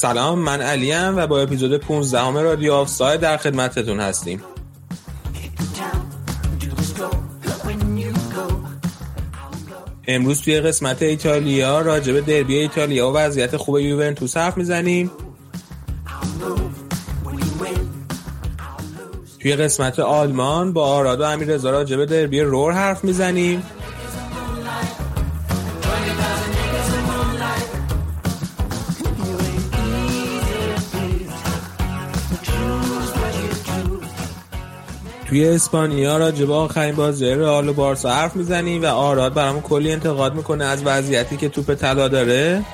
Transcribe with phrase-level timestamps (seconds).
[0.00, 4.42] سلام من علیم و با اپیزود 15 همه رادیو آفساید در خدمتتون هستیم.
[10.08, 15.10] امروز توی قسمت ایتالیا راجع به دربی ایتالیا و وضعیت خوب یوونتوس حرف می‌زنیم.
[19.38, 21.58] توی قسمت آلمان با آراد و امیر
[21.96, 23.62] به دربی رور حرف می‌زنیم.
[35.30, 39.92] توی اسپانیا راجع به آخرین بازی رئال و بارسا حرف می‌زنیم و آراد برامون کلی
[39.92, 42.64] انتقاد می‌کنه از وضعیتی که توپ طلا داره؟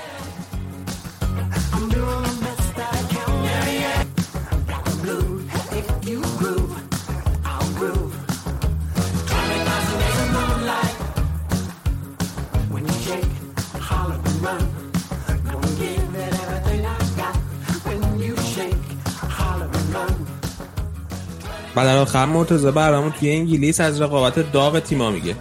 [21.77, 25.37] و در آخر مرتضی برامون توی انگلیس از رقابت داغ تیما میگه.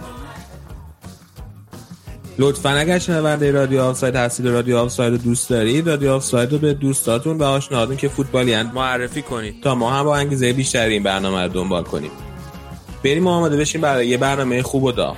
[2.38, 6.74] لطفا اگر شنونده رادیو آفساید هستید رادیو آفساید رو دوست دارید رادیو آفساید رو به
[6.74, 11.42] دوستاتون و آشناهاتون که فوتبالی معرفی کنید تا ما هم با انگیزه بیشتری این برنامه
[11.42, 12.10] رو دنبال کنیم.
[13.04, 15.16] بریم آماده بشیم برای یه برنامه خوب و داغ.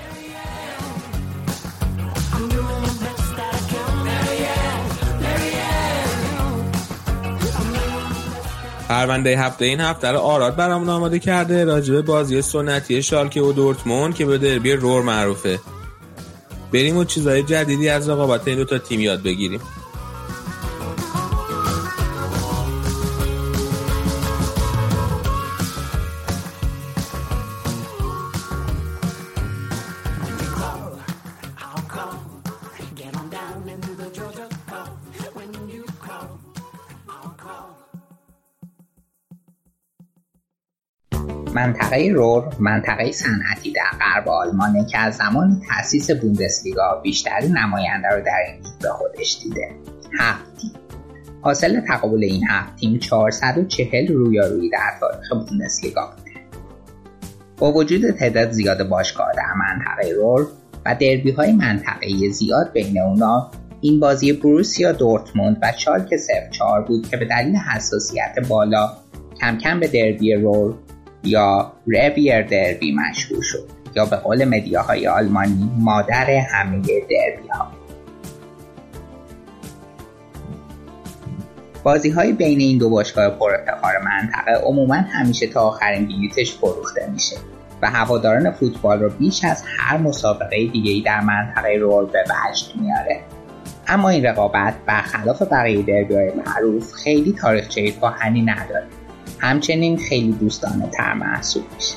[8.98, 14.14] پرونده هفته این هفته رو آراد برامون آماده کرده راجبه بازی سنتی شالکه و دورتموند
[14.14, 15.60] که به دربی رور معروفه.
[16.72, 19.60] بریم و چیزهای جدیدی از رقابت این دو تا تیم یاد بگیریم.
[41.88, 48.20] منطقه رور منطقه صنعتی در غرب آلمانه که از زمان تأسیس بوندسلیگا بیشترین نماینده رو
[48.20, 49.70] در این به خودش دیده.
[50.18, 50.70] هفت تیم.
[51.42, 56.30] حاصل تقابل این هفت تیم 440 رویارویی در تاریخ بوندسلیگا بوده.
[57.58, 60.46] با وجود تعداد زیاد باشگاه در منطقه رور
[60.86, 63.50] و دربی های منطقه زیاد بین اونا
[63.80, 66.10] این بازی بروسیا دورتموند و شالک
[66.52, 68.90] 04 بود که به دلیل حساسیت بالا
[69.40, 70.74] کم کم به دربی رور
[71.28, 77.72] یا رویر دربی مشهور شد یا به قول مدیاهای آلمانی مادر همه دربی ها
[81.82, 87.36] بازی های بین این دو باشگاه پر منطقه عموما همیشه تا آخرین بلیتش فروخته میشه
[87.82, 93.20] و هواداران فوتبال رو بیش از هر مسابقه دیگه در منطقه رول به وجد میاره.
[93.86, 98.86] اما این رقابت برخلاف بقیه دربی های معروف خیلی تاریخچه کهنی نداره.
[99.38, 101.94] همچنین خیلی دوستانه تر محسوب میشه.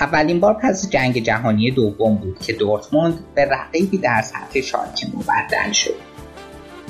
[0.00, 5.72] اولین بار پس جنگ جهانی دوم بود که دورتموند به رقیبی در سطح شالکه مبدل
[5.72, 5.94] شد.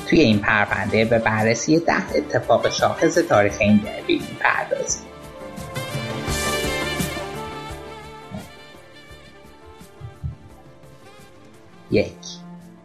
[0.07, 5.07] توی این پرونده به بررسی ده اتفاق شاخص تاریخ این دربی می‌پردازیم.
[11.91, 12.13] یک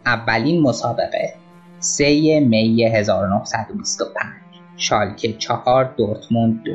[0.06, 1.34] اولین مسابقه
[1.78, 4.49] 3 می 1925
[4.80, 6.72] شالکه چهار دورتموند دو.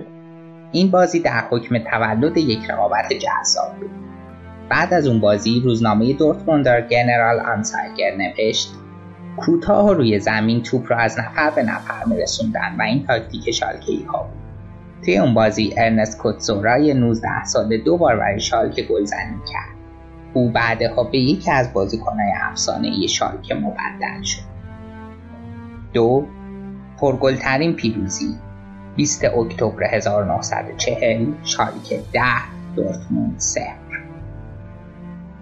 [0.72, 3.90] این بازی در حکم تولد یک رقابت جذاب بود.
[4.70, 8.74] بعد از اون بازی روزنامه دورتموندر گنرال آنسایگر نوشت
[9.38, 14.04] کوتاه روی زمین توپ را از نفر به نفر میرسوندن و این تاکتیک شالکه ای
[14.04, 14.46] ها بود.
[15.06, 19.76] توی اون بازی ارنست کوتزورای 19 ساله دو بار برای شالکه گلزنی کرد.
[20.34, 24.42] او بعدها به یکی از بازیکنهای افسانه شالکه مبدل شد.
[25.94, 26.26] دو
[27.00, 28.36] پرگلترین پیروزی.
[28.96, 32.22] 20 اکتبر 1940 شالکه 10
[32.76, 33.86] دورتموند 0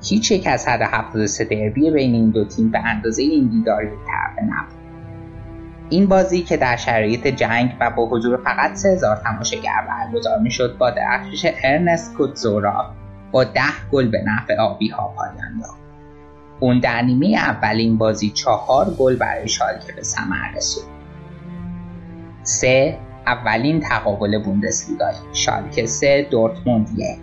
[0.04, 4.84] هیچ یک از 173 دربی بین این دو تیم به اندازه این دیداری طرفه نبود.
[5.90, 10.92] این بازی که در شرایط جنگ و با حضور فقط 3000 تماشاگر برگزار می‌شد با
[10.92, 12.94] درخشش ارنست کوتزورا
[13.32, 13.62] با 10
[13.92, 15.84] گل به نفع آبی ها پایان یافت
[16.60, 20.93] اون در نیمه اولین بازی چهار گل برای شالکه به ثمر رسید.
[22.44, 27.18] سه اولین تقابل بوندسلیگا شالکه سه دورتموند یک.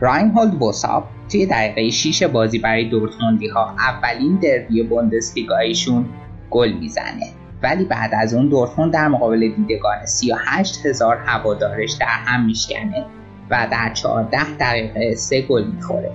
[0.00, 6.06] راینهولد بوساپ توی دقیقه 6 بازی برای دورتموندی ها اولین دربی بوندسلیگایشون
[6.50, 7.26] گل می‌زنه.
[7.62, 13.06] ولی بعد از اون دورتموند در مقابل دیدگان 38 هزار هوادارش در هم میشکنه
[13.50, 16.12] و در 14 دقیقه سه گل می‌خوره.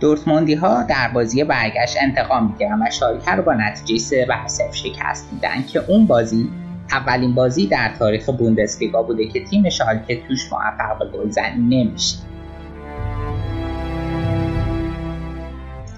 [0.00, 4.72] دورتموندی ها در بازی برگشت انتقام می‌گیرن و شالکه رو با نتیجه 3 بر 0
[4.72, 6.50] شکست میدن که اون بازی
[6.90, 12.16] اولین بازی در تاریخ بوندسلیگا بوده که تیم شالکه توش موفق به گلزنی نمیشه.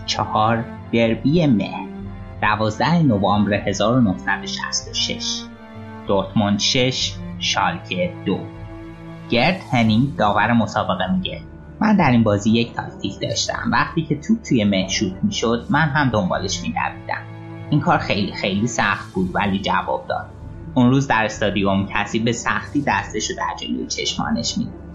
[0.06, 1.70] چهار دربی مه
[2.42, 5.42] 12 نوامبر 1966
[6.06, 8.38] دورتموند 6 شالکه 2
[9.31, 11.40] گرد هنینگ داور مسابقه میگه
[11.81, 13.70] من در این بازی یک تاکتیک داشتم.
[13.73, 17.23] وقتی که توپ توی مه شوت می‌شد من هم دنبالش میدویدم
[17.70, 20.26] این کار خیلی خیلی سخت بود ولی جواب داد.
[20.75, 24.87] اون روز در استادیوم کسی به سختی دستش رو در جلوی چشمانش می‌دید.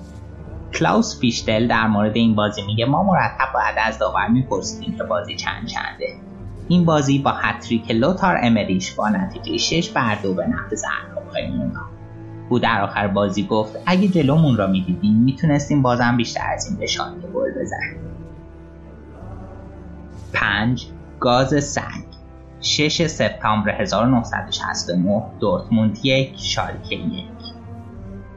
[0.74, 5.36] کلاوس فیشتل در مورد این بازی میگه ما مرتب باید از داور میپرسیدیم که بازی
[5.36, 6.18] چند چنده.
[6.68, 11.32] این بازی با هتریک لوتار امریش با نتیجه 6 بر دو به نفع زهراب
[12.52, 16.86] او در آخر بازی گفت اگه جلومون را می‌دیدیم می‌تونستیم بازم بیشتر از این به
[16.86, 18.00] شانه گل بزنیم.
[20.34, 20.88] 5.
[21.20, 22.04] گاز سنگ.
[22.62, 27.26] 6 سپتامبر 1969 دورتموند یک شالکه یک.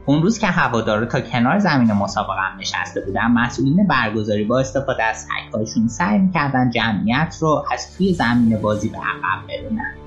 [0.07, 5.03] اون روز که هوادارا تا کنار زمین مسابقه هم نشسته بودن مسئولین برگزاری با استفاده
[5.05, 10.04] از سگهاشون سعی می‌کردن جمعیت رو از توی زمین بازی به عقب برونن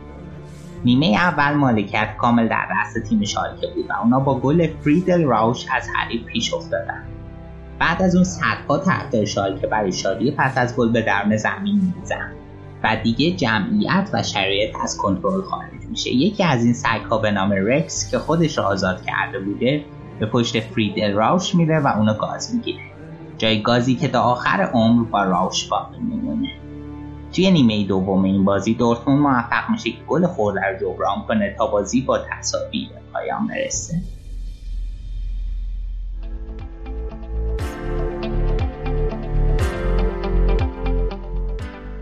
[0.86, 5.66] نیمه اول مالکیت کامل در دست تیم شالکه بود و اونا با گل فریدل راوش
[5.76, 7.04] از حریف پیش افتادن.
[7.80, 12.32] بعد از اون صدها طرفدار شالکه برای شادی پس از گل به درون زمین میزن
[12.84, 16.10] و دیگه جمعیت و شرایط از کنترل خارج میشه.
[16.10, 19.86] یکی از این سگ ها به نام رکس که خودش رو آزاد کرده بوده
[20.20, 22.80] به پشت فریدل راوش میره و اونو گاز می‌گیره.
[23.38, 26.50] جای گازی که تا آخر عمر با راوش باقی میمونه.
[27.38, 31.68] توی نیمه دوم این بازی دورتموند موفق میشه که گل خورده رو جبران کنه تا
[31.68, 34.02] بازی با تصاوی به پایان برسه.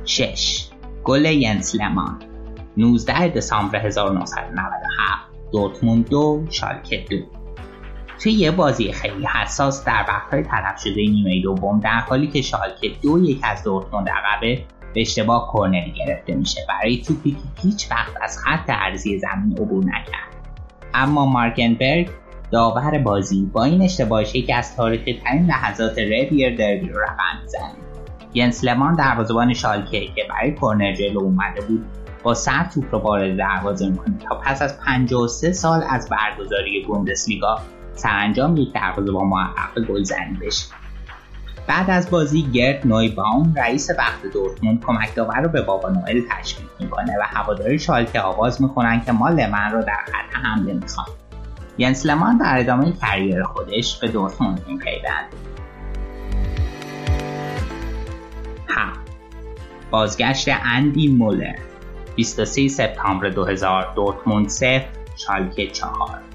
[0.06, 0.68] شش.
[1.04, 2.22] گل ینس لمان.
[2.78, 7.18] 19 دسامبر 1997 دورتموند دو شالکه دو.
[8.20, 12.90] توی یه بازی خیلی حساس در وقتهای طرف شده نیمه دوم در حالی که شالکه
[13.02, 14.66] دو یک از دورتموند عقبه
[14.96, 16.62] به اشتباه کورنری گرفته میشه.
[16.70, 20.36] برای توپی که هیچ وقت از خط عرضی زمین عبور نکرد.
[20.94, 22.10] اما مارکنبرگ
[22.52, 27.76] داور بازی با این اشتباهش یکی از تاریخی ترین لحظات ردیر دربی رو رقم می‌زنه.
[28.34, 31.86] ینس لمان دروازهبان شالکه که برای کورنر جلو اومده بود
[32.24, 37.60] با سر توپ رو وارد دروازه می‌کنه تا پس از 53 سال از برگزاری بوندسلیگا
[37.94, 40.85] سرانجام یک دروازهبان موفق گلزنی بشه.
[41.68, 46.70] بعد از بازی گرد نویباوم رئیس وقت دورتموند کمک داور رو به بابا نوئل تشویق
[46.80, 51.08] می‌کنه و هواداری شالکه آواز می‌کنن که ما لمن رو در خط حمله می‌خوام
[51.78, 55.26] ینس لمان در ادامه کریر خودش به دورتموند میپیوند
[59.96, 61.56] بازگشت اندی مولر.
[62.16, 64.86] 23 سپتامبر 2000 دورتموند 0
[65.16, 66.35] شالکه 4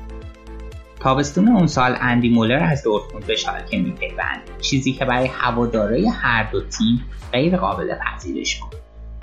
[1.01, 4.41] تابستون اون سال اندی مولر از دورتموند به شالکه میپیوند.
[4.61, 8.75] چیزی که برای هوادارای هر دو تیم غیر قابل پذیرش بود.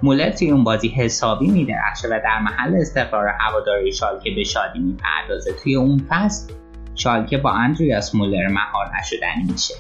[0.04, 5.54] مولر توی اون بازی حسابی میدرخشه و در محل استقرار هواداری شالکه به شادی می‌پردازه.
[5.64, 6.54] توی اون فصل
[6.96, 9.74] شالکه با اندریاس مولر مهار نشدنی میشه.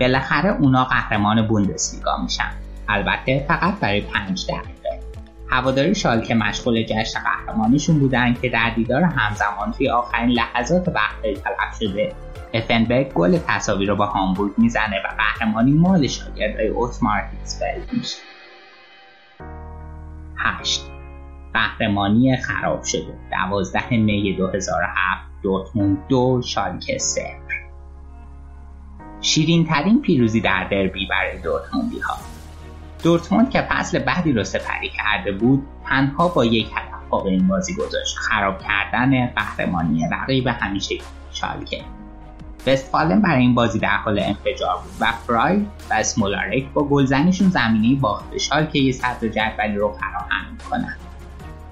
[0.00, 2.50] بالاخره اونا قهرمان بوندسلیگا میشن.
[2.88, 4.71] البته فقط برای پنج دقیقه.
[5.52, 11.78] هواداری شالکه مشغول جشن قهرمانیشون بودن که در دیدار همزمان توی آخرین لحظات وقت تلف
[11.80, 12.14] شده.
[12.54, 18.18] افنبرگ گل تصاوی رو با هامبورگ می‌زنه و قهرمانی مال شاگردهای اوتمار هیتسفلد میشه.
[20.36, 20.82] هشت.
[21.54, 23.18] قهرمانی خراب شده.
[23.30, 27.52] دوازده می 2007 دورتموند دو شالکه صفر.
[29.20, 32.41] شیرین ترین پیروزی در دربی برای دورتموندی ها
[33.02, 36.92] دورتموند که فصل بعدی رو سپری کرده بود تنها با یک هدف
[37.24, 38.16] به این بازی گذاشت.
[38.16, 40.94] خراب کردن قهرمانی رقیب همیشه
[41.32, 41.84] شالکه.
[42.66, 45.56] وستفالن برای این بازی در حال انفجار بود و فرای
[45.90, 50.96] و اسمولارک با گلزنیشون زمینه باخت شالکه یه صدر جدولی رو فراهم می‌کنن.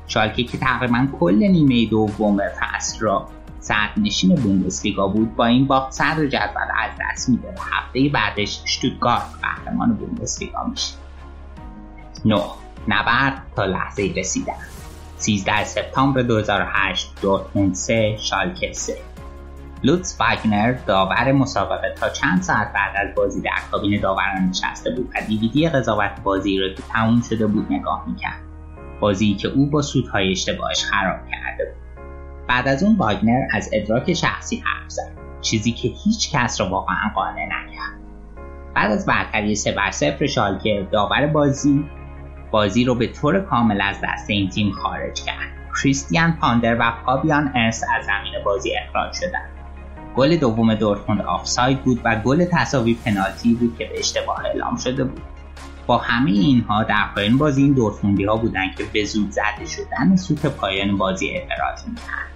[0.07, 3.29] شالکه که تقریبا کل نیمه دوم فصل را
[3.61, 8.63] صد نشین بوندسلیگا بود با این باخت صدر جدول از دست میده و هفته بعدش
[8.67, 10.95] شتوتگارت قهرمان بوندسلیگا میشه.
[12.25, 12.43] 9.
[12.89, 14.55] نبرد تا لحظه رسیدن.
[15.17, 18.97] 13 سپتامبر 2008 دورتموند 3 شالکه 3
[19.83, 25.11] لوتس واگنر داور مسابقه تا چند ساعت بعد از بازی در کابین داوران نشسته بود
[25.15, 28.41] و دیویدی قضاوت بازی را که تموم شده بود نگاه می‌کرد.
[29.01, 32.07] بازی که او با سودهای اشتباهش خراب کرده بود.
[32.49, 35.13] بعد از اون واگنر از ادراک شخصی حرف زد.
[35.41, 38.01] چیزی که هیچ کس را واقعا قانع نکرد.
[38.75, 41.85] بعد از برتری سه بر صفر شالکه داور بازی
[42.51, 45.51] بازی رو به طور کامل از دست این تیم خارج کرد.
[45.83, 49.51] کریستیان پاندر و پابیان ارس از زمین بازی اخراج شدند.
[50.17, 55.05] گل دوم دورتموند آفساید بود و گل تساوی پنالتی بود که به اشتباه اعلام شده
[55.05, 55.23] بود.
[55.87, 60.17] با همه اینها در پایان بازی این دورتموندی ها بودند که به زود زده شدن
[60.17, 62.31] سوت پایان بازی اعتراض می‌کرد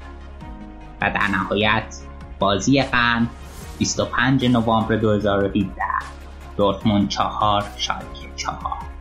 [1.01, 1.97] و در نهایت
[2.39, 3.27] بازی قرن
[3.79, 5.71] 25 نوامبر 2017
[6.57, 8.94] دورتموند چهار شالکه چهار.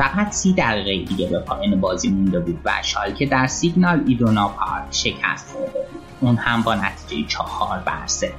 [0.00, 4.86] فقط سی دقیقه دیگه به پایان بازی مونده بود و شالکه در سیگنال ایدونا پارک
[4.90, 6.00] شکست خورده بود.
[6.20, 8.32] اون هم با نتیجه چهار بر سه.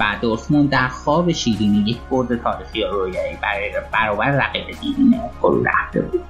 [0.00, 6.00] و دورتموند در خواب شیرینی یک برد تاریخی رویایی برای برابر رقیب دیرینه فرو رفته
[6.00, 6.24] بود.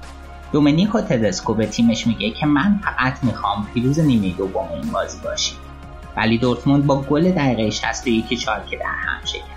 [0.53, 5.59] دومنیکو تدسکو به تیمش میگه که من فقط می‌خوام پیروز نیمه دوم این بازی باشیم
[6.17, 9.56] ولی دورتموند با گل دقیقه 61 شالکه در هم شکست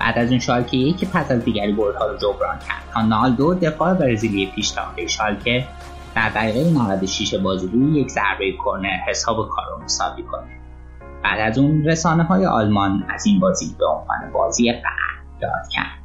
[0.00, 2.82] بعد از اون شالکه یکی پس از دیگری بردها رو جبران کرد.
[2.94, 5.64] تا نالدو دفاع برزیلی پیشتاخته شالکه
[6.14, 10.60] در دقیقه 96 بازی روی یک ضربه کرنر حساب کار رو مساوی کنه.
[11.24, 16.04] بعد از اون رسانه های آلمان از این بازی به عنوان بازی قهر یاد کرد.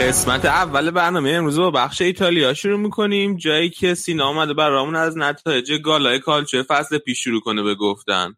[0.00, 3.36] قسمت اول برنامه امروز با بخش ایتالیا شروع می‌کنیم.
[3.36, 8.34] جایی که سینا آمده برامون از نتایج گالای کالچو فصل پیش شروع کنه به گفتن.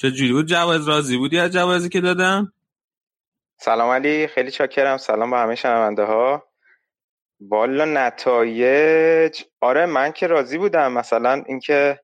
[0.00, 2.52] چه جوری بود؟ جواز راضی بودی از جوازی که دادم
[3.60, 4.96] سلام علی خیلی چاکرم.
[4.96, 6.48] سلام به همه شنونده ها
[7.40, 9.42] والا نتایج.
[9.60, 10.92] آره من که راضی بودم.
[10.92, 12.00] مثلا اینکه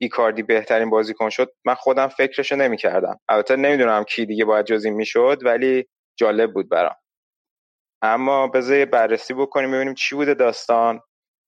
[0.00, 3.20] ایکاردی بهترین بازیکن شد من خودم فکرشو نمی‌کردم.
[3.28, 6.96] البته نمی‌دونم کی دیگه باید جزی می‌شد ولی جالب بود برام.
[8.02, 11.00] اما بذار بررسی بکنیم ببینیم چی بوده داستان.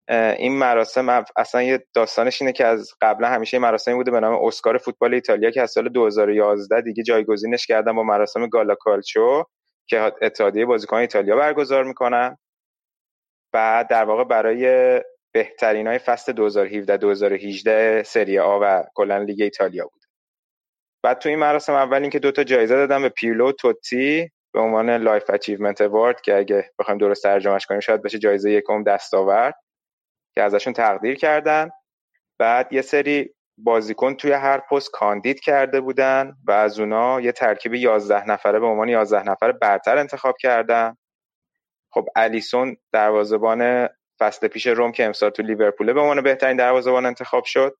[0.09, 4.79] این مراسم اصلا یه داستانش اینه که از قبلا همیشه مراسمی بوده به نام اسکار
[4.79, 9.45] فوتبال ایتالیا که از سال 2011 دیگه جایگزینش کردن با مراسم گالا کالچو
[9.89, 12.39] که اتحادیه بازیکن ایتالیا برگزار می‌کنن.
[13.55, 15.01] و در واقع برای
[15.35, 20.03] بهترین های فصل 2017 2018 سری آ و کلا لیگ ایتالیا بود
[21.05, 24.61] بعد تو این مراسم اول اینکه دو تا جایزه دادن به پیرلو و توتی به
[24.61, 28.83] عنوان life achievement award که اگه بخوایم درست ترجمهش کنیم شاید بشه جایزه یک عمر
[28.83, 29.55] دستاورد.
[30.35, 31.71] که ازشون تقدیر کردن.
[32.39, 37.75] بعد یه سری بازیکن توی هر پست کاندید کرده بودن و از اونا یه ترکیب
[37.75, 40.97] 11 نفره به عنوان 11 نفره برتر انتخاب کردن.
[41.91, 43.89] خب الیسون دروازه‌بان
[44.21, 47.77] فصل پیش روم که امسال تو لیورپول به عنوان بهترین دروازه‌بان انتخاب شد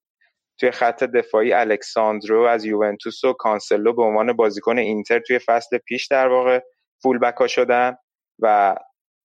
[0.57, 6.07] توی خط دفاعی الکساندرو از یوونتوس و کانسلو به عنوان بازیکن اینتر توی فصل پیش
[6.07, 6.59] در واقع
[7.01, 7.95] full back ا شدن
[8.39, 8.75] و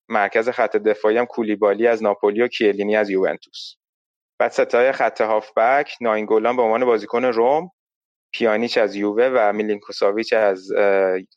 [0.08, 3.74] مرکز خط دفاعی هم کولیبالی از ناپولی و کیلینی از یوونتوس.
[4.38, 7.70] بعد سه تای خط هافبک ناینگولان به عنوان بازیکن روم
[8.32, 10.72] پیانیچ از یووه و میلینکوساویچ از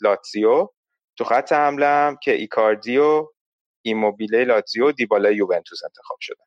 [0.02, 0.68] لاتزیو.
[1.18, 3.28] تو خط حمله هم که ایکاردی و
[3.82, 6.46] ایموبیله لاتزیو و دیبالا یوونتوس انتخاب شدن.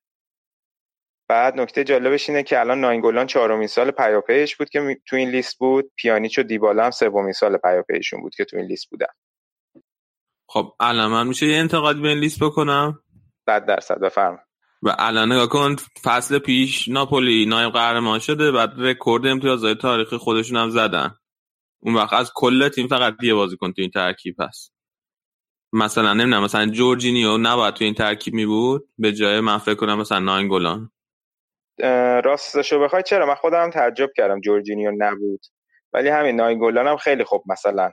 [1.29, 5.59] بعد نکته جالبش اینه که الان ناینگولان چهارمین سال پیاپیش بود که تو این لیست
[5.59, 5.93] بود.
[5.97, 9.07] پیانیچ و دیبالا هم سومین سال پیاپیشون بود که تو این لیست بودن.
[10.55, 13.01] خب الان من میشه یه انتقاد به این لیست بکنم؟
[13.47, 14.39] صد درصد بفرما
[14.83, 20.57] و الان نگاه کن فصل پیش ناپولی نایب قهرمان شده بعد رکورد امتیازهای تاریخی خودشون
[20.57, 21.15] هم زدن.
[21.83, 24.75] اون وقت از کل تیم فقط یه بازیکن تو این ترکیب هست.
[25.73, 29.99] مثلا نمی‌دونم مثلا جورجینیو نباید تو این ترکیب می بود؟ به جای من فکر کنم
[29.99, 30.91] مثلا ناینگولان.
[32.25, 35.41] راستشو بخوای چرا؟ من خودم تعجب کردم جورجینیو نبود.
[35.93, 37.91] ولی همین ناینگولان هم خیلی خوب مثلا.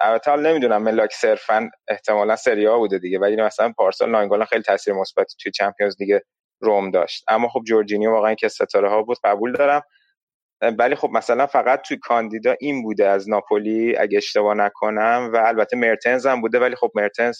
[0.00, 4.62] البته حالا نمی‌دونم ملاک صرفا احتمالا سری ها بوده دیگه ولی مثلا پارسال ناینگولان خیلی
[4.62, 6.22] تاثیر مثبتی توی چمپیونز دیگه
[6.60, 7.24] روم داشت.
[7.28, 9.82] اما خب جورجینیو واقعا که ستاره ها بود قبول دارم.
[10.78, 15.76] ولی خب مثلا فقط توی کاندیدا این بوده از ناپولی اگه اشتباه نکنم و البته
[15.76, 17.38] مرتنز هم بوده ولی خب مرتنز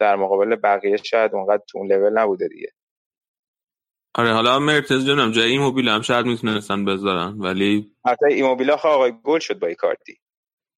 [0.00, 2.68] در مقابل بقیه شاید اونقدر تو اون لول نبوده دیگه.
[4.14, 9.38] آره حالا مرتنز جانم جای ایموبیل هم شاید می‌تونستن بذارن ولی حتی ایموبیل آقای گل
[9.38, 10.20] شد با کارتی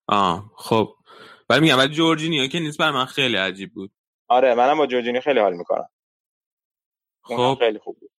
[0.09, 0.97] آه خب.
[1.50, 3.92] ولی میگم ولی جورجینیو که نیست برا من خیلی عجیب بود.
[4.28, 5.88] آره منم با جورجینیو خیلی حال می‌کنم.
[7.23, 7.56] خب.
[7.59, 8.11] خیلی خوب بود.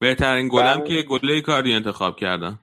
[0.00, 2.58] بهترین گلم که گل ایکاردی انتخاب کردن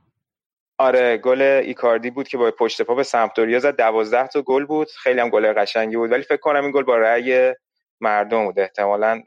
[0.79, 3.77] آره گل ایکاردی بود که با پشت پا به سمپدوریا زد.
[3.77, 4.87] دوازده تا گل بود.
[4.91, 6.11] خیلی هم گل قشنگی بود.
[6.11, 7.53] ولی فکر کنم این گل با رأی
[8.01, 8.59] مردم بود.
[8.59, 9.23] احتمالا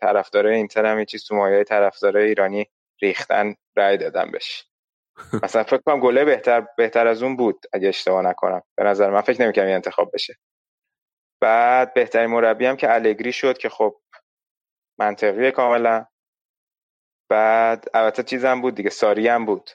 [0.00, 2.66] طرفدارای اینتر هم یه چیز تو مایه طرفدارای ایرانی
[3.02, 4.67] ریختن رأی دادن بهش.
[5.42, 8.62] مثلا فکر کنم گله بهتر بهتر از اون بود اگه اشتباه نکنم.
[8.76, 10.34] به نظر من فکر نمی‌کنم این انتخاب بشه.
[11.42, 14.00] بعد بهترین مربی هم که الگری شد که خب
[14.98, 16.06] منطقیه کاملا.
[17.30, 19.70] بعد البته چیزم بود دیگه ساری هم بود.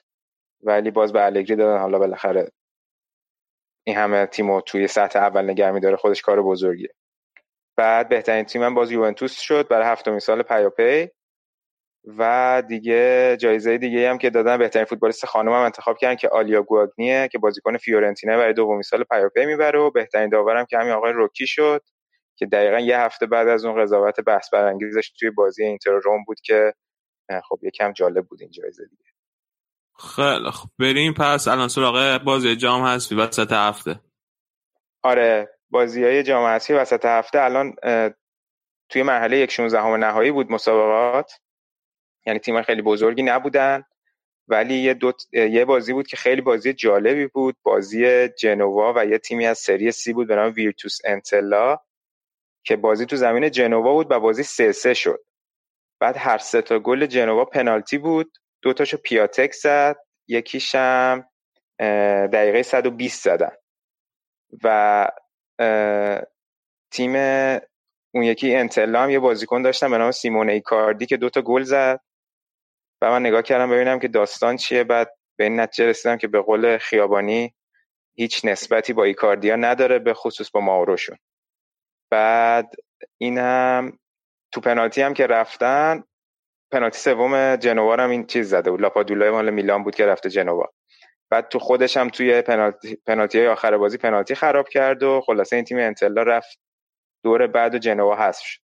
[0.64, 1.80] ولی باز به الگری دادن.
[1.80, 2.52] حالا بالاخره
[3.88, 6.94] این همه تیمو توی سطح اول نگه داره خودش کار بزرگیه.
[7.78, 9.68] بعد بهترین تیم هم باز یوونتوس شد.
[9.68, 11.10] برای هفتمین سال پیاپی.
[12.06, 16.62] و دیگه جایزه دیگه هم که دادن بهترین فوتبالیست خانم هم انتخاب کردن که آلیا
[16.62, 21.12] گواگنیه که بازیکن فیورنتینه برای دومین سال پیاپی می‌بره و بهترین داورم که همین آقای
[21.14, 21.82] روکی شد
[22.36, 26.38] که دقیقا یه هفته بعد از اون قضاوت بحث برانگیزش توی بازی اینتر روم بود
[26.44, 26.74] که
[27.50, 29.04] خب یکم جالب بود این جایزه دیگه.
[30.16, 31.48] خیلی خب بریم پس.
[31.48, 34.00] الان سراغ بازی جام هستی وسط هفته.
[35.04, 37.42] آره بازی های جام هستی وسط هفته.
[37.42, 37.76] الان
[38.90, 41.32] توی مرحله یک 16 نهایی بود مسابقات.
[42.26, 43.84] یعنی تیم خیلی بزرگی نبودن.
[44.48, 47.56] ولی یه, دو یه بازی بود که خیلی بازی جالبی بود.
[47.64, 51.78] بازی جنوا و یه تیمی از سری سی بود به نام ویرتوس انتلا
[52.66, 55.20] که بازی تو زمین جنوا بود و بازی سه سه شد.
[56.00, 58.38] بعد هر سه تا گل جنوا پنالتی بود.
[58.62, 59.98] دو تاشو پیاتک زد.
[60.28, 61.26] یکیشم
[62.34, 63.52] دقیقه 120 زدن.
[64.64, 65.08] و
[66.92, 67.16] تیم
[68.16, 72.00] اون یکی انتلا هم یه بازیکن داشتن به نام سیمون ایکاردی که دوتا گل زد.
[73.04, 74.84] و من نگاه کردم ببینم که داستان چیه.
[74.84, 77.54] بعد به این نتیجه رسیدم که به قول خیابانی
[78.16, 81.18] هیچ نسبتی با ایکاردیا نداره به خصوص با ماوروشون.
[82.12, 82.76] بعد
[83.18, 84.00] این هم
[84.52, 86.04] تو پنالتی هم که رفتن
[86.72, 88.82] پنالتی سوم جنوا هم این چیز زده بود.
[88.82, 90.70] لاپادولای مال میلان بود که رفته جنوا.
[91.32, 95.56] بعد تو خودش هم توی پنالتی, پنالتی های آخر بازی پنالتی خراب کرد و خلاصه
[95.56, 96.60] این تیم انتلا رفت.
[97.24, 98.63] دور بعد و جنوا حذف شد.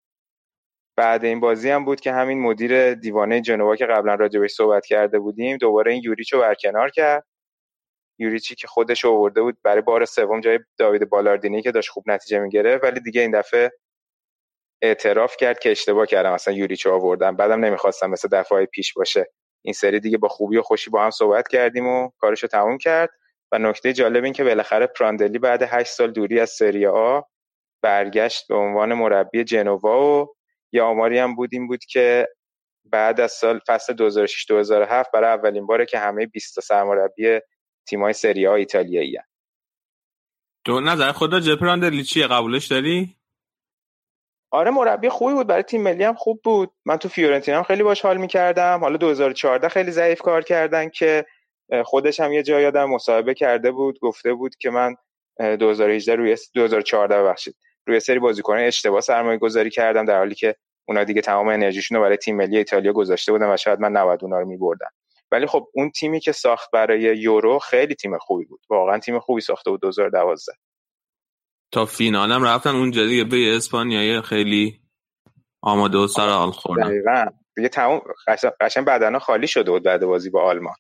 [0.97, 5.19] بعد این بازی هم بود که همین مدیر دیوانه جنوا که قبلا راجبش صحبت کرده
[5.19, 7.27] بودیم دوباره این یوریچو برکنار کرد.
[8.19, 12.39] یوریچی که خودش آورده بود برای بار سوم جای داوید بالاردینی که داشت خوب نتیجه
[12.39, 13.73] می‌گرفت ولی دیگه این دفعه
[14.83, 17.37] اعتراف کرد که اشتباه کردم مثلا یوریچو آوردم.
[17.37, 19.27] بعدم نمی‌خواستم مثل دفعه پیش باشه.
[19.65, 23.11] این سری دیگه با خوبی و خوشی با هم صحبت کردیم و کارشو تموم کرد.
[23.53, 27.21] و نکته جالب این که بالاخره پراندلی بعد 8 سال دوری از سری آ
[27.83, 30.36] برگشت به عنوان مربی جنوا و
[30.77, 32.29] یه آماری هم بود این بود که
[32.85, 37.41] بعد از سال فصل 2006 2007 برای اولین باره که همه 20 تا سرمربی
[37.89, 39.19] تیمای سری آ ایتالیایی
[40.67, 43.17] تو نظر خدا جپراندلی چیه؟ قبولش داری؟
[44.51, 46.73] آره مربی خوبی بود برای تیم ملی هم خوب بود.
[46.85, 48.81] من تو فیورنتینا هم خیلی باش حال می‌کردم.
[48.81, 51.27] حالا 2014 خیلی ضعیف کار کردن که
[51.85, 54.95] خودش هم یه جایی یادم مصاحبه کرده بود گفته بود که من
[55.39, 57.57] 2018 روی 2014 ببخشید.
[57.87, 60.57] روی سری بازیکنان اشتباه سرمایه گذاری کردم در حالی که
[60.89, 64.25] اونا دیگه تمام انرژیشون رو برای تیم ملی ایتالیا گذاشته بودن و شاید من نباید
[64.25, 64.91] اونا رو میبردم.
[65.33, 68.61] ولی خب اون تیمی که ساخت برای یورو خیلی تیم خوبی بود.
[68.71, 70.53] واقعا تیم خوبی ساخته بود 2012
[71.73, 74.81] تا فینال هم رفتن اونجا دیگه به اسپانیایی خیلی
[75.63, 76.89] آماده و سر حال خوردن.
[76.89, 77.27] دقیقاً.
[77.57, 78.03] دیگه تمام
[78.61, 80.75] قشنگ بدنا خالی شده بود بعد بازی با آلمان.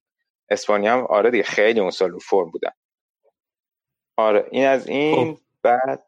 [0.50, 2.70] اسپانیا هم آره دیگه خیلی اون سال فرم بودن.
[4.16, 5.40] آره این از این خب.
[5.62, 6.04] بعد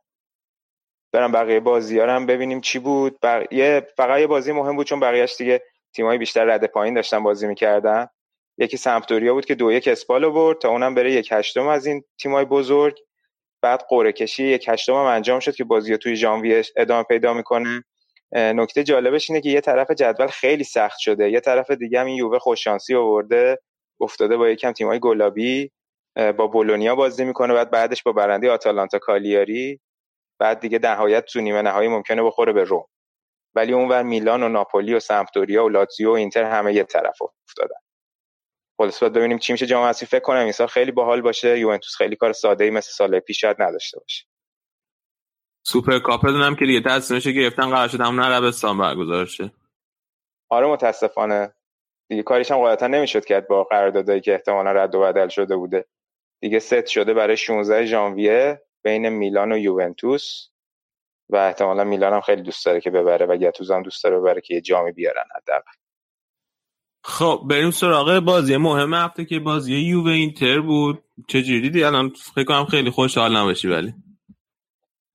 [1.13, 1.99] برم بقیه بازی.
[1.99, 3.19] ها هم ببینیم چی بود.
[3.23, 5.63] بقیه فقط یه بازی مهم بود چون بقیهش دیگه
[5.95, 8.07] تیمای بیشتر رد پایین داشتن بازی می‌کردن.
[8.59, 11.67] یکی سمپدوریا بود که دو یک اسپال برد تا اونم بره یک هشتم.
[11.67, 12.99] از این تیمای بزرگ
[13.63, 17.85] بعد قرعه کشی یک هشتم هم انجام شد که بازی توی ژانویه ادامه پیدا می‌کنه.
[18.33, 21.31] نکته جالبش اینه که یه طرف جدول خیلی سخت شده.
[21.31, 23.59] یه طرف دیگه هم این یووه خوششانسی آورده
[24.01, 25.71] افتاده با یکم تیمای گلابی
[26.37, 29.81] با بولونیا بازی می‌کنه بعد بعدش با برنده آتالانتا کالیاری.
[30.39, 32.87] بعد دیگه نهایت تو نیمه نهایی ممکنه بخوره به روم.
[33.55, 37.81] ولی اونور میلان و ناپولی و سمپدوریا و لاتزیو و اینتر همه یه طرف افتادن.
[38.77, 39.67] خلاص ببینیم چی میشه.
[39.67, 41.59] جام حذفی فکر کنم این سال خیلی باحال باشه.
[41.59, 44.27] یوونتوس خیلی کار ساده ای مثل سال پیش شاید نداشته باشه.
[45.63, 49.53] سوپر کاپ هم که دیگه تصمیمش گرفتن قرار شد همون عربستان برگزار شه.
[50.49, 51.55] آره متاسفانه.
[52.09, 55.87] دیگه کاریش هم قاعدتا نمی‌شد کرد با قراردادایی که احتمالا رد و بدل شده بوده.
[56.41, 58.63] دیگه ست شده برای 16 ژانویه.
[58.83, 60.49] بین میلان و یوونتوس
[61.31, 64.41] و احتمالا میلان هم خیلی دوست داره که ببره و گتوز هم دوست داره ببره
[64.41, 65.73] که یه جامی بیارن حداقل.
[67.05, 68.57] خب بریم سراغ بازی.
[68.57, 71.05] مهم هفته که بازی یووه اینتر بود.
[71.29, 73.95] چه جوری دیدی؟ الان فکر کنم خیلی خوشحال نباشی ولی.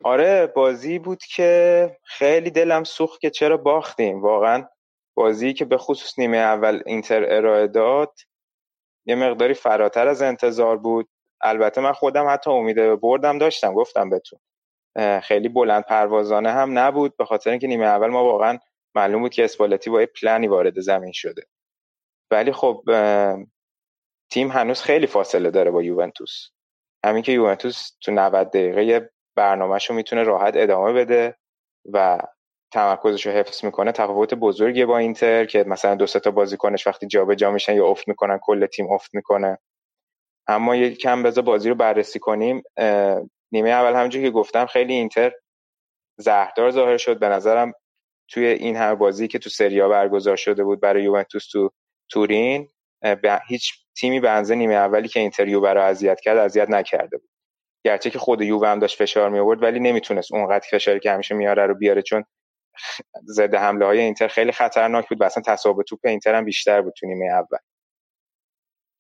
[0.04, 4.22] آره بازی بود که خیلی دلم سوخت که چرا باختیم.
[4.22, 4.68] واقعا
[5.16, 8.14] بازی که به خصوص نیمه اول اینتر ارائه داد
[9.06, 11.10] یه مقداری فراتر از انتظار بود.
[11.44, 14.40] البته من خودم حتی امید بردم داشتم گفتم بهتون.
[15.20, 18.60] خیلی بلند پروازانه هم نبود به خاطر اینکه نیمه اول ما واقعا
[18.96, 21.44] معلوم بود که اسپالتی با یه پلنی وارد زمین شده.
[22.32, 22.84] ولی خب
[24.32, 26.50] تیم هنوز خیلی فاصله داره با یوونتوس.
[27.06, 31.38] همین که یوونتوس تو 90 دقیقه برنامهش رو می‌تونه راحت ادامه بده
[31.94, 32.20] و
[32.74, 33.92] تمرکزش رو حفظ می‌کنه.
[33.92, 38.08] تفاوت بزرگی با اینتر که مثلا دو تا بازیکنش وقتی جابجا جا میشن یا افت
[38.08, 39.58] می‌کنن کل تیم افت می‌کنه.
[40.48, 42.64] اما یک کم بذار بازی رو بررسی کنیم
[43.52, 45.32] نیمه اول همونجوری که گفتم خیلی اینتر
[46.18, 47.20] زهردار ظاهر شد.
[47.20, 47.74] به نظرم
[48.28, 51.70] توی این همه بازی که تو سریا برگزار شده بود برای یوونتوس تو
[52.10, 52.68] تورین
[53.02, 57.18] به هیچ تیمی به انزه نیمه اولی که اینتر یووه رو اذیت کرد اذیت نکرده
[57.18, 57.30] بود.
[57.86, 61.36] گرچه که خود یووه هم داشت فشار می آورد ولی نمی‌تونست اونقدر فشاری که همیشه
[61.36, 62.26] میاره رو بیاره چون
[63.26, 66.94] ضد حمله های اینتر خیلی خطرناک بود و اصلا تصاحب توپ اینتر هم بیشتر بود
[66.98, 67.58] تو نیمه اول.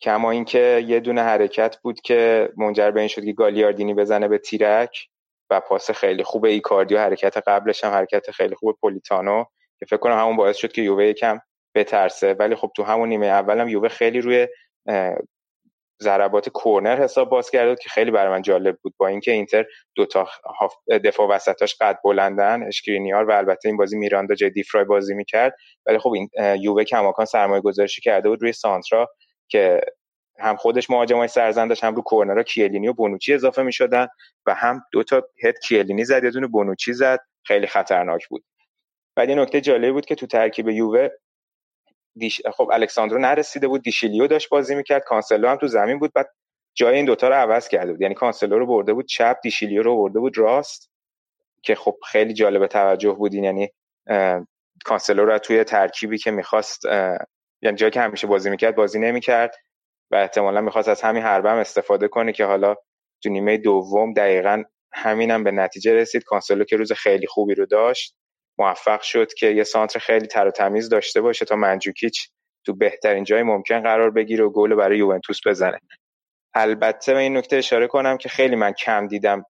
[0.01, 4.37] کما اینکه یه دونه حرکت بود که منجر به این شد که گالیاردینی بزنه به
[4.37, 5.07] تیرک
[5.49, 9.43] و پاس خیلی خوب ایکاردیو حرکت قبلش هم حرکت خیلی خوب پولیتانو
[9.79, 11.39] که فکر کنم همون باعث شد که یووه یکم
[11.75, 12.33] بترسه.
[12.33, 14.47] ولی خب تو همون نیمه اولم یووه خیلی روی
[16.03, 18.93] ضربات کورنر حساب باز کرده که خیلی برای من جالب بود.
[18.97, 20.27] با اینکه اینتر دو تا
[21.03, 25.55] دفاع وسطاش قد بلندن اشکرینیار و البته این بازی میراندا جای دیفرای بازی می‌کرد.
[25.85, 26.29] ولی خب این
[26.61, 29.09] یووه کماکان سرمایه گذارشی کرده بود روی سانترا
[29.53, 29.81] که
[30.39, 34.07] هم خودش مهاجمای سرزندش هم رو کورنرها کیلینی و بونوچی اضافه می‌شدن
[34.45, 37.19] و هم دو تا head کیلینی زد یه بونوچی زد.
[37.45, 38.43] خیلی خطرناک بود.
[39.17, 41.09] ولی نکته جالبی بود که تو ترکیب یووه
[42.15, 42.41] دیش...
[42.53, 46.29] خب الکساندرو نرسیده بود دیشیلیو داشت بازی می‌کرد کانسلو هم تو زمین بود بعد
[46.75, 48.01] جای این دوتا رو عوض کرده بود.
[48.01, 50.91] یعنی کانسلو رو برده بود چپ دیشیلیو رو برده بود راست
[51.63, 53.69] که خب خیلی جالب توجه بود یعنی
[54.85, 56.81] کانسلو رو توی ترکیبی که می‌خواست
[57.63, 59.55] یعنی جایی که همیشه بازی می‌کرد بازی نمی‌کرد
[60.11, 62.75] و احتمالا می‌خواست از همین حربه هم استفاده کنه که حالا
[63.23, 66.23] تو نیمه دوم دقیقا همینم به نتیجه رسید.
[66.23, 68.15] کانسلو که روز خیلی خوبی رو داشت
[68.59, 72.29] موفق شد که یه سانتر خیلی تر و تمیز داشته باشه تا منجوکیچ
[72.65, 75.79] تو بهترین جای ممکن قرار بگیره و گل برای یوونتوس بزنه.
[76.53, 79.45] البته به این نکته اشاره کنم که خیلی من کم دیدم.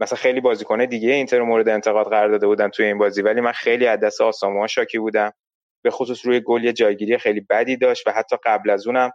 [0.00, 3.52] مثلا خیلی بازیکنه دیگه اینتر مورد انتقاد قرار داده بودن توی این بازی ولی من
[3.52, 5.32] خیلی از دست آساموها شاکی بودم.
[5.82, 9.10] به خصوص روی گل یه جایگیری خیلی بدی داشت و حتی قبل از اونم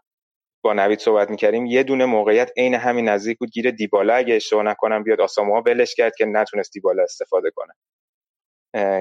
[0.63, 4.63] با نوید صحبت می‌کردیم یه دونه موقعیت عین همین نزدیک بود گیر دیبالا اگه اشتباه
[4.63, 7.73] نکنم بیاد آساموها ولش کرد که نتونست دیبالا استفاده کنه.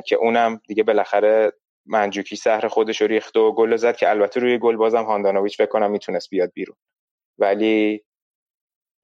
[0.02, 1.52] که اونم دیگه بالاخره
[1.86, 5.90] منجوکی سهر خودش رو ریخت و گل زد که البته روی گل بازم هاندانویچ بکنم
[5.90, 6.76] می‌تونست بیاد بیرون.
[7.38, 8.04] ولی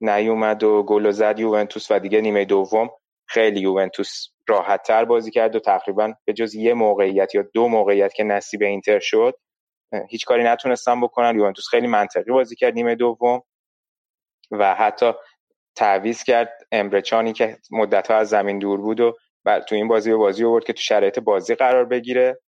[0.01, 2.89] نیومد و گل زد یوونتوس و دیگه نیمه دوم
[3.25, 8.13] خیلی یوونتوس راحت تر بازی کرد و تقریبا به جز یه موقعیت یا دو موقعیت
[8.13, 9.33] که نصیب اینتر شد
[10.09, 11.35] هیچ کاری نتونستن بکنن.
[11.35, 13.41] یوونتوس خیلی منطقی بازی کرد نیمه دوم
[14.51, 15.13] و حتی
[15.75, 18.99] تعویض کرد امرچانی که مدت از زمین دور بود
[19.45, 22.41] و تو این بازی به بازی آورد که تو شرایط بازی قرار بگیره.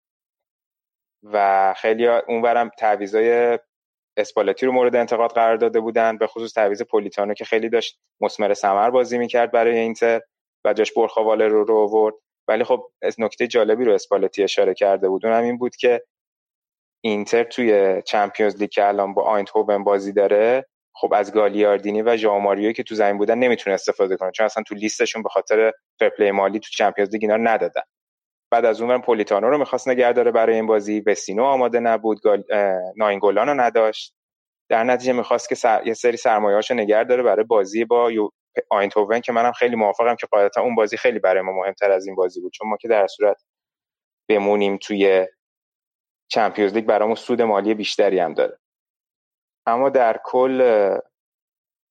[1.24, 3.60] و خیلی اونورم تعویضای
[4.18, 8.54] اسپالتی رو مورد انتقاد قرار داده بودن به خصوص تعویض پولیتانو که خیلی داشت مسمر
[8.54, 10.22] سمر بازی می‌کرد برای اینتر.
[10.66, 12.16] و جاش برخواله رو رو آورد.
[12.48, 15.26] ولی خب از نکته جالبی رو اسپالتی اشاره کرده بود.
[15.26, 16.04] اونم این بود که
[17.06, 22.48] اینتر توی Champions League که الان با آینتهوون بازی داره خب از گالیاردینی و ژوائو
[22.48, 24.32] ماریو که تو زمین بودن نمی‌تونه استفاده کنه.
[24.32, 27.82] چون اصلا تو لیستشون به خاطر fair play مالی تو Champions League اینا ندادن.
[28.52, 31.00] بعد از اون پولیتانو رو می‌خواست نگه داره برای این بازی.
[31.00, 32.22] وچینو آماده نبود.
[32.22, 32.44] گال...
[32.98, 34.14] ناینگولان رو نداشت.
[34.70, 35.88] در نتیجه می‌خواست که سر...
[35.88, 38.12] یه سری سرمایه‌هاشو نگه داره برای بازی با.
[38.70, 42.16] آینتوون که منم خیلی موافقم که قاعدتا اون بازی خیلی برای ما مهمتر از این
[42.16, 43.44] بازی بود چون ما که در صورت
[44.30, 45.28] بمونیم توی
[46.28, 48.60] چمپیونز لیگ برامون سود مالی بیشتری هم داره.
[49.66, 50.90] اما در کل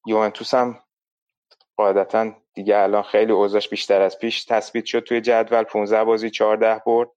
[0.06, 0.78] یوونتوس هم
[1.76, 6.82] قاعدتا دیگه الان خیلی اوضاعش بیشتر از پیش تثبیت شد توی جدول 15 بازی 14
[6.86, 7.08] برد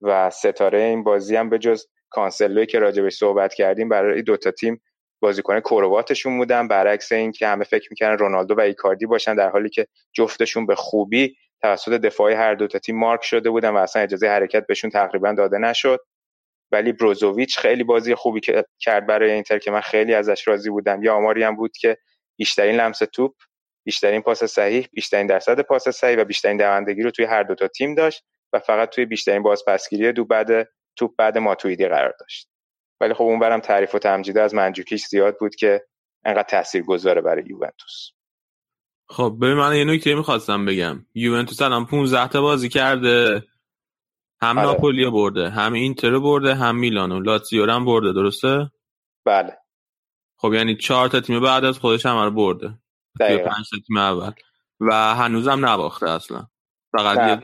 [0.00, 4.82] و ستاره این بازی هم به جز کانسلوی که راجبش صحبت کردیم برای دوتا تیم
[5.20, 6.68] بازیکن کرواتشون بودن.
[6.68, 10.74] برعکس این که همه فکر می‌کنن رونالدو و ایکاردی باشن در حالی که جفتشون به
[10.74, 15.32] خوبی توسط دفاعی هر دوتا تیم مارک شده بودن و اصلا اجازه حرکت بهشون تقریبا
[15.32, 16.00] داده نشد.
[16.72, 18.40] ولی بروزوویچ خیلی بازی خوبی
[18.78, 21.02] کرد برای اینتر که من خیلی ازش راضی بودم.
[21.02, 21.98] یا آماری هم بود که
[22.36, 23.34] بیشترین لمس توپ
[23.84, 27.68] بیشترین پاس صحیح بیشترین درصد پاس صحیح و بیشترین دوندگی رو توی هر دو تا
[27.68, 32.48] تیم داشت و فقط توی بیشترین بازپسگیری دو بعد توپ بعد ماتویدی قرار داشت.
[33.00, 35.86] ولی خب اون برم تعریف و تمجیده از منجوکیش زیاد بود که
[36.24, 38.10] انقدر تاثیر گذاره برای یوونتوس.
[39.08, 41.06] خب ببین من یه نکته می‌خواستم بگم.
[41.14, 43.42] یوونتوس الان 15 تا بازی کرده.
[44.40, 44.66] هم آره.
[44.66, 48.70] ناپولی برده هم اینتر برده هم میلانو لاتزیو هم برده درسته؟
[49.24, 49.58] بله.
[50.38, 52.78] خب یعنی چهار تا تیم بعد از خودش هم رو برده.
[53.20, 53.50] دقیقا.
[53.50, 54.32] پنج تا تیم اول.
[54.80, 56.46] و هنوزم نباخته اصلا.
[56.92, 57.42] فقط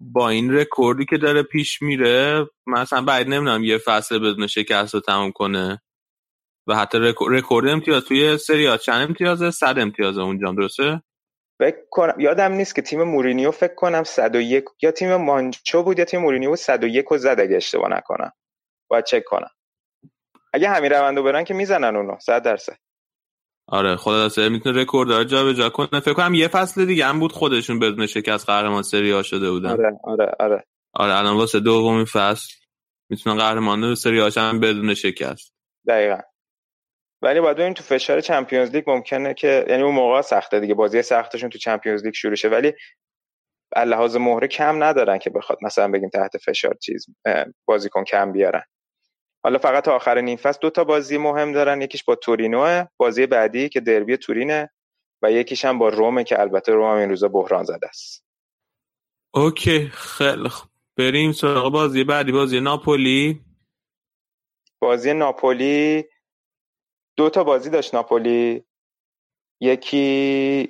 [0.00, 5.00] با این رکوردی که داره پیش میره مثلا بعد نمی‌دونم یه فصل بدون شکست رو
[5.00, 5.82] تموم کنه.
[6.66, 6.98] و حتی
[7.30, 11.02] رکورد امتیاز توی سری آ چند امتیازه؟ صد امتیازه اونجا درسته؟
[11.58, 16.04] فکر کنم یادم نیست که تیم مورینیو فکر کنم 101 یا تیم مانچو بود یا
[16.04, 18.32] تیم مورینیو 101 رو زد اگه اشتباه نکنم.
[18.90, 19.50] باید چک کنم.
[20.52, 22.76] اگه همین روندو برن که می‌زنن اونو 100 درصد.
[23.70, 25.24] آره خدا می‌تونه رکورد داره.
[25.24, 26.00] جا به جا کنه.
[26.00, 29.70] فکر کنم یه فصل دیگه هم بود خودشون بدون شکست قهرمان سری آ شده بودن.
[29.70, 30.64] آره آره آره.
[30.94, 32.54] آره الان واسه دومین فصل
[33.10, 35.54] می‌تونن قهرمان سری هم بدون شکست.
[35.88, 36.18] دقیقا.
[37.22, 40.74] ولی باید ببینیم تو فشار چمپیونز لیگ ممکنه که یعنی اون موقع سخته دیگه.
[40.74, 42.48] بازی سختشون تو چمپیونز لیگ شروع شه.
[42.48, 42.72] ولی
[43.76, 47.06] لحاظ مهره کم ندارن که بخواد مثلا بگیم تحت فشار چیز
[47.64, 48.62] بازیکن کم بیارن.
[49.44, 51.82] حالا فقط تا آخر نیم فصل دو تا بازی مهم دارن.
[51.82, 54.70] یکیش با تورینو بازی بعدی که دربی تورینه
[55.22, 58.24] و یکیش هم با رومه که البته روم هم این روزا بحران زده است.
[59.34, 60.48] اوکی خیلی
[60.96, 63.40] بریم سراغ بازی بعدی بازی ناپولی.
[64.80, 66.04] بازی ناپولی
[67.16, 68.64] دو تا بازی داشت ناپولی.
[69.60, 70.66] یکی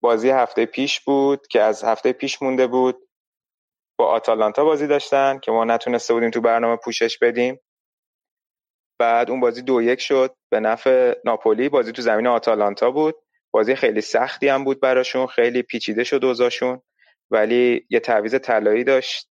[0.00, 3.08] بازی هفته پیش بود که از هفته پیش مونده بود.
[3.98, 7.60] با آتالانتا بازی داشتن که ما نتونسته بودیم تو برنامه پوشش بدیم.
[8.98, 11.68] بعد اون بازی دو یک شد به نفع ناپولی.
[11.68, 13.14] بازی تو زمین آتالانتا بود.
[13.50, 15.26] بازی خیلی سختی هم بود براشون.
[15.26, 16.82] خیلی پیچیده شد دوزاشون
[17.30, 19.28] ولی یه تعویز طلایی داشت.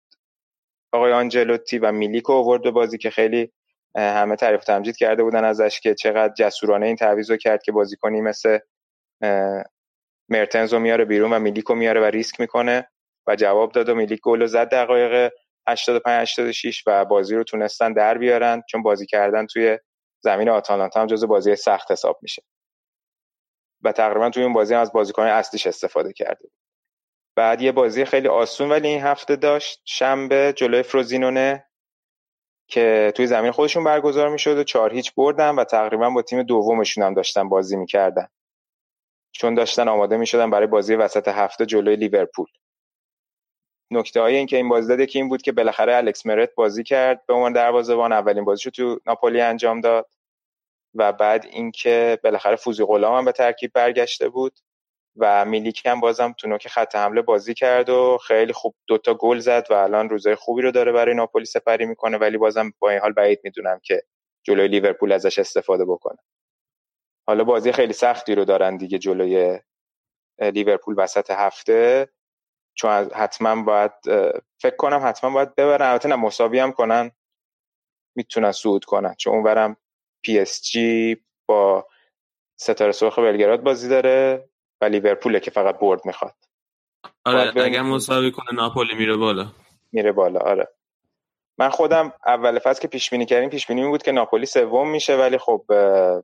[0.92, 3.52] آقای آنجلوتی و میلیکو آورد به بازی که خیلی
[3.96, 8.20] همه تعریف تمجید کرده بودن ازش که چقدر جسورانه این تعویض رو کرد که بازیکنی
[8.20, 8.58] مثل
[10.28, 12.88] مرتنز رو میاره بیرون و میلیکو میاره و ریسک می‌کنه
[13.26, 15.32] و جواب داد و میلیک گل زد دقایق
[15.68, 19.78] 85 86 و بازی رو تونستن در بیارن چون بازی کردن توی
[20.20, 22.42] زمین آتالانتا هم جزو بازی سخت حساب میشه.
[23.82, 26.48] و تقریبا توی اون بازی هم از بازیکن اصلیش استفاده کرده
[27.36, 31.66] بعد یه بازی خیلی آسون ولی این هفته داشت شنبه جلوی فروزینونه
[32.68, 37.04] که توی زمین خودشون برگزار می‌شد و چهار هیچ بردن و تقریبا با تیم دومشون
[37.04, 38.28] هم داشتن بازی می‌کردن.
[39.32, 42.46] چون داشتن آماده می‌شدن برای بازی وسط هفته جلوی لیورپول.
[43.90, 46.82] نکته های این که این بازی داده که این بود که بالاخره الکس مرت بازی
[46.84, 47.26] کرد.
[47.26, 50.08] به عنوان دروازه‌بان اولین بازیشو تو ناپولی انجام داد
[50.94, 54.58] و بعد اینکه بالاخره فوزی غلام هم به ترکیب برگشته بود
[55.16, 59.38] و میلیک هم بازم تو نوک خط حمله بازی کرد و خیلی خوب دوتا گل
[59.38, 62.18] زد و الان روزای خوبی رو داره برای ناپولی سپری می‌کنه.
[62.18, 64.02] ولی بازم با این حال بعید می‌دونم که
[64.44, 66.18] جلوی لیورپول ازش استفاده بکنه.
[67.28, 69.60] حالا بازی خیلی سختی رو دارن دیگه جلوی
[70.40, 72.08] لیورپول وسط هفته.
[72.78, 73.92] چون حتما باید
[74.58, 75.88] فکر کنم حتما باید ببرن.
[75.88, 77.10] البته نه مساوی هم کنن.
[78.16, 79.14] می‌تونن صعود کنن.
[79.14, 79.76] چون اونورم
[80.22, 81.16] پی اس جی
[81.48, 81.86] با
[82.60, 84.48] ستاره سرخ بلگراد بازی داره
[84.80, 86.34] و لیورپول که فقط برد می‌خواد.
[87.24, 89.46] آره اگر مساوی کنه ناپولی میره بالا.
[89.92, 90.68] میره بالا آره.
[91.58, 95.16] من خودم اول فصل که پیش بینی کردیم پیش بینی بود که ناپولی سوم میشه
[95.16, 95.64] ولی خب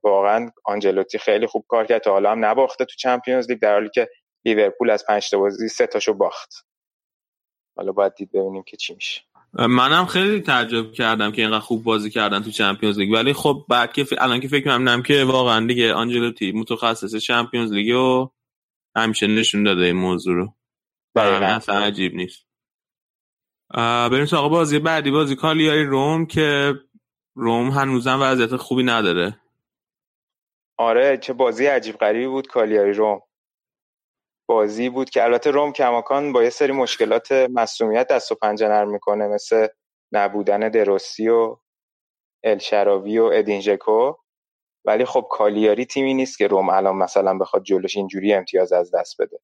[0.02, 3.88] واقعا آنجلوتی خیلی خوب کار کرد تا حالا هم نباخته تو Champions League در حالی
[3.88, 4.08] که
[4.44, 6.66] لیورپول از پنج تا بازی سه تاشو باخت.
[7.76, 9.20] حالا باید دید ببینیم که چی میشه.
[9.52, 13.12] منم خیلی تعجب کردم که اینقدر خوب بازی کردن تو چمپیونز لیگ.
[13.12, 17.96] ولی خب بعد که الان که فکر می‌کنم که واقعا دیگه آنجلوتی متخصص چمپیونز لیگ
[17.96, 18.30] و
[18.96, 20.54] همیشه نشون داده این موضوع رو.
[21.14, 22.46] برای اصلا عجیب نیست.
[24.10, 25.10] بریم سراغ بازی بعدی.
[25.10, 26.74] بازی کالیاری روم که
[27.34, 29.40] روم هنوزم وضعیت خوبی نداره.
[30.76, 33.22] آره چه بازی عجیب غریبی بود کالیاری روم.
[34.52, 38.90] بازی بود که البته روم کماکان با یه سری مشکلات مصومیت دست و پنجه نرم
[38.90, 39.66] می‌کنه مثل
[40.12, 41.56] نبودن دروسی و
[42.44, 44.14] الشراوی و ادینژکو
[44.84, 49.22] ولی خب کالیاری تیمی نیست که روم الان مثلا بخواد جلوش اینجوری امتیاز از دست
[49.22, 49.38] بده.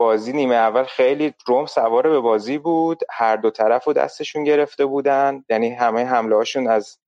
[0.00, 3.00] بازی نیمه اول خیلی روم سواره به بازی بود.
[3.10, 5.44] هر دو طرف رو دستشون گرفته بودن.
[5.48, 6.98] یعنی همه حمله هاشون از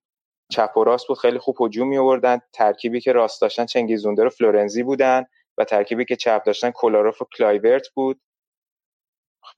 [0.50, 1.18] چپ و راست بود.
[1.18, 5.24] خیلی خوب هجوم می آوردن ترکیبی که راست داشتن چنگیزونده و فلورنزی بودن.
[5.58, 8.20] و ترکیبی که چپ داشتن کولاروف و کلایورت بود.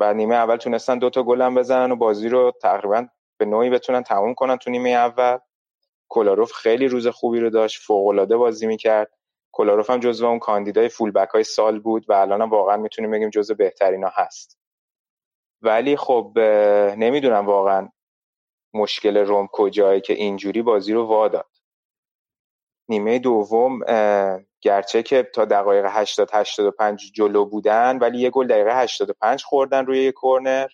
[0.00, 3.06] و نیمه اول تونستن دوتا گل هم بزنن و بازی رو تقریبا
[3.38, 5.38] به نوعی بتونن تموم کنن تو نیمه اول.
[6.08, 9.12] کولاروف خیلی روز خوبی رو داشت فوق بازی می‌کرد.
[9.52, 13.10] کولاروف هم جزو اون کاندیدای full back های سال بود و الان هم واقعا می‌تونیم
[13.10, 14.58] بگیم جزو بهترین ها هست.
[15.62, 16.38] ولی خب
[16.96, 17.88] نمی‌دونم واقعا
[18.74, 21.55] مشکل روم کجاست که اینجوری بازی رو واداد
[22.88, 23.80] نیمه دوم
[24.60, 30.04] گرچه که تا دقایق 80 85 جلو بودن ولی یه گل دقیقه 85 خوردن روی
[30.04, 30.68] یه کرنر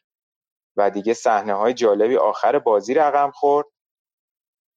[0.76, 3.66] و دیگه صحنه های جالبی آخر بازی رقم خورد.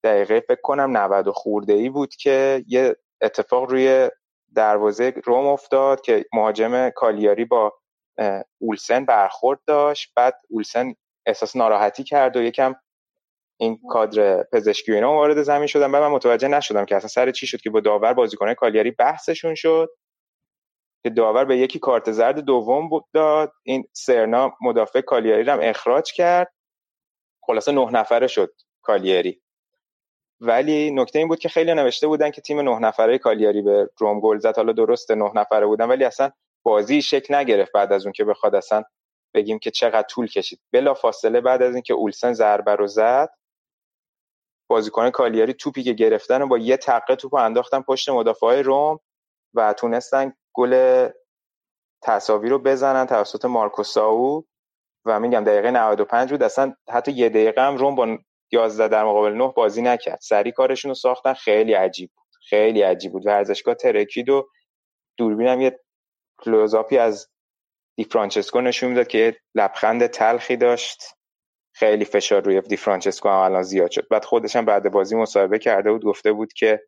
[0.04, 4.10] دقیقه فکر کنم 90 خورده ای بود که یه اتفاق روی
[4.56, 7.74] دروازه روم افتاد که مهاجم کالیاری با
[8.62, 10.12] اولسن برخورد داشت.
[10.16, 10.94] بعد اولسن
[11.26, 12.76] احساس ناراحتی کرد و یکم
[13.58, 17.32] این کادر پزشکی و اینا وارد زمین شدن بعد من متوجه نشدم که اصلا سر
[17.32, 19.90] چی شد که با داور بازیکنه کالیاری بحثشون شد.
[21.04, 23.52] که داور به یکی کارت زرد دوم بود داد.
[23.64, 26.54] این سرنا مدافع کالیاری رو هم اخراج کرد.
[27.42, 29.42] خلاصه نه نفره شد کالیاری.
[30.42, 34.20] ولی نکته این بود که خیلی نوشته بودن که تیم نه نفره کالیاری به روم
[34.20, 34.56] گل زد.
[34.56, 36.32] حالا درست نه نفره بودن ولی اصلا
[36.64, 38.84] بازی شکل نگرفت بعد از اون که بخواد اصلا
[39.34, 40.60] بگیم که چقدر طول کشید.
[40.72, 43.30] بلا فاصله بعد از اینکه اولسن ضربه رو زد
[44.76, 49.00] بازیکن کالیاری توپی که گرفتن با یه تقه توپ انداختن پشت مدافع روم
[49.54, 51.10] و تونستن گل
[52.04, 54.46] تصاوی رو بزنن توسط مارکوساو
[55.06, 56.44] و میگم دقیقه 95 بود.
[56.44, 58.18] اصلا حتی یه دقیقه هم روم با
[58.52, 60.20] 11 در مقابل 9 بازی نکرد.
[60.22, 61.34] سری کارشون رو ساختن.
[61.34, 62.28] خیلی عجیب بود.
[62.50, 63.26] خیلی عجیب بود.
[63.26, 64.50] ورزشگاه ترکید و
[65.18, 65.80] دوربینم یه
[66.38, 67.28] کلوزاپی از
[67.98, 71.15] دی فرانچسکو نشون می‌داد که لبخند تلخی داشت.
[71.78, 74.08] خیلی فشار روی دی فرانچسکو هم الان زیاد شد.
[74.12, 76.82] بعد خودش هم بعد بازی مصاحبه کرده بود گفته بود که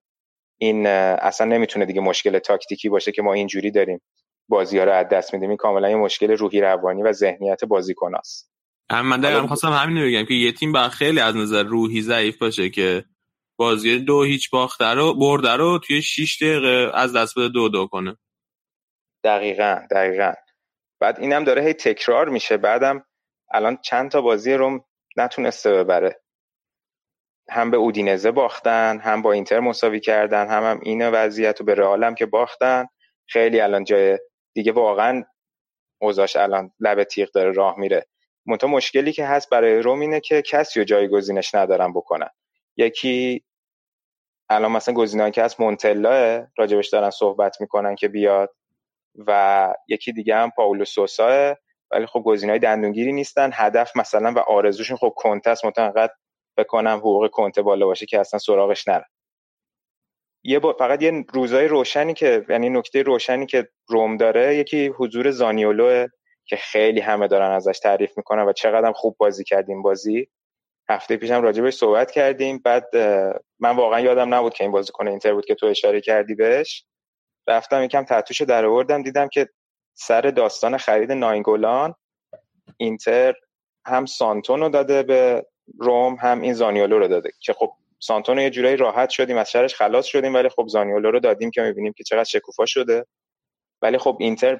[0.57, 4.01] این اصلا نمی‌تونه دیگه مشکل تاکتیکی باشه که ما اینجوری داریم.
[4.49, 5.49] بازی ها رو از دست میدیم.
[5.49, 8.51] این کاملا یه مشکل روحی روانی و ذهنیت بازیکناست.
[8.91, 12.69] من دقیقا خواستم همین بگم که یه تیم با خیلی از نظر روحی ضعیف باشه
[12.69, 13.05] که
[13.55, 17.87] بازی دو هیچ باخته رو برده رو توی 6 دقیقه از دست بده دو دو
[17.87, 18.17] کنه.
[19.23, 20.33] دقیقا دقیقا.
[20.99, 22.57] بعد اینم داره هی تکرار میشه.
[22.57, 23.05] بعدم
[23.53, 24.85] الان چند تا بازی روم
[25.17, 26.21] نتونسته ببره.
[27.49, 31.75] هم به اودینزه باختن هم با اینتر مساوی کردن هم هم این وضعیت و به
[31.75, 32.87] رئال که باختن.
[33.27, 34.19] خیلی الان جای
[34.53, 35.23] دیگه واقعا
[36.01, 38.07] اوضاعش الان لب تیغ داره راه میره.
[38.45, 42.29] منتها مشکلی که هست برای روم اینه که کسی رو جایگزینش ندارن بکنن.
[42.77, 43.43] یکی
[44.49, 48.55] الان مثلا گزینه‌ای که هست مونتلا راجبش دارن صحبت می‌کنن که بیاد
[49.27, 51.57] و یکی دیگه هم پاولو سوسا
[51.91, 53.49] ولی خب گزینه‌های دندونگیری نیستن.
[53.53, 55.65] هدف مثلا و آرزوشون خب کنته است.
[55.65, 56.11] متنقد
[56.57, 59.05] بکنم حقوق کنته بالا باشه که اصلا سراغش نره
[60.43, 65.31] یه با فقط یه روزای روشنی که یعنی نکته روشنی که روم داره یکی حضور
[65.31, 66.07] زانیولو
[66.45, 70.27] که خیلی همه دارن ازش تعریف می‌کنن و چقدر خوب بازی کردیم بازی.
[70.89, 72.57] هفته پیشم راجبش صحبت کردیم.
[72.57, 72.95] بعد
[73.59, 76.85] من واقعا یادم نبود که این بازیکن اینتر بود که تو اشاره کردی بهش.
[77.47, 79.49] رفتم یکم تتوشو در آوردم دیدم که
[79.99, 81.95] سر داستان خرید ناینگولان
[82.77, 83.33] اینتر
[83.85, 85.45] هم سانتون رو داده به
[85.79, 87.31] روم هم این زانیولو رو داده.
[87.39, 91.19] که خب سانتون یه جورایی راحت شدیم از شرش خلاص شدیم ولی خب زانیولو رو
[91.19, 93.05] دادیم که می‌بینیم که چقدر شکوفا شده.
[93.81, 94.59] ولی خب اینتر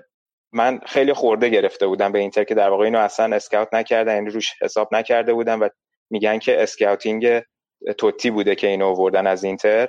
[0.51, 4.29] من خیلی خورده گرفته بودم به اینتر که در واقع اینو اصلا اسکاوت نکردن یعنی
[4.29, 5.69] روش حساب نکرده بودن و
[6.09, 7.41] میگن که scouting
[7.97, 9.87] توتی بوده که اینو آوردن از اینتر.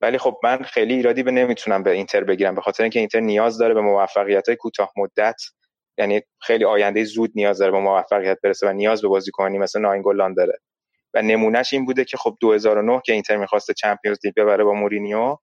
[0.00, 2.54] ولی خب من خیلی ایرادی به نمی‌تونم به اینتر بگیرم.
[2.54, 5.42] به خاطر اینکه اینتر نیاز داره به موفقیت کوتاه مدت
[5.98, 10.34] یعنی خیلی آینده زود نیاز داره به موفقیت برسه و نیاز به بازیکنی مثل ناینگولان
[10.34, 10.58] داره.
[11.14, 15.36] و نمونهش این بوده که خب 2009 که اینتر می‌خواسته Champions League ببره با مورینیو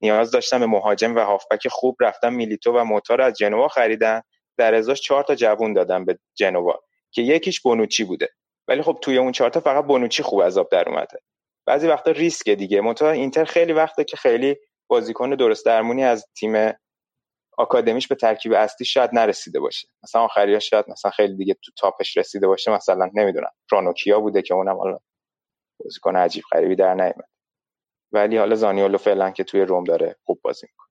[0.00, 4.22] نیاز داشتن به مهاجم و هافبک خوب رفتن میلیتو و موتا رو از جنوا خریدن.
[4.56, 8.28] در ازاش چهار تا جوون دادن به جنوا که یکیش بونوچی بوده.
[8.68, 11.18] ولی خب توی اون چهار تا فقط بونوچی خوب عذاب در اومده.
[11.68, 12.80] بعضی وقتا ریسک دیگه.
[12.80, 14.56] منتها اینتر خیلی وقته که خیلی
[14.90, 16.72] بازیکن درست درمونی از تیم
[17.58, 19.88] آکادمیش به ترکیب اصلی شاید نرسیده باشه.
[20.02, 22.70] مثلا آخریا شاید مثلا خیلی دیگه تو تاپش رسیده باشه.
[22.70, 24.98] مثلا نمی‌دونم رانوکیا بوده که اونم حالا
[25.80, 27.28] بازیکن عجیب غریبی در نیومد.
[28.12, 30.88] ولی حالا زانیولو فعلا که توی روم داره خوب بازی می‌کنه.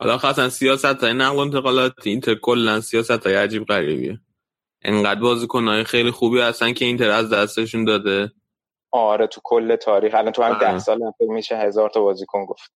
[0.00, 4.20] حالا خاصا سیاست های نقل انتقالات اینتر کلا سیاست های عجیب غریبیه.
[4.82, 8.32] انقدر بازیکنهای خیلی خوبی هستن که اینتر از دستشون داده.
[8.90, 10.14] آره تو کل تاریخ.
[10.14, 10.78] الان تو هم ده.
[10.78, 12.72] سال هم میشه هزار تا بازیکن گفت.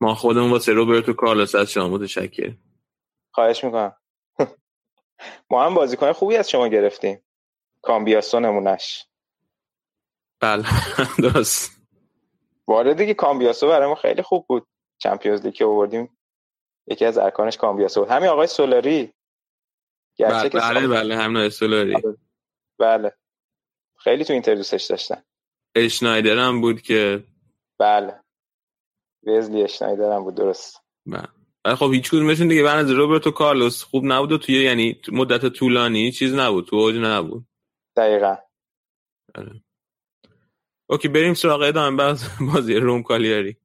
[0.00, 2.54] ما خودمون واسه روبرتو کارلوس از شما متشکر
[3.34, 3.96] خواهش می‌کنم.
[5.50, 7.24] ما هم بازیکن خوبی از شما گرفتیم.
[7.82, 9.06] کامبیاسو نمونش
[10.40, 10.64] بله
[11.22, 11.82] درست.
[12.68, 14.66] وارد دیگه کامبیاسو برای ما خیلی خوب بود.
[14.98, 16.18] چمپیونز لیگ آوردیم
[16.86, 18.10] یکی از ارکانش کامبیاسو بود.
[18.10, 19.14] همین آقای سولاری.
[20.18, 21.94] بله بله, بله همین سولاری.
[21.94, 22.16] آره.
[22.78, 23.12] بله.
[23.98, 25.22] خیلی تو اینتر دوستش داشتن.
[25.74, 27.24] اشنایدر هم بود که
[27.78, 28.20] بله.
[29.26, 30.82] وزلی اشنایدر هم بود درست.
[31.06, 31.74] بله.
[31.76, 36.34] خب هیچ کدومشون دیگه از روبرتو کارلوس خوب نبود و توی یعنی مدت طولانی چیز
[36.34, 37.46] نبود تو اوج نبود.
[37.96, 38.36] دقیقا.
[39.34, 39.50] بله.
[40.90, 43.56] اوکی بریم سراغ ادامه باز بازی روم کالیاری.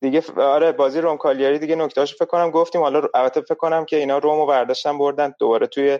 [0.00, 2.80] دیگه آره بازی روم کالیاری دیگه نکتهاشو فکر کنم گفتیم.
[2.80, 5.98] حالا البته فکر کنم که اینا رومو برداشتن بردن دوباره توی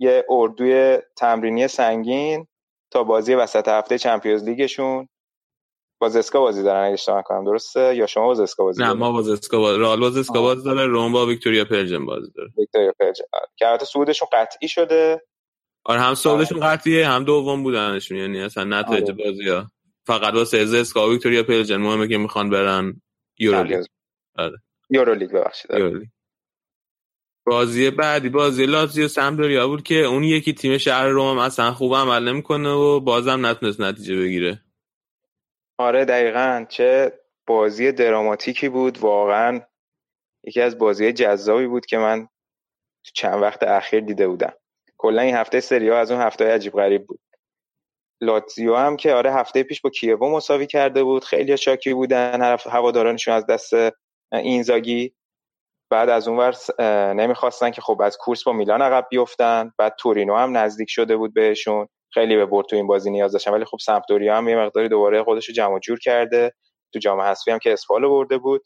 [0.00, 2.46] یه اردوی تمرینی سنگین
[2.90, 5.08] تا بازی وسط هفته چمپیونز لیگشون.
[6.00, 9.12] با زسکا بازی دارن اگه اشتباه کنم درسته؟ یا شما با زسکا بازی نه ما
[9.12, 12.50] با زسکا بازی رئال با زسکا بازی داره روم با ویکتوریا پلژن بازی داره.
[12.58, 13.46] ویکتوریا پلژن آره.
[13.56, 15.22] که البته صعودشون قطعی شده.
[15.84, 16.72] آره هم صعودشون آره.
[16.72, 18.18] قطعیه هم دوم بودنشون.
[18.18, 19.24] یعنی اصلا نتایج آره.
[19.24, 19.66] بازی ها.
[20.06, 23.02] فقط واسه زسکا و ویکتوریا پلژن مهمه که می‌خوان برن
[23.38, 23.84] یورولیگ.
[24.38, 24.58] آره.
[24.90, 25.70] یورولیگ ببخشید.
[25.70, 26.08] یورولیگ.
[27.46, 32.28] بازی بعدی بازی لاتزیو سمدوریا بود که اون یکی تیم شهر روم اصلا خوب عمل
[32.28, 34.60] نمی‌کنه و بازم نتونست نتیجه بگیره.
[35.78, 36.66] آره دقیقا.
[36.68, 37.12] چه
[37.46, 38.98] بازی دراماتیکی بود.
[38.98, 39.60] واقعا
[40.44, 42.28] یکی از بازی جذابی بود که من
[43.14, 44.52] چند وقت اخیر دیده بودم.
[44.98, 47.20] کلا این هفته سری از اون هفته عجیب غریب بود.
[48.20, 51.24] لاتزیو هم که آره هفته پیش با کیوو مساوی کرده بود.
[51.24, 52.56] خیلی شاکی بودن.
[52.70, 53.72] هوادارانشون از دست
[54.32, 55.14] اینزاگی
[55.90, 56.56] بعد از اونور
[57.14, 59.72] نمی‌خواستن که خب از کورس با میلان عقب بیفتن.
[59.78, 61.88] بعد تورینو هم نزدیک شده بود بهشون.
[62.14, 63.50] خیلی به برد تو این بازی نیاز داشتن.
[63.52, 66.52] ولی خب سمپدوریا هم یه مقداری دوباره خودش رو جمع جور کرده.
[66.92, 68.62] تو جام حذفی هم که اسپالو برده بود.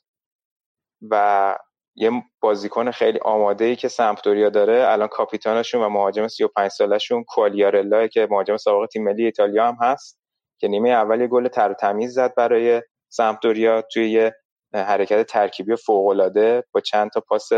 [1.11, 1.57] و
[1.97, 2.11] یه
[2.41, 8.29] بازیکن خیلی آماده ای که سمپدوریا داره الان کاپیتانشون و مهاجم 35 سالشون کوالیارلا که
[8.31, 10.20] مهاجم سابق تیم ملی ایتالیا هم هست
[10.61, 14.35] که نیمه اول گل تر تمیز زد برای سمپدوریا توی یه
[14.75, 17.49] حرکت ترکیبی فوق العاده با چند تا پاس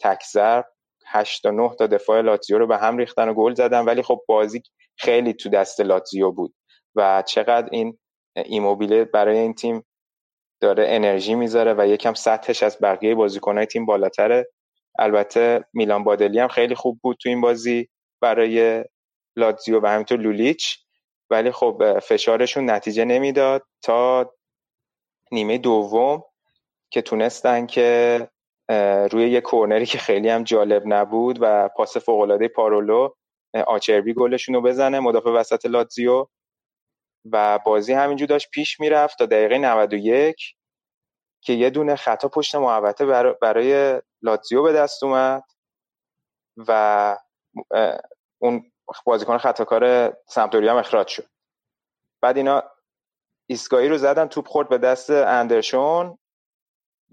[0.00, 0.66] تک ضرب
[1.06, 3.84] 8 تا 9 تا دفاع لاتزیو رو به هم ریختن و گل زدن.
[3.84, 4.62] ولی خب بازی
[4.96, 6.54] خیلی تو دست لاتزیو بود
[6.96, 7.98] و چقدر این
[8.36, 9.84] ایموبیله برای این تیم
[10.60, 14.48] داره انرژی می‌ذاره و یکم سطحش از بقیه بازیکنهای تیم بالاتره.
[14.98, 17.88] البته میلان بادلی هم خیلی خوب بود تو این بازی
[18.22, 18.84] برای
[19.36, 20.78] لاتزیو و همینطور لولیچ.
[21.30, 24.32] ولی خب فشارشون نتیجه نمی‌داد تا
[25.32, 26.22] نیمه دوم.
[26.90, 28.28] که تونستن که
[29.12, 33.14] روی یه کورنری که خیلی هم جالب نبود و پاس فوقالعاده پارولو
[33.66, 36.26] آچربی گلشون رو بزنه مدافع وسط لاتزیو.
[37.32, 40.56] و بازی همینجور داشت پیش می‌رفت تا دقیقه 91
[41.44, 43.06] که یه دونه خطا پشت محوطه
[43.40, 45.42] برای لاتزیو به دست اومد
[46.56, 47.16] و
[48.38, 48.72] اون
[49.04, 51.26] بازیکن خطاکار سمتوری هم اخراج شد.
[52.22, 52.62] بعد اینا
[53.50, 56.18] ایستگاهی رو زدن توپ خورد به دست اندرشون.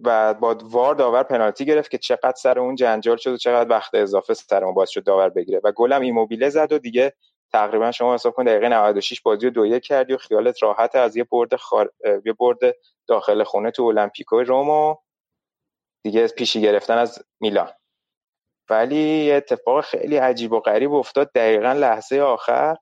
[0.04, 3.96] و با وار داور پنالتی گرفت که چقدر سر اون جنجال شد و چقدر وقت
[3.96, 5.62] اضافه سر اون باز شد داور بگیره.
[5.64, 7.14] و گلم ایموبیله زد و دیگه
[7.52, 11.24] تقریبا شما حساب کن دقیقه 96 بازی رو دو کردی و خیالت راحت از یه
[11.24, 11.92] برد خار...
[12.26, 12.58] یه برد
[13.08, 14.96] داخل خونه تو المپیکو روم و
[16.04, 17.70] دیگه پیشی گرفتن از میلان.
[18.70, 21.32] ولی یه اتفاق خیلی عجیب و غریب افتاد.
[21.36, 22.76] دقیقا لحظه آخر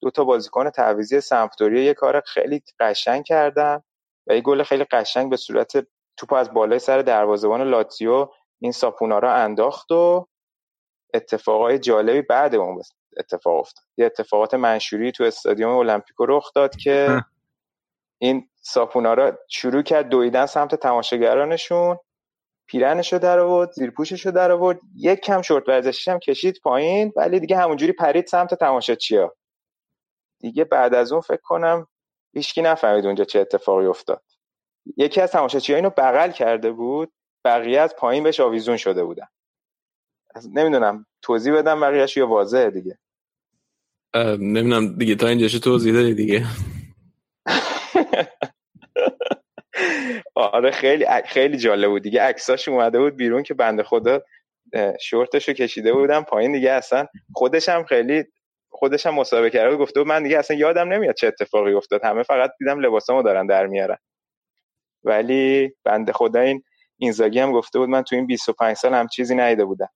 [0.00, 3.82] دو تا بازیکن تعویضی سمپدوریا یه کار خیلی قشنگ کردن
[4.26, 5.86] و یه گل خیلی قشنگ به صورت
[6.16, 8.28] توپ از بالای سر دروازه‌بان لاتزیو
[8.60, 10.26] این ساپونا را انداخت و
[11.14, 12.82] اتفاقای جالبی بعد اون
[13.16, 13.84] اتفاق افتاد.
[13.96, 17.24] یه اتفاقات منشوری تو استادیوم المپیکو رخ داد که
[18.18, 21.98] این ساپونا شروع کرد دویدن سمت تماشاگرانشون
[22.66, 27.40] پیرنشو در آورد زیر پوششو در آورد یک کم شورت ورزشی هم کشید پایین ولی
[27.40, 29.34] دیگه همونجوری پرید سمت تماشاچیا.
[30.40, 31.86] دیگه بعد از اون فکر کنم
[32.34, 34.22] هیچکی نفهمید اونجا چه اتفاقی افتاد.
[34.96, 37.12] یکی از تماشاچی‌ها اینو بغل کرده بود
[37.44, 39.26] بقیه از پایین بهش آویزون شده بودن.
[40.52, 42.98] نمی‌دونم توضیح بدم بقیهش یا واضحه دیگه؟
[44.38, 46.46] نمی‌دونم دیگه تا اینجاش توضیح دادی دیگه.
[50.34, 52.22] آره خیلی خیلی جالب بود دیگه.
[52.22, 54.22] عکساش اومده بود بیرون که بنده خدا
[55.00, 57.06] شورتش رو کشیده بودم پایین دیگه اصلا.
[57.34, 58.24] خودش هم خیلی
[58.70, 62.04] خودش هم مسابقه کرده گفته بود من دیگه اصلا یادم نمیاد چه اتفاقی افتاد.
[62.04, 63.96] همه فقط دیدم لباسامو دارن در میارن.
[65.04, 66.62] ولی بنده خدا این
[66.98, 69.88] اینزاگی هم گفته بود من تو این 25 سال هم چیزی ندیده بودم.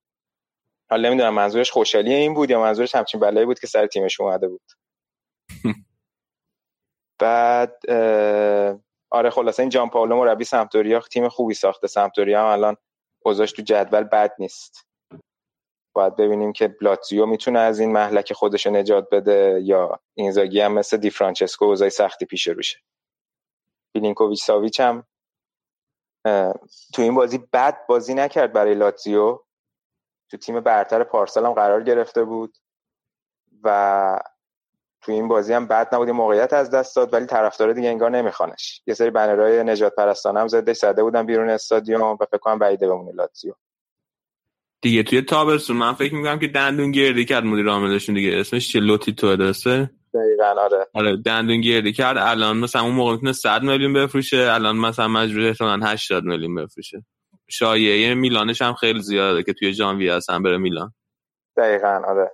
[0.90, 4.48] حالا نمی‌دونم منظورش خوشحالی این بود یا منظورش همچین بلایی بود که سر تیمش اومده
[4.48, 4.62] بود.
[7.20, 7.90] بعد
[9.10, 11.86] آره خلاصه این جان پاولو مربی سمپدوریا تیم خوبی ساخته.
[11.86, 12.76] سمپدوریا هم الان
[13.24, 14.86] اوضاعش تو جدول بد نیست.
[15.94, 20.96] باید ببینیم که بلاتزیو می‌تونه از این محلک خودش نجات بده یا اینزاگی هم مثل
[20.96, 22.78] دی فرانچسکو اوضاع سختی پیش روشه.
[23.96, 25.04] بیلینکوویچ ساویچ هم
[26.94, 29.38] تو این بازی بد بازی نکرد برای لاتزیو.
[30.30, 32.56] تو تیم برتر پارسال هم قرار گرفته بود
[33.62, 34.20] و
[35.00, 36.10] تو این بازی هم بد نبود.
[36.10, 38.82] موقعیت از دست داد ولی طرفدار دیگه انگار نمیخوانش.
[38.86, 42.88] یه سری بنرهای نجات پرستانه هم زده زده بودن بیرون استادیوم و فکر کنم بعیده
[42.88, 43.54] بمونه لاتزیو.
[44.80, 48.36] دیگه توی تابستون من فکر می‌کنم که دندون گردی کرد مدیر عاملشون دیگه.
[48.40, 50.86] اسمش چه لوتی تو درسته؟ دقیقاً آره.
[50.94, 52.18] آره دندون گردی کرد.
[52.18, 54.48] الان مثلا اون موقع می‌تونه 100 میلیون بفروشه.
[54.50, 57.04] الان مثلا مجبور احتمالاً 80 میلیون بفروشه.
[57.48, 60.94] شایعه میلانش هم خیلی زیاده که توی ژانویه اصلا بره میلان.
[61.56, 62.30] دقیقاً آره.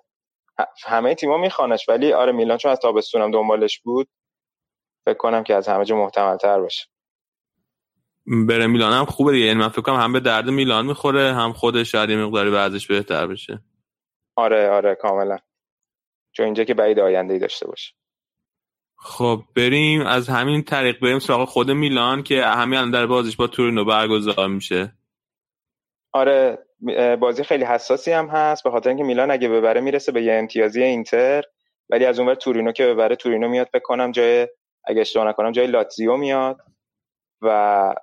[0.85, 4.09] همه تیم‌ها میخوانش ولی آره میلان چون از تابستونم دنبالش بود
[5.05, 6.85] فکر کنم که از همه جا محتمل تر باشه.
[8.49, 9.45] بره میلان هم خوبه دیگه.
[9.47, 13.27] یعنی من فکر کنم هم به درد میلان می‌خوره هم خودش شاید مقداری ورزش بهتر
[13.27, 13.63] بشه.
[14.37, 15.39] آره آره کاملا.
[16.33, 17.95] چون اینجا که بعید آینده ای داشته باشه.
[18.97, 23.85] خب بریم از همین طریق بریم سراغ خود میلان که همین در بازیش با تورینو
[23.85, 24.93] برگزار میشه.
[26.13, 26.59] آره
[27.21, 30.83] بازی خیلی حساسی هم هست به خاطر اینکه میلان اگه ببره می‌رسه به یه امتیازی
[30.83, 31.43] اینتر
[31.91, 34.49] ولی از اونور تورینو که ببره تورینو میاد فکر کنم جای
[34.85, 36.61] اگه اشتباه نکنم جای لاتزیو میاد
[37.43, 37.95] و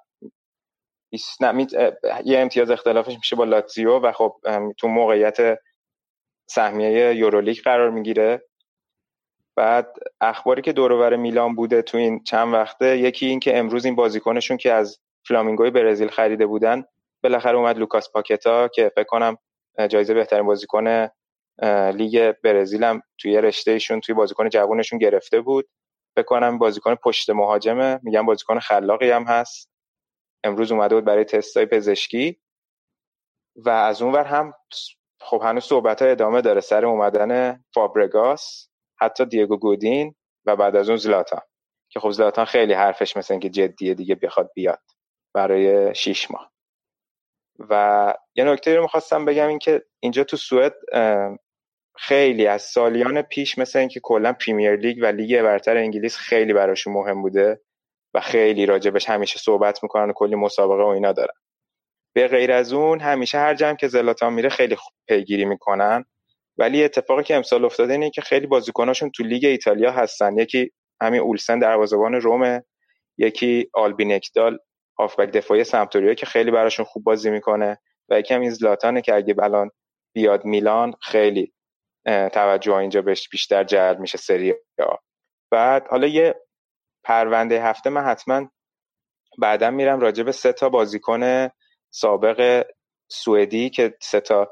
[2.26, 4.36] یه امتیاز اختلافش میشه با لاتزیو و خب
[4.78, 5.60] تو موقعیت
[6.50, 8.44] سهمیه یورولیگ قرار می‌گیره.
[9.56, 13.96] بعد اخباری که دور میلان بوده تو این چند وقته یکی این که امروز این
[13.96, 16.84] بازیکنشون که از فلامینگوی برزیل خریده بودن
[17.24, 19.38] بالاخره اومد لوکاس پاکتا که فکر کنم
[19.90, 21.10] جایزه بهترین بازیکن
[21.92, 25.70] لیگ برزیل هم توی رشتهشون توی بازیکن جوونشون گرفته بود.
[26.16, 29.70] فکر کنم بازیکن پشت مهاجمه میگم بازیکن خلاقی هم هست.
[30.44, 32.40] امروز اومده بود برای تستای پزشکی.
[33.56, 34.54] و از اون ور هم
[35.22, 36.62] خب هنوز صحبت های ادامه داره.
[36.62, 38.70] سر اومدن فابرگاس
[39.02, 40.16] حتی دیگو گودین
[40.46, 41.42] و بعد از اون زلاتان.
[41.92, 44.82] که خب زلاتان خیلی حرفش مثل اینکه جدیه دیگه بخواد بیاد
[45.34, 46.52] برای شیش ماه.
[47.70, 50.74] و یه نکته رو می‌خواستم بگم این که اینجا تو سوئد
[51.96, 56.94] خیلی از سالیان پیش مثل اینکه کلا پریمیر لیگ و لیگ برتر انگلیس خیلی براشون
[56.94, 57.62] مهم بوده
[58.14, 61.34] و خیلی راجبش همیشه صحبت می‌کنن و کلی مسابقه و اینا دارن.
[62.20, 66.06] به غیر از اون همیشه هر جمع که زلاتان میره خیلی پیگیری می‌کنن.
[66.58, 70.38] ولی اتفاقی که امسال افتاده اینه که خیلی بازیکناشون تو لیگ ایتالیا هستن.
[70.38, 72.64] یکی همین اولسن دروازه‌بان روم
[73.18, 74.58] یکی آلبینکدال
[75.00, 77.78] هافبک دفاعی سمتوریا که خیلی براشون خوب بازی می‌کنه
[78.10, 79.72] و یکی هم این زلاتانه که اگه الان
[80.14, 81.54] بیاد میلان خیلی
[82.06, 84.54] توجه اینجا بهش بیشتر جلب میشه سری
[85.52, 86.36] بعد حالا یه
[87.04, 88.50] پرونده هفته من حتما
[89.38, 91.50] بعدا میرم راجع به سه تا بازیکن
[91.92, 92.68] سابق
[93.12, 94.50] سوئدی که سه تا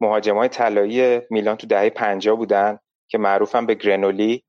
[0.00, 2.78] مهاجمای طلایی میلان تو دهه 50 بودن
[3.08, 4.44] که معروفن به گرنولی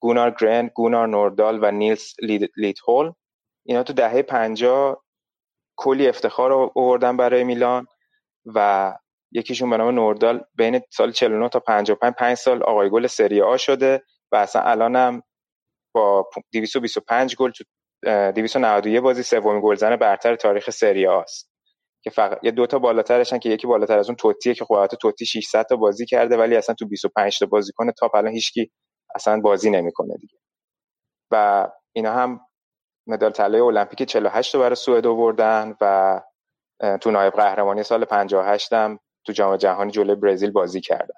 [0.00, 2.14] گونار گرن، گونار نوردال و نیلز
[2.56, 3.12] لید هول
[3.66, 5.04] اینا تو دهه 50
[5.76, 7.86] کلی افتخار آوردن برای میلان
[8.46, 8.94] و
[9.32, 13.56] یکیشون به نام نوردال بین سال 49 تا 55 5 سال آقای گل سری آ
[13.56, 15.22] شده و اصلا الانم
[15.94, 17.64] با 225 گل تو
[18.04, 21.50] 291 بازی سومین گلزن برتر تاریخ سری است
[22.04, 25.66] که فقط یه دوتا بالاترشن که یکی بالاتر از اون توتیه که خب توتی 600
[25.66, 28.72] تا بازی کرده ولی اصلا تو 25 تا بازی کنه تا الان هیچکی
[29.14, 30.38] اصلا بازی نمی‌کنه دیگه.
[31.32, 32.40] و اینا هم
[33.08, 36.20] مدال طلای المپیک 48 رو برای سوئد آوردن و
[37.02, 41.14] تو نایب قهرمانی سال 58 هم تو جام جهانی جلوی برزیل بازی کردن.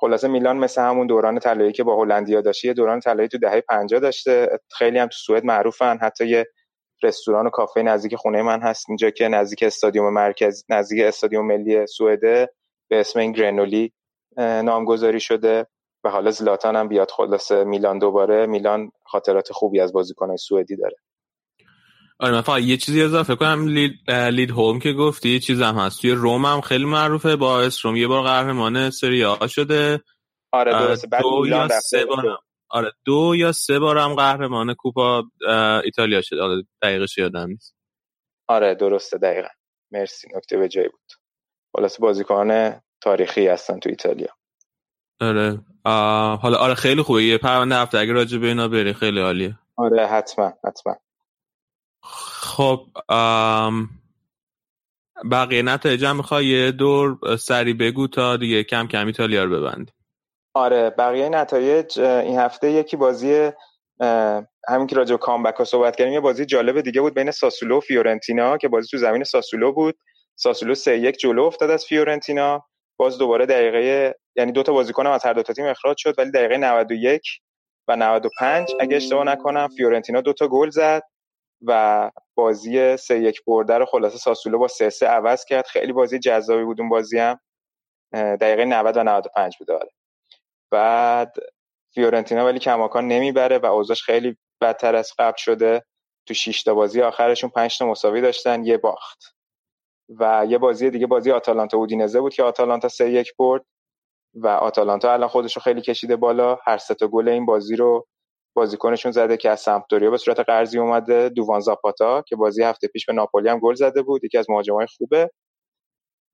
[0.00, 3.60] خلاصه میلان مثل همون دوران طلایی که با هلندیا داشته یه دوران طلایی تو دهه
[3.60, 4.60] 50 داشته.
[4.70, 5.98] خیلی هم تو سوئد معروفن.
[6.02, 6.46] حتی یه
[7.02, 8.84] رستوران و کافه نزدیک خونه من هست.
[8.88, 12.50] اینجا که نزدیک استادیوم مرکز نزدیک استادیوم ملی سوئده
[12.88, 13.92] به اسم این گرنولی
[14.36, 15.66] نامگذاری شده
[16.04, 18.46] و حالا زلاتان هم بیاد خلاصه میلان دوباره.
[18.46, 20.96] میلان خاطرات خوبی از بازیکنهای سوئدی داره.
[22.20, 23.66] آره من فقط یه چیزی اضافه کنم.
[23.66, 26.00] لید, لید هوم که گفتی یه چیز هم هست.
[26.00, 27.36] توی روم هم خیلی معروفه.
[27.36, 27.96] با روم.
[27.96, 30.00] یه بار قهرمان سری آ شده.
[30.52, 31.06] آره درسته.
[31.08, 32.38] بعد دو یا سه بار
[32.70, 35.24] آره دو یا سه بار هم قهرمان کوپا
[35.84, 36.42] ایتالیا شده.
[36.42, 37.74] آره دقیقش یادم نیست.
[38.48, 39.18] آره درسته.
[39.18, 39.48] دقیقا.
[39.92, 40.28] مرسی.
[40.36, 41.12] نکته به جای بود.
[41.76, 44.34] خلاص بازیکن تاریخی هستن تو ایتالیا.
[45.20, 45.60] آره.
[46.36, 47.24] حالا آره خیلی خوبه.
[47.24, 47.98] یه پرونده هفته.
[47.98, 49.58] اگه راجع به اینا بری خیلی عالیه.
[49.76, 50.96] آره حتما حتما.
[52.02, 52.86] خب
[55.30, 59.92] بقیه نتایج هم می‌خوای یه دور سری بگو تا دیگه کم کم ایتالیا رو ببندی
[60.54, 63.50] آره بقیه نتایج این هفته یکی بازی
[64.68, 67.80] همین که راجع comeback ها صحبت کردیم یه بازی جالب دیگه بود بین ساسولو و
[67.80, 69.98] فیورنتینا که بازی تو زمین ساسولو بود.
[70.36, 72.66] ساسولو سه یک جلو افتاد از فیورنتینا.
[72.96, 76.30] باز دوباره دقیقه یعنی دو تا بازیکن از هر دو تا تیم اخراج شد ولی
[76.30, 77.22] دقیقه 91
[77.88, 81.02] و 95 اگه اشتباه نکنم فیورنتینا دو تا گل زد.
[81.66, 85.66] و بازی سه یک برده رو خلاصه ساسولو با سه سه عوض کرد.
[85.66, 87.40] خیلی بازی جذابی بود اون بازی هم.
[88.14, 89.90] دقیقه 90 و 95 بود آره.
[90.72, 91.34] بعد
[91.94, 95.84] فیورنتینا ولی کماکان نمی‌بره و اوضاعش خیلی بدتر از قبل شده.
[96.28, 99.36] تو 6 تا بازی آخرشون 5 تا مساوی داشتن یه باخت.
[100.20, 103.64] و یه بازی دیگه بازی آتالانتا اودینزه بود که آتالانتا سه یک برد
[104.34, 106.58] و آتالانتا الان خودش رو خیلی کشیده بالا.
[106.66, 108.08] هر سه تا گل این بازی رو
[108.54, 111.28] بازیکنشون زده که از سمپدوریا به صورت قرضی اومده.
[111.28, 114.24] دووان زاپاتا که بازی هفته پیش به ناپولی هم گل زده بود.
[114.24, 115.30] یکی از مهاجمای خوبه.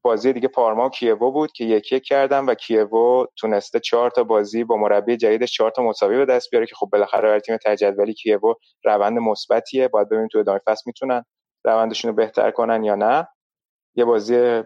[0.03, 4.25] بازی دیگه پارما و کیوو بود که یکی یک کردن و کیوو تونسته چهار تا
[4.25, 7.57] بازی با مربی جدیدش چهار تا مساوی به دست بیاره که خب بالاخره برای تیم
[7.65, 8.55] تجدولی کیوو
[8.85, 9.89] روند مثبتیه.
[9.89, 11.25] باید ببینیم تو ادامه فصل می‌تونن
[11.65, 13.29] روندشون رو بهتر کنن یا نه.
[13.95, 14.63] یه بازی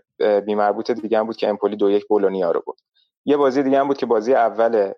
[0.46, 2.80] بی مربوط دیگه هم بود که امپولی دو یک بولونیا رو بود
[3.24, 4.92] یه بازی دیگه هم بود که بازی اول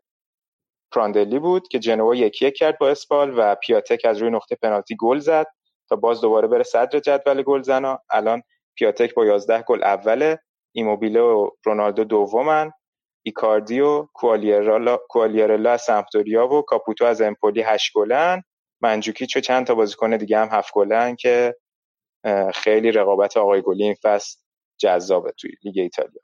[0.95, 4.97] پراندلی بود که جنوا یکی یک کرد با اسپال و پیاتک از روی نقطه پنالتی
[4.97, 5.47] گل زد
[5.89, 8.43] تا باز دوباره بره صدر جدول گل زنا الان
[8.75, 10.39] پیاتک با 11 گل اوله
[10.73, 12.71] ایموبیله و رونالدو دومن
[13.23, 14.07] ایکاردی و
[15.09, 18.43] کوالیارلا از سمپدوریا و کاپوتو از امپولی 8 گلن.
[18.81, 21.57] مانجوکیچ و چند تا بازیکن دیگه هم 7 گلن که
[22.55, 24.39] خیلی رقابت آقای گلی این فصل
[24.79, 26.23] جذابه توی لیگ ایتالیا.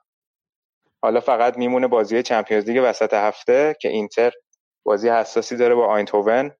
[1.01, 4.31] حالا فقط میمونه بازی Champions League وسط هفته که اینتر
[4.89, 6.51] بازی حساسی داره با آینتوون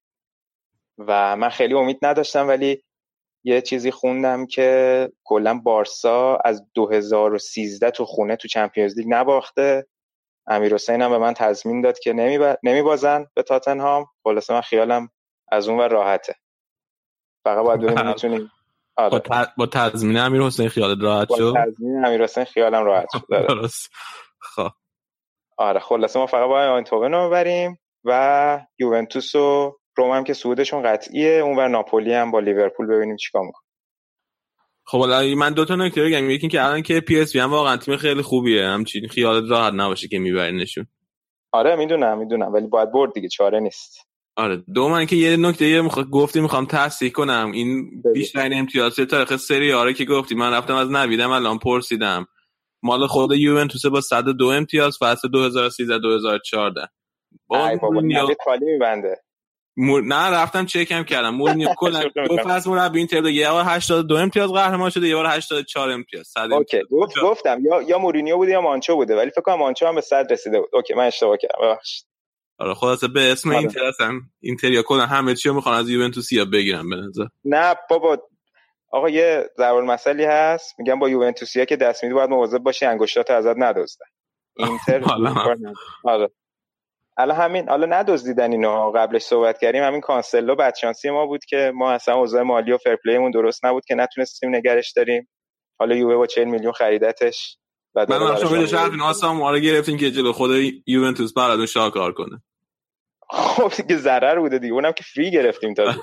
[0.97, 2.83] و من خیلی امید نداشتم ولی
[3.43, 9.87] یه چیزی خوندم که کلا بارسا از 2013 تو خونه تو چمپیونز لیگ نباخته.
[10.47, 12.13] امیر حسین هم به من تضمین داد که
[12.63, 14.05] نمیبازن به تاتنهام.
[14.23, 15.09] خلاصه من خیالم
[15.51, 16.35] از اون و راحته.
[17.43, 18.51] فقط باید ببینیم می‌تونیم
[18.95, 19.21] آره.
[19.57, 23.33] با تضمین امیر حسین خیالت راحت شد؟ با تضمین امیر حسین خیالم راحت شد.
[23.33, 23.69] آره.
[24.55, 24.69] خب.
[25.57, 27.79] آره خلاصه ما فقط باید آیندهوون رو ببریم.
[28.09, 31.29] و یوونتوس و روم هم که سودشون قطعیه.
[31.29, 33.63] اونور ناپولی هم با لیورپول ببینیم چیکار می‌کنه.
[34.85, 36.29] خب حالا من دو تا نکته بگم.
[36.29, 38.65] یکی که الان که پی اس وی هم واقعا تیم خیلی خوبیه.
[38.65, 40.85] همچین خیالت راحت نباشه که میبرینشون.
[41.51, 42.53] آره می‌دونم می‌دونم.
[42.53, 44.09] ولی باید برد دیگه چاره نیست.
[44.35, 44.63] آره.
[44.75, 45.99] دو من که یه نکته یه مخ...
[46.11, 47.51] گفتی می‌خوام تصحیح کنم.
[47.53, 50.35] این بیشترین امتیاز تاریخ سری آ رو که گفتی.
[50.35, 52.27] من رفتم از نویدم الان پرسیدم.
[52.83, 56.81] مال خود یوونتوس با 102 امتیاز فصل 2013 2014
[57.47, 59.21] با مورینیو خالی میبنده.
[59.77, 60.03] مور...
[60.03, 61.35] نه رفتم چکم کردم.
[61.35, 65.89] مورینیو کلا دو فصل مربی اینتر یه بار 82 امتیاز قهرمان شده یه بار 84
[65.89, 66.81] امتیاز 100 okay.
[66.91, 70.01] گفت گفتم یا یا مورینیو بوده یا مانچو بوده ولی فکر کنم مانچو هم به
[70.01, 70.69] 100 رسیده بود.
[70.73, 71.59] اوکی من اشتباه کردم.
[71.61, 72.05] ببخشید.
[72.59, 73.59] آره خلاصه به اسم آره.
[73.59, 74.19] اینتر هستن.
[74.41, 77.25] اینتر یا کلا همه چی رو می‌خوان از یوونتوسیا بگیرن به نظر.
[77.45, 78.17] نه بابا.
[78.91, 80.75] آقا یه ضرور مسئله هست.
[80.79, 84.05] میگم با یوونتوسیا که دست میدی باید مواظب باشی انگشتات ازت ندزدن
[84.57, 85.03] اینتر
[86.03, 86.29] آره.
[87.19, 91.91] الان همین حالا ندزدیدن اینو قبلش صحبت کردیم همین کانسلو بدشانسی ما بود که ما
[91.91, 95.29] اصلا اوضاع مالی و فرپلیمون درست نبود که نتونستیم نگرش داریم.
[95.79, 97.57] حالا یووه با 40 میلیون خریدتش
[97.93, 100.51] بعد من شما به شرط ناسا گرفتیم که جلو خود
[100.87, 102.41] یوونتوس برادون شاکار کنه.
[103.29, 105.83] خب دیگه ضرر بوده دیگه اونم که فری گرفتیم تا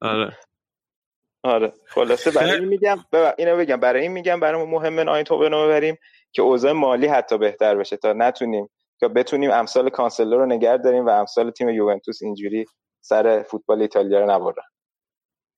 [0.00, 0.36] آره.
[1.42, 2.98] آره خلاصه برای این میگم
[3.38, 5.98] اینو بگم برای این میگم برای مهمه آیندهوون رو ببریم
[6.32, 8.70] که اوضاع مالی حتی بهتر بشه تا نتونیم
[9.02, 12.64] یا بتونیم امسال کانسلو رو نگه داریم و امسال تیم یوونتوس اینجوری
[13.00, 14.64] سر فوتبال ایتالیا رو نبرن.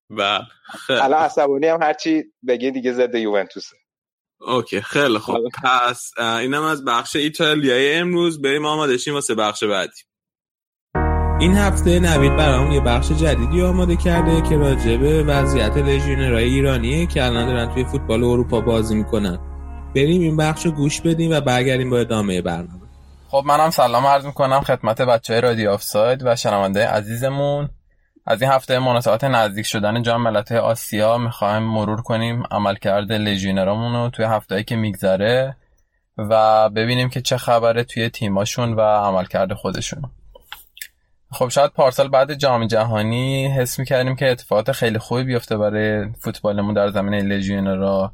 [0.09, 0.39] و
[0.89, 3.75] الان عصبانی هم هرچی بگی دیگه ضد یوونتوسه.
[4.41, 5.35] okay خیلی خوب.
[5.63, 8.41] پس اینم از بخش ایتالیایی امروز.
[8.41, 10.01] بریم آماده شیم واسه بخش بعدی.
[11.39, 17.07] این هفته نوید برامون یه بخش جدیدی آماده کرده که راجع به وضعیت لژیونرهای ایرانیه
[17.07, 19.39] که الان دارن توی فوتبال اروپا بازی می‌کنن.
[19.95, 22.80] بریم این بخش رو گوش بدیم و برگردیم با ادامه برنامه.
[23.31, 27.69] خب منم سلام عرض می‌کنم خدمت بچه های رادیو آفساید و شنونده عزیزمون.
[28.25, 34.09] از این هفته مناسبات نزدیک شدن جام ملت‌های آسیا می‌خوایم مرور کنیم عملکرد لژیونرامون رو
[34.09, 35.55] توی هفتهایی که میگذره
[36.17, 40.01] و ببینیم که چه خبره توی تیماشون و عملکرد خودشون.
[41.31, 46.73] خب شاید پارسال بعد جام جهانی حس می‌کردیم که اتفاقات خیلی خوبی بیفته برای فوتبالمون
[46.73, 48.13] در زمینه لژیونرا.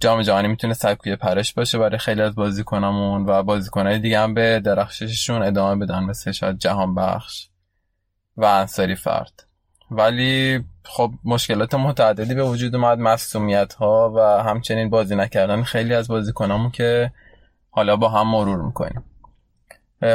[0.00, 4.60] جام جهانی می‌تونه سبکوی پرش باشه برای خیلی از بازیکنامون و بازیکنهای دیگه هم به
[4.60, 7.48] درخشششون ادامه بدن مثل شاید جهان بخش
[8.36, 9.46] و انصاری فرد.
[9.90, 16.08] ولی خب مشکلات متعددی به وجود اومد مصومیت ها و همچنین بازی نکردن خیلی از
[16.08, 17.12] بازیکنامون که
[17.70, 19.04] حالا با هم مرور می‌کنیم.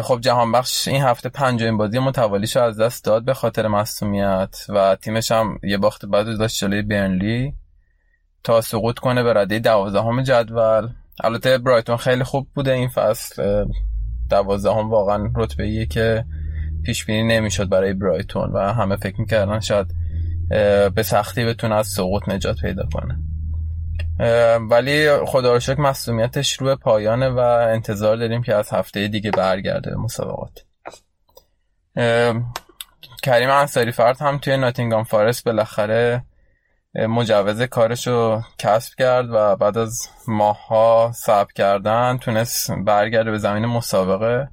[0.04, 4.96] خب جهان بخش این هفته پنجمین بازی متوالیش از دست داد به خاطر مصومیت و
[4.96, 7.54] تیمش هم یه باخت بعد داشت جلوی برنلی.
[8.44, 10.90] تا سقوط کنه به رده دوازدهم جدول.
[11.24, 13.66] البته برایتون خیلی خوب بوده این فصل.
[14.30, 16.26] دوازدهم واقعا رتبه ایه که
[16.84, 19.88] پیش بینی نمی‌شد برای برایتون و همه فکر می‌کردن شاید
[20.96, 23.20] به سختی بتونه از سقوط نجات پیدا کنه.
[24.70, 29.96] ولی خدا رو شکر مسئولیتش روی پایانه و انتظار داریم که از هفته دیگه برگرده
[29.96, 30.64] مسابقات.
[33.24, 36.24] کریم انصاری فرد هم توی ناتینگام فارست بالاخره
[36.96, 43.66] مجوز کارش رو کسب کرد و بعد از ماها صبر کردن تونست برگرده به زمین
[43.66, 44.50] مسابقه.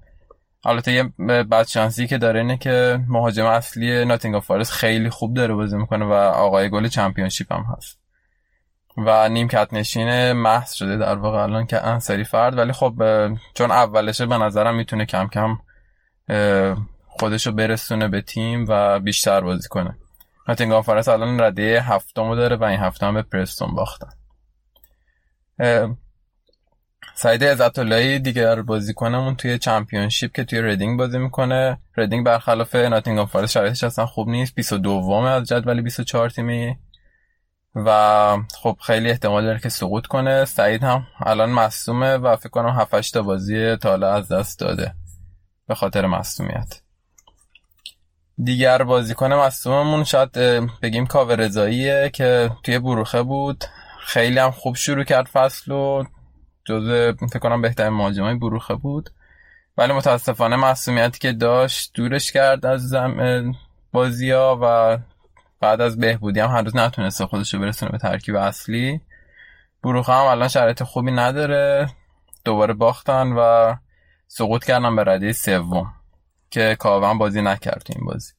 [0.65, 5.77] البته یه بدشانسی که داره اینه که مهاجم اصلی ناتینگام فارست خیلی خوب داره بازی
[5.77, 7.99] می‌کنه و آقای گل چمپیونشیپ هم هست.
[8.97, 12.59] و نیمکت نشین محض شده در واقع الان که انصاری فرد.
[12.59, 12.95] ولی خب
[13.55, 15.59] چون اولشه به نظرم می‌تونه کم کم
[17.07, 19.97] خودشو برسونه به تیم و بیشتر بازی کنه.
[20.49, 24.09] ناتینگام فارست الان رده هفتمو داره و این هفته هم به پرستون باختن.
[27.15, 27.79] سعید عزت‌اللهی
[28.19, 31.79] دیگر بازیکنمون توی Championship که توی ریدینگ بازی می‌کنه.
[31.97, 34.55] ریدینگ برخلاف ناتینگام فارست شرایطش اصلا خوب نیست.
[34.55, 36.77] 22 از جدول 24 تیمی.
[37.75, 40.45] و خب خیلی احتمال داره که سقوط کنه.
[40.45, 44.95] سعید هم الان مصومه و فکر کنم 7 تا بازی تا از دست داده.
[45.69, 46.86] به خاطر مصومیت
[48.45, 50.33] دیگر بازیکن مصوممون شاید
[50.83, 53.65] بگیم کاور رضاییه که توی بروخه بود.
[54.01, 56.05] خیلی هم خوب شروع کرد فصل و
[56.65, 59.11] جزء فکر کنم بهترین مهاجمای بروخه بود.
[59.79, 62.95] ولی متاسفانه معصومیتی که داشت دورش کرد از
[63.93, 64.99] بازی ها و
[65.61, 69.01] بعد از بهبودی هم هنوز نتونسته خودش رو برسونه به ترکیب اصلی.
[69.83, 71.89] بروخه هم الان شرایط خوبی نداره.
[72.45, 73.75] دوباره باختن و
[74.27, 75.96] سقوط کردن به رده سوم.
[76.51, 78.33] که کاوان بازی نکرد تو این بازی.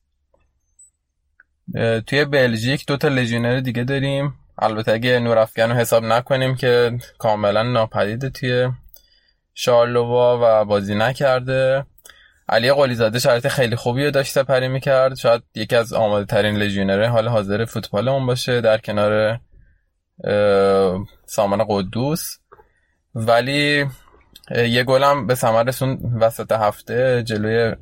[2.01, 4.34] توی بلژیک دو تا لژیونر دیگه داریم.
[4.60, 8.70] البته اگه نورافگن رو حساب نکنیم که کاملا ناپدیده توی
[9.53, 11.86] شارلووا و بازی نکرده.
[12.49, 15.16] علی قلیزاده شرایط خیلی خوبی رو داشته پری می‌کرد.
[15.16, 19.39] شاید یکی از آماده ترین لژیونره حال حاضر فوتبال اون باشه در کنار
[21.26, 22.38] سامان قدوس.
[23.16, 23.86] ولی
[24.55, 27.75] یه گلم به ثمر رسون وسط هفته جلوی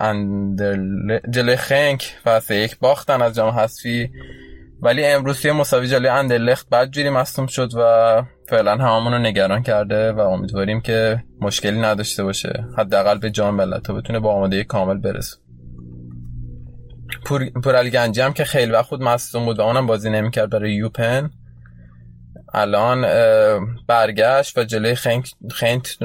[0.00, 1.18] اندرل...
[1.30, 4.10] جلوی خنک و سه یک باختن از جام حذفی.
[4.82, 10.12] ولی امروز توی مساوی جلوی اندرلخت بدجوری مصوم شد و فعلا هممون رو نگران کرده
[10.12, 12.64] و امیدواریم که مشکلی نداشته باشه.
[12.78, 15.36] حداقل به جام ملت بتونه با آماده کامل برسه.
[17.24, 20.74] پور, پور گنجی هم که خیلی وقت خود مصوم بود و اونم بازی نمی‌کرد برای
[20.74, 21.30] یوپن.
[22.54, 23.06] الان
[23.86, 24.94] برگشت و جلوی
[25.50, 25.96] خنت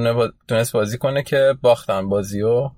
[0.48, 2.72] تونست بازی کنه که باختن بازیو.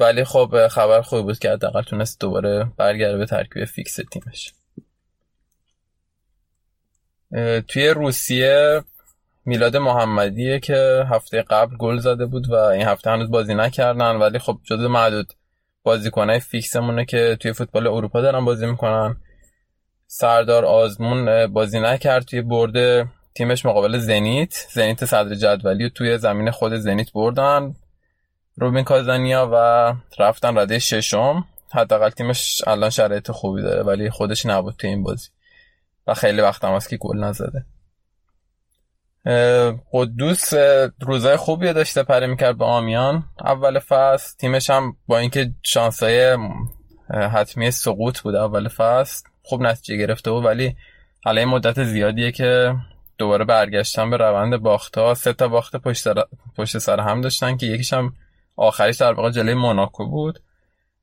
[0.00, 4.52] ولی خب خبر خوبی بود که حداقل تونست دوباره برگرده به ترکیب فیکس تیمش.
[7.68, 8.82] توی روسیه
[9.44, 14.16] میلاد محمدیه که هفته قبل گل زده بود و این هفته هنوز بازی نکردن.
[14.16, 15.32] ولی خب جز معدود
[15.82, 19.16] بازیکنهای فیکسمونه که توی فوتبال اروپا دارن بازی می‌کنن.
[20.10, 24.66] سردار آزمون بازی نکرد توی برد تیمش مقابل زنیت.
[24.72, 27.74] زنیت صدر جدولی توی زمین خود زنیت بردن
[28.56, 31.44] روبین کازانیا و رفتن رده ششم.
[31.72, 35.28] حداقل تیمش الان شرایط خوبی داره ولی خودش نبود توی این بازی.
[36.06, 37.64] و خیلی وقت هم که گل نزده.
[39.92, 40.54] قدوس
[41.00, 43.24] روزای خوبی داشته پره می‌کرد به آمیان.
[43.44, 46.38] اول فصل تیمش هم با اینکه شانسای
[47.10, 50.76] حتمی سقوط بود اول فصل خوب نتیجه گرفته بود ولی
[51.24, 52.74] حالا مدت زیادیه که
[53.18, 56.24] دوباره برگشتن به روند باخت ها سه تا باخت پشت سر,
[56.56, 58.12] پشت سر هم داشتن که یکیش هم
[58.56, 60.38] آخریش در واقع جلوی موناکو بود.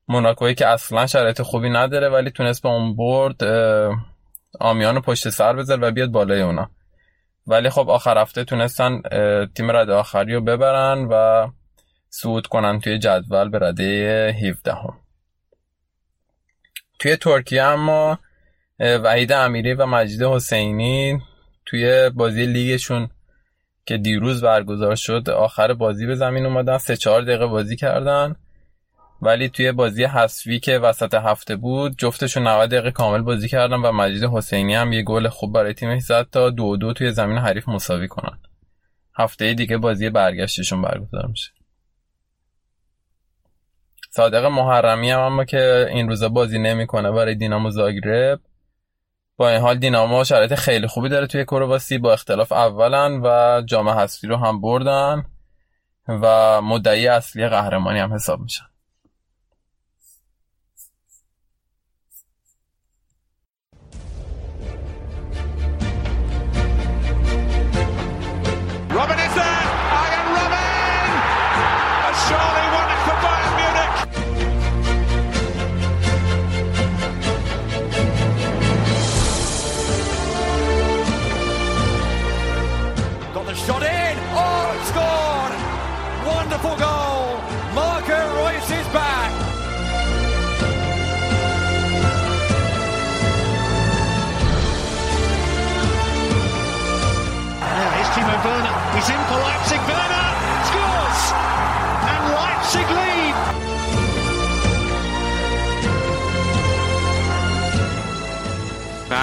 [0.07, 3.43] موناکویی که اصلا شرایط خوبی نداره ولی تونست با اون برد
[4.59, 6.69] آمیان پشت سر بذار و بیاد بالای اونا.
[7.47, 9.01] ولی خب آخر هفته تونستن
[9.55, 11.47] تیم رده آخری رو ببرن و
[12.09, 14.99] صعود کنن توی جدول به رده 17 هم.
[16.99, 18.19] توی ترکیه اما
[18.79, 21.21] وحید امیری و مجید حسینی
[21.65, 23.09] توی بازی لیگشون
[23.85, 28.35] که دیروز برگزار شد آخر بازی به زمین اومدن سه چهار دقیقه بازی کردن.
[29.21, 33.91] ولی توی بازی حسوی که وسط هفته بود جفتشون 90 دقیقه کامل بازی کردن و
[33.91, 37.69] مجید حسینی هم یه گل خوب برای تیمش زد تا دو دو توی زمین حریف
[37.69, 38.39] مساوی کنن.
[39.17, 41.51] هفته دیگه بازی برگشتشون برگزار میشه.
[44.09, 48.39] صادق محرمی هم اما که این روزا بازی نمی‌کنه برای دینامو زاگرب
[49.37, 51.97] با این حال دینامو شرایط خیلی خوبی داره توی کرواسی.
[51.97, 55.25] با اختلاف اولا و جام حذفی رو هم بردن
[56.07, 58.65] و مدعی اصلی قهرمانی هم حساب میشن.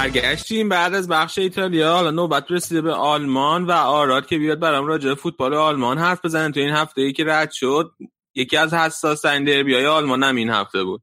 [0.02, 1.92] برگشتیم بعد از بخش ایتالیا.
[1.92, 6.52] حالا نوبت رسیده به آلمان و آراد که بیاد برام راجع فوتبال آلمان حرف بزنن
[6.52, 7.92] تو این هفته ای که رد شد
[8.34, 11.02] یکی از حساس ترین دربی های آلمان هم این هفته بود.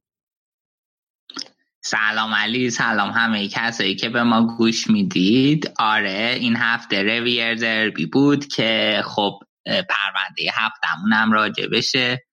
[1.80, 5.72] سلام علی سلام همه کسایی که به ما گوش می‌دید.
[5.78, 12.26] آره این هفته رویر دربی بود که خب پرونده هفتمون هم راجع بشه.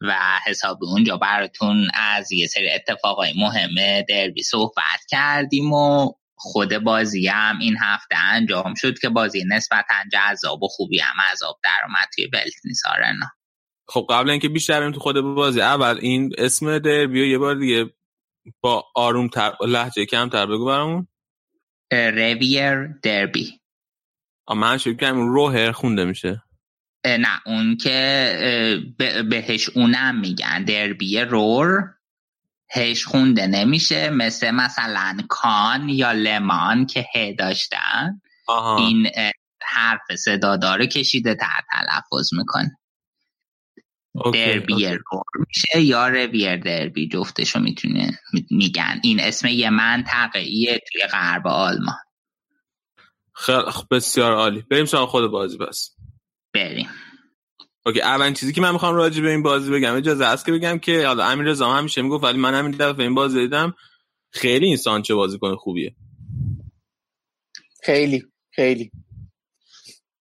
[0.00, 7.28] و حساب اونجا براتون از یه سری اتفاقای مهم دربی صحبت کردیم و خود بازی
[7.28, 12.08] هم این هفته انجام شد که بازی نسبتا جذاب و خوبی هم عذاب در اومد
[12.14, 13.26] توی بلتنی سارنا
[13.88, 17.90] خب قبل اینکه بیشتر تو خود بازی اول این اسم دربی یه بار دیگه
[18.60, 21.08] با آروم تر لحجه کمتر بگو برامون.
[21.92, 23.60] رویر دربی
[24.56, 26.42] من شکر روهر خونده میشه.
[27.04, 28.92] نه اون که
[29.30, 30.64] بهش اونم میگن.
[30.64, 31.94] دربی رور
[32.70, 34.10] هش خونده نمیشه.
[34.10, 38.20] مثل مثلا کان یا لمان که ه داشتن.
[38.78, 39.06] این
[39.62, 42.76] حرف صدا داره کشیده تر تلفظ می‌کنه.
[44.32, 48.18] دربی رور میشه یا رویر دربی جفتشو می‌تونه
[48.50, 49.00] میگن.
[49.02, 51.98] این اسم یه منطقه ایه توی غرب آلمان.
[53.34, 54.62] خیلی بسیار عالی.
[54.70, 55.96] بریم سراغ خود بازی بس
[56.54, 56.88] بریم.
[57.86, 60.78] اوکی اولین چیزی که من می‌خوام راجع به این بازی بگم اجازه هست که بگم
[60.78, 63.74] که حالا امیر رضا همیشه می‌گفت ولی من همین دفعه این بازی دیدم
[64.30, 65.96] خیلی این سانچو بازیکن خوبیه.
[67.84, 68.22] خیلی
[68.54, 68.90] خیلی.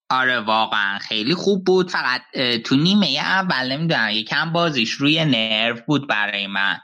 [0.10, 1.00] آره واقعا.
[1.00, 1.90] خیلی خوب بود.
[1.90, 2.22] فقط
[2.66, 6.78] تو نیمه اول نمی‌دونم یکم بازیش روی نرو بود برای من.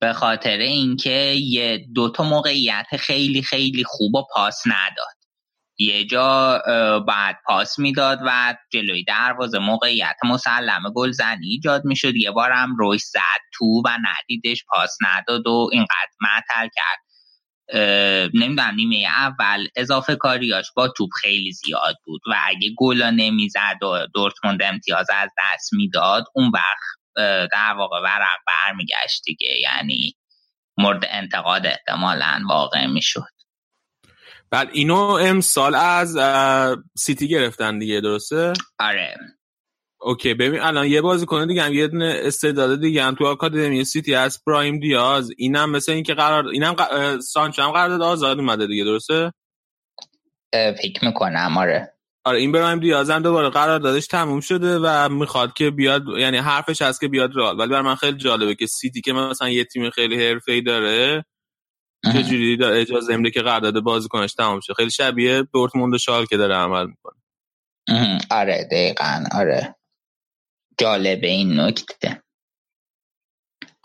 [0.00, 5.17] به خاطر اینکه یه دوتا موقعیت خیلی خیلی خوب و پاس نداد.
[5.80, 6.58] یه جا
[7.08, 12.16] بعد پاس می‌داد و جلوی دروازه موقعیت مسلم گلزنی ایجاد می‌شد.
[12.16, 16.98] یه بارم روش زد تو و ندیدش پاس نداد و اینقدر معطل کرد.
[18.34, 24.06] نمی‌دونم نیمه اول اضافه کاریاش با توپ خیلی زیاد بود و اگه گلا نمی‌زد و
[24.14, 29.54] دورتموند امتیاز از دست می‌داد اون وقت در واقع ورق برمیگشت دیگه.
[29.62, 30.14] یعنی
[30.78, 33.37] مورد انتقاد احتمالا واقع می‌شد.
[34.50, 36.18] بعد اینو امسال از
[36.98, 39.16] سیتی گرفتن دیگه درسته؟ آره.
[40.00, 43.84] okay ببین الان یه بازی کنه دیگه هم یه دونه استعداد دیگه هم تو آکادمی
[43.84, 45.30] سیتی ابراهیم دیاز.
[45.36, 47.18] اینم مثل اینکه قرار اینم ق...
[47.18, 49.32] سانچو هم قرارداد آزاد اومده دیگه درسته؟
[50.52, 51.92] فکر می‌کنم آره.
[52.24, 56.82] آره این برایم دیاز هم دوباره قراردادش تموم شده و می‌خواد که بیاد یعنی حرفش
[56.82, 59.90] هست که بیاد رال ولی برای من خیلی جالبه که سیتی که مثلا یه تیم
[59.90, 61.24] خیلی حرفه‌ای داره
[62.04, 66.86] چجوری اجازه میده که قرارداد بازیکنش تمام شه؟ خیلی شبیه دورتموند و شالکه داره عمل
[66.86, 67.18] می‌کنه.
[68.30, 69.24] آره دقیقا.
[69.32, 69.74] آره.
[70.78, 72.22] جالب این نکته.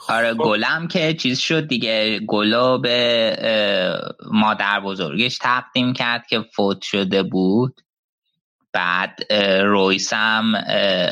[0.10, 2.20] آره گلم که چیز شد دیگه.
[2.20, 7.82] گلو به مادر بزرگش تقدیم کرد که فوت شده بود.
[8.74, 10.54] بعد رویس هم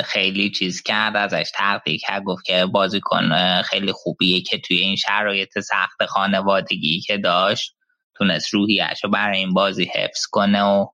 [0.04, 5.58] خیلی چیز کرد ازش تقدیر کرد گفت که بازیکن خیلی خوبیه که توی این شرایط
[5.58, 7.74] سخت خانوادگی که داشت
[8.14, 10.86] تونست روحیش رو برای این بازی حفظ کنه و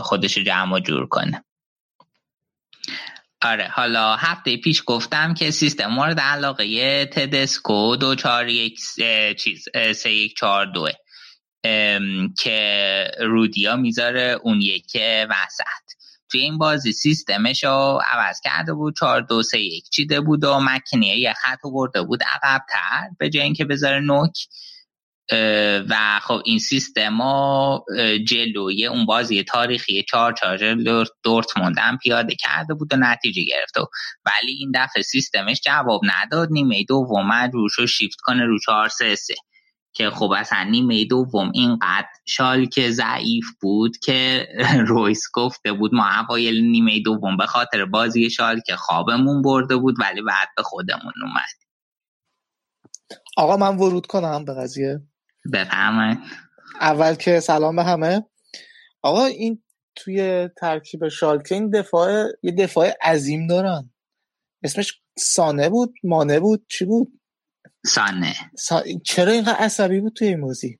[0.00, 1.44] خودش جمع و جور کنه.
[3.44, 8.80] آره حالا هفته پیش گفتم که سیستم مورد علاقه تدسکو دو چار یک
[9.38, 10.92] چیز سه یک چار دوه.
[12.38, 14.92] که رودیا می‌ذاره اون یک
[15.30, 15.92] وسط.
[16.30, 20.58] توی این بازی سیستمش رو عوض کرده بود چهار دو سه یک چیده بود و
[20.60, 24.38] مکنیه یه خط برده بود عقبتر به جای اینکه بذاره نوک.
[25.88, 27.84] و خب این سیستم ها
[28.26, 30.74] جلوی اون بازی تاریخی چهار چهار
[31.24, 33.80] دورتموند هم پیاده کرده بود و نتیجه گرفته
[34.26, 36.48] ولی این دفعه سیستمش جواب نداد.
[36.50, 39.34] نیمه دوم شد شیفت کنه رو چهار سه سه.
[39.94, 44.48] که خب اصلا نیمه دوم اینقدر شالک ضعیف بود که
[44.88, 50.22] رویس گفته بود ما اوایل نیمه دوم به خاطر بازی شالک خوابمون برده بود ولی
[50.22, 51.62] بعد به خودمون اومد.
[53.36, 55.00] آقا من ورود کنم به قضیه.
[55.52, 56.18] بفرمایید.
[56.80, 58.24] اول که سلام به همه.
[59.02, 59.62] آقا این
[59.94, 63.90] توی ترکیب شالکه این دفاع یه دفاع عظیم دارن.
[64.62, 67.21] اسمش سانه بود مانه بود چی بود؟
[67.86, 68.82] سانه سا...
[69.04, 70.78] چرا اینقدر عصبی بود توی این موزی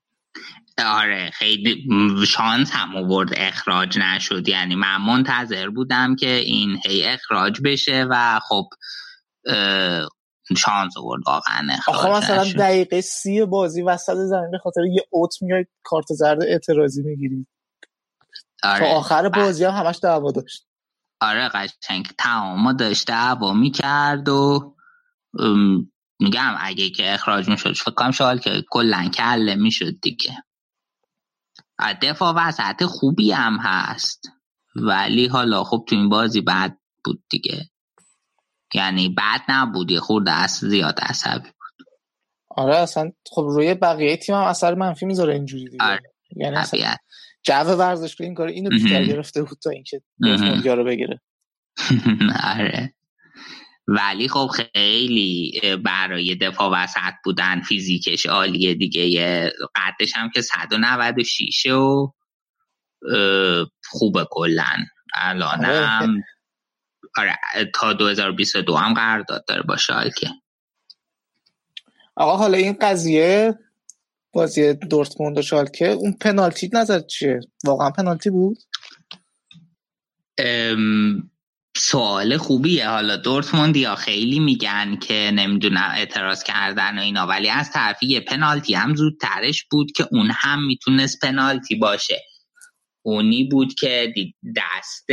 [0.86, 1.86] آره خیلی
[2.26, 4.48] شانس هم آورد اخراج نشد.
[4.48, 8.68] یعنی من منتظر بودم که این هی اخراج بشه و خب
[10.56, 15.66] شانس آورد واقعا آخه مثلا دقیقه سی بازی وسط زمین به خاطر یه اوت میای
[15.82, 17.46] کارت زرد اعتراضی می‌گیری.
[18.62, 18.78] آره.
[18.78, 20.66] تا آخر بازی هم همش دعوا داشت.
[21.20, 24.74] آره قشنگ تمام داشت دعوا می‌کرد و
[26.22, 30.44] میگم اگه که اخراج می‌شد فکر کنم شال که کلا کله می‌شد دیگه.
[32.02, 34.28] دفاع وسط خوبی هم هست
[34.76, 37.70] ولی حالا خب تو این بازی بد بود دیگه.
[38.74, 41.86] یعنی بد نبود یه خورده اصلا زیاد عصبی بود.
[42.50, 45.84] آره اصلا خب روی بقیه تیم هم اثر منفی می‌ذاره اینجوری دیگه.
[45.84, 46.00] آره.
[46.36, 46.56] یعنی
[47.42, 51.20] جو ورزشگاه این کار اینو بیشتر گرفته بود تا اینکه دورتموند رو بگیره.
[52.54, 52.94] آره.
[53.88, 59.52] ولی خب خیلی برای دفاع وسط بودن فیزیکش عالیه دیگه.
[59.76, 62.12] قدش هم که 196 و
[63.84, 64.76] خوبه کلا.
[65.14, 66.22] الانم
[67.16, 67.38] آره.
[67.74, 70.28] تا 2022 هم قرارداد داره با شالکه.
[72.16, 73.58] آقا حالا این قضیه
[74.32, 78.58] بازی دورتموند و شالکه اون پنالتی نظر چیه؟ واقعا پنالتی بود؟
[81.76, 82.88] سوال خوبیه.
[82.88, 88.20] حالا دورتموند یا خیلی میگن که نمی‌دونم اعتراض کردن و اینا ولی از طرفی یه
[88.20, 92.22] پنالتی هم زودترش بود که اون هم می‌تونست پنالتی باشه.
[93.04, 94.14] اونی بود که
[94.56, 95.12] دست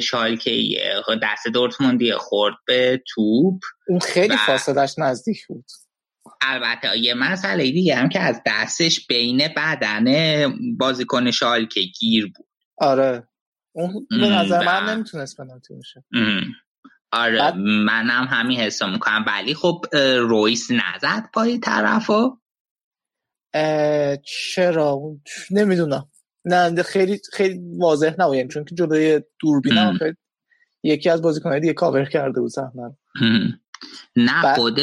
[0.00, 0.80] شالکه
[1.22, 5.64] دست دورتموندی خورد به توپ اون خیلی فاصلش نزدیک بود.
[6.40, 10.04] البته یه مسئله دیگه هم که از دستش بین بدن
[10.78, 12.46] بازیکن شالکه گیر بود.
[12.78, 13.28] آره.
[13.76, 16.04] اون به نظر من نمی‌تونست پنالتی باشه
[17.12, 17.54] آره بعد...
[17.56, 19.24] منم همین حسا می‌کنم.
[19.26, 19.84] ولی خب
[20.18, 22.38] رویس نزد پای طرفو
[24.24, 25.00] چرا؟
[25.50, 26.08] نمی‌دونم.
[26.44, 28.36] نه خیلی خیلی واضح نبود.
[28.36, 30.16] یعنی چون که جلوی دوربینم خیلی
[30.82, 32.96] یکی از بازیکن‌های دیگه کاور کرده بود صحنه.
[34.16, 34.56] نه بعد...
[34.56, 34.80] خود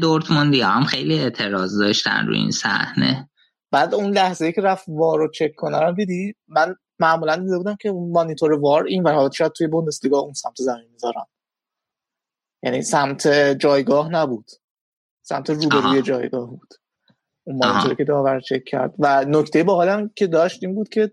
[0.00, 3.30] دورتموندی هم خیلی اعتراض داشتن روی این صحنه.
[3.70, 7.76] بعد اون لحظه که رفت وار رو چک کنه رو دیدی؟ من معمولا دیده بودم
[7.76, 11.24] که اون مانیتور وار این و شاید توی بوندسلیگا اون سمت زمین می‌ذارن.
[12.62, 13.28] یعنی سمت
[13.58, 14.50] جایگاه نبود.
[15.22, 16.74] سمت روبروی جایگاه بود.
[17.44, 18.94] اون مانیتوری که داور چک کرد.
[18.98, 21.12] و نکته باحالم که داشت این بود که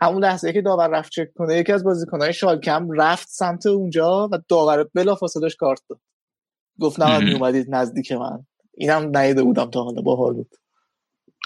[0.00, 4.38] همون لحظه که داور رفت چک کنه یکی از بازیکنهای شالکم رفت سمت اونجا و
[4.48, 6.00] داور بلافاصله کارت داد.
[6.80, 8.46] گفت نه اومدید نزدیک من.
[8.74, 10.56] اینم نیده بودم تا حالا باحال بود.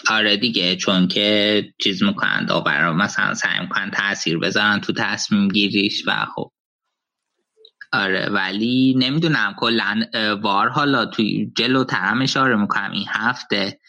[0.08, 6.02] آره دیگه چون که چیز می‌کنن داور مثلا سعی می‌کنن تاثیر بذارن تو تصمیم گیریش
[6.06, 6.52] و خب.
[7.92, 10.04] آره ولی نمی‌دونم کلا
[10.42, 13.80] وار حالا توی جلوترم اشاره می‌کنم این هفته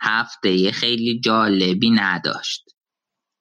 [0.00, 2.64] هفته یه خیلی جالبی نداشت.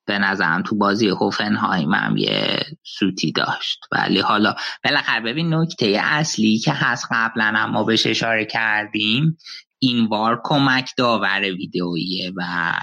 [0.07, 3.80] به نظرم تو بازی هوفنهایم هم یه سوتی داشت.
[3.91, 9.38] ولی حالا بالاخره ببین نکته اصلی که هست قبلا هم ما بهش اشاره کردیم
[9.80, 12.73] این وار کمک داور ویدئوییه و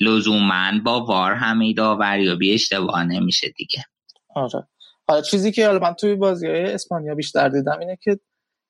[0.00, 3.84] لزوما با وار همه داوریابی اشتباه نمیشه دیگه.
[4.34, 4.68] آره.
[5.08, 8.20] حالا چیزی که حالا من توی بازی های اسپانیا بیشتر دیدم اینه که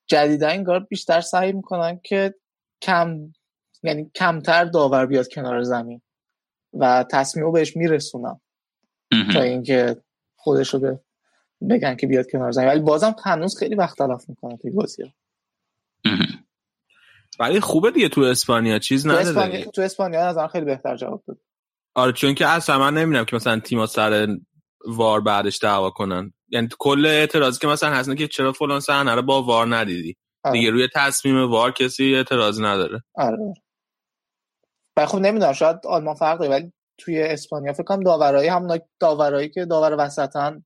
[0.07, 2.35] جدیدا این گارد بیشتر سعی می‌کنن که
[2.83, 3.33] کم
[3.83, 6.01] یعنی کمتر داور بیاد کنار زمین
[6.73, 8.41] و تصمیم رو بهش میرسونم
[9.33, 9.97] تا اینکه
[10.37, 11.01] خودش رو
[11.71, 12.69] بگن که بیاد کنار زمین.
[12.69, 15.11] ولی بازم هنوز خیلی وقت تلف می‌کنه توی بازی ها
[17.39, 21.23] ولی خوبه دیگه تو اسپانیا چیز نداره تو اسپانیا, تو اسپانیا نظر خیلی بهتر جواب
[21.27, 21.39] داد.
[21.95, 24.37] آره چون که اصلا من نمی‌دونم که مثلا تیما سر
[24.87, 26.33] وار بعدش دعوا کنن.
[26.49, 30.53] یعنی کل اعتراضی که مثلا هست که چرا فلان صحنه رو با وار ندیدی؟ آره.
[30.53, 33.03] دیگه روی تصمیم وار کسی اعتراضی نداره.
[33.15, 33.55] آره.
[34.97, 39.49] ولی خب نمی‌دونم شاید آلمان فرق داره ولی توی اسپانیا فکر کنم داورایی هم داورایی
[39.49, 40.65] که داور وسطن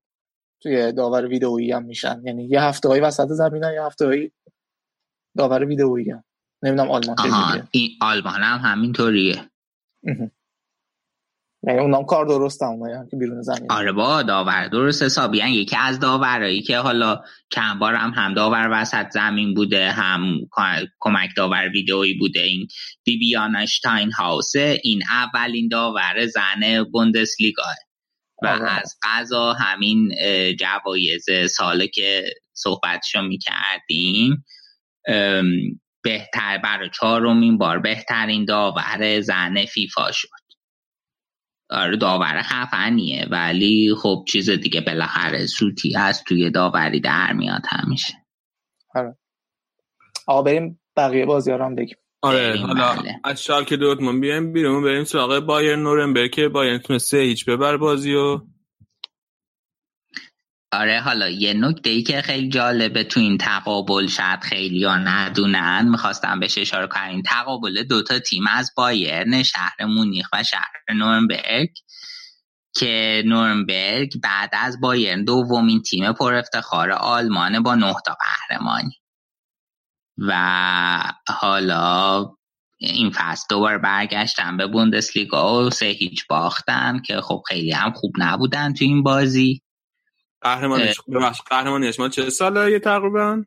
[0.61, 2.21] توی داور ویدئویی هم میشن.
[2.25, 4.31] یعنی یه هفته های وسط زمینن یه هفته های
[5.37, 6.23] داور ویدئویی هم.
[6.63, 9.49] نمی‌دونم آلمان این آلمان هم همینطوریه.
[11.67, 13.71] یعنی اونام کار درست هم که بیرون زمین.
[13.71, 15.37] آره با داور درست حسابی.
[15.37, 20.21] یکی از داورایی که حالا چند بار هم هم داور وسط زمین بوده هم
[20.99, 22.39] کمک داور ویدئویی بوده.
[22.39, 22.67] این
[23.03, 24.79] بیبیانا شتاین هاوسه.
[24.83, 27.63] این اولین داور زن بوندسلیگا
[28.43, 30.11] و از قضا همین
[30.59, 34.45] جوایز ساله که صحبتشو می‌کردیم
[36.03, 40.27] بهتر برای چهارمین بار بهترین داور زن فیفا شد.
[41.69, 48.13] آره داور خفنیه ولی خب چیز دیگه بالاخره سوتی هست توی داوری در میاد همیشه.
[48.95, 49.17] آره.
[50.27, 51.97] آقا بریم بقیه بازی هم بگیم.
[52.21, 53.19] آره حالا بله.
[53.23, 58.13] از شالک دورتموند بیایم بیرون بریم سراغ بایر نورنبرگ که بایر تونسته هیچ ببر بازی
[58.13, 58.41] و
[60.73, 65.89] آره حالا یه نکته ای که خیلی جالبه تو این تقابل شاید خیلی ها ندونن.
[65.89, 67.09] می‌خواستم بهش اشاره کنم.
[67.09, 71.69] این تقابل دوتا تیم از بایرن شهر مونیخ و شهر نورنبرگ.
[72.75, 78.97] که نورنبرگ بعد از بایرن دومین تیم پر افتخار آلمانه با نه تا قهرمانی.
[80.17, 80.33] و
[81.29, 82.25] حالا
[82.79, 88.13] این فصل دوباره برگشتن به بوندسلیگا و سه هیچ باختن که خب خیلی هم خوب
[88.17, 89.61] نبودن تو این بازی.
[90.43, 93.43] قهرمانش قهرمانیش ما چه ساله تقریبا؟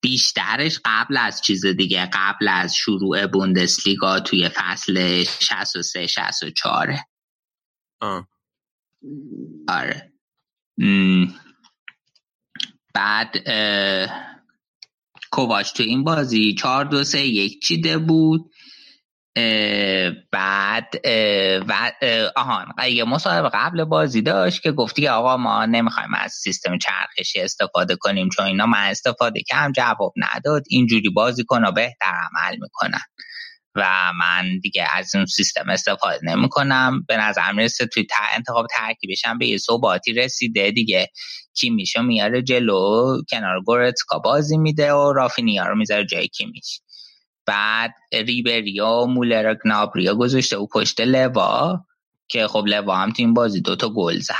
[0.00, 6.94] بیشترش قبل از چیز دیگه قبل از شروع بوندسلیگا توی فصل 63 64
[8.00, 8.28] آه.
[9.68, 10.12] آره.
[12.94, 13.36] بعد
[15.30, 18.50] کوواچ تو این بازی چهار دو سه یک چیده بود.
[20.32, 20.94] بعد
[21.68, 21.92] و
[22.36, 27.40] آهان یه مصاحبه قبل بازی داشت که گفتی که آقا ما نمی‌خوایم از سیستم چرخشی
[27.40, 30.62] استفاده کنیم چون اینا من استفاده کم جواب نداد.
[30.68, 33.00] اینجوری بازی کن بهتر عمل می‌کنن.
[33.74, 39.24] و من دیگه از اون سیستم استفاده نمی کنم به نظر می‌رسه توی انتخاب ترکیبش
[39.24, 40.70] هم به یه صحباتی رسیده.
[40.70, 41.08] دیگه
[41.54, 46.80] کیمیشو میاره جلو کنار گورتسکا بازی میده و رافینیا رو می‌ذاره جای کیمیش
[47.48, 51.80] بعد ریبریا مولر گنابریا گذاشته و پشت لوا
[52.28, 54.34] که خب لوا هم تو این بازی دوتا گل زد.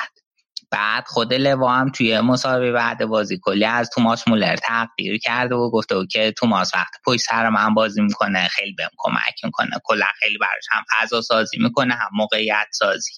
[0.71, 5.71] بعد خود لوا هم توی مسابقه بعد بازی کلی از توماس مولر تقدیر کرده و
[5.71, 9.71] گفته که توماس وقت پشت سر من بازی می‌کنه خیلی بهم کمک می‌کنه.
[9.85, 13.13] کلا خیلی براش هم فضا سازی می‌کنه هم موقعیت سازی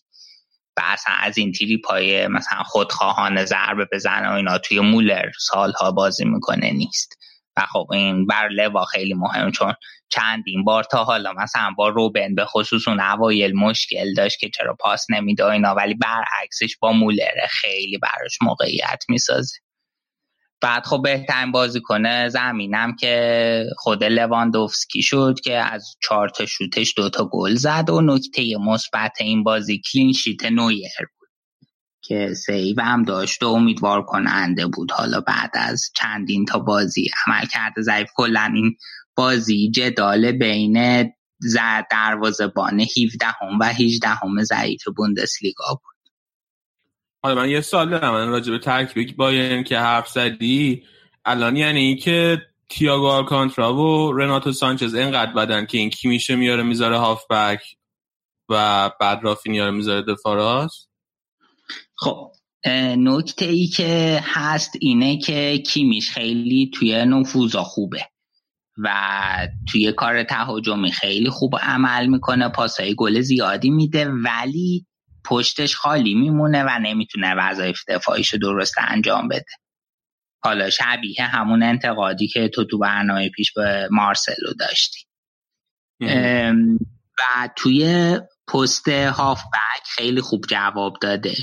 [0.76, 5.91] و اصلا از این تیری پای مثلا خودخواهان ضربه بزنه و اینا توی مولر سالها
[5.91, 7.19] بازی می‌کنه نیست.
[7.57, 9.74] و خب این بر لوا خیلی مهم چون
[10.09, 14.76] چندین بار تا حالا مثلا با روبن به خصوص اون اوایل مشکل داشت که چرا
[14.80, 19.59] پاس نمیده اینا ولی برعکسش با مولر خیلی براش موقعیت می‌سازه.
[20.61, 26.94] بعد خب بهترین بازی کنه زمینم که خود لواندوفسکی شد که از چهار تا شوتش
[26.96, 30.90] دوتا گل زد و نکته مثبت این بازی کلین شیت نویر
[32.11, 34.90] که save هم داشت و امیدوار کننده بود.
[34.90, 38.76] حالا بعد از چندین تا بازی عملکرد ضعیف کلا این
[39.14, 41.02] بازی جدال بین
[41.90, 46.12] دروازه‌بان 17 هم و 18 هم ضعیف بوندسلیگا بود.
[47.22, 50.82] حالا من یه سال دارم من راجع به ترکیب بایرن که حرف زدی
[51.24, 56.36] الان یعنی این که تییاگو آلکانترا و رناتو سانچز اینقدر بدن که این کی میشه
[56.36, 57.61] میاره می‌ذاره هافبک
[58.48, 60.36] و بعد رافینیا رو می‌ذاره دفاع
[62.01, 62.32] خب
[62.96, 68.07] نکته ای که هست اینه که کیمیش خیلی توی نفوذا خوبه
[68.78, 68.88] و
[69.68, 74.86] توی کار تهاجمی خیلی خوب عمل می‌کنه پاسای گل زیادی میده ولی
[75.24, 79.44] پشتش خالی میمونه و نمی‌تونه وظایف دفاعیشو درست انجام بده.
[80.42, 85.01] حالا شبیه همون انتقادی که تو تو برنامه پیش به مارسلو داشتی.
[87.18, 91.34] و توی پست هافبک خیلی خوب جواب داده.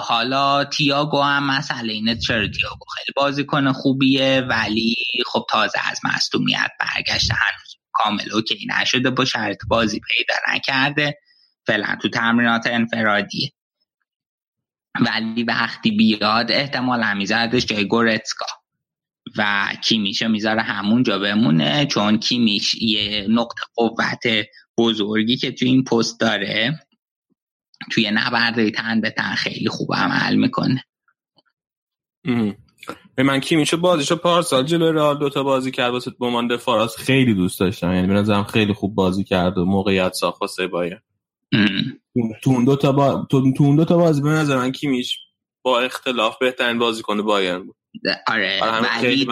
[0.00, 4.94] حالا تیاگو هم مسئله اینه چرا تیاگو خیلی بازیکن خوبیه ولی
[5.26, 11.18] خب تازه از مصدومیت برگشته هنوز کامل اوکی نشده با شرط بازی پیدا نکرده.
[11.66, 13.52] فعلا تو تمرینات انفرادیه.
[15.00, 18.46] ولی وقتی بیاد احتمال میزدش جای گورتسکا.
[19.36, 24.46] و کیمیشو می‌ذاره همونجا بمونه چون کیمیش یه نقطه قوت
[24.78, 26.80] بزرگی که تو این پست داره.
[27.92, 30.84] توی نبرده تن به تن خیلی خوب عمل می‌کنه.
[33.14, 37.34] به من کی میشه بازیشو پارسال جلو رئال دوتا بازی کرد واسه بمانده فاراس خیلی
[37.34, 37.92] دوست داشتم.
[37.92, 41.00] یعنی به نظرم خیلی خوب بازی کرد و موقعیت ساخت واسه بایر
[42.42, 43.26] تو اون دو تا با...
[43.30, 45.18] تو دو تا بازی به نظر من کیمیش
[45.62, 47.76] با اختلاف بهترین بازیکن بایرن بود.
[48.26, 49.26] آره ولی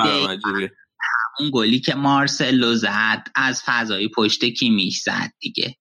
[1.41, 5.77] اون گلی که مارسلو زد از فضای پشت کیمیش زد دیگه؟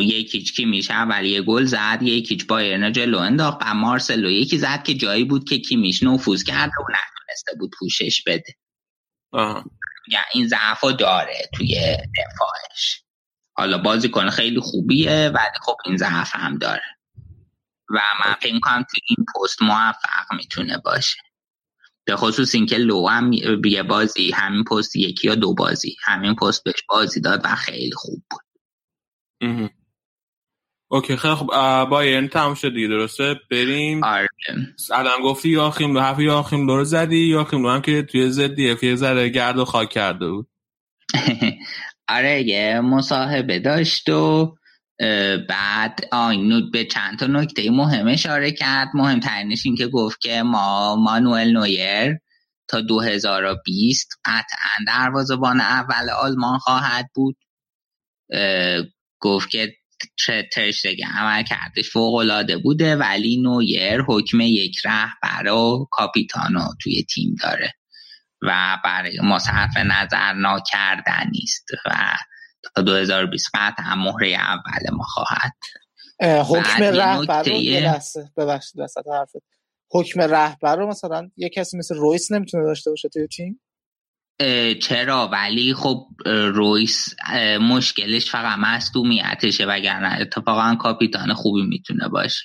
[0.00, 4.82] یکیچ کی میشه ولی یه گل زد یکیچ بایرن جلو انداخت و مارسلو یکی زد
[4.82, 8.54] که جایی بود که کیمیش نفوذ کرده و نتونسته بود پوشش بده.
[10.08, 11.74] یعنی این ضعف داره توی
[12.18, 13.02] دفاعش.
[13.54, 16.82] حالا بازی کنه خیلی خوبیه ولی خب این ضعف هم داره.
[17.90, 21.16] و من فکر کنم توی این پست موفق می‌تونه باشه.
[22.04, 23.32] به خصوص اینکه لو هم
[23.64, 27.92] یه بازی همین پست یکی یا دو بازی همین پست بهش بازی داد و خیلی
[27.94, 28.51] خوب بود.
[30.92, 31.46] اوکی خیلی خب
[31.90, 34.00] بایرن تمام شد دیگه درسته؟ بریم.
[34.92, 39.28] الان گفتی یاخیم لو حرف یاخیم رو زدی یاخیم هم که توی زدی یه ذره
[39.28, 40.48] گرد و خاک کرده بود.
[42.08, 44.56] آره یه مصاحبه داشت و
[45.48, 48.88] بعد آین به چند تا نکته مهم اشاره کرد.
[48.94, 52.18] مهمترینش این که گفت که ما مانوئل نویر
[52.68, 57.36] تا 2020 قطعا دروازه‌بان اول آلمان خواهد بود.
[59.22, 59.76] گفت که
[60.52, 67.36] ترشتگه عمل کردش فوق العاده بوده ولی نویر حکم یک رهبر و کاپیتانو توی تیم
[67.42, 67.72] داره
[68.42, 71.90] و برای ما صرف نظر ناکردنی است و
[72.74, 75.52] تا 2020 قطعا مهره اول ما خواهد.
[76.22, 77.98] حکم رهبر رو
[79.90, 83.60] حکم رهبر رو مثلا یه کسی مثل رویس نمی‌تونه داشته باشه توی تیم؟
[84.82, 87.14] چرا؟ ولی خب رویس
[87.60, 92.44] مشکلش فقط مصدومیتشه وگرنه اتفاقا کاپیتان خوبی می‌تونه باشه.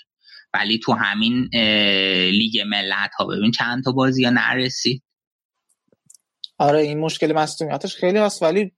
[0.54, 1.50] ولی تو همین
[2.32, 5.04] لیگ ملت ها ببین چند تا بازی ها نرسید.
[6.58, 8.72] آره این مشکل مصدومیتش خیلی هست ولی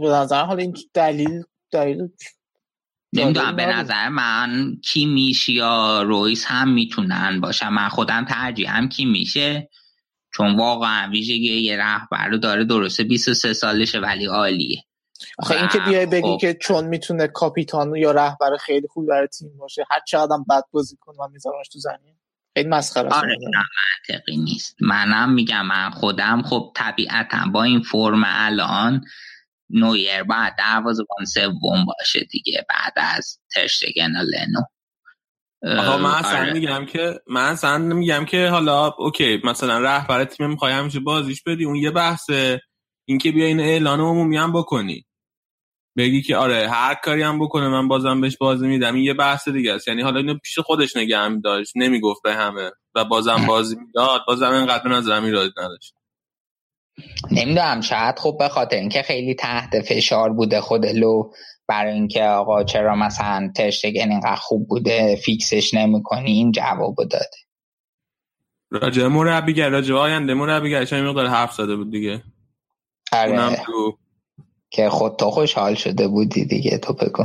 [0.00, 1.42] به نظر حال این دلیل
[1.72, 2.08] دلیل
[3.12, 7.68] نمی‌دونم به نظر من کیمیش یا رویس هم می‌تونن باشن.
[7.68, 9.70] من خودم ترجیح هم کی میشه.
[10.36, 14.82] چون واقعا ویژگی یه رهبر رو داره درسته 23 سالشه ولی عالیه.
[15.38, 16.38] آخه این که بیای بگی خب.
[16.40, 20.96] که چون می‌تونه کاپیتان یا رهبر خیلی خوبی برای تیم باشه هر چقدر بد بازی
[21.00, 22.14] کنه و میذارمش تو زمین
[22.54, 23.36] خیلی مسخره آره
[24.08, 24.76] منطقی نیست.
[24.80, 29.04] منم میگم من خودم خب طبیعتا با این فرم الان
[29.70, 34.60] نویر بعد دروازه‌بان سوم باشه دیگه بعد از ترشتگن و لنو.
[35.64, 36.52] آها من اصلا آره.
[36.52, 41.64] میگم که من اصلا میگم که حالا اوکی مثلا رهبر تیم می‌خوای همیشه بازیش بدی
[41.64, 42.60] اون یه بحثه.
[43.08, 45.04] اینکه بیا این اعلان عمومی هم بکنی.
[45.96, 48.94] بگی که آره هر کاری هم بکنه من بازم بهش بازی میدم.
[48.94, 49.88] این یه بحث دیگه است.
[49.88, 52.70] یعنی حالا اینو پیش خودش نگه داشت نمی‌گفت به همه.
[52.94, 55.94] و بازم بازی می‌داد بازم اینقدر به نظرم ایراد نداشت.
[57.30, 61.30] نمی‌دونم شاید خب به خاطر اینکه خیلی تحت فشار بوده خود لو.
[61.68, 67.30] برای اینکه آقا چرا مثلا ترشتگن اینقدر خوب بوده فیکسش نمی‌کنی؟ این جواب داده.
[68.70, 72.22] راجع مربیگر راجع آینده مربیگرش این مقدار حرف زده بود دیگه.
[73.12, 73.56] آره.
[73.66, 73.98] تو...
[74.70, 77.24] که خود تو خوشحال شده بودی دیگه تو بگو.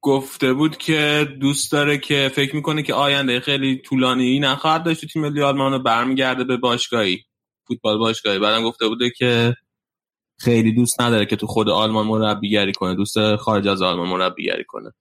[0.00, 5.22] گفته بود که دوست داره که فکر می‌کنه که آینده خیلی طولانی نخواهد داشت تیم
[5.22, 7.24] ملی آلمان رو برمیگرده به باشگاهی
[7.68, 8.38] فوتبال باشگاهی.
[8.38, 9.54] بعدم گفته بوده که
[10.42, 12.94] خیلی دوست نداره که تو خود آلمان مربیگری کنه.
[12.94, 14.92] دوست خارج از آلمان مربیگری کنه.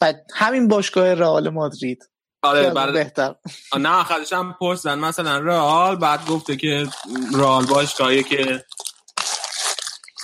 [0.00, 2.10] بعد همین باشگاه رئال مادرید.
[2.42, 3.34] آره بعد بهتر.
[3.78, 6.86] نه آخرش هم پرسن مثلا رئال بعد گفته که
[7.34, 8.64] رئال باشگاهی که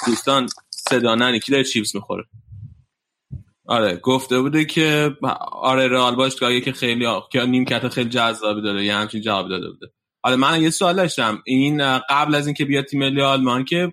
[0.07, 2.25] دوستان صدا ننی کی داره چیپس می‌خوره؟
[3.67, 5.17] آره گفته بوده که
[5.53, 9.93] آره رئال باشگاهی که خیلی که نیمکت خیلی جذابی داره یه همچین جواب داده بوده.
[10.25, 11.43] حالا من یه سوال داشتم.
[11.47, 13.93] این قبل از اینکه بیاد تیم ملی آلمان که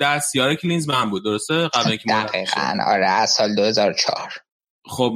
[0.00, 0.56] در سیار
[0.88, 4.32] من بود درسته؟ قبل اینکه دقیقاً آره از سال 2004
[4.86, 5.14] خب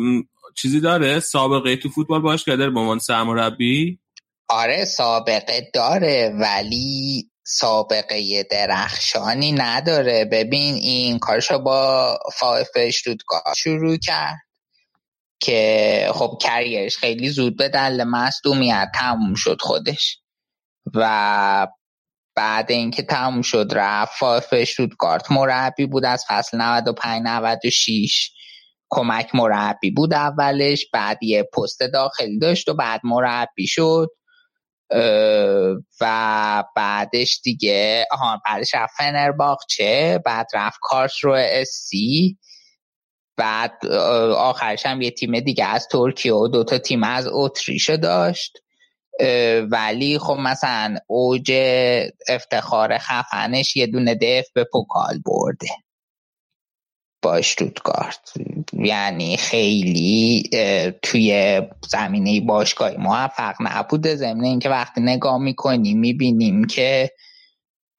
[0.56, 3.98] چیزی داره؟ سابقه تو فوتبال باش داره به عنوان سرمربی؟
[4.48, 10.24] آره سابقه داره ولی سابقه درخشانی نداره.
[10.24, 14.38] ببین این کارشو با فایف شتوتگارت شروع کرد
[15.40, 20.18] که خب کریرش خیلی زود به دل مصدومیت تموم شد خودش.
[20.94, 21.66] و
[22.36, 28.30] بعد اینکه تموم شد رفت فایف شتوتگارت مربی بود از فصل 95 96
[28.90, 34.08] کمک مربی بود اولش بعد یه پست داخلی داشت و بعد مربی شد.
[36.00, 42.38] و بعدش دیگه آها بعدش رفت فنرباخچه بعد رفت کارس رو اسی
[43.36, 43.86] بعد
[44.36, 48.58] آخرش هم یه تیم دیگه از ترکیه و دوتا تیم از اتریش داشت.
[49.70, 51.52] ولی خب مثلا اوج
[52.28, 55.68] افتخار خفنش یه دونه دف به پوکال برده.
[57.22, 58.32] با اشتوتگارت
[58.72, 60.42] یعنی خیلی
[61.02, 64.16] توی زمینه باشگاهی موفق نبوده.
[64.16, 67.10] ضمن اینکه وقتی نگاه می‌کنیم می‌بینیم که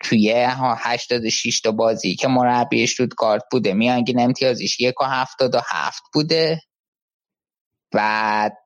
[0.03, 0.31] توی
[0.77, 6.61] 86 تا بازی که مربی اشتوتگارت بوده میانگین امتیازش یک و هفتاد و هفت بوده.
[7.91, 8.57] بعد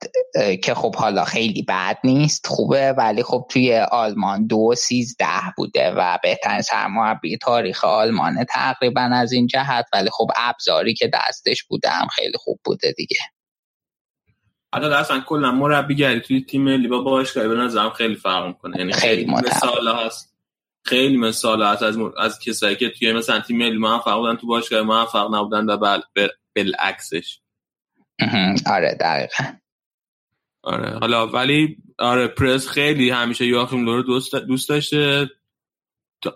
[0.62, 6.18] که خب حالا خیلی بد نیست خوبه ولی خب توی آلمان دو سیزده بوده و
[6.22, 12.06] بهترین سرمربی تاریخ آلمانه تقریبا از این جهت ولی خب ابزاری که دستش بوده هم
[12.06, 13.16] خیلی خوب بوده دیگه.
[14.74, 18.78] حالا اصلا کلا مربیگری توی تیم ملی با باشگاهی به نظرم خیلی فرق می‌کنه.
[18.78, 20.34] یعنی خیلی, خیلی مثال هست.
[20.84, 24.82] خیلی مثال هست از, از کسایی که توی مثلا تیم ملی موفق بودن تو باشگاه
[24.82, 26.28] موفق نبودن و بل...
[26.56, 27.40] بالعکسش.
[28.66, 29.44] آره دقیقا.
[30.62, 30.98] آره.
[30.98, 35.30] حالا ولی آره پرس خیلی همیشه یواخیم لو رو دوست, دوست داشته.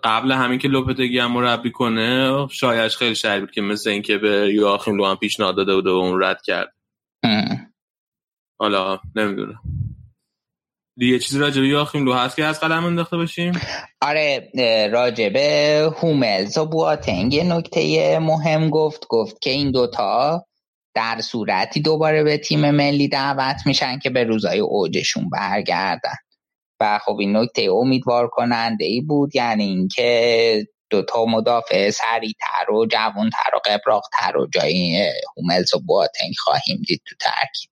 [0.03, 4.53] قبل همین که لوپتگی هم مربی کنه شایش خیلی شهر بود که مثل اینکه به
[4.53, 6.73] یواخیم لو هم پیشنهاد داده بود و اون رد کرد.
[8.59, 9.59] حالا نمی‌دونم.
[10.97, 13.61] دیگه چیزی راجبه یواخیم لو هست که از قدم انداخته باشیم؟
[14.01, 14.51] آره
[14.93, 19.07] راجبه هوملز و بواتنگ یه نکته مهم گفت.
[19.09, 20.45] گفت که این دوتا
[20.93, 26.15] در صورتی دوباره به تیم ملی دعوت میشن که به روزای اوجشون برگردن.
[26.79, 33.55] و خب این نکته امیدوار کننده ای بود یعنی اینکه دوتا مدافع سریعتر و جوانتر
[33.55, 37.69] و قبراقتر و جای هوملز و بواتنگ خواهیم دید تو ترکیب.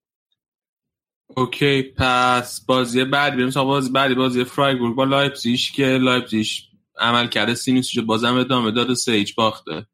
[1.35, 4.15] okay پس بازی بعدی بریم بازی بعدی.
[4.15, 6.69] بازی فرایبورگ با لایپزیش که لایپزیش
[6.99, 9.85] عملکرد سینوسیش بازم ادامه داده سه هیچ باخته.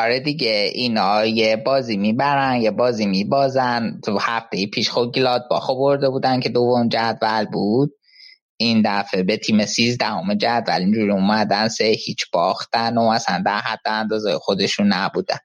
[0.00, 4.00] آره دیگه اینا یه بازی می‌برن یه بازی میبازن.
[4.04, 7.90] تو هفته پیش خود گلادباخ برده بودن که دوم جدول بود.
[8.56, 13.78] این دفعه به تیم سیزدهم جدول اینجوری اومدن سه هیچ باختن و اصلا در حد
[13.84, 15.38] اندازه خودشون نبودن.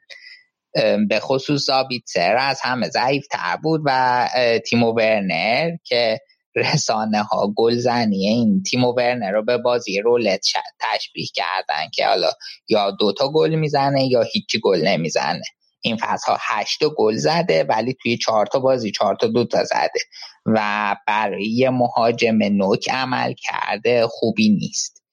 [1.09, 1.69] به خصوص
[2.05, 4.29] سر از همه ضعیف تر بود و
[4.65, 6.19] تیمو ورنر که
[6.55, 10.45] رسانه ها گلزنی این تیمو ورنر رو به بازی رولت
[10.79, 12.31] تشبیه کردن که حالا
[12.69, 15.43] یا دوتا گل می‌زنه یا هیچی گل نمی‌زنه.
[15.81, 19.99] این فصل ها هشت گل زده ولی توی چهار تا بازی چهار تا دوتا زده
[20.45, 25.03] و برای یه مهاجم نوک عمل کرده خوبی نیست.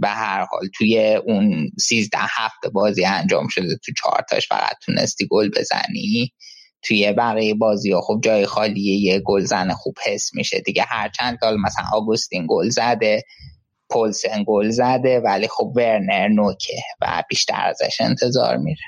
[0.00, 3.76] به هر حال توی اون سیزده هفته بازی انجام شده.
[3.84, 6.32] تو چهارتاش فقط تونستی گل بزنی.
[6.86, 10.60] توی بقیه بازی ها خب جای خالیه یه گلزن خوب حس میشه.
[10.60, 13.22] دیگه هرچند که مثلا آگوستین گل زده
[13.90, 18.82] پولسن گل زده ولی خب ورنر نوکه و بیشتر ازش انتظار میره.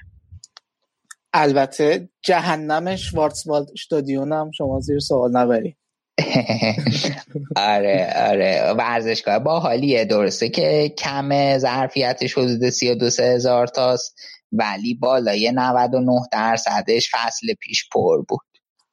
[1.33, 5.77] البته جهنمش وارتسوالد استادیون هم شما زیر سوال نبری
[7.57, 8.75] آره آره.
[8.79, 14.15] ورزشگاه با حالیه درسته که کم ظرفیتش حدود 32 هزار تاست.
[14.53, 18.41] ولی بالای 99 درصدش فصل پیش پر بود.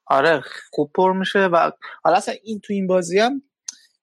[0.07, 0.41] آره
[0.72, 1.72] خوب پر میشه و
[2.03, 3.41] حالا اصلا این تو این بازی هم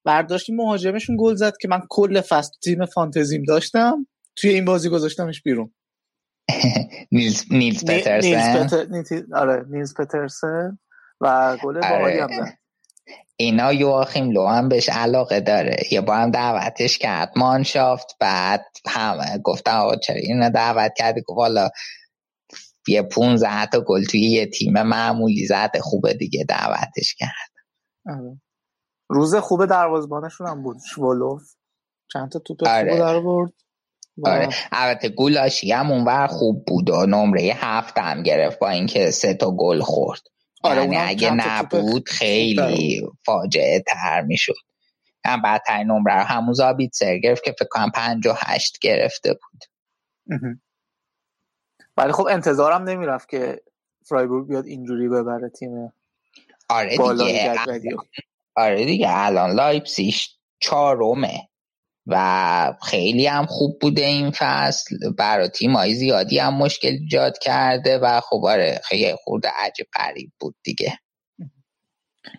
[0.05, 4.07] برداشتی مهاجمشون گل زد که من کل فصل تیم فانتزیم داشتم.
[4.37, 5.75] توی این بازی گذاشتمش بیرون.
[7.13, 8.69] نیلز نیلز پترسن؟
[9.35, 10.79] آره نیلز پترسن
[11.21, 12.23] و گل آره.
[12.23, 12.53] هم
[13.43, 15.77] اینا یواخیم لو هم بهش علاقه داره.
[15.91, 17.33] یه با هم دعوتش کرد.
[17.37, 21.69] مانشافت بعد همه گفتن چرا اینو دعوت کردی؟ گفت حالا
[22.89, 25.81] یه پونزه تا گل توی یه تیم معمولی زده.
[25.81, 27.53] خوبه دیگه دعوتش کرد.
[28.07, 28.41] آره.
[29.09, 30.77] روز خوب دروازبانشون هم بود.
[30.95, 31.43] شوالوف.
[32.13, 32.91] چند تا توپ آره.
[32.91, 33.53] خوب در برد
[34.25, 34.49] آره.
[34.73, 39.51] البته گولاشی هم اونور خوب بود و نمره هفت هم گرفت با اینکه سه تا
[39.51, 40.21] گل خورد.
[40.63, 44.55] آره اگه نبود خیلی فاجعه تر می‌شد.
[45.25, 49.33] هم بدترین نمره رو همون زابیت سر گرفت که فکر کنم پنج و هشت گرفته
[49.33, 49.65] بود.
[51.97, 53.63] ولی خب انتظارم نمی‌رفت که
[54.07, 55.93] فرایبورگ بیاد اینجوری ببره تیم
[56.69, 57.55] آره دیگه
[58.55, 61.49] آره دیگه الان لایپسیش چهارمه.
[62.07, 65.13] و خیلی هم خوب بوده این فصل.
[65.19, 70.55] برای تیمایی زیادی هم مشکل ایجاد کرده و خب آره خیلی خورده عجب قریب بود
[70.63, 70.99] دیگه.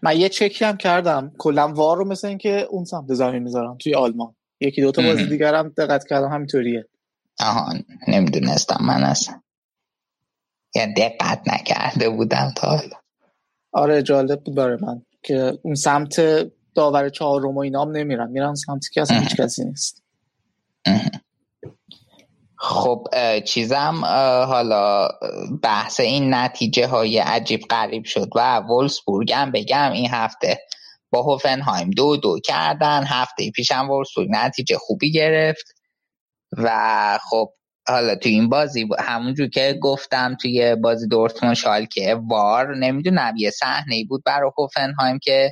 [0.03, 1.31] من یه چکی هم کردم.
[1.37, 4.35] کلا وار رو مثل اینکه اون سمت زمین می‌ذارم توی آلمان.
[4.59, 6.85] یکی دوتا بازی دیگر هم دقت کردم همینطوریه.
[7.39, 7.73] آها
[8.07, 9.41] نمی‌دونستم من اصلا.
[10.75, 12.97] یا دقت نکرده بودم تا حالا.
[13.71, 16.19] آره جالب بود برای من که اون سمت
[16.75, 18.31] داور چهارم و اینام نمیرن.
[18.31, 20.03] میرن سمتی که اصلا هیچ کسی نیست.
[22.57, 23.07] خب
[23.45, 24.01] چیزم
[24.47, 25.09] حالا
[25.63, 30.59] بحث این نتیجه های عجیب غریب شد و وولسبورگ هم بگم این هفته
[31.09, 33.03] با هوفنهایم دو دو کردن.
[33.03, 35.65] هفته پیشم وولسبورگ نتیجه خوبی گرفت
[36.57, 37.49] و خب
[37.87, 44.05] حالا تو این بازی همونجور که گفتم توی بازی دورتموند شالکه وار نمی‌دونم یه صحنه
[44.09, 45.51] بود برای هوفنهایم که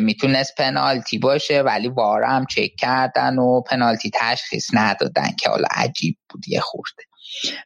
[0.00, 6.48] می‌تونست پنالتی باشه ولی وارم چک کردن و پنالتی تشخیص ندادن که حالا عجیب بود
[6.48, 7.02] یه خورده.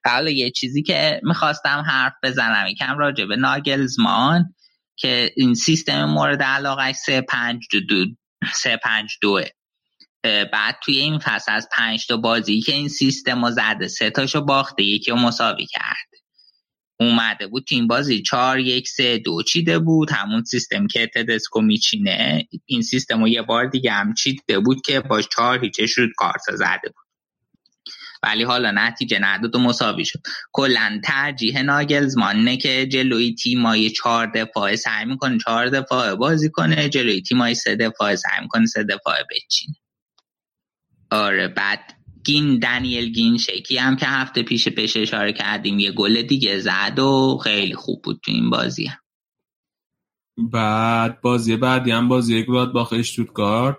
[0.04, 4.54] حالا یه چیزی که می‌خواستم حرف بزنم یکم راجع به ناگلزمان
[4.96, 8.06] که این سیستم مورد علاقه 3 5 2
[8.52, 9.40] 3 5 2
[10.52, 14.82] بعد توی این فصل از 5 تا بازی که این سیستم رو زده تاشو باخته
[14.82, 16.17] یکی رو مساوی کرد.
[17.00, 20.10] اومده بود تیم بازی چهار یک سه دو چیده بود.
[20.10, 25.00] همون سیستم که تدسکو میچینه این سیستم رو یه بار دیگه هم چیده بود که
[25.00, 27.08] با چهار هیچه شد کارتا زده بود.
[28.22, 30.20] ولی حالا نتیجه نداد و مساوی شد.
[30.52, 37.22] کلا ترجیح ناگلزمانه که جلوی تیمای چهار دفاعه سعی می‌کنه چهار دفاعه بازی کنه جلوی
[37.22, 39.76] تیمای سه دفاعه سعی می‌کنه سه دفاعه بچینه.
[41.10, 41.97] آره بعد
[42.28, 46.98] گین دنیل گین شکی هم که هفته پیش پیش اشاره کردیم یه گل دیگه زد
[46.98, 48.98] و خیلی خوب بود تو این بازی هم.
[50.52, 53.76] بعد بازی بعدی هم بازی گلاد باخ اشتوتگارت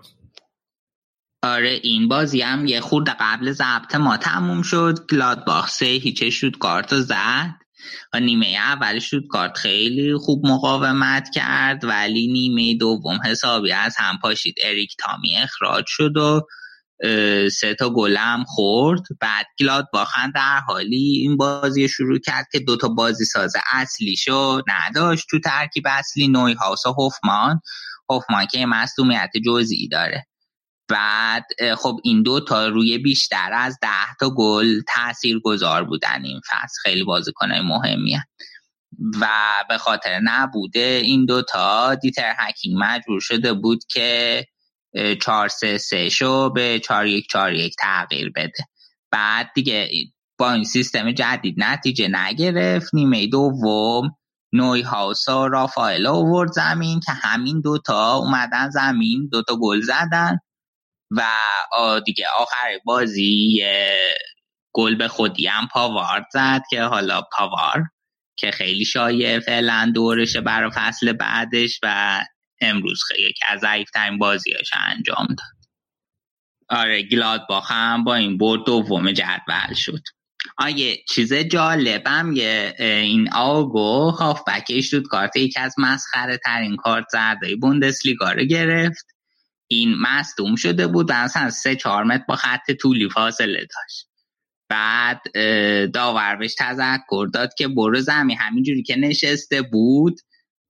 [1.44, 5.06] آره این بازی هم یه خورده قبل ضبط ما تموم شد.
[5.12, 7.56] گلادباخ سه هیچ شوتگارت زد
[8.22, 9.00] نیمه اول
[9.30, 14.56] کارت خیلی خوب مقاومت کرد ولی نیمه دوم حسابی از هم پاشید.
[14.64, 16.42] اریک تامی اخراج شد و
[17.52, 19.02] سه تا گلم خورد.
[19.22, 25.26] بعد گلاد باخن در حالی این بازی شروع کرد که دوتا بازی ساز اصلیشو نداشت.
[25.30, 27.62] تو ترکیب اصلی نوی و هفمان
[28.12, 30.26] هفمان که مصدومیت جزئی داره.
[30.88, 31.46] بعد
[31.78, 36.82] خب این دو تا روی بیشتر از ده تا گل تأثیر گذار بودن این فصل.
[36.84, 38.18] خیلی بازیکنهای مهمی
[39.22, 39.28] و
[39.70, 44.46] به خاطر نبوده این دوتا دیتر هکینگ مجبور شده بود که
[45.22, 48.64] 4 3 3 شو به 4 1 4 1 تغییر بده.
[49.12, 49.90] بعد دیگه
[50.38, 52.94] با این سیستم جدید نتیجه نگرفت.
[52.94, 54.12] نیمه دوم
[54.54, 60.38] نوی هاوس و رافائل آورد زمین که همین دوتا اومدن زمین دوتا گل زدن
[61.12, 61.24] و
[62.06, 63.64] دیگه آخر بازی
[64.74, 67.84] گل به خودی هم پاوارد زد که حالا پاوار
[68.38, 72.20] که خیلی شایع فعلا دورشه برای فصل بعدش و
[72.62, 75.60] امروز خیلی که از ضعیفترین بازیاش انجام داد.
[76.70, 80.02] آره گلاد هم با این برد دوم جدول شد.
[80.58, 87.56] آیه چیز جالبم یه این آگو هافبکش شد کارت یکی از مسخره ترین کارت زرده
[87.56, 89.06] بوندسلیگا رو گرفت.
[89.68, 94.10] این مصدوم شده بود و اصلا سه چهار متر با خط طولی فاصله داشت.
[94.70, 95.22] بعد
[95.92, 98.38] داور بهش تذکر داد که برو زمین.
[98.38, 100.20] همینجوری که نشسته بود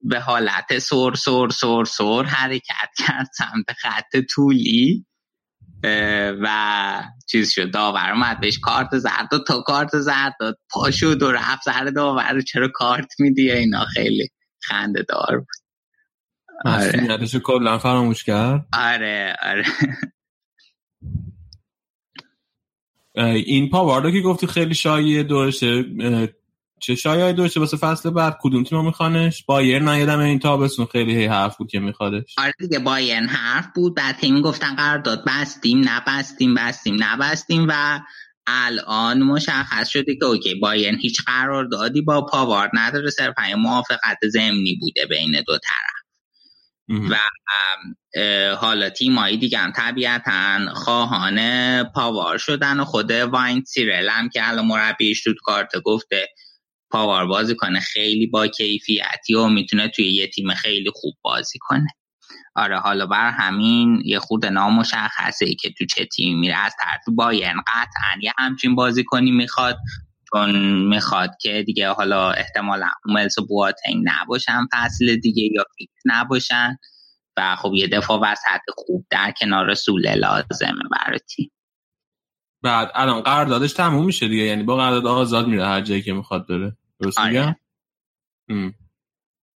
[0.02, 5.06] به حالت سر سر سر سر حرکت کرد سمت خط طولی
[6.42, 11.22] و چیز شد داور اومد بهش کارت زرد و تا کارت زرد داد پا شد
[11.22, 14.28] و رفت سر داور چرا کارت میدی اینا؟ خیلی
[14.62, 15.48] خنده دار بود.
[16.64, 17.28] آره.
[17.44, 19.64] کلا فراموش کرد؟ آره آره.
[23.34, 25.84] این پاواردو که گفتی خیلی شایع دورشه
[26.80, 30.86] چه شایعی داشته واسه فصل بعد؟ کدوم تیم میخوانش؟ بایر نیادم این تابستون.
[30.86, 32.34] خیلی هی حرف بود که میخوادش.
[32.38, 33.96] آره دیگه بایر حرف بود.
[33.96, 38.00] بعد تیم گفتن قرارداد بستیم نبستیم بستیم نبستیم و
[38.46, 43.10] الان مشخص شده که اوکی بایر هیچ قراردادی با پاوارد نداره.
[43.10, 46.00] صرف موافقت ضمنی بوده بین دو طرف.
[47.10, 47.16] و
[48.56, 51.38] حالا تیمایی دیگه هم طبیعتا خواهان
[51.84, 56.28] پاوار شدن و خود واین سیرل هم که الان مربی کارت گفته
[56.90, 57.80] پاور بازی کنه.
[57.80, 61.86] خیلی با کیفیتی و می‌تونه توی یه تیم خیلی خوب بازی کنه.
[62.54, 66.56] آره حالا بر همین یه خود نامشخصه ای که تو چه تیمی میره.
[66.56, 69.78] از طرف باین قطعا یه همچین بازی کنی می‌خواد.
[70.32, 76.76] چون می‌خواد که دیگه حالا احتمالا ملس و بواتنگ نباشن فصل دیگه یا فیکس نباشن.
[77.36, 81.50] و خب یه دفاع وسط خوب در کنار سوله لازمه برای تیم.
[82.62, 84.42] بعد الان قراردادش تموم میشه دیگه.
[84.42, 86.76] یعنی با قرارداد آزاد میره هر جایی که می‌خواد بره.
[87.00, 87.56] درست آره.
[88.48, 88.74] میگم؟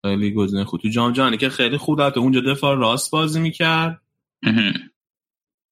[0.07, 0.81] خیلی گزینه خوب.
[0.81, 4.03] تو جام جهانی که خیلی خوب اونجا دفاع راست بازی می‌کرد.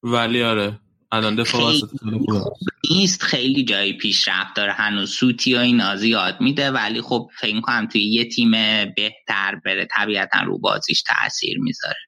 [0.03, 0.81] ولی آره
[1.13, 2.43] الان دفاع خیلی, خیلی
[2.91, 4.73] نیست خیلی جای پیشرفت داره.
[4.73, 6.71] هنوز سوتی و اینا زیاد میده.
[6.71, 8.51] ولی خب فکر کنم توی یه تیم
[8.97, 9.89] بهتر بره.
[9.97, 12.01] طبیعتا رو بازیش تاثیر می‌ذاره.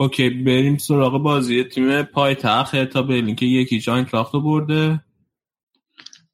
[0.00, 1.64] اوکی بریم سراغ بازی.
[1.64, 5.04] تیم پایتخت تا برلین که یکی آینتراخت رو برده.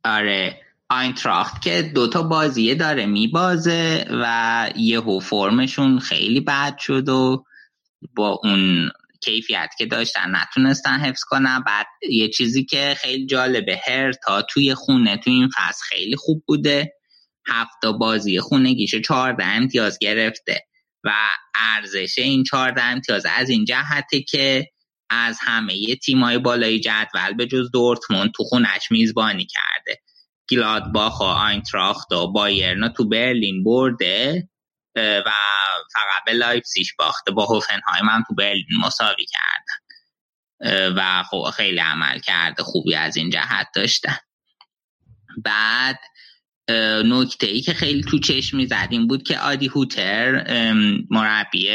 [0.04, 0.63] آره.
[0.90, 7.44] آینتراخت که دوتا بازیه داره میبازه و یهو فرمشون خیلی بد شد و
[8.16, 8.90] با اون
[9.24, 11.62] کیفیت که داشتن نتونستن حفظ کنن.
[11.66, 16.42] بعد یه چیزی که خیلی جالبه هر تا توی خونه توی این فصل خیلی خوب
[16.46, 16.92] بوده.
[17.46, 20.60] هفته بازی خونگیشو چهارده امتیاز گرفته
[21.04, 21.10] و
[21.54, 24.66] ارزش این چهارده امتیاز از این جهته که
[25.10, 30.02] از همه تیمای بالای جدول به جز دورتموند تو خونش میزبانی کرده.
[30.50, 34.48] گلادباخ و آینتراخت و بایرنا تو برلین برده
[34.96, 35.30] و
[35.92, 37.32] فقط به لایپسیش باخته.
[37.32, 39.84] با هوفنهایم هم تو برلین مساوی کردن.
[40.96, 44.16] و خب خیلی عمل کرده خوبی از این جهت داشتن.
[45.44, 45.98] بعد
[47.04, 50.44] نکته ای که خیلی تو چشم می‌زد بود که آدی هوتر
[51.10, 51.68] مربی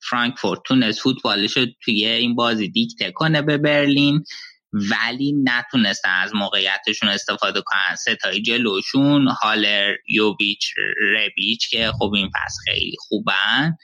[0.00, 4.24] فرانکفورت تونست فوتبالش رو توی این بازی دیکته کنه به برلین.
[4.72, 7.96] ولی نتونستن از موقعیتشون استفاده کنن.
[7.96, 10.74] ستایی جلوشون هالر یوویچ
[11.14, 13.76] ربیچ که خب این پس خیلی خوبن.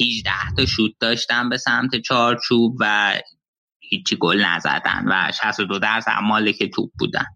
[0.00, 3.14] 18 تا شوت داشتن به سمت چارچوب و
[3.80, 7.26] هیچی گل نزدن و 62 درصد مالک توپ بودن.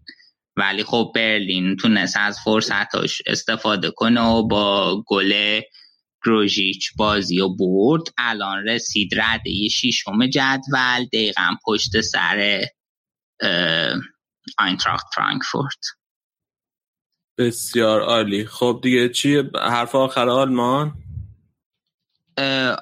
[0.57, 5.61] ولی خب برلین تونست از فرصتاش استفاده کنه و با گل
[6.25, 8.01] گروژیچ بازی و برد.
[8.17, 12.65] الان رسید رده شیشم جدول دقیقا پشت سر
[14.57, 15.85] آینتراخت فرانکفورت.
[17.37, 18.45] بسیار عالی.
[18.45, 20.93] خب دیگه چی حرف آخر آلمان؟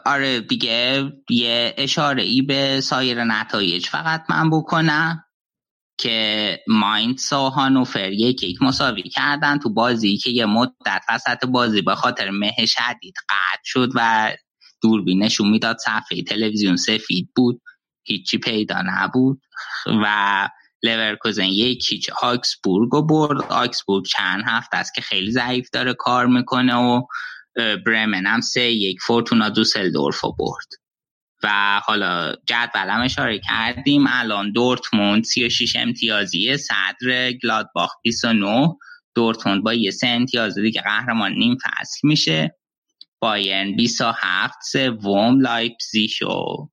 [0.05, 5.23] آره دیگه یه اشاره ای به سایر نتایج فقط من بکنم
[5.97, 11.81] که ماینس و هانوفر یک یک مساوی کردن تو بازی که یه مدت وسط بازی
[11.81, 14.31] به خاطر مه شدید قطع شد و
[14.81, 17.61] دوربینشون می‌داد صفحه تلویزیون سفید بود.
[18.03, 19.41] هیچی پیدا نبود
[20.03, 20.49] و
[20.84, 23.41] لورکوزن یک هیچ آکسبورگ رو برد.
[23.41, 27.01] آکسبورگ چند هفته است که خیلی ضعیف داره کار می‌کنه و
[27.85, 30.67] برمن هم سه یک فورتونا دوسلدورف رو برد.
[31.43, 34.05] و حالا جدولم اشاره کردیم.
[34.07, 38.67] الان دورتموند 36 امتیازیه صدر گلادباخ 29
[39.15, 42.55] دورتموند با یه سه امتیاز دیگه قهرمان نیم فصل میشه.
[43.19, 46.67] بایرن 27 سوم لایپزیگ و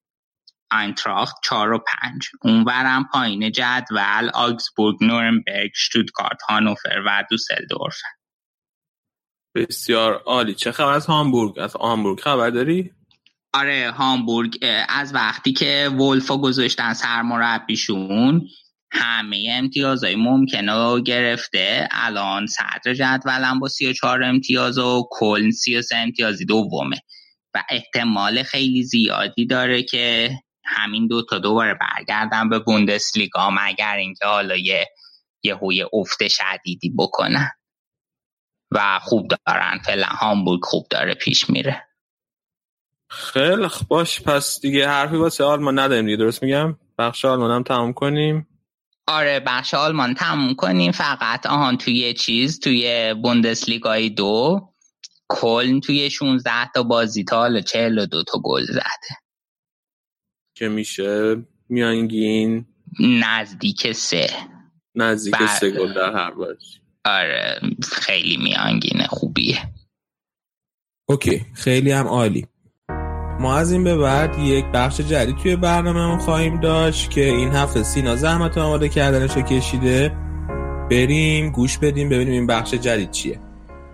[0.72, 7.96] آینتراخت 4 و 5 اونورم پایین جدول آگزبورگ نورنبرگ شتوتگارت هانوفر و دوسلدورف.
[9.54, 10.54] بسیار عالی.
[10.54, 12.90] چه خبر از هامبورگ؟ از هامبورگ خبر داری؟
[13.54, 18.42] آره هامبورگ از وقتی که ولفا گذاشتن سرمربیشون
[18.92, 21.88] همه امتیازهای ممکنه رو گرفته.
[21.90, 26.96] الان صدر جدولم با 34 امتیاز و کلن 33 امتیازی دومه.
[27.54, 30.30] و احتمال خیلی زیادی داره که
[30.70, 34.86] همین دو تا دوباره برگردن به بوندسلیگا مگر اینکه حالا یه
[35.42, 37.50] یه هوی افت شدیدی بکنن.
[38.70, 39.78] و خوب دارن.
[39.84, 41.86] فعلا هامبورگ خوب داره پیش میره.
[43.10, 46.16] خیلی باش پس دیگه حرفی واسه آلمان نداریم دیگه.
[46.16, 48.46] درست میگم؟ بخش آلمان هم تموم کنیم؟
[49.06, 50.92] آره بخش آلمان تموم کنیم.
[50.92, 54.60] فقط آهان توی چیز توی بوندسلیگای دو.
[55.28, 59.19] کلن توی 16 تا بازی تا حالا 42 تا گل زده.
[60.60, 61.36] که میشه
[61.68, 62.66] میانگین؟
[63.00, 64.30] نزدیک سه.
[64.94, 65.46] نزدیک بر...
[65.46, 66.66] سه گل در هر بازی.
[67.04, 67.60] آره
[67.92, 69.58] خیلی میانگین خوبیه.
[71.08, 72.46] okay خیلی هم عالی.
[73.40, 77.82] ما از این به بعد یک بخش جدید توی برنامه خواهیم داشت که این هفته
[77.82, 80.08] سینا زحمت آماده کردنش رو کشیده.
[80.90, 83.40] بریم گوش بدیم ببینیم این بخش جدید چیه.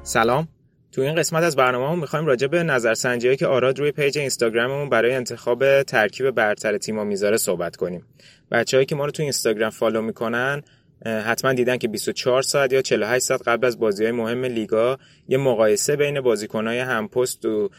[0.03, 0.49] سلام.
[0.97, 5.13] تو این قسمت از برنامه می‌خوایم راجع به نظرسنجی که آراد روی page اینستاگراممون برای
[5.13, 8.03] انتخاب ترکیب برتر تیما می‌ذاره صحبت کنیم.
[8.51, 10.63] بچههایی که ما رو تو اینستاگرام follow می‌کنن
[11.07, 14.99] حتما دیدن که 24 ساعت یا 48 ساعت قبل از بازی های مهم لیگا
[15.29, 17.71] یه مقایسه بین بازیکنهای هم‌پست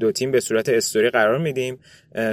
[0.00, 1.78] دو تیم به صورت استوری قرار میدیم.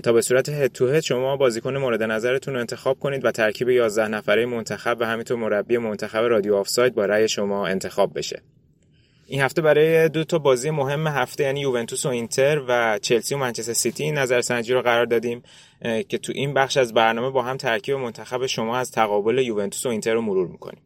[0.03, 3.69] تا به صورت head to head شما بازیکن مورد نظرتون رو انتخاب کنید و ترکیب
[3.69, 8.41] 11 نفره منتخب و همینطور مربی منتخب رادیو آفساید با رأی شما انتخاب بشه.
[9.27, 13.37] این هفته برای دو تا بازی مهم هفته یعنی یوونتوس و اینتر و چلسی و
[13.37, 15.43] منچستر سیتی این نظرسنجی رو قرار دادیم
[15.81, 19.89] که تو این بخش از برنامه با هم ترکیب منتخب شما از تقابل یوونتوس و
[19.89, 20.81] اینتر رو مرور می‌کنیم.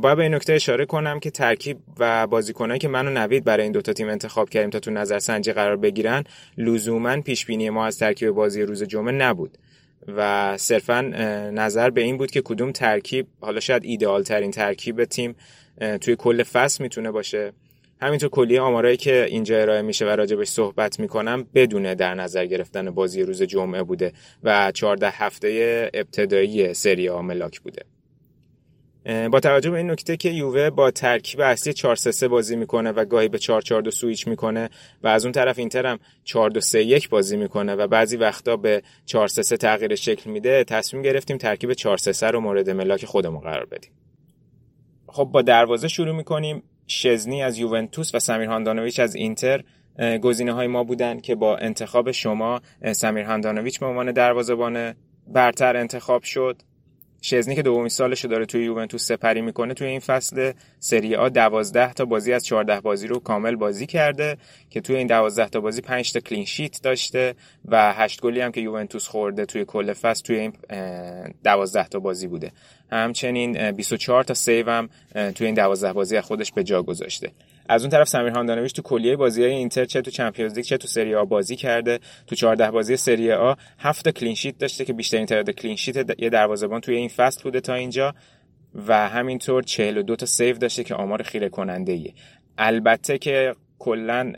[0.00, 3.62] باید به این نکته اشاره کنم که ترکیب و بازیکنایی که من و نوید برای
[3.62, 6.24] این دوتا تیم انتخاب کردیم تا تو نظرسنجی قرار بگیرن
[6.58, 9.58] لزوما پیش بینی ما از ترکیب بازی روز جمعه نبود.
[10.16, 11.00] و صرفا
[11.54, 15.36] نظر به این بود که کدوم ترکیب حالا شاید ایدئال ترین ترکیب تیم
[16.00, 17.52] توی کل فصل می‌تونه باشه.
[18.00, 22.90] همینطور کلی آمارایی که اینجا ارائه میشه و راجبش صحبت می‌کنم بدون در نظر گرفتن
[22.90, 27.82] بازی روز جمعه بوده و 14 هفته ابتدایی سری آ ملاک بوده.
[29.32, 33.04] با توجه به این نکته که یووه با ترکیب اصلی 4 3 بازی می‌کنه و
[33.04, 34.70] گاهی به 4 4 2 سویچ می‌کنه
[35.02, 38.56] و از اون طرف اینتر هم 4 2 3 1 بازی می‌کنه و بعضی وقتا
[38.56, 42.70] به 4 3 3 تغییر شکل میده تصمیم گرفتیم ترکیب 4 3 3 رو مورد
[42.70, 43.90] ملاک خودمون قرار بدیم.
[45.18, 46.62] خب با دروازه شروع می‌کنیم.
[46.86, 49.64] شزنی از یوونتوس و سمیر هاندانویچ از اینتر
[50.22, 52.60] گزینه های ما بودن که با انتخاب شما
[52.92, 54.94] سمیر هاندانویچ به عنوان دروازه‌بان
[55.26, 56.62] برتر انتخاب شد.
[57.22, 61.92] شزنی که دومین سالش داره توی یوونتوس سپری می‌کنه توی این فصل سری آ 12
[61.92, 64.36] تا بازی از 14 بازی رو کامل بازی کرده
[64.70, 67.34] که توی این 12 تا بازی 5 تا clean sheet داشته
[67.64, 70.52] و 8 گلی هم که یوونتوس خورده توی کل فصل توی این
[71.44, 72.52] 12 تا بازی بوده.
[72.92, 74.88] همچنین 24 تا save هم
[75.34, 77.30] توی این 12 بازی از خودش به جا گذاشته.
[77.68, 80.76] از اون طرف سمیر هاندانویچ تو کلیه بازی های اینتر چه تو Champions League چه
[80.76, 81.98] تو سری آ بازی کرده.
[82.26, 86.30] تو 14 بازی سری آ 7 clean sheet داشته که بیشترین تعداد clean sheet یه
[86.30, 88.14] دروازه‌بان توی این فصل بوده تا اینجا.
[88.86, 92.14] و همینطور 42 تا save داشته که آمار خیره کننده ایه.
[92.58, 94.32] البته که کلا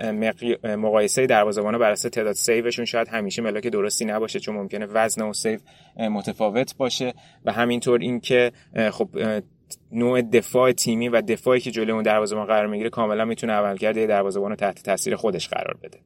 [0.65, 5.23] مقایسه دروازه‌بانا بر اساس تعداد save شون شاید همیشه ملاک درستی نباشه چون ممکنه وزن
[5.23, 5.59] save
[5.97, 7.15] متفاوت باشه.
[7.45, 8.53] و همینطور اینکه
[8.91, 9.09] خب
[9.93, 14.07] نوع دفاع تیمی و دفاعی که جلوی اون دروازه‌بان قرار می‌گیره کاملا می‌تونه عملکرد یه
[14.07, 15.99] دروازه‌بان رو تحت تاثیر خودش قرار بده.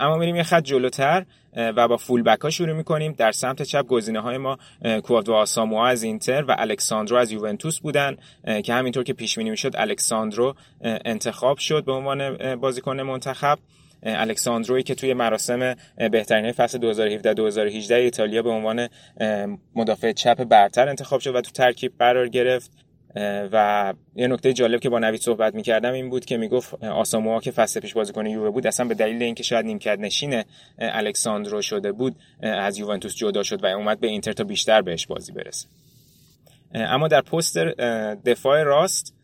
[0.00, 1.24] اما میریم یه خط جلوتر
[1.56, 3.12] و با فول بک ها شروع می‌کنیم.
[3.12, 4.58] در سمت چپ گزینه های ما
[5.02, 8.16] کوادو آساموا از اینتر و الکساندرو از یوونتوس بودن
[8.64, 13.58] که همینطور که پیش بینی می‌شد الکساندرو انتخاب شد به عنوان بازیکن منتخب.
[14.04, 15.74] الکساندروی که توی مراسم
[16.10, 18.88] بهترین فصل 2017 2018 ایتالیا به عنوان
[19.74, 22.70] مدافع چپ برتر انتخاب شد و تو ترکیب قرار گرفت.
[23.52, 27.50] و یه نکته جالب که با نوید صحبت می‌کردم این بود که می‌گفت آساموا که
[27.50, 30.42] فصل پیش بازیکن یووه بود اصلا به دلیل اینکه شاید نیمکت نشین
[30.78, 35.32] الکساندرو شده بود از یوونتوس جدا شد و اومد به اینتر تا بیشتر بهش بازی
[35.32, 35.68] برسه.
[36.74, 37.58] اما در پست
[38.24, 39.14] دفاع راست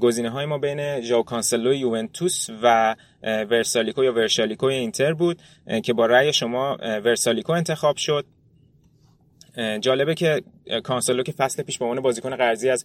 [0.00, 5.42] گزینه های ما بین ژاو کانسلو یوونتوس و ورسالیکو یا ورشالیکو اینتر بود
[5.84, 8.26] که با رأی شما ورسالیکو انتخاب شد.
[9.80, 10.42] جالبه که
[10.84, 12.84] کانسلو که فصل پیش به عنوان بازیکن قرضی از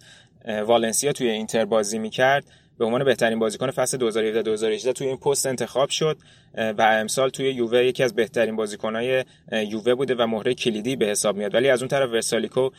[0.66, 2.46] والنسیا توی اینتر بازی می‌کرد
[2.78, 6.18] به عنوان بهترین بازیکن فصل 2017 2018 توی این پست انتخاب شد.
[6.58, 11.38] و امسال توی یووه یکی از بهترین بازیکنهای یووه بوده و مهره کلیدی به حساب
[11.38, 11.56] میاد.
[11.56, 12.70] ولی از اون طرف ورسالیکو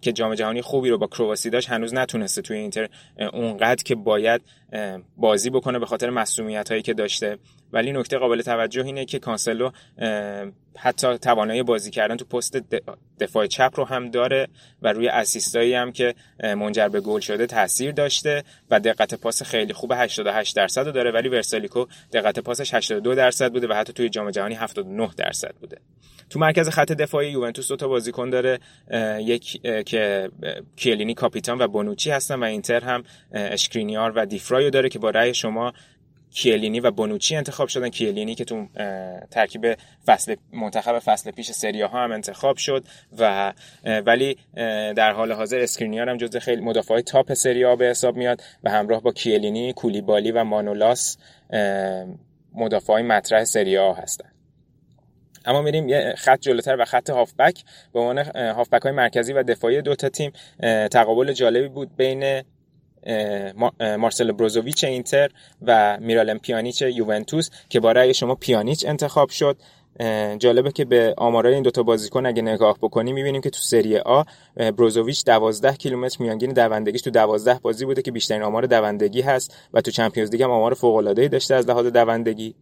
[0.00, 2.88] که جام جهانی خوبی رو با کرواسی داشت هنوز نتونسته توی اینتر
[3.32, 4.40] اونقدر که باید
[5.16, 7.38] بازی بکنه به خاطر مسئولیت که داشته.
[7.72, 9.70] ولی نکته قابل توجه اینه که کانسلو
[10.76, 12.56] حتی توانایی بازی کردن تو پست
[13.20, 14.48] دفاع چپ رو هم داره
[14.82, 19.72] و روی اسیستایی هم که منجر به گل شده تاثیر داشته و دقت پاس خیلی
[19.72, 21.10] خوب 88 درصد رو داره.
[21.10, 25.78] ولی ورسالیکو دقت پاسش 82 درصد بوده و حتی توی جام جهانی 79 درصد بوده.
[26.30, 28.58] تو مرکز خط دفاعی یوونتوس دو تا بازیکن داره.
[29.18, 30.30] یووه که
[30.76, 35.10] کیلینی کاپیتان و بونوچی هستن و اینتر هم اسکرینیار و دی‌فرای رو داره که با
[35.10, 35.72] رأی شما
[36.38, 37.88] کیلینی و بونوچی انتخاب شدن.
[37.88, 38.66] کیلینی که تو
[39.30, 42.84] ترکیب فصل منتخب فصل پیش سریا ها هم انتخاب شد
[43.18, 43.52] و
[43.84, 44.36] ولی
[44.96, 49.02] در حال حاضر اسکرینیار هم جزو خیلی مدافع top سریا به حساب میاد و همراه
[49.02, 51.16] با کیلینی کولیبالی و مانولاس
[52.54, 54.28] مدافعای مطرح سریا هستن.
[55.44, 57.64] اما میریم یه خط جلوتر و خط هافبک.
[57.92, 60.32] به عنوان هافبک های مرکزی و دفاعی دو تا تیم
[60.90, 62.42] تقابل جالبی بود بین
[63.98, 65.30] مارسل بروزوویچ اینتر
[65.62, 69.56] و میرالم پیانیچ یوونتوس که با رأی شما پیانیچ انتخاب شد.
[70.38, 74.22] جالبه که به آمارای این دوتا بازیکن اگه نگاه بکنیم می‌بینیم که تو سری آ
[74.56, 79.80] بروزوویچ 12 کیلومتر میانگین دوندگیش تو 12 بازی بوده که بیشترین آمار دوندگی هست و
[79.80, 82.54] تو چمپیونز لیگ هم آمار فوق العاده داشته از لحاظ دوندگی.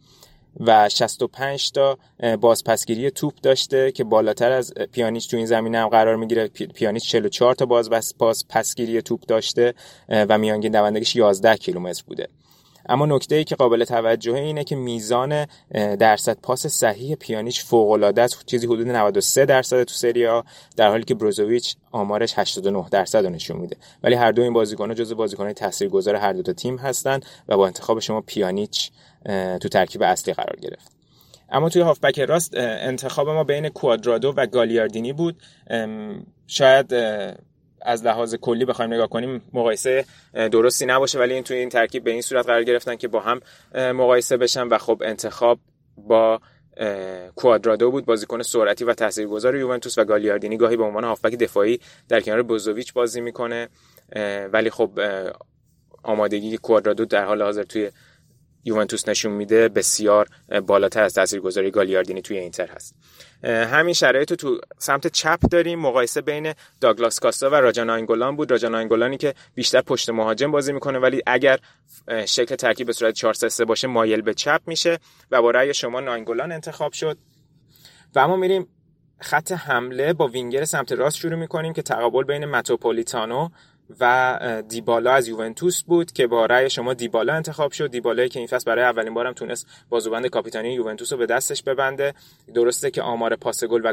[0.60, 1.98] و 65 تا
[2.40, 6.48] بازپسگیری توپ داشته که بالاتر از پیانیچ تو این زمینه هم قرار می‌گیره.
[6.48, 9.74] پیانیچ 44 تا باز باز پسگیری توپ داشته
[10.08, 12.28] و میانگین دوندگیش 11 کیلومتر بوده.
[12.88, 15.46] اما نکته ای که قابل توجه اینه که میزان
[15.98, 18.46] درصد پاس صحیح پیانیچ فوق العاده است.
[18.46, 20.40] چیزی حدود 93 درصد تو سری آ
[20.76, 23.76] در حالی که بروزوویچ آمارش 89 درصد رو نشون میده.
[24.02, 27.66] ولی هر دو این بازیکن‌ها جزو بازیکن‌های تاثیرگذار هر دو تا تیم هستند و با
[27.66, 28.90] انتخاب شما پیانیچ
[29.60, 30.92] تو ترکیب اصلی قرار گرفت.
[31.50, 35.42] اما توی هافبک راست انتخاب ما بین کوادرادو و گالیاردینی بود.
[36.46, 36.94] شاید
[37.80, 40.04] از لحاظ کلی بخوایم نگاه کنیم مقایسه
[40.34, 43.40] درستی نباشه ولی این توی این ترکیب به این صورت قرار گرفتن که با هم
[43.74, 45.58] مقایسه بشن و خب انتخاب
[45.96, 46.40] با
[47.34, 48.04] کوادرادو بود.
[48.04, 52.92] بازیکن سرعتی و تاثیرگذار یوونتوس و گالیاردینی گاهی به عنوان هافبک دفاعی در کنار بوزوویچ
[52.92, 53.68] بازی می‌کنه.
[54.52, 55.00] ولی خب
[56.02, 57.90] آمادگی کوادرادو در حال حاضر توی
[58.66, 60.28] یوونتوس نشون میده بسیار
[60.66, 62.94] بالاتر از تاثیرگذاری گالیاردینی توی اینتر هست.
[63.44, 65.78] همین شرایط تو سمت چپ داریم.
[65.78, 68.51] مقایسه بین داگلاس کاستا و راجان آینگولان بود.
[68.51, 71.59] راجان آینگولانی که بیشتر پشت مهاجم بازی می‌کنه ولی اگر
[72.26, 74.98] شکل ترکیب به صورت 4 3 باشه مایل به چپ میشه
[75.30, 77.18] و با رأی شما ناینگولان انتخاب شد.
[78.14, 78.68] و اما میریم
[79.20, 83.48] خط حمله با وینگر سمت راست شروع می‌کنیم که تقابل بین متوپولیتانو
[84.00, 84.38] و
[84.68, 87.90] دیبالا از یوونتوس بود که با رأی شما دیبالا انتخاب شد.
[87.90, 92.14] دیبالا که این فصل برای اولین بارم تونست بازوبند کاپیتانی یوونتوس رو به دستش ببنده.
[92.54, 93.92] درسته که آمار پاس گل و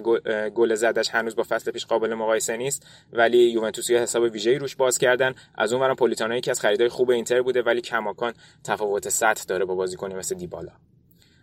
[0.49, 4.75] گل زدش هنوز با فصل پیش قابل مقایسه نیست ولی یوونتوس یه حساب ویژه‌ای روش
[4.75, 5.33] باز کردن.
[5.55, 8.33] از اونورم پولیتانو یکی از خریدای خوب اینتر بوده ولی کماکان
[8.63, 10.71] تفاوت سطح داره با بازیکنی مثل دیبالا.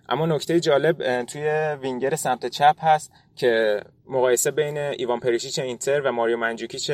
[0.09, 6.13] اما نکته جالب توی وینگر سمت چپ هست که مقایسه بین ایوان پریشیچ اینتر و
[6.13, 6.91] ماریو منجوکیچ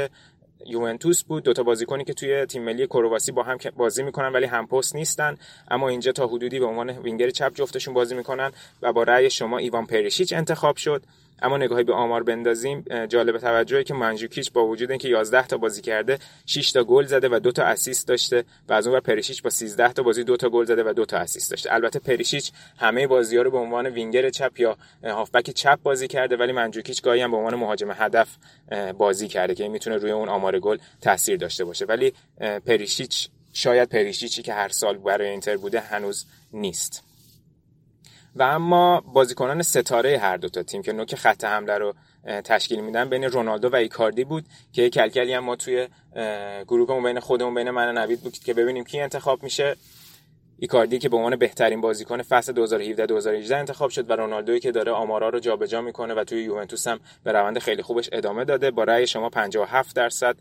[0.69, 1.43] یوونتوس بود.
[1.43, 5.37] دوتا بازیکنی که توی تیم ملی کرواسی با هم بازی می‌کنن ولی هم پست نیستن.
[5.69, 8.53] اما اینجا تا حدودی به عنوان وینگر چپ جفتشون بازی می‌کنن
[8.83, 11.03] و با رأی شما ایوان پریشیچ انتخاب شد.
[11.43, 15.83] اما نگاهی به آمار بندازیم جالب توجهه که منجوکیچ با وجود اینکه 11 تا بازی
[15.83, 19.51] کرده 6 تا گل زده و 2 تا assist داشته و از اونور پریشیچ با
[19.51, 21.75] 13 تا بازی 2 تا گل زده و 2 تا assist داشته.
[21.75, 26.53] البته پریشیچ همه بازی‌ها رو به عنوان وینگر چپ یا هافبک چپ بازی کرده ولی
[26.53, 28.29] منجوکیچ گاهی هم به عنوان مهاجم هدف
[28.99, 31.85] بازی کرده که می‌تونه روی اون آمار گل تاثیر داشته باشه.
[31.85, 32.13] ولی
[32.67, 37.06] پریشیچ شاید پریشیچی که هر سال برای اینتر بوده هنوز نیست.
[38.37, 41.95] و اما بازیکنان ستاره هر دو تا تیم که نوک خط حمله رو
[42.45, 45.89] تشکیل میدن بین رونالدو و ایکاردی بود که یک کلکلی هم ما توی
[46.69, 49.77] گروهمون بین خودمون بین من و نوید بود که ببینیم کی انتخاب میشه.
[50.59, 54.93] ایکاردی که به عنوان بهترین بازیکن فصل 2017 2018 انتخاب شد و رونالدوی که داره
[54.93, 58.71] آمارا رو جابجا می‌کنه و توی یوونتوس هم به روند خیلی خوبش ادامه داده.
[58.71, 60.37] با رأی شما 57 درصد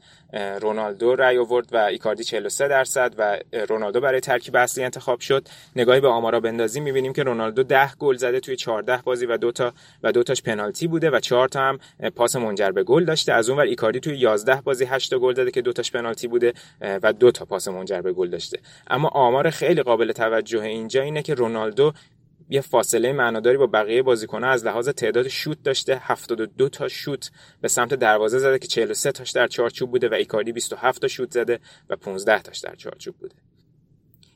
[0.62, 3.40] رونالدو رأی آورد و ایکاردی 43 درصد و
[3.70, 5.48] رونالدو برای ترکیب اصلی انتخاب شد.
[5.76, 6.84] نگاهی به آمارا بندازیم.
[6.84, 9.74] می‌بینیم که رونالدو 10 گل زده توی 14 بازی و دو تا
[10.04, 11.80] و دو تاش پنالتی بوده و 4 تا هم
[12.16, 13.34] پاس منجر به گل داشته.
[13.34, 16.54] از اونور ایکاردی توی 11 بازی 8 تا گل زده که دو تاش پنالتی بوده
[16.82, 18.60] و دو تا پاس منجر به گل داشته.
[18.88, 21.94] اما آمار خیلی قابل قابل توجه اینجا اینه که رونالدو
[22.50, 27.68] یه فاصله معناداری با بقیه بازیکن‌ها از لحاظ تعداد شوت داشته 72 تا شوت به
[27.68, 31.60] سمت دروازه زده که 43 تاش در چارچوب بوده و ایکاردی 27 تا شوت زده
[31.90, 33.36] و 15 تاش در چارچوب بوده.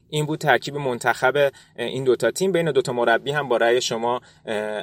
[0.09, 2.51] این بود ترکیب منتخب این دوتا تیم.
[2.51, 4.21] بین دوتا مربی هم با رأی شما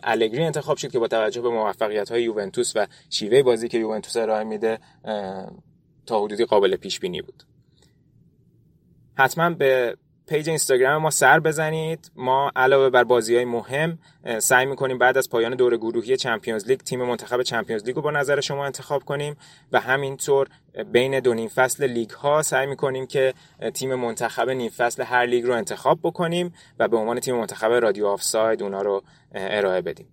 [0.02, 4.16] الگری انتخاب شد که با توجه به موفقیت های یوونتوس و شیوه بازی که یوونتوس
[4.16, 4.78] ارائه میده
[6.06, 7.42] تا حدودی قابل پیش بینی بود.
[9.18, 9.96] حتما به
[10.28, 12.11] page اینستاگرام ما سر بزنید.
[12.16, 13.98] ما علاوه بر بازی های مهم
[14.39, 18.11] سعی می‌کنیم بعد از پایان دور گروهی Champions League تیم منتخب Champions League رو با
[18.11, 19.36] نظر شما انتخاب کنیم
[19.73, 20.47] و همینطور
[20.93, 23.35] بین دو نیم فصل لیگ ها سعی می‌کنیم که
[23.74, 28.07] تیم منتخب نیم فصل هر لیگ رو انتخاب بکنیم و به عنوان تیم منتخب رادیو
[28.07, 29.03] آفساید اونا رو
[29.35, 30.07] ارائه بدیم.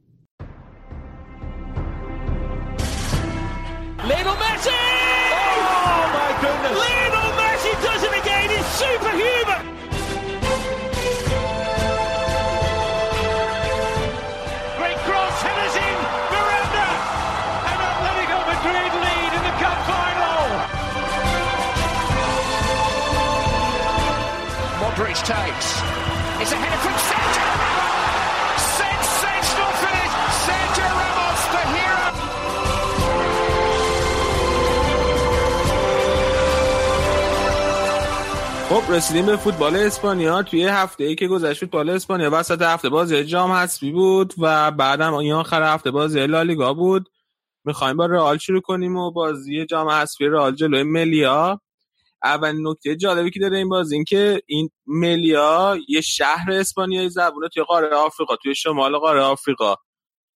[25.23, 25.67] Takes.
[26.41, 28.61] It's a header from Sergio Ramos.
[28.83, 30.13] Sensational finish.
[30.45, 32.07] Sergio Ramos, the hero.
[38.69, 43.23] خب رسیدیم به فوتبال اسپانیا توی هفته ای که گذشت فوتبال اسپانیا وسط هفته بازی
[43.23, 47.09] جام حذفی بود و بعدم این آخر هفته بازی لالیگا بود
[47.65, 51.61] می‌خوایم با رئال شروع کنیم و بازی جام حذفی رئال جلوی ملیا
[52.23, 57.49] اولین نکته جالبی که داره این باز این که این ملیا یه شهر اسپانیایی زبونه
[57.49, 59.75] توی قاره آفریقا توی شمال قاره آفریقا.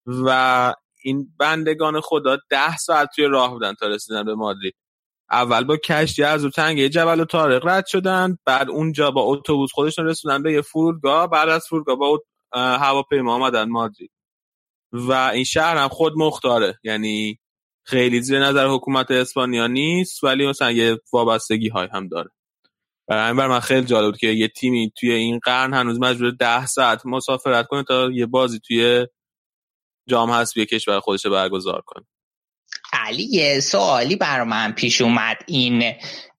[0.06, 0.74] و
[1.04, 4.74] این بندگان خدا ده ساعت توی راه بودن تا رسیدن به مادرید.
[5.30, 9.70] اول با کشتی از رو تنگه جبل و تارق رد شدن بعد اونجا با اتوبوس
[9.72, 12.20] خودشون رسیدن به یه فرودگاه بعد از فرودگاه با
[12.52, 14.10] هواپیما آمدن مادرید.
[14.92, 17.38] و این شهر هم خود مختاره یعنی
[17.88, 22.30] خیلی زیر نظر حکومت اسپانیا نیست ولی مثلا یه وابستگی های هم داره.
[23.08, 26.66] برای بر من خیلی جالب بود که یه تیمی توی این قرن هنوز مجبور ده
[26.66, 29.06] ساعت مسافرت کنه تا یه بازی توی
[30.08, 32.06] جام حذفی کشور خودش برگزار کنه.
[32.92, 35.36] علی سوالی بر من پیش اومد.
[35.46, 35.92] این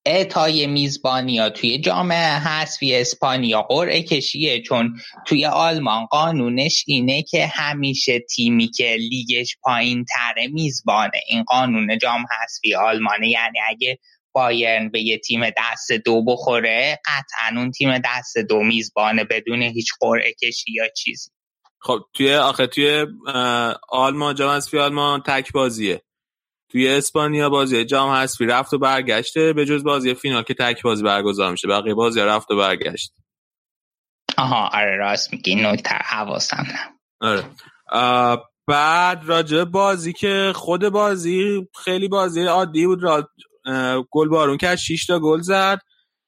[0.06, 4.96] اعطای میزبانی توی جامعه حذفی اسپانیا قرعه کشیه چون
[5.26, 11.20] توی آلمان قانونش اینه که همیشه تیمی که لیگش پایین تره میزبانه.
[11.28, 13.28] این قانون جام حذفی آلمانه.
[13.28, 13.98] یعنی اگه
[14.32, 19.88] بایرن به یه تیم دست دو بخوره قطعا اون تیم دست دو میزبانه بدون هیچ
[20.00, 21.30] قرعه کشی یا چیزی.
[21.78, 23.06] خب توی آخه توی
[23.88, 26.02] آلمان جام حذفی آلمان تک بازیه
[26.72, 31.02] توی اسپانیا بازی جام حذفی رفت و برگشته به جز بازی فینال که تک بازی
[31.02, 31.68] برگزار میشه.
[31.68, 33.12] بقیه بازی رفت و برگشت.
[34.38, 35.54] آها آره راست میگی.
[35.54, 36.66] نکته حواسم
[37.20, 37.44] آره.
[38.66, 43.02] بعد راجع بازی که خود بازی خیلی بازی عادی بود.
[43.02, 43.28] را
[44.10, 45.78] گل بارون کرد 6 تا گل زد.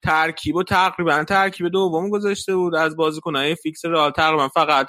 [0.05, 2.75] ترکیب و تقریبا ترکیب دوم گذاشته بود.
[2.75, 4.87] از بازیکنای فیکس رئال تقریبا فقط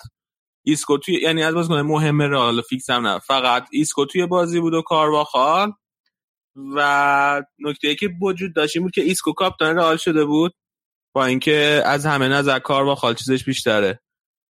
[0.64, 3.20] ایسکو توی یعنی از بازیکن مهم رئال فیکس هم نه.
[3.20, 5.72] فقط ایسکو توی بازی بود و کارواخال.
[6.76, 10.54] و نکته که وجود داشت این بود که ایسکو کاپتان رئال شده بود
[11.14, 14.00] با اینکه از همه نظر کارواخال چیزش بیشتره.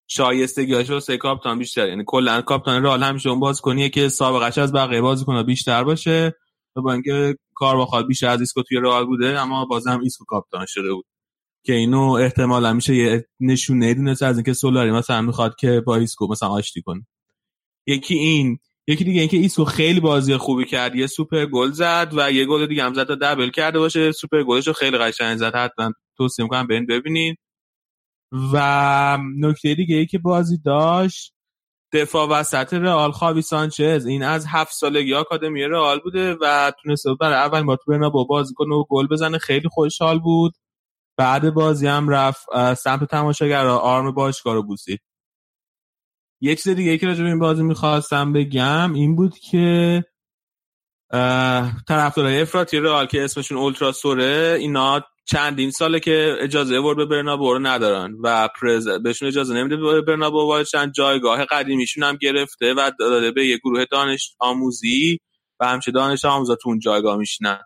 [0.07, 1.87] شایستگیاش واسه کاپتان بیشتر.
[1.87, 6.35] یعنی کلا کاپتان رئال همیشه اون بازیکنیه که سابقش از بقیه بازیکن‌ها بیشتر باشه.
[6.75, 11.05] با اینکه کارواخال بیشتر از ایسکو توی رئال بوده اما بازم ایسکو کاپتان شده بود.
[11.63, 16.27] که اینو احتمالا میشه یه نشونه دونست از اینکه سولاری مثلا می‌خواد که با ایسکو
[16.27, 17.07] مثلا آشتی کنه.
[17.87, 22.31] یکی این یکی دیگه اینکه ایسکو خیلی بازی خوبی کرد یه سوپر گل زد و
[22.31, 24.11] یه گل دیگه هم زد تا double کرده باشه.
[24.11, 25.55] سوپر گلش رو خیلی قشنگ زد.
[25.55, 27.35] حتما توصیه می‌کنم برین ببینین.
[28.53, 31.33] و نکته دیگه ای که بازی داشت
[31.93, 34.05] دفاع وسط رئال خاوی سانچز.
[34.05, 38.53] این از هفت سالگی آکادمی رئال بوده و تونسته برای اول ما تو با بازی
[38.53, 39.37] کنه و گل بزنه.
[39.37, 40.53] خیلی خوشحال بود.
[41.19, 44.99] بعد بازی هم رفت سمت تماشاگر آرم باشگاه رو بوسید.
[46.41, 50.03] یه چیز دیگه که راجع به این بازی می‌خواستم بگم این بود که
[51.87, 57.53] طرفدارای افراطی رئال که اسمشون اولترا سوره اینا چندین ساله که اجازه ورد به برنابو
[57.53, 62.91] رو ندارن و پرز بهشون اجازه نمیده به برنابو واردشن جایگاه قدیمیشون هم گرفته و
[62.99, 65.19] داده به یه گروه دانش آموزی
[65.59, 67.59] و همچه دانش آموزا تو اون جایگاه میشنن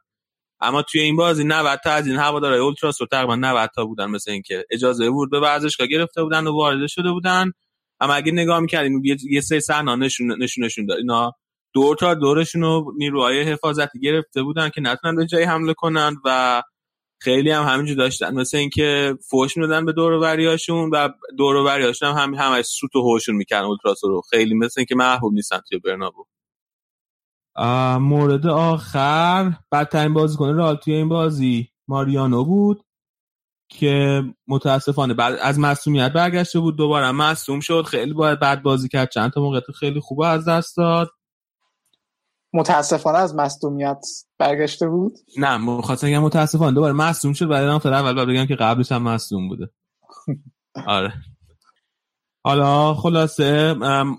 [0.64, 4.06] اما توی این بازی 90 تا از این هوادارهای اولتراس رو تقریبا 90 تا بودن
[4.06, 7.52] مثل اینکه اجازه ورود به ورزشگاه گرفته بودن و وارد شده بودن.
[8.00, 10.98] اما اگه نگاه می‌کردیم یه سه صحنه نشون نشونشون داد.
[10.98, 11.32] اینا
[11.74, 16.62] دور تا دورشون رو نیروهای حفاظتی گرفته بودن که نتونن به جای حمله کنن و
[17.22, 18.34] خیلی هم همینجور داشتن.
[18.34, 23.36] مثل اینکه فوش می‌دادن به دور وریاشون و دور هم هم همش سوت و هوشون
[23.36, 24.22] می‌کنن اولتراس رو.
[24.30, 26.26] خیلی مثل اینکه محبوب نیستن توی برنابو.
[28.00, 32.86] مورد آخر بدترین بازیکن رئال توی این بازی ماریانو بود
[33.70, 37.12] که متاسفانه بعد از مصومیت برگشته بود دوباره.
[37.12, 39.10] مصوم شد خیلی باید بعد بازی کرد.
[39.10, 41.10] چند تا موقعیت خیلی خوب از دست داد.
[42.54, 44.06] متاسفانه از مصدومیت
[44.38, 46.72] برگشته بود؟ نه مخواستم بگم متاسفانه.
[46.72, 49.70] دوباره مصدوم شد بعد نفتر اول بگم که قبلش هم مصدوم بوده.
[50.88, 51.14] آره.
[52.46, 53.74] حالا خلاصه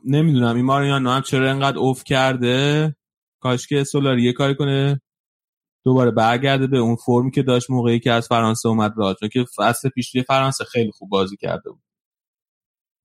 [0.04, 2.96] نمی‌دونم این ماریانو هم چرا انقدر اوف کرده؟
[3.44, 5.00] کاش که سولاری یه کاری کنه
[5.84, 9.44] دوباره برگرده به اون فرمی که داشت موقعی که از فرانسه اومد راه چون که
[9.56, 11.82] فصل پیش فرانسه خیلی خوب بازی کرده بود.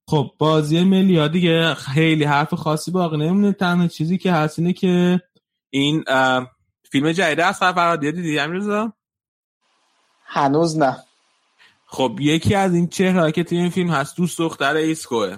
[0.09, 4.73] خب بازی ملی ها دیگه خیلی حرف خاصی باقی نمونه تنها چیزی که هست اینه
[4.73, 5.21] که
[5.69, 6.03] این
[6.91, 8.93] فیلم جدید از فرادی دیدی امیرزا
[10.25, 10.97] هنوز نه.
[11.85, 15.37] خب یکی از این چهره که توی این فیلم هست دوست دختر ایسکوه.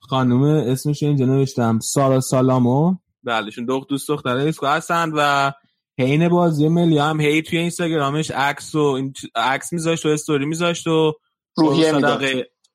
[0.00, 2.94] خانم اسمش اینجا نوشتم سارا سالامو.
[3.26, 5.52] بله ایشون دو دوست دختر ایسکو هستن و
[5.98, 11.12] حین بازی ملی هم هی توی اینستاگرامش عکس و عکس میذاشت و استوری میذاشت و
[11.56, 12.22] روحیه می‌داد.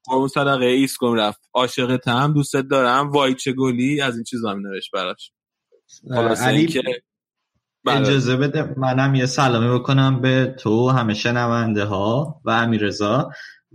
[0.09, 1.41] قربون صدقه ایسکو رفت.
[1.53, 3.11] عاشقتم دوستت دارم.
[3.11, 4.02] وای چه گلی.
[4.02, 5.32] از این چیزا می نوشت براش
[6.41, 6.82] علی که
[7.86, 8.02] بله.
[8.02, 13.30] اجازه بده منم یه سلامی بکنم به تو همه شنونده ها و امیرزا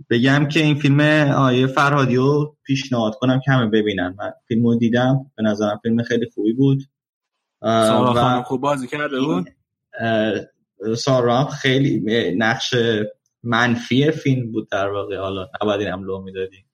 [0.09, 0.99] بگم که این فیلم
[1.37, 4.15] آقای فرهادیو پیشنهاد کنم که همه ببینن.
[4.19, 5.31] من فیلمو دیدم.
[5.37, 6.83] به نظرم فیلم خیلی خوبی بود.
[7.61, 9.49] سارا خوب بازی کرده بود؟
[10.97, 12.03] سارا خیلی
[12.37, 12.75] نقش
[13.43, 15.17] منفی فیلم بود در واقع.
[15.17, 16.65] حالا نباید اینم لو می‌دادی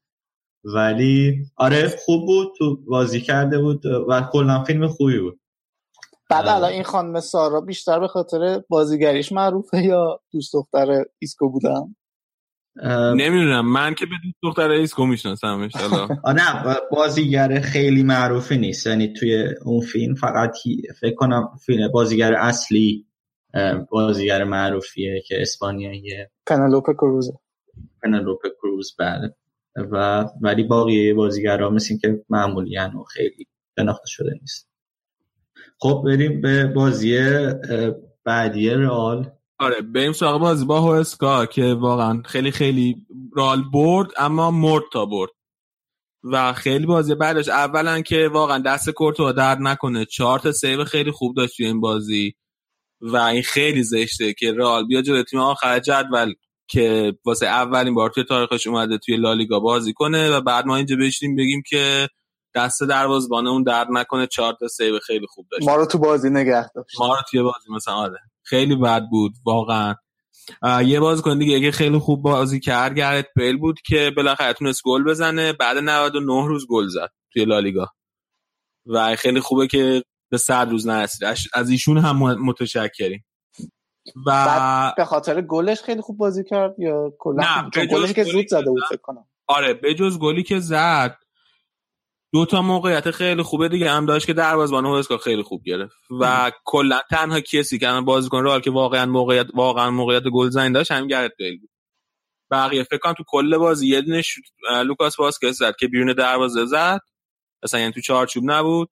[0.64, 2.54] ولی آره خوب بود.
[2.58, 5.40] تو بازی کرده بود و کلا فیلم خوبی بود.
[6.30, 11.96] بعد الان این خانم سارا بیشتر به خاطر بازیگریش معروفه یا دوست دختر ایسکو بودن
[13.16, 15.72] نمی‌دونم من که به دوست دختر ایسکو میشناسمش
[16.26, 18.88] نه بازیگر خیلی معروفی نیست.
[18.88, 20.52] یعنی توی اون فیلم فقط
[21.00, 23.06] فکر کنم فیلم بازیگر اصلی
[23.90, 27.32] بازیگر معروفیه که اسپانیاییه پنلوپ کروز.
[28.04, 29.36] پنلوپ کروز بله.
[29.76, 33.48] و ولی باقی بازیگرا مثل که معمولی و خیلی
[33.80, 34.70] شناخته شده نیست.
[35.80, 37.18] خب بریم به بازی
[38.24, 39.32] بعدی رئال.
[39.60, 42.96] آره بریم سراغ بازی با هوسکا که واقعا خیلی خیلی
[43.34, 45.32] رئال برد اما مرد تا برد.
[46.24, 51.12] و خیلی بازی بعدش اولا که واقعا دست کورتو درد نکنه چهار تا سیو خیلی
[51.12, 52.34] خوب داشت این بازی.
[53.02, 56.34] و این خیلی زشته که رئال بیاد جلوی تیم آخر جدول
[56.68, 60.96] که واسه اولین بار توی تاریخش اومده توی لالیگا بازی کنه و بعد ما اینجا
[60.96, 62.08] بشینیم بگیم که
[62.56, 65.68] دست دروازه‌بان اون درد نکنه چهار تا سیو خیلی خوب داشت.
[65.68, 67.00] ما رو تو بازی نگه داشت.
[67.00, 68.20] ما رو توی بازی مثلا آره.
[68.44, 69.96] خیلی بد بود واقعا.
[70.86, 72.96] یه بازیکن دیگه که خیلی خوب بازی کرد.
[72.96, 75.54] گرت بیل بود که بالاخره تونست گل بزنه.
[75.54, 77.88] بعد 99 روز گل زد توی لالیگا.
[78.86, 81.28] و خیلی خوبه که به صد روز نرسید.
[81.54, 83.26] از ایشون هم متشکریم.
[84.28, 88.84] و به خاطر گلش خیلی خوب بازی کرد یا کلا گلش که زود زده بود
[88.90, 89.28] فکر کنم.
[89.48, 91.18] آره به جز گلی که زد
[92.34, 93.92] دو تا موقعیت خیلی خوبه دیگه.
[93.92, 95.96] هم داشت که دروازه‌بان هوسکا خیلی خوب گرفت.
[96.20, 100.92] و کلا تنها کسی که بازیکن رئال که واقعا موقعیت واقعا موقعیت گل زنی داشت
[100.92, 101.70] همین گرت بیل بود.
[102.52, 104.22] بقیه فکر کنم تو کل بازی یه دونه
[104.86, 107.00] لوکاس واسکز زد که بیرون دروازه زد.
[107.64, 108.90] اصلا یعنی تو چارچوب نبود.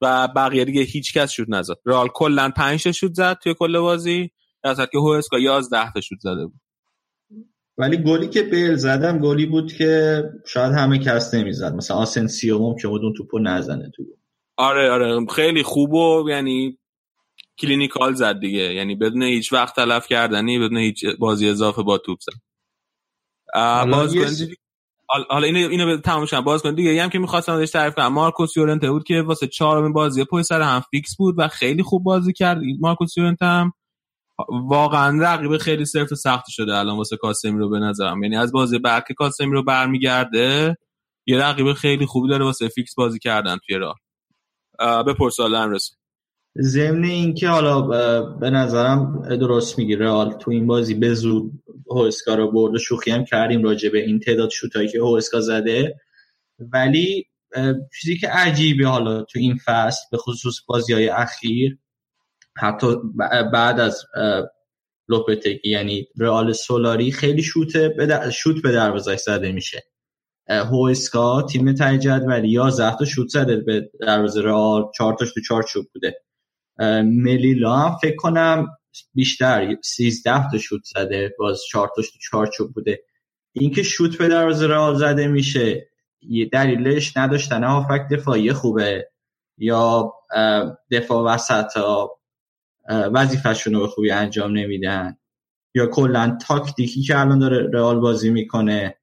[0.00, 1.74] و بقیه دیگه هیچ کس شوت نزد.
[1.86, 4.30] رئال کلا 5 تا شوت زد توی کل بازی.
[4.62, 6.60] در که هوسکا 11 تا شوت زده بود.
[7.78, 11.74] ولی گلی که بیل زد هم گلی بود که شاید همه کس نمی‌زد.
[11.74, 14.02] مثلا آسنسیو ممکن بود اون توپو نزنه تو
[14.56, 15.26] آره آره.
[15.26, 16.78] خیلی خوب و یعنی
[17.58, 18.74] clinical زد دیگه.
[18.74, 22.32] یعنی بدون هیچ وقت تلف کردنی بدون هیچ بازی اضافه با توپ زد.
[23.90, 24.16] باز
[25.30, 27.02] حالا اینو اینو تموم شدم باز کن دیگه.
[27.02, 28.12] هم که می‌خواستم ازش تعریف کنم.
[28.12, 32.04] مارکوس یورنته بود که واسه چهارمین بازی پشت سر هم فیکس بود و خیلی خوب
[32.04, 32.58] بازی کرد.
[32.80, 33.72] مارکوس یورنته هم
[34.48, 38.22] واقعا رقیب خیلی صرف سخت شده الان واسه کاسمیرو به نظرم.
[38.22, 40.76] یعنی از بازی بعد کاسمیرو برمیگرده
[41.26, 44.00] یه رقیب خیلی خوبی داره واسه فیکس بازی کردن توی راه.
[45.04, 45.94] به پرسالن رسه
[46.58, 47.80] ضمن اینکه حالا
[48.40, 51.52] به نظرم درست میگی رئال تو این بازی به زود
[51.90, 56.00] هوسکا رو برد شوخی هم کردیم راجع به این تعداد شوتایی که هوسکا زده.
[56.58, 57.26] ولی
[58.00, 61.78] چیزی که عجیبه حالا تو این فصل به خصوص بازی های اخیر
[62.56, 62.86] حتی
[63.52, 64.04] بعد از
[65.08, 69.82] لوپتگی یعنی رئال سولاری خیلی شوت به شوت به دروازه زده میشه.
[70.48, 75.86] هوسکا تیم تای جدولی 11 تا شوت زده به دروازه رئال 4 تاش تو چارچوب
[75.94, 76.20] بوده.
[77.04, 78.76] ملیلا هم فکر کنم
[79.14, 83.02] بیشتر 13 تا شوت زده باز 4 تاش تو چارچوب بوده.
[83.52, 85.88] اینکه شوت به دروازه رئال زده میشه
[86.22, 87.64] یه دلیلش نداشتن.
[87.64, 89.08] هافک دفاعی خوبه
[89.58, 90.12] یا
[90.90, 92.20] دفاع وسط ها
[92.88, 95.16] وظیفهشون رو به خوبی انجام نمیدن.
[95.74, 98.98] یا کلا تاکتیکی که الان داره رئال بازی می‌کنه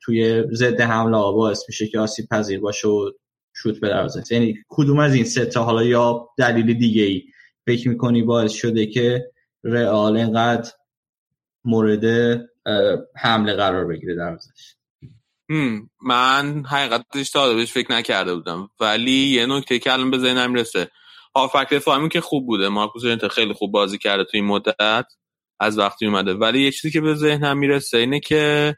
[0.00, 3.10] توی ضد حمله باعث میشه که آسیب پذیر باشه و
[3.54, 4.22] شوت به دروازه.
[4.30, 7.22] یعنی کدوم از این سه تا حالا یا دلیل دیگه ای
[7.66, 9.30] فکر می‌کنی باعث شده که
[9.64, 10.70] رئال اینقدر
[11.64, 12.04] مورد
[13.16, 14.74] حمله قرار بگیره دروازش
[16.02, 18.70] من حقیقتش تا بهش فکر نکرده بودم.
[18.80, 20.90] ولی یه نکته که الان به ذهنم رسه
[21.36, 22.68] هافک دفاعی که خوب بوده.
[22.68, 25.06] مارکوس انت خیلی خوب بازی کرده تو این مدت.
[25.60, 26.34] از وقتی اومده.
[26.34, 28.74] ولی یه چیزی که به ذهنم می‌رسه اینه که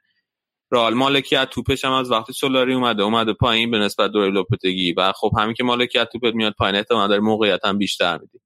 [0.73, 4.93] رئال مالکیت توپش هم از وقتی سولاری اومده اومده پایین به نسبت دوره لوپتگی.
[4.93, 8.39] و خب همین که مالکیت توپت میاد پایین احتمال داره موقعیت هم بیشتر میدی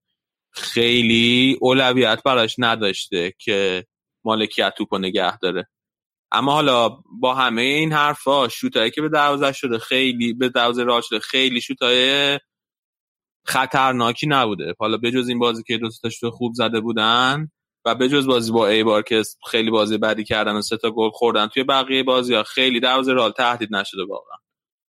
[0.53, 3.87] خیلی اولویت براش نداشته که
[4.25, 5.69] مالکیت توپ نگه داره.
[6.33, 6.89] اما حالا
[7.21, 11.61] با همه این حرفا شوتایی که به دروازه شده خیلی به دروازه راه شده خیلی
[11.61, 12.39] شوتای
[13.45, 14.75] خطرناکی نبوده.
[14.79, 15.89] حالا بجز این بازی که دو
[16.23, 17.49] تا خوب زده بودن
[17.85, 21.47] و بجز بازی با ایبار که خیلی بازی بدی کردن و سه تا گل خوردن
[21.47, 24.37] توی بقیه بازی ها خیلی دروازه رال تهدید نشده واقعا.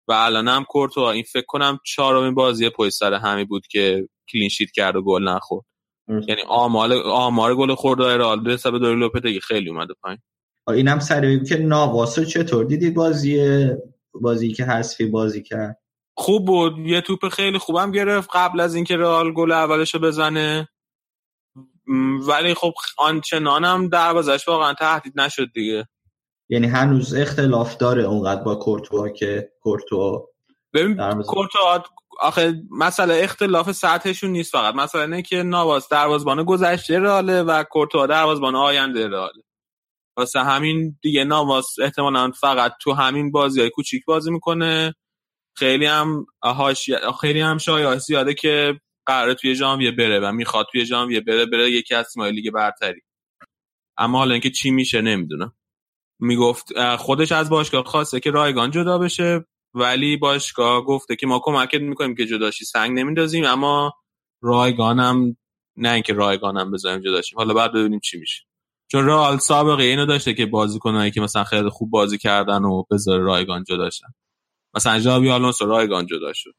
[0.08, 4.50] و الان هم کورتو این فکر کنم چهارمین بازی پشت سر همی بود که کلین
[4.50, 5.66] شیت کرد و گل نخورد.
[6.08, 10.20] یعنی آمار آمار گل خورده رئال به حساب دوری لوپتگی خیلی اومده پایین.
[10.68, 13.68] اینم سر که ناواسو چطور دیدی بازی
[14.14, 15.81] بازی که حذفی بازی کرد؟
[16.14, 16.78] خوب بود.
[16.78, 20.70] یه توپ خیلی خوبم گرفت قبل از اینکه رئال گل اولشو بزنه.
[22.28, 25.88] ولی خب آنچنانم دروازش واقعا تهدید نشد دیگه.
[26.50, 30.28] یعنی هنوز اختلاف داره اونقدر با کورتوا که کورتوا
[30.74, 31.84] ببین کورتوا
[32.20, 34.76] آخه مسئله اختلاف سطحشون نیست فقط.
[34.76, 39.44] مسئله اینه که نواز دروازبان گذشته راله و کورتوا دروازبان آینده راله
[40.18, 44.96] واسه همین دیگه نواز احتمالا فقط تو همین بازی های کوچیک بازی می‌کنه.
[45.58, 46.26] خیلی هم
[47.22, 51.72] خیلی هم شایعه زیاده که قراره توی ژانویه بره و می‌خواد توی ژانویه بره بره
[51.72, 53.02] یکی از تیم‌های لیگ برتری.
[53.98, 55.54] اما حالا اینکه چی میشه نمی‌دونم.
[56.20, 61.82] می‌گفت خودش از باشگاه خواسته که رایگان جدا بشه ولی باشگاه گفته که ما کمکت
[61.82, 63.94] می‌کنیم که جداشی سنگ نمیندازیم اما
[64.42, 65.38] رایگانم
[65.78, 68.44] نه اینکه رایگانم بذاریم جداشیم حالا بعد ببینیم چی میشه.
[68.92, 73.24] چون رئال سابقه اینو داشته که بازیکنایی که مثلا خیلی خوب بازی کردن و بذاره
[73.24, 74.08] رایگان جدا شن.
[74.76, 76.56] مثلا جابی آلونسو رایگان جدا شد.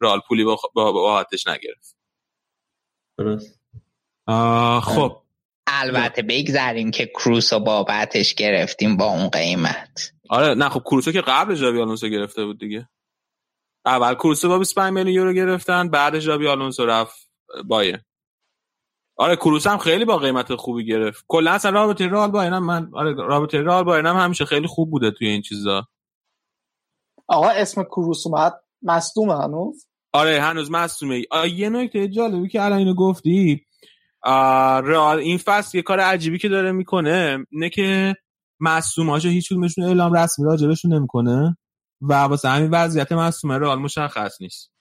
[0.00, 1.96] رئال پولی با, با, نگرفت.
[3.18, 3.60] درست.
[4.80, 5.22] خب.
[5.66, 10.12] البته بگذاریم که کروس و بابتش گرفتیم با اون قیمت.
[10.28, 12.88] آره نه خب کروسو که قبل جابی آلونسو گرفته بود دیگه.
[13.86, 17.30] اول کروسو با 25 میلیون یورو گرفتن بعد جابی آلونسو رفت
[17.64, 18.04] بایه
[19.16, 21.24] آره کروس هم خیلی با قیمت خوبی گرفت.
[21.28, 24.90] کلا اصلا رابطه رال با اینم من آره رابطه رال با اینم همیشه خیلی خوب
[24.90, 25.88] بوده توی این چیزا.
[27.30, 28.52] آقا اسم کروس اومد.
[28.82, 31.24] مصدومه هنوز؟ آره هنوز مصدومه.
[31.54, 33.66] یه نکته جالبی که الان اینو گفتی.
[34.84, 38.16] رئال این فصل یه کار عجیبی که داره می‌کنه اینه که
[38.60, 41.56] مصدوماشو هیچ کدومشون اعلام رسمی راجبشون نمی‌کنه
[42.00, 44.72] و واسه همین وضعیت مصدومه رئال مشخص نیست.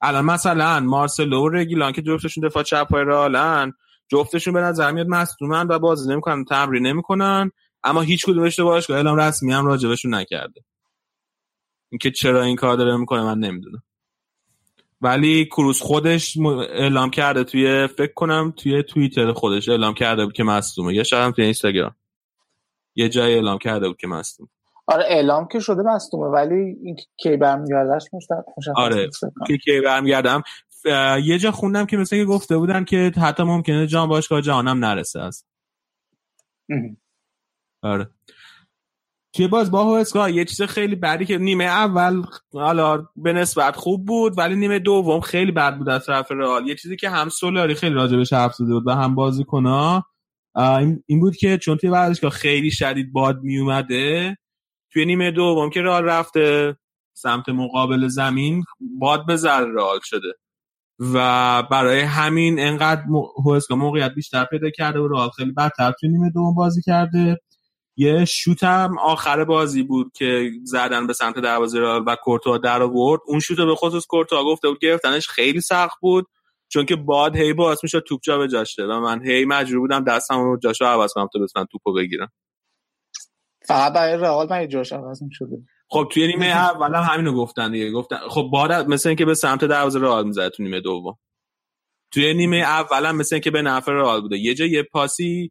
[0.00, 3.72] الان مثلا مارسلو و رگیلان که جفتشون دفاع چپ های رئالن
[4.10, 7.50] جفتشون به نظر میاد مصدومن و بازی نمی‌کنن تمرین نمی‌کنن
[7.84, 10.60] اما هیچ کدومش تو باشگاه اعلام رسمی هم راجبشون نکرده.
[11.90, 13.82] اینکه چرا این کار داره می‌کنه من نمی‌دونم.
[15.00, 16.36] ولی کروس خودش
[16.70, 20.94] اعلام کرده توی فکر کنم توی توییتر خودش اعلام کرده بود که مصدومه.
[20.94, 21.94] یا شاید هم توی اینستاگرام.
[22.94, 24.48] یه جای اعلام کرده بود که مصدوم
[24.86, 29.10] آره اعلام که شده مصدومه ولی این کی برمیگردش مشخص آره
[29.46, 30.42] که کی برمیگردم.
[31.24, 35.20] یه جا خوندم که مثل که گفته بودن که حتی ممکنه جان باشگاه جهانم نرسه
[35.20, 35.44] از.
[37.82, 38.10] آره.
[39.32, 42.22] توی باز با هوسکا یه چیز خیلی بدی که نیمه اول
[42.52, 46.66] حالا به نسبت خوب بود ولی نیمه دوم خیلی بد بود از طرف رئال.
[46.66, 50.06] یه چیزی که هم سولاری خیلی راجبش حرف زده بود و هم بازیکن‌ها
[51.06, 54.36] این بود که چون توی ورزشگاه خیلی شدید باد می اومده
[54.92, 56.76] توی نیمه دوم که رئال رفته
[57.16, 58.64] سمت مقابل زمین
[58.98, 60.32] باد به رئال شده.
[61.00, 63.02] و برای همین انقدر
[63.46, 67.40] هوسکا موقعیت بیشتر پیدا کرده و رئال خیلی بدتر توی نیمه دوم بازی کرده.
[68.00, 73.20] یه شوت هم آخر بازی بود که زدن به سمت دروازه و کورتوا در آورد.
[73.26, 76.26] اون شوت به خصوص کورتوا گفته بود گرفتنش خیلی سخت بود
[76.68, 80.04] چون که باد هی باعث می‌شد توپ جا به جاشه و من هی مجبور بودم
[80.04, 82.32] دستم رو جاشو عوض کنم تا بتونم توپو بگیرم.
[83.66, 85.56] فقط برای رئال من جاش عوض شده
[85.90, 89.64] خب توی نیمه اول هم همینو گفتن دیگه گفتن خب باد مثل اینکه به سمت
[89.64, 91.18] دروازه رئال می‌زد تو نیمه دوم.
[92.12, 94.38] توی نیمه اول هم مثل اینکه به نفع رئال بوده.
[94.38, 95.50] یه جا یه پاسی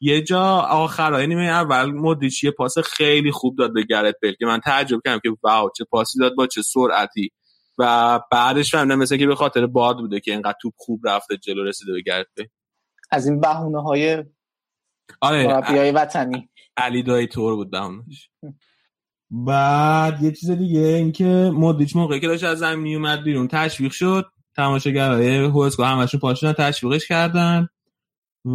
[0.00, 4.46] یه جا آخرای نیمه اول مودریچ یه پاس خیلی خوب داد به گرت بیل که
[4.46, 7.30] من تعجب کردم که واو چه پاسی داد با چه سرعتی.
[7.78, 11.64] و بعدش فهمیدم مثل که به خاطر باد بوده که اینقدر توپ خوب رفته جلو
[11.64, 12.46] رسیده به گرت بیل
[13.10, 14.24] از این بهونه های
[15.20, 16.48] آره وطنی.
[16.76, 18.30] علی دایی تور بود بهونش
[19.30, 24.26] بعد یه چیز دیگه اینکه مودریچ موقعی که داشت از زمین اومد بیرون تشویق شد.
[24.56, 27.68] تماشاگرای هوسکو همشون پاشون تشویقش کردن.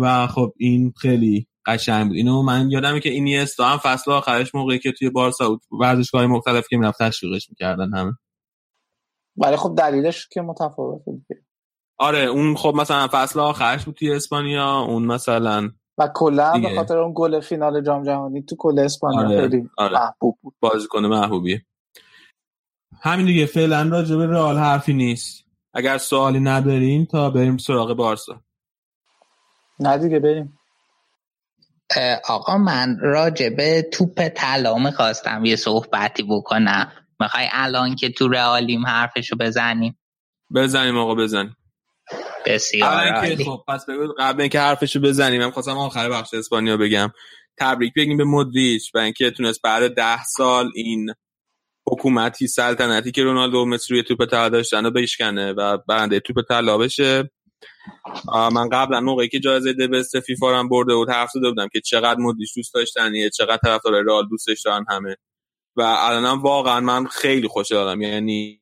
[0.01, 2.15] و خب این خیلی قشنگ بود.
[2.15, 5.61] اینو من یادمه که این هم فصل آخرش موقعی که توی بارسا بود.
[5.79, 8.13] ورزشگاه مختلف که می‌رفت تشویقش می‌کردن همه.
[9.37, 11.25] ولی خب دلیلش که متفاوت بود
[11.97, 16.97] آره اون خب مثلا فصل آخرش بود توی اسپانیا اون مثلا و کلا به خاطر
[16.97, 19.41] اون گل فینال جام جهانی تو کل اسپانیا آره.
[19.41, 19.93] خیلی آره.
[19.93, 20.53] محبوب بود.
[20.59, 21.65] بازیکن محبوبیه
[23.01, 25.45] همین دیگه فعلا راجع به رئال حرفی نیست.
[25.73, 28.41] اگر سوالی ندارین تا بریم سراغ بارسا.
[29.81, 30.57] نه دیگه بریم.
[32.29, 36.91] آقا من راجع به توپ طلا می‌خواستم یه صحبتی بکنم.
[37.19, 39.99] می‌خوای الان که تو رئالیم حرفشو بزنیم؟
[40.55, 41.55] بزنیم آقا بزنیم.
[42.45, 47.11] بسیار خب پس بگو قبل اینکه حرفشو بزنیم من خواستم آخر بخش اسپانیا بگم.
[47.57, 51.13] تبریک بگیم به مودریچ و اینکه تونست بعد ده سال این
[51.87, 56.77] حکومتی سلطنتی که رونالدو مصر روی توپ طلا داشتن رو بشکنه و برنده توپ طلا
[56.77, 57.29] بشه.
[58.53, 62.19] من قبلا موقعی که جایزه دبست فیفا هم برده بود حرف زده بودم که چقدر
[62.19, 65.15] مودریچ دوست داشتن چقدر طرفدار رئال دوستش دارن همه.
[65.75, 68.61] و الانم واقعا من خیلی خوشحالم یعنی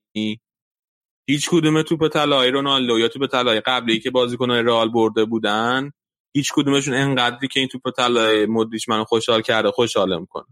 [1.28, 5.92] هیچ کدوم توپ طلای رونالدو یا توپ طلای قبلی که بازیکن‌های رئال برده بودن
[6.34, 10.46] هیچ کدومشون انقدری که این توپ طلای مدریچ منو خوشحال کرده خوشحالم می‌کنه.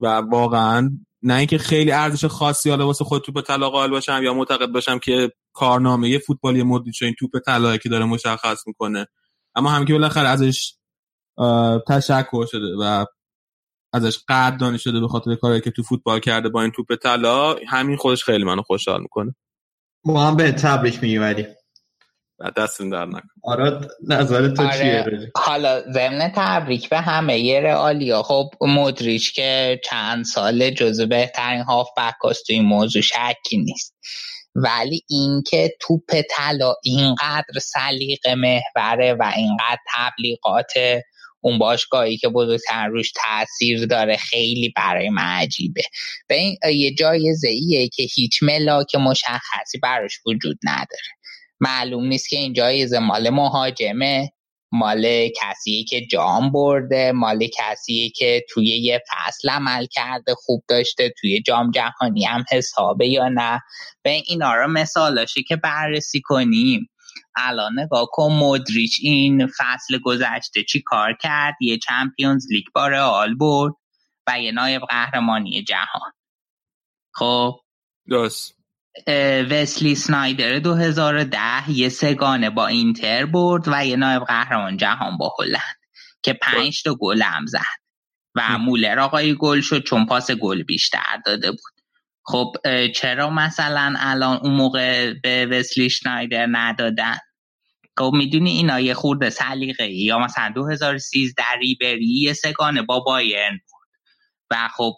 [0.00, 0.90] و واقعا
[1.22, 4.98] نه اینکه خیلی ارزش خاصی حالا واسه خود توپ طلا قائل باشم یا معتقد باشم
[4.98, 9.06] که کارنامه فوتبالی مدریچ این توپ طلایی که داره مشخص می‌کنه.
[9.54, 10.74] اما هم که بالاخره ازش
[11.88, 13.04] تشکر شده و
[13.92, 17.96] ازش قدردانی شده به خاطر کاری که تو فوتبال کرده با این توپ طلا همین
[17.96, 19.34] خودش خیلی منو خوشحال می‌کنه.
[20.04, 21.46] ما هم به تبریک میگیم
[22.56, 24.78] دستون در نکن آره نظر تو آره.
[24.78, 31.62] چیه حالا ضمن تبریک به همه یه رئالیا خب مدریچ که چند سال جزو بهترین
[31.62, 33.94] هاف بکاست تو این موضوع شکی نیست.
[34.54, 40.72] ولی اینکه توپ طلا اینقدر سلیقه محوره و اینقدر تبلیغات
[41.40, 45.82] اون باشگاهی که بزرگتر روش تاثیر داره خیلی برای من عجیبه.
[46.28, 51.12] به این یه جایزه ایه که هیچ ملاک مشخصی براش وجود نداره.
[51.60, 54.32] معلوم نیست که این جایزه مال مهاجمه.
[54.72, 61.14] مال کسی که جام برده مال کسی که توی یه فصل عمل کرده خوب داشته
[61.20, 63.60] توی جام جهانی هم حسابه یا نه.
[64.02, 66.88] به اینا رو مثالاشه که بررسی کنیم.
[67.36, 73.34] الان نگاه کن مودریچ این فصل گذشته چی کار کرد؟ یه چمپیونز لیگ با رئال
[73.34, 73.72] برد
[74.26, 76.12] و یه نایب قهرمانی جهان.
[77.14, 77.60] خب؟
[78.08, 78.61] درست.
[79.50, 85.76] وسلی سنایدر 2010 یه سگانه با اینتر برد و یه نایب قهرمان جهان با هلند
[86.22, 87.82] که پنج تا گل هم زد
[88.34, 91.72] و مولر آقای گل شد چون پاس گل بیشتر داده بود.
[92.24, 92.52] خب
[92.94, 97.16] چرا مثلا الان اون موقع به وسلی شنایدر ندادن؟
[97.98, 103.60] خب می‌دونی اینا یه خورده سلیقه یا مثلا 2013 ریبری یه سگانه با بایرن
[104.52, 104.94] و خب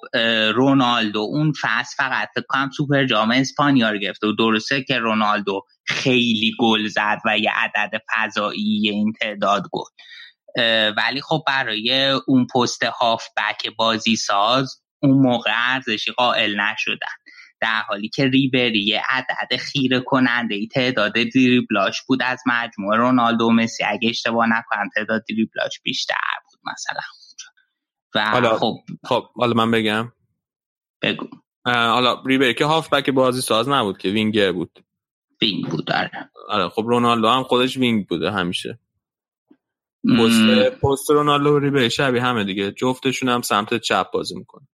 [0.54, 6.52] رونالدو اون فصل فقط کنم سوپر جام اسپانیا رو گرفته و درسته که رونالدو خیلی
[6.60, 9.90] گل زد و یه عدد فضایی این تعداد گل.
[10.96, 17.14] ولی خب برای اون پست هاف بک بازی ساز اون موقع ارزشی قائل نشدن.
[17.60, 22.22] در حالی که ریبری یه عدد خیره کننده ای تعداد دریبلاش بود.
[22.22, 26.14] از مجموعه رونالدو مسی اگه اشتباه نکنم تعداد دریبلاش بیشتر
[26.50, 27.23] بود مثلا.
[28.14, 28.74] و حالا خب.
[29.04, 30.12] خب حالا من بگم.
[31.02, 31.26] بگو.
[31.64, 34.84] حالا ریبری هافبک بازی ساز نبود که وینگر بود.
[35.42, 36.30] وینگ بود آره.
[36.48, 38.78] آره خب رونالدو هم خودش وینگ بوده همیشه.
[40.18, 42.72] پست پست رونالدو و ریبری شبیه همه دیگه.
[42.72, 44.68] جفتشون هم سمت چپ بازی می‌کنه.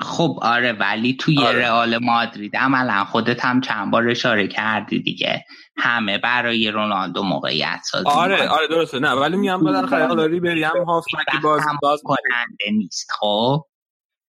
[0.00, 1.58] خب آره ولی توی آره.
[1.58, 5.44] رئال مادرید عملا خودت هم چند بار اشاره کردی دیگه.
[5.76, 8.98] همه برای رونالدو موقعیت سازی آره آره درسته.
[8.98, 13.64] نه ولی میگم بالاخره حالا ریبری هم هافبک باز باز کننده نیست خب؟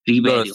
[0.07, 0.52] ریبری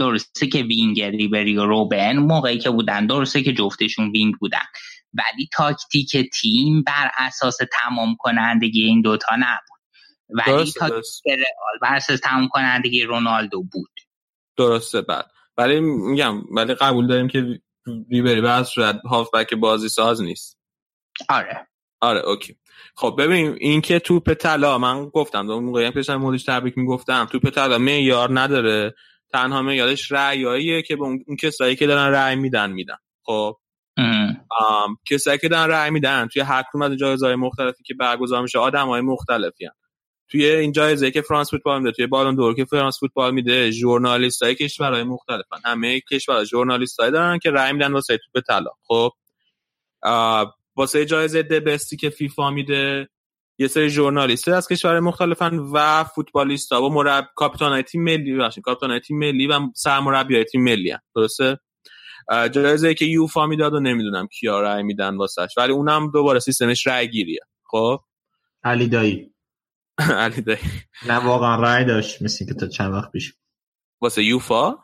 [0.00, 4.66] درسته که وینگر ریبری و روبن موقعی که بودن درسته که جفتشون وینگ بودن.
[5.14, 9.80] ولی تاکتیک تیم بر اساس تمام کنندگی این دوتا نبود.
[10.28, 14.05] ولی تاکتیک رئال بر اساس تمام کنندگی رونالدو بود.
[14.56, 15.30] درسته بعد.
[15.56, 17.60] ولی میگم ولی قبول داریم که
[18.10, 20.58] ریبری به صورت هافبک بازی ساز نیست.
[21.28, 21.66] آره.
[22.00, 22.56] آره اوکی.
[22.96, 23.56] خب ببینیم.
[23.60, 27.28] این که توپ طلا من گفتم اون موقعی پیشم مودش تبریک می‌گفتم.
[27.32, 28.94] توپ طلا معیار نداره.
[29.32, 32.96] تنها معیارش رأیاییه که به اون کسایی که دارن رأی میدن میدن.
[33.22, 33.56] خب.
[35.10, 39.00] کسایی که دارن رأی میدن توی هر کدوم از جایزهای مختلفی که برگزار میشه آدمای
[39.00, 39.68] مختلفی
[40.28, 44.42] توی این جایزه که فرانس فوتبال میده توی بالون دور که فرانس فوتبال میده ژورنالیست
[44.42, 45.56] های کشورهای مختلفن.
[45.64, 48.70] همه کشورها ژورنالیست دارن که رأی میدن واسه توپ طلا.
[48.86, 49.10] خب
[50.76, 53.08] واسه جایزه دبستی که فیفا میده
[53.58, 58.62] یه سری ژورنالیست از کشور مختلفن و فوتبالیست ها و مرب کاپیتان تیم ملی باشین
[58.62, 61.00] کاپیتان تیم ملی و سرمربی تیم ملی هم.
[61.14, 61.58] درسته؟
[62.52, 67.08] جایزه که یوفا می‌داد و نمی‌دونم کیا رأی میدن واسش ولی اونم دوباره سیستمش رأی
[67.08, 68.00] گیریه خب؟
[68.64, 69.35] علی دایی.
[70.24, 70.58] علی دایی.
[71.06, 73.34] نه واقعا رأی داشت مثل که تا چند وقت پیش.
[74.00, 74.74] واسه یوفا؟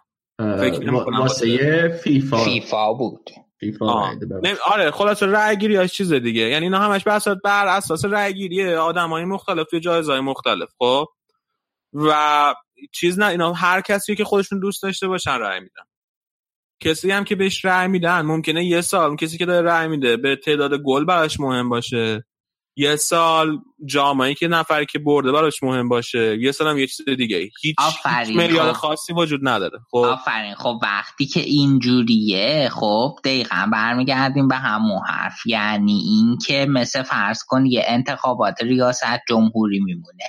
[1.18, 2.44] واسه فیفا.
[2.44, 3.30] فیفا بود.
[4.66, 6.43] آره خلاص رأی گیری چیز دیگه.
[6.43, 11.06] یعنی اینا همش بر اساس بر اساس رأی گیری آدمای مختلف توی جایزهای مختلف خب؟
[11.93, 12.55] و
[12.93, 15.82] چیز نه اینا هر کسی که خودشون دوست داشته باشن رأی میدن.
[16.80, 20.36] کسی هم که بهش رأی میدن ممکنه یه سال کسی که داره رأی میده به
[20.36, 22.24] تعداد گل براش مهم باشه.
[22.77, 26.39] یه سال جامعه که نفری که برده براش مهم باشه.
[26.40, 27.36] یه سال هم یه چیز دیگه.
[27.36, 28.73] هیچ, هیچ خب.
[28.73, 29.78] خاصی وجود نداره.
[29.90, 29.97] خب.
[29.97, 30.55] آفرین.
[30.55, 35.47] خب وقتی که اینجوریه خب دقیقا برمیگردیم به همون حرف.
[35.47, 40.24] یعنی این که مثل فرض کن یه انتخابات ریاست جمهوری میمونه.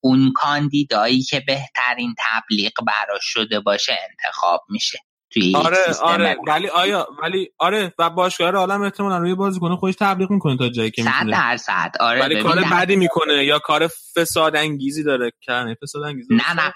[0.00, 4.98] اون کاندیدایی که بهترین تبلیغ براش شده باشه انتخاب میشه.
[5.34, 6.36] توی آره آره.
[6.46, 10.90] ولی آیا ولی آره و باشگاه عالم احتمالاً روی بازیکن خودش تبلیغ می‌کنه تا جایی
[10.90, 11.24] که می‌تونه.
[11.24, 11.92] 100 درصد.
[12.00, 16.72] آره ولی کار بدی می‌کنه یا کار فساد انگیزی داره کنه فساد انگیزی نه نه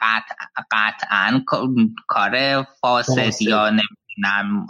[0.73, 1.45] قطعا
[2.09, 4.67] کار فاسد یا نمی‌دونم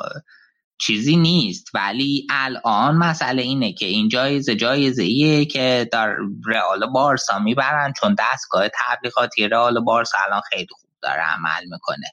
[0.80, 1.66] چیزی نیست.
[1.74, 6.16] ولی الان مسئله اینه که این جایزه جایزه ایه که در
[6.46, 12.06] رئال بارسا می‌برن چون دستگاه تبلیغاتی رئال بارسا الان خیلی خوب داره عمل می‌کنه.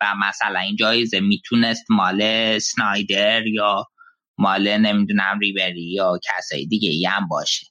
[0.00, 3.86] و مثلا این جایزه می‌تونست مال سنایدر یا
[4.38, 7.66] مال نمی‌دونم ریبری یا کسای دیگه ای هم باشه.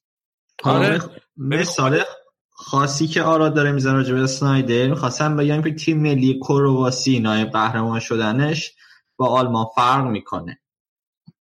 [0.64, 1.00] آره
[1.38, 2.04] مثال
[2.50, 7.50] خاصی که آرا داره میزن راجع به سنایدر می‌خواستم بگم که تیم ملی کرواسی نایب
[7.50, 8.72] قهرمان شدنش
[9.18, 10.60] با آلمان فرق می‌کنه.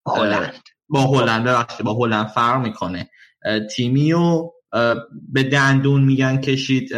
[0.07, 0.63] هلند.
[0.89, 3.09] با هلند با هلند فرق می‌کنه.
[3.75, 4.49] تیمی و
[5.11, 6.89] به دندون میگن کشید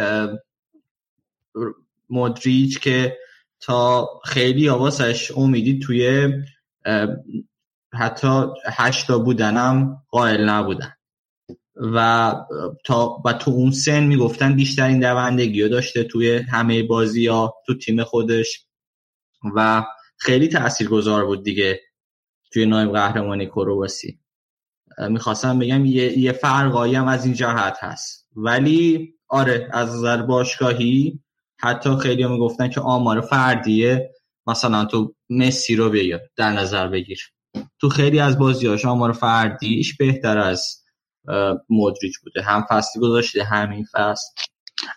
[2.12, 3.18] مدریج که
[3.60, 6.32] تا خیلی آواسش امیدی توی
[7.92, 10.92] حتی هشتا بودنم قائل نبودن.
[11.76, 12.34] و
[12.84, 17.78] تا و تو اون سن می‌گفتن بیشترین دوندگی رو داشته توی همه بازی ها تو
[17.78, 18.66] تیم خودش.
[19.56, 19.84] و
[20.16, 20.50] خیلی
[20.90, 21.80] گذار بود دیگه
[22.52, 24.18] توی نایب قهرمانی کرواسی.
[25.08, 28.28] می‌خواستم بگم یه, یه فرقایی هم از این جهت هست.
[28.36, 31.20] ولی آره از نظر باشگاهی
[31.62, 34.10] حتی خیلی هم می‌گفتن که آمار فردیه
[34.46, 37.18] مثلا تو مسی رو بیا در نظر بگیر.
[37.80, 40.82] تو خیلی از بازیاش آمار فردیش بهتر از
[41.70, 42.42] مدریج بوده.
[42.42, 44.28] هم فصلی گذاشته همین فصل.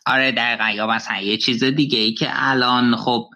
[0.06, 0.70] آره دقیقا.
[0.70, 3.30] یا مثلا یه چیز دیگه ای که الان خب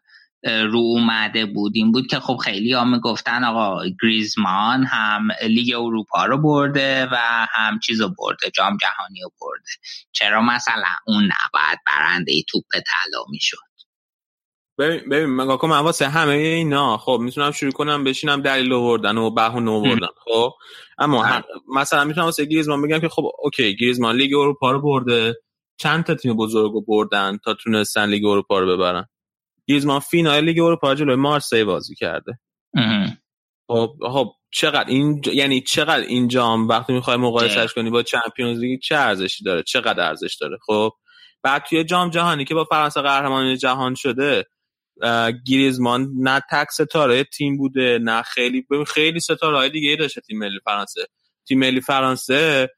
[0.43, 1.71] رو اومده بود.
[1.75, 7.15] این بود که خب خیلی ها می‌گفتن آقا گریزمان هم لیگ اروپا رو برده و
[7.51, 9.69] هم چیز رو برده جام جهانی رو برده.
[10.11, 13.57] چرا مثلا اون نباید برنده توپ طلا می‌شد؟
[14.79, 15.45] ببین ببین من
[15.79, 20.51] واسه همه اینا خب می‌تونم شروع کنم بشینم دلیل آوردن و بهونه آوردن خب؟
[20.97, 21.43] اما
[21.75, 25.35] مثلا می‌تونم واسه گریزمان بگم که خب okay گریزمان لیگ اروپا رو برده.
[25.77, 29.05] چند تا تیم بزرگ رو بردن تا تونستن لیگ اروپا رو ببرن؟
[29.69, 32.39] گریزمان فینال لیگ اروپا جلوی مارسی بازی کرده.
[33.67, 38.79] خب خب چقدر این یعنی چقدر این جام وقتی می‌خوای مقایسه‌ش کنی با چمپیونز لیگ
[38.79, 40.91] چه ارزشی داره؟ چقدر ارزش داره؟ خب
[41.43, 44.45] بعد توی جام جهانی که با فرانسه قهرمان جهان شده
[45.47, 50.59] گریزمان نه تک ستاره تیم بوده نه خیلی خیلی ستاره های دیگه داشته تیم ملی
[50.65, 51.07] فرانسه.
[51.47, 52.69] تیم ملی فرانسه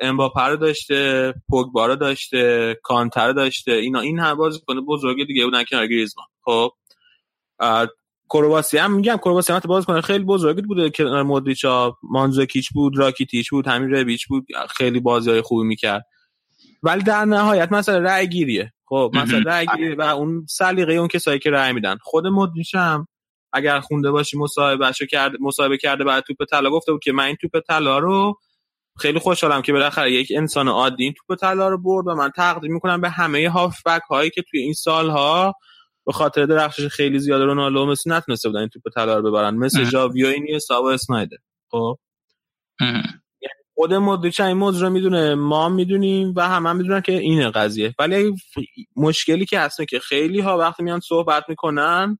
[0.00, 4.00] امباپه رو داشته پوگبا رو داشته کانتر داشته اینا.
[4.00, 6.26] این هم بازیکن بزرگ دیگه بودن کنار گریزمان.
[6.44, 6.70] خب.
[8.30, 13.66] کرواسی هم میگم کرواسی هم بازیکن خیلی بزرگی بوده که مودریچا مانزوکیچ بود راکیتیچ بود
[13.68, 16.06] همین رویچ بود خیلی بازی های خوبی می‌کرد.
[16.82, 18.72] ولی در نهایت مثلا رأی گیریه.
[18.86, 21.96] خب مثلا رأی گیریه و اون سلیقه اون کسایی که رأی میدن.
[22.02, 23.08] خود مودریچ هم
[23.52, 27.36] اگر خونده باشی مصاحبهشو کرد مصاحبه کرده بعد توپ طلا گفته بود که من این
[27.40, 28.38] توپ طلا رو
[28.98, 32.72] خیلی خوشحالم که بالاخره یک انسان عادی این توپ طلا رو برد و من تقدیم
[32.72, 35.54] می‌کنم به همه هافبک هایی که توی این سالها
[36.06, 39.54] به خاطر درخشش خیلی زیاد رونالدو و مسی نتونسته بودن این توپ طلا رو ببرن.
[39.54, 41.36] مثل ژاوی و اینیستا و اسنایدر.
[41.70, 41.98] خب؟
[43.74, 47.94] خود مودریچ این موضوع رو می‌دونه ما می‌دونیم و همه هم می‌دونن که اینه قضیه.
[47.98, 48.34] ولی
[48.96, 52.18] مشکلی که هست که خیلی ها وقتی میان صحبت می‌کنن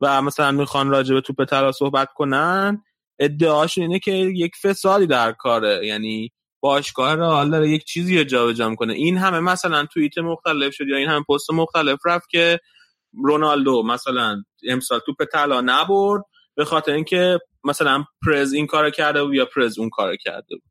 [0.00, 2.82] و مثلا می‌خوان راجع به توپ طلا صحبت کنن
[3.18, 5.86] ادعاشون اینه که یک فسادی در کاره.
[5.86, 8.92] یعنی باشگاه رئال داره یک چیزی رو جابجا می‌کنه.
[8.92, 12.60] این همه مثلا توییت مختلف شد یا این همه پست مختلف رفت که
[13.24, 16.22] رونالدو مثلا امسال توپ طلا نبرد
[16.54, 20.62] به خاطر اینکه مثلا پرز این کارو کرده بود یا پرز اون کارو کرده بود.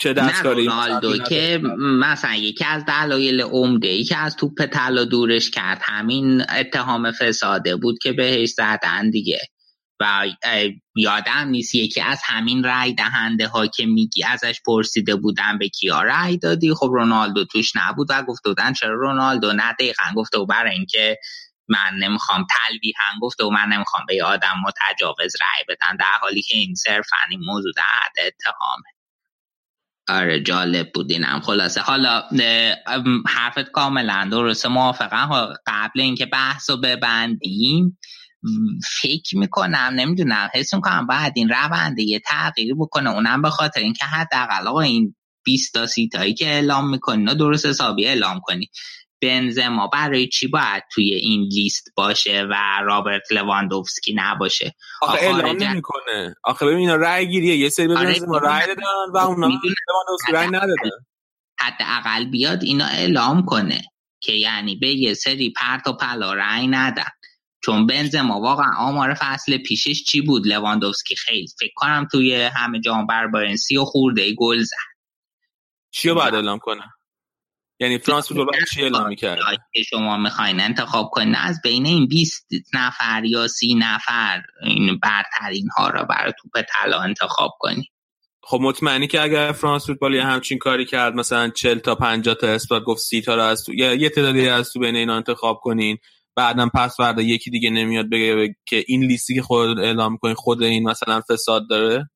[0.00, 5.50] چه دستکاری رونالدو که مثلا یکی از دلایل عمده ای که از توپ طلا دورش
[5.50, 5.80] کرد.
[5.82, 9.40] همین اتهام فساده بود که بهش زدن دیگه.
[10.00, 10.26] و
[10.96, 16.02] یادم نیست یکی از همین رای دهنده ها که میگی ازش پرسیده بودن به کیا
[16.02, 16.74] رای دادی.
[16.74, 20.04] خب رونالدو توش نبود و گفته بودن چرا رونالدو؟ نه دقیقا.
[20.16, 21.18] گفته و برای اینکه
[21.68, 25.96] من نمی‌خوام تلویح هم گفته و من نمی‌خوام به آدم متجاوز رای بدن.
[25.96, 28.84] در حالی که این صرفا این موضوع در اتهامه.
[30.08, 31.40] آره جالب بود اینم.
[31.40, 32.22] خلاصه حالا
[33.26, 34.68] حرفت کاملا درسته.
[34.68, 35.54] موافقم.
[35.66, 37.98] قبل اینکه بحث رو ببندیم
[39.02, 43.10] فکر می‌کنم نمی‌دونم حس می‌کنم باید این رونده یه تغییری بکنه.
[43.10, 48.06] اونم به خاطر اینکه حداقل آقا این 20 تا سیتایی که اعلام می‌کنی درست حسابی
[48.06, 48.70] اعلام کنی
[49.22, 52.54] بنزما برای چی باید توی این لیست باشه و
[52.84, 56.34] رابرت لواندوفسکی نباشه؟ آخه اعلام نمی‌کنه.
[56.44, 57.56] آخه ببین اینا رأی گیریه.
[57.56, 58.82] یه سری ببین آره رأی دادن
[59.14, 60.90] و اونا لواندوفسکی رأی ندادن.
[61.60, 63.82] حداقل بیاد اینا اعلام کنه
[64.20, 67.10] که یعنی به یه سری پرت و پلا رأی ندن.
[67.60, 71.16] چون بنزما واقعا آمار فصل پیشش چی بود؟ لواندوفسکی.
[71.16, 74.76] خیلی فکر کنم توی همه جام برا بایرن سی و خورده گل زد.
[75.90, 76.82] چی باید اعلام کنه؟
[77.80, 79.38] یعنی فرانس فوتبال باید چی اعلام می‌کرد
[79.90, 81.34] شما می‌خواین انتخاب کنین.
[81.34, 87.00] از بین این 20 نفر یا 30 نفر این برترین ها را برای توپ طلا
[87.00, 87.84] انتخاب کنین.
[88.42, 92.46] خب مطمئنی که اگر فرانس فوتبال یه همچین کاری کرد مثلا 40 تا 50 تا
[92.46, 95.60] اثبات گفت 30 تا را از تو یا یه تعدادی از تو بین اینا انتخاب
[95.62, 95.98] کنین.
[96.38, 100.62] بعدم پس فردا یکی دیگه نمیاد بگه که این لیستی که خود اعلام کنی خود
[100.62, 102.10] این مثلا فساد داره؟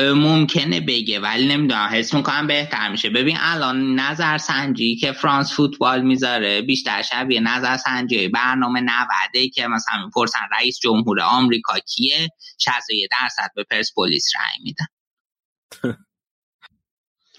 [0.00, 1.88] ممکنه بگه ولی نمی‌دونم.
[1.92, 3.10] حس می‌کنم بهتر میشه.
[3.10, 9.66] ببین الان نظر سنجی که فرانس فوتبال می‌ذاره بیشتر شبیه نظر سنجی برنامه نوده که
[9.66, 12.28] مثلا می‌پرسن رئیس جمهور آمریکا کیه؟
[12.58, 14.86] 61 درصد به پرسپولیس رأی میدن.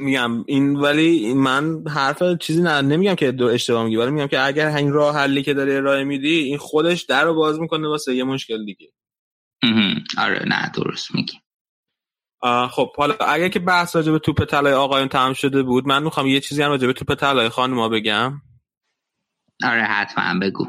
[0.01, 0.43] میگم.
[0.47, 4.67] این ولی من حرف چیزی نه نمیگم که دو اشتباه میگی ولی میگم که اگر
[4.67, 8.23] این راه حلی که داری ارائه میدی این خودش در رو باز می‌کنه واسه یه
[8.23, 8.87] مشکل دیگه.
[10.17, 11.39] آره نه درست میگی.
[12.71, 16.27] خب حالا اگر که بحث راجع به توپ طلای آقایون تمام شده بود من می‌خوام
[16.27, 18.41] یه چیزی هم راجع به توپ طلای خانوما بگم.
[19.63, 20.67] آره حتما بگو.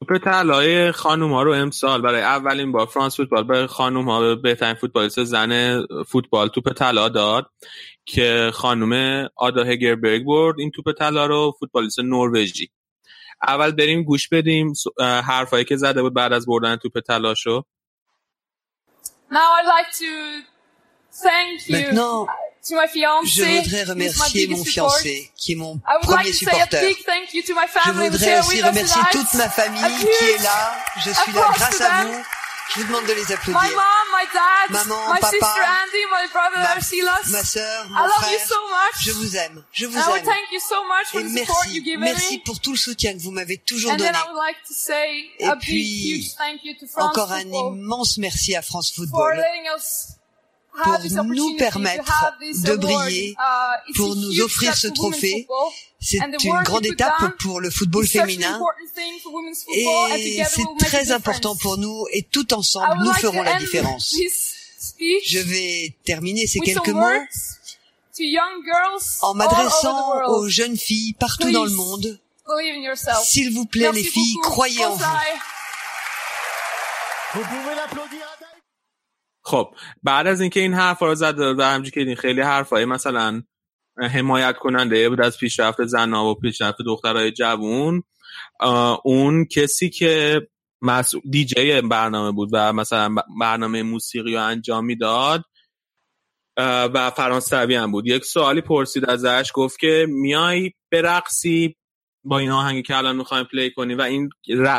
[0.00, 4.74] توپ طلای خانوم ها رو امسال برای اولین بار فرانس فوتبال برای خانوم ها بهترین
[4.74, 7.50] فوتبالیست زن فوتبال توپ طلا داد
[8.04, 12.70] که خانم آدا هگربرگ برد این توپ طلا رو فوتبالیست نروژی.
[13.48, 17.64] اول بریم گوش بدیم حرفایی که زده بود بعد از بردن توپ طلا شو
[19.30, 20.12] Now I'd like to
[21.22, 21.76] thank you.
[21.76, 22.26] Maintenant,
[22.70, 26.80] to my fiancé, je voudrais remercier mon fiancé, qui est mon I would premier supporter.
[26.80, 30.76] big thank you to my Je voudrais aussi remercier toute ma famille qui est là.
[31.04, 32.22] Je suis là grâce à vous.
[32.72, 33.62] Je vous demande de les My applaudir.
[33.62, 36.60] mom, my dad, Maman, my papa, sister Andy, my brother
[37.30, 39.04] Ma, sœur, I mon love you frère, so much.
[39.04, 39.64] je vous aime.
[39.72, 40.24] Je vous And I aime.
[40.24, 42.44] thank you so much for Et the support you merci, give merci me.
[42.44, 44.18] pour tout le soutien que vous m'avez toujours And then donné.
[44.18, 47.32] I would like to say Et a big, puis, huge thank you to France Encore
[47.32, 50.14] un immense merci à France for Football letting us
[50.82, 53.36] pour nous permettre de briller,
[53.96, 55.46] pour nous offrir ce trophée.
[56.00, 58.60] C'est une grande étape pour le football féminin
[59.72, 64.14] et c'est très important pour nous et tout ensemble, nous ferons la différence.
[65.26, 67.06] Je vais terminer ces quelques mots
[69.22, 72.18] en m'adressant aux jeunes filles partout dans le monde.
[73.22, 75.04] S'il vous plaît, les filles, croyez en vous.
[77.34, 78.29] Vous pouvez l'applaudir.
[79.50, 83.42] خب بعد از اینکه این حرفا رو زد و همچنین که خیلی حرفای مثلا
[83.96, 88.02] حمایت کننده بود از پیشرفت زنها و پیشرفت دخترای جوون
[89.04, 90.40] اون کسی که
[90.82, 95.44] مسئول دیجی برنامه بود و مثلا برنامه موسیقی رو انجام می‌داد
[96.56, 98.06] و فرانسوی هم بود.
[98.06, 101.76] یک سوالی پرسید ازش گفت که میای برقصی
[102.24, 104.30] با این آهنگی که الان می‌خوایم پلی کنی و این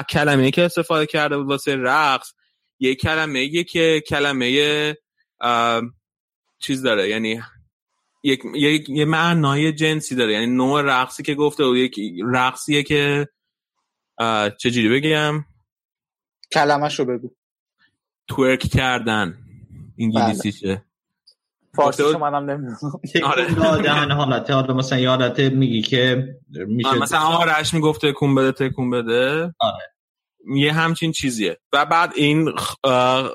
[0.10, 2.34] کلمه که استفاده کرده بود واسه رقص
[2.82, 4.96] یه کلمه یه که کلمه
[6.60, 7.42] چیز داره یعنی
[8.24, 12.00] یک یه, یه معنای جنسی داره یعنی نوع رقصی که گفته بود یک
[12.34, 13.28] رقصیه که
[14.58, 15.46] چجوری بگم؟
[16.52, 17.32] کلمش رو بگو.
[18.28, 19.38] تورک کردن
[20.00, 20.86] انگلیسیشه
[21.76, 22.78] فارسی منم نمی‌دونم.
[23.24, 24.14] آره.
[24.14, 29.54] حالت حالا مثلا یادت میگی که میشه مثلا آرش می‌گفته تکون بده تکون بده.
[29.60, 29.91] آره.
[30.56, 31.58] یه همچین چیزیه.
[31.74, 32.52] و بعد این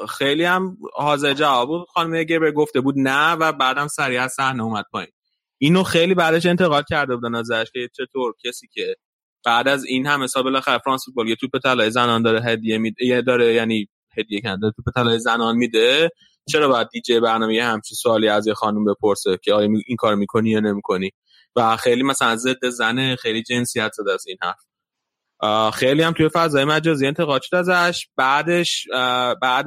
[0.09, 1.89] خیلی هم حاضر جواب بود.
[1.89, 5.11] خانم گبر گفته بود نه و بعدم سریع از صحنه اومد پایین.
[5.59, 8.97] اینو خیلی بعدش انتقاد کرده بودن ازش که چطور کسی که
[9.45, 13.23] بعد از این هم حساب بالاخره فرانس فوتبال یه توپ طلای زنان داره هدیه میده
[13.23, 13.89] داره یعنی
[14.19, 16.11] هدیه کنده توپ طلای زنان میده.
[16.49, 20.15] چرا باید دیجی برنامه یه همچین سوالی از یه خانم بپرسه که آیا این کار
[20.15, 21.11] می‌کنی یا نمی‌کنی؟
[21.57, 24.66] و خیلی مثلا ضد زنه خیلی جنسیت زده از این حرف.
[25.75, 28.09] خیلی هم توی فضای مجازی انتقاد شد ازش.
[28.17, 28.87] بعدش
[29.43, 29.67] بعد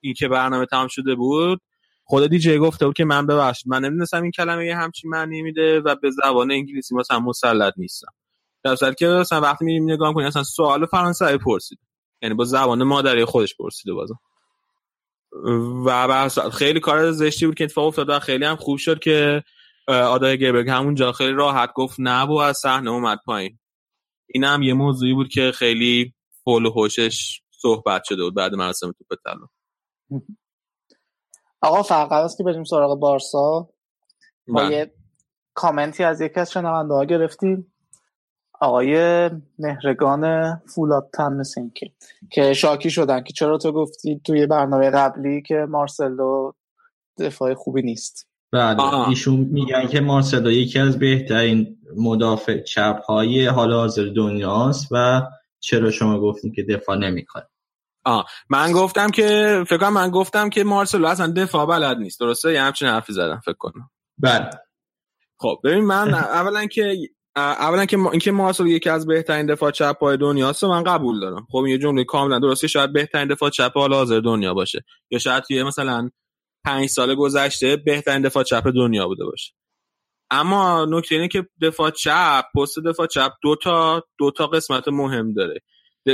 [0.00, 1.60] اینکه برنامه تمام شده بود
[2.04, 5.80] خود دیجی گفته بود که من ببخشید من نمی‌دونستم این کلمه یه همچین معنی میده
[5.80, 8.12] و به زبان انگلیسی مثلا مسلط نیستم.
[8.64, 11.78] در که مثلا وقتی میریم نگاه کنیم اصلا سوال فرانسوی پرسید.
[12.22, 14.18] یعنی با زبان مادری خودش پرسیده بازم.
[15.86, 19.42] و خیلی کار زشتی بود که اتفاق افتاد و خیلی هم خوب شد که
[19.88, 23.58] آدای گربرگ همونجا خیلی راحت گفت نه و از صحنه اومد پایین.
[24.26, 26.14] این هم یه موضوعی بود که خیلی
[26.46, 29.46] حول و حوشش صحبت شده بود بعد مراسم توپ طلا.
[31.60, 33.68] آقا فرق است که بریم سراغ بارسا.
[34.46, 34.76] ما بله.
[34.76, 34.94] یه
[35.54, 37.72] کامنتی از یکی از شنونده ها گرفتیم.
[38.60, 41.92] آقای مهرگان فولاد تن مثل که
[42.30, 46.52] که شاکی شدن که چرا تو گفتی توی برنامه قبلی که مارسلو
[47.18, 48.28] دفاع خوبی نیست.
[48.52, 49.08] بله.
[49.08, 55.22] ایشون میگن که مارسلو یکی از بهترین مدافع چپ های حال حاضر دنیاست و
[55.60, 57.46] چرا شما گفتیم که دفاع نمی‌کنه.
[58.04, 58.26] آه.
[58.50, 62.20] من گفتم که فکر کنم من گفتم که مارسلو اصلا دفاع بلد نیست.
[62.20, 63.90] درسته؟ یه همچین حرفی زدم فکر کنم.
[64.18, 64.50] بله.
[65.38, 66.96] خب ببین من اولا که
[67.36, 71.46] اولا که اینکه مارسلو یکی از بهترین دفاع چپ های دنیاست من قبول دارم.
[71.50, 72.68] خب یه جمله کاملا درسته.
[72.68, 74.84] شاید بهترین دفاع چپ حال حاضر دنیا باشه.
[75.10, 76.10] یا شاید توی مثلا
[76.66, 79.52] پنج سال گذشته بهترین دفاع چپ دنیا بوده باشه.
[80.30, 85.32] اما نکته اینه که دفاع چپ پست دفاع چپ دو تا دو تا قسمت مهم
[85.32, 85.60] داره.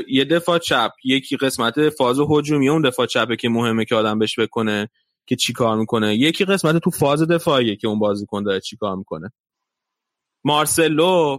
[0.08, 4.38] یه دفاع چپ یکی قسمت فاز هجومی اون دفاع چپه که مهمه که آدم بهش
[4.38, 4.88] بکنه
[5.26, 6.14] که چی کار می‌کنه.
[6.16, 9.32] یکی قسمت تو فاز دفاعیه که اون بازیکن داره چی کار می‌کنه.
[10.44, 11.38] مارسلو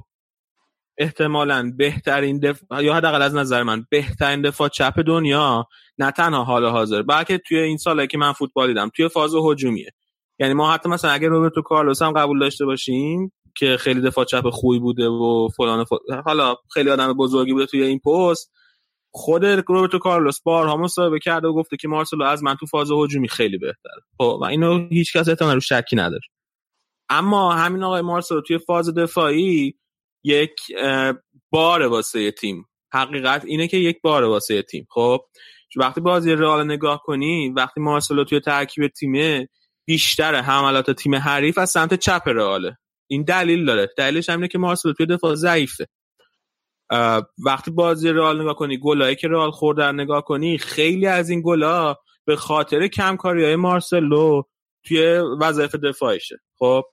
[0.98, 5.68] احتمالا بهترین دفاع یا حداقل از نظر من بهترین دفاع چپ دنیا
[5.98, 9.92] نه تنها حال حاضر بلکه توی این سالی که من فوتبال دیدم توی فاز هجومیه.
[10.40, 14.50] یعنی ما حتی مثلا اگه روبرتو کارلوس هم قبول داشته باشیم که خیلی دفاع چپ
[14.50, 15.86] خوبی بوده و فلان
[16.26, 18.52] حالا خیلی آدم بزرگی بوده توی این پست
[19.12, 23.28] خود روبرتو کارلوس بارها مصاحبه کرده و گفته که مارسلو از من تو فاز هجومی
[23.28, 24.02] خیلی بهتره.
[24.18, 26.24] خب و اینو هیچ کس احتمال رو شکی نداره.
[27.10, 29.76] اما همین آقای مارسلو توی فاز دفاعی
[30.24, 30.56] یک
[31.50, 32.66] بار واسه تیم.
[32.94, 34.88] حقیقت اینه که یک بار واسه تیم.
[34.90, 35.22] خب
[35.76, 39.50] وقتی بازی رئال نگاه کنی وقتی مارسلو توی ترکیب تیمه
[39.86, 42.78] بیشتر حملات تیم حریف از سمت چپ رئاله.
[43.08, 43.90] این دلیل داره.
[43.98, 45.88] دلیلش همینه که مارسلو توی دفاع ضعیفه.
[47.46, 51.96] وقتی بازی رئال نگاه کنی گلایی که رئال خوردن نگاه کنی خیلی از این گلا
[52.26, 54.42] به خاطر کمکاری های مارسلو
[54.86, 56.38] توی وظایف دفاعشه.
[56.60, 56.84] خب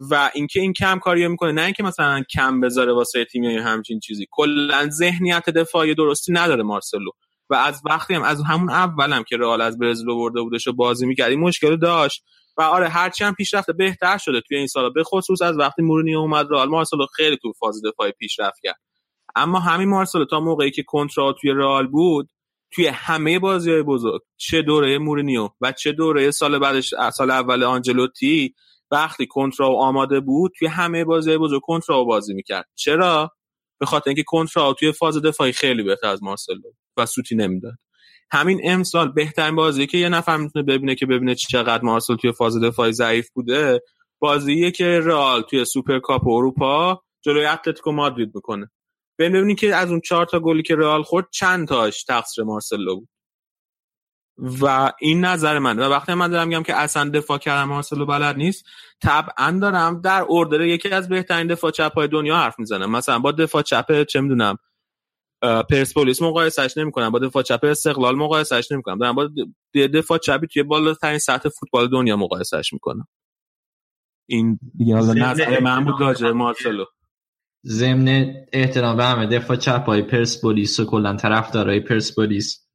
[0.00, 4.00] و اینکه این کم کاری می‌کنه نه اینکه مثلا کم بذاره واسه تیم یا همچین
[4.00, 4.26] چیزی.
[4.30, 7.10] کلا ذهنیت دفاعی درستی نداره مارسلو.
[7.50, 11.06] و از وقتی هم از همون اولم که رئال از برزیل برده بودش و بازی
[11.06, 12.24] می‌کرد این مشکل داشت.
[12.56, 16.18] و آره هرچی هم پیشرفت بهتر شده توی این سالا به خصوص از وقتی مورینیو
[16.18, 18.80] اومد رئال مارسلو خیلی تو فاز دفاعی پیشرفت کرد.
[19.34, 22.28] اما همین مارسلو تا موقعی که کنترا توی رئال بود
[22.70, 27.62] توی همه بازی های بزرگ چه دوره مورینیو و چه دوره سال بعدش سال اول
[27.62, 28.54] آنجلوتی
[28.90, 32.66] وقتی کنترا آماده بود توی همه بازی بزرگ کنترا بازی می‌کرد.
[32.74, 33.30] چرا؟
[33.80, 37.74] به خاطر اینکه کنترا توی فاز دفاعی خیلی بهتر از مارسلو و سوتی نمی‌داد.
[38.30, 42.60] همین امسال بهترین بازی که یه نفر می‌تونه ببینه که ببینه چقدر مارسلو توی فاز
[42.62, 43.80] دفاعی ضعیف بوده
[44.18, 48.70] بازیه که رئال توی سوپرکاپ اروپا جلوی اتلتیکو مادرید می‌کنه.
[49.18, 53.08] ببینید که از اون چهار تا گلی که رئال خورد چند تاش تقصیر مارسلو بود.
[54.38, 55.78] و این نظر من.
[55.78, 58.64] و وقتی من دارم میگم که اصلا دفاع کردن مارسلو بلد نیست
[59.02, 62.90] طبعا دارم در اردر یکی از بهترین دفاع چپ های دنیا حرف می‌زنم.
[62.90, 64.56] مثلا با دفاع چپ چه می‌دونم
[65.70, 67.10] پرسپولیس مقایسش نمی‌کنم.
[67.10, 68.98] با دفاع چپ استقلال مقایسش نمی‌کنم.
[68.98, 69.30] دارم با
[69.74, 73.08] دفاع چپی توی بالاترین سطح فوتبال دنیا مقایسش می‌کنم.
[74.28, 76.84] این دیگه نظر من بود راجع مارسلو.
[77.66, 82.65] ضمن احترام به همه دفاع چپ های پرسپولیس و کلا طرفدارای پرسپولیس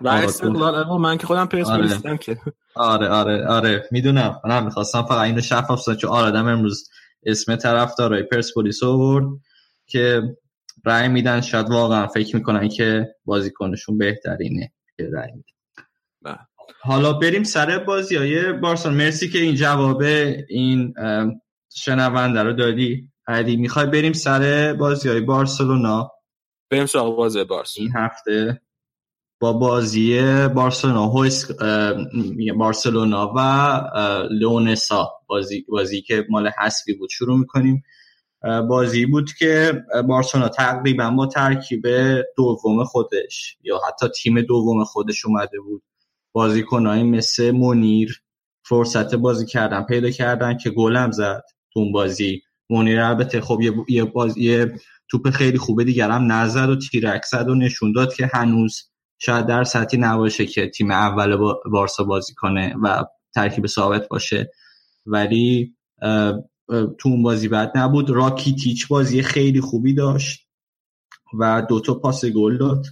[0.00, 2.18] و استقلال من که خودم پرسپولیس آره.
[2.18, 2.38] که.
[2.74, 3.88] آره آره آره.
[3.90, 4.40] می‌دونم.
[4.44, 6.90] من هم می‌خواستم فقط اینو شفاف سازم چون آرادم امروز
[7.26, 9.26] اسم طرفدارای پرسپولیس آورد
[9.86, 10.22] که
[10.84, 11.40] رأی میدن.
[11.40, 15.86] شاید واقعا فکر می‌کنن که بازیکنشون بهترینه که رأی میدن.
[16.22, 16.38] بله.
[16.82, 18.94] حالا بریم سر بازی های بارسلون.
[18.94, 20.02] مرسی که این جواب
[20.48, 20.94] این
[21.74, 23.08] شنونده رو دادی.
[23.26, 26.12] علی می‌خوای بریم سر بازی های بارسلونا؟
[26.70, 28.60] بریم سراغ بازی بارس این هفته.
[29.40, 31.14] با بازی بارسلونا.
[32.58, 33.40] بارسلونا و
[34.30, 37.10] لونسا بازی بازی که مال حسبی بود.
[37.10, 37.82] شروع می‌کنیم.
[38.68, 41.86] بازی بود که بارسلونا تقریبا با ترکیب
[42.36, 45.82] دوم خودش یا حتی تیم دوم خودش اومده بود.
[46.32, 48.22] بازیکنایی مثل مونیر
[48.62, 52.42] فرصت بازی کردن پیدا کردن که گلم زد تو بازی.
[52.70, 54.66] مونیر البته خب یه, بازی
[55.08, 58.89] توپ خیلی خوبه دیگر هم نزد و تیرک زد و نشون داد که هنوز
[59.22, 61.36] شاید در سطحی نباشه که تیم اول
[61.72, 64.50] بارسا بازی کنه و ترکیب ثابت باشه.
[65.06, 65.76] ولی
[66.68, 68.10] تو اون بازی بعد نبود.
[68.10, 70.48] راکی تیچ بازی خیلی خوبی داشت
[71.38, 72.86] و دوتا پاس گل داد.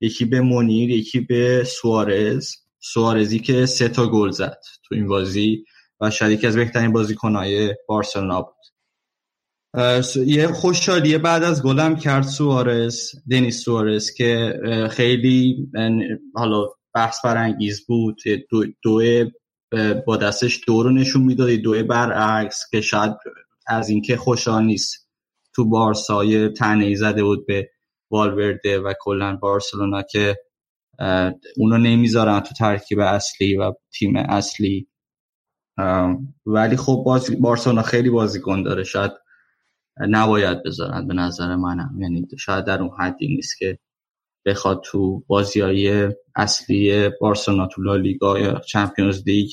[0.00, 2.50] یکی به مونیر یکی به سوارز.
[2.78, 5.64] سوارزی که سه تا گل زد تو این بازی
[6.00, 8.61] و شاید یکی از بهترین بازیکنهای بارسلونا بود.
[10.26, 15.68] یه خوشحالیه بعد از گلم کرد سوارز دنیس سوارز که خیلی
[16.34, 18.18] حالا بحث برانگیز بود
[18.50, 19.02] دو, دو
[20.06, 23.12] با دستش دو رو نشون می‌داد دو برعکس که شاید
[23.66, 25.08] از اینکه خوشحال نیست
[25.54, 27.70] تو بارسای تنهی زده بود به
[28.10, 30.36] والورده و کلا بارسلونا که
[31.56, 34.88] اونو نمی‌ذارن تو ترکیب اصلی و تیم اصلی.
[36.46, 37.04] ولی خب
[37.40, 38.84] بارسلونا خیلی بازیکن داره.
[38.84, 39.12] شاید
[39.96, 41.96] نباید بذارن به نظر منم.
[42.00, 43.78] یعنی شاید در اون حدی نیست که
[44.46, 49.50] بخواد تو بازی های اصلی بارسلونا تو لالیگا یا چمپیونز لیگ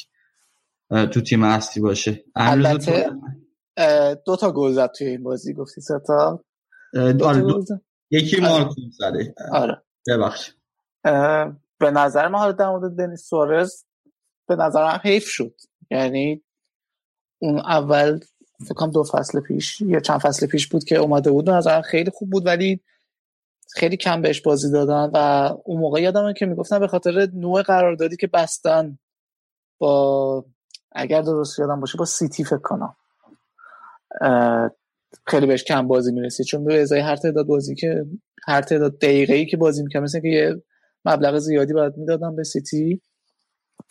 [0.90, 2.24] تو تیم اصلی باشه.
[2.36, 3.10] البته
[4.26, 6.44] دو تا گل زد توی این بازی گفتی سه تا؟
[7.24, 7.44] آره.
[8.12, 9.36] یکی مارکون زده.
[9.52, 9.82] آره.
[10.08, 10.52] ببخش
[11.80, 13.84] به نظر من حالا در مورد دنیس سوارز
[14.48, 15.56] به نظرم حیف شد.
[15.92, 16.44] یعنی
[17.42, 18.20] اون اول
[18.68, 22.30] فکر دو فصل پیش یا چند فصل پیش بود که اومده بود نظر خیلی خوب
[22.30, 22.80] بود ولی
[23.76, 25.18] خیلی کم بهش بازی دادن و
[25.66, 29.00] اون موقع یادم که می‌گفتن به خاطر نوع قراردادی که بستن
[29.78, 30.46] با
[30.92, 32.96] اگر درست یادم باشه با سیتی فکر کنم.
[35.28, 38.06] خیلی بهش کم بازی می‌رسید چون به ازای هر تعداد بازی که
[38.48, 40.64] هر تعداد دقیقه ای که بازی می‌کنه مثل که یه
[41.06, 43.02] مبلغ زیادی باید می‌دادم به سیتی.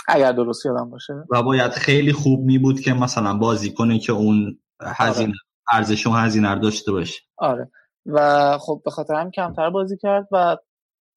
[0.09, 1.15] اگر درست یادم باشه.
[1.31, 5.39] و باید خیلی خوب می بود که مثلا بازی کنه که اون هزینه آره.
[5.73, 7.21] ارزش اون هزینه داشته باشه.
[7.37, 7.71] آره.
[8.07, 10.57] و خب به خاطر هم کمتر بازی کرد و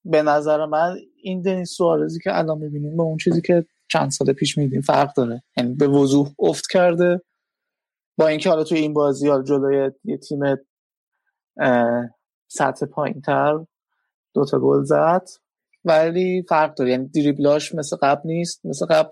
[0.06, 4.34] به نظر من این دنیس سوارزی که الان می‌بینیم با اون چیزی که چند سال
[4.34, 5.44] پیش میدیم فرق داره.
[5.58, 7.22] یعنی به وضوح افت کرده.
[8.18, 10.40] با اینکه حالا توی این بازی حالا جلوی یه تیم
[12.48, 13.60] سطح پایین تر
[14.34, 15.28] دوتا گل زد.
[15.86, 16.92] ولی فرق داره.
[16.92, 19.10] یعنی دریبلاش مثل قبل نیست مثل قبل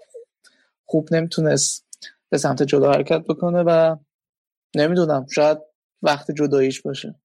[0.85, 1.85] خوب نمی‌تونست
[2.29, 3.95] به سمت جلو حرکت بکنه و
[4.75, 5.57] نمی‌دونم شاید
[6.01, 7.15] وقت جداییش باشه.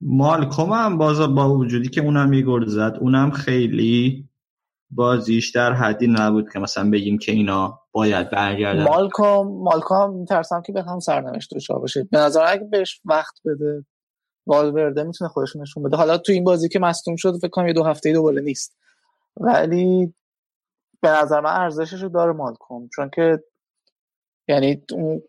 [0.00, 4.28] مالکوم هم باز با وجودی که اونم یه گل زد اونم خیلی
[4.90, 8.82] بازیش در حدی نبود که مثلا بگیم که اینا باید برگردن.
[8.82, 12.08] مالکوم مالکوم میترسم که به هم سرنوشت دچار باشه.
[12.10, 13.84] به نظر اگه بهش وقت بده
[14.46, 15.96] والورده می‌تونه خودش نشون بده.
[15.96, 18.76] حالا تو این بازی که مصدوم شد فکر کنم یه دو هفته دوباره نیست.
[19.36, 20.14] ولی
[21.00, 22.88] به نظر من ارزشش رو داره مالکوم.
[22.88, 23.44] چون که
[24.48, 25.22] یعنی اون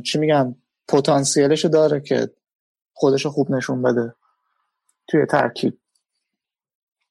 [0.00, 0.56] چی میگن
[0.88, 2.30] پتانسیلش رو داره که
[2.92, 4.14] خودش رو خوب نشون بده
[5.08, 5.78] توی ترکیب.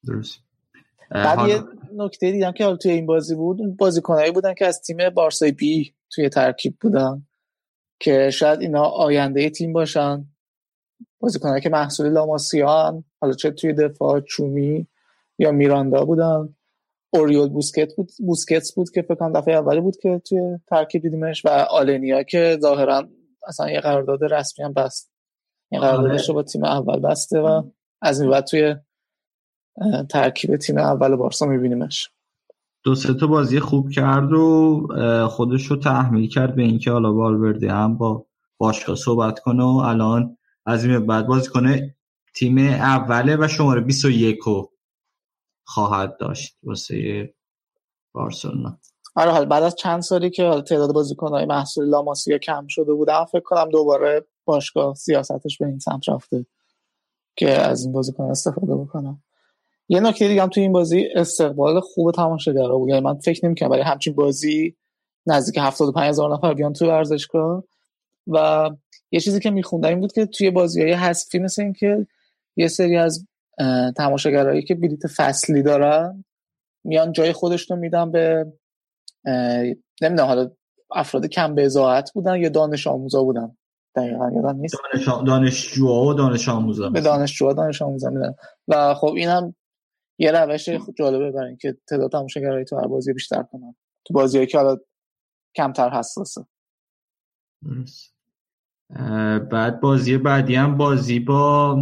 [0.06, 0.38] درست.
[1.10, 1.62] بعد یه
[1.92, 5.52] نکته دیدم که حالا توی این بازی بود اون بازیکنایی بودن که از تیم بارسای
[5.52, 7.26] بی توی ترکیب بودن
[8.00, 10.26] که شاید اینا آینده تیم باشن.
[11.20, 14.86] بازیکنایی که محصول لاماسیان حالا چه توی دفاع چومی
[15.38, 16.54] یا میراندا بودن.
[17.12, 21.44] اوریول بوسکت بود بوسکتس بود که فکر کنم دفعه اولی بود که توی ترکیب دیدیمش
[21.44, 23.08] و آلنیا که ظاهرا
[23.46, 25.12] اصلا یه قرارداد رسمی هم بست.
[25.70, 27.62] این قراردادش رو با تیم اول بسته و
[28.02, 28.76] از این بعد توی
[30.10, 32.10] ترکیب تیم اول بارسا میبینیمش.
[32.84, 34.88] دو سه تا بازی خوب کرد و
[35.30, 38.26] خودش رو تحمیل کرد به اینکه حالا والورده هم با
[38.58, 41.96] باشگاه صحبت کنه و الان از این بعد بازی کنه
[42.34, 44.72] تیم اوله و شماره 21 رو
[45.64, 47.34] خواهد داشت واسه
[48.12, 48.78] بارسلونا.
[49.14, 53.40] آره حال بعد از چند سالی که تعداد بازیکن‌های محصول لاماسیا کم شده بودم فکر
[53.40, 56.46] کنم دوباره باشگاه سیاستش به این سمت رفته
[57.36, 59.22] که از این بازیکن استفاده بکنم.
[59.88, 62.88] یه نکته دیگه هم تو این بازی استقبال خوب تماشاگرها بود.
[62.88, 64.76] یعنی من فکر نمی‌کنم برای همچین بازی
[65.26, 67.64] نزدیک 75 هزار نفر بیان تو ورزشگاه
[68.26, 68.70] و
[69.12, 72.06] یه چیزی که میخوندم این بود که توی بازی های حذفی مثل این که
[72.56, 73.26] یه سری از
[73.96, 76.24] تماشاگرایی که بلیت فصلی دارن
[76.84, 78.52] میان جای خودشون میدن به
[80.02, 80.50] نمی‌دونم حالا
[80.90, 83.56] افراد کم به ازاحت بودن یا دانش آموزا بودن؟
[83.94, 84.76] دقیقا یادم نیست.
[84.92, 88.34] دانش دانشجوها و دانش آموزا به دانشجوها دانش آموزا میدن.
[88.68, 89.54] و خب اینم
[90.18, 90.68] یه روش
[90.98, 93.74] جالبه برای اینکه تعداد تماشاگرای تو هر بازی بیشتر کنن.
[94.04, 94.76] تو بازیایی که حالا
[95.56, 96.46] کمتر حساسه.
[99.50, 101.74] بعد بازی بعدی هم بازی با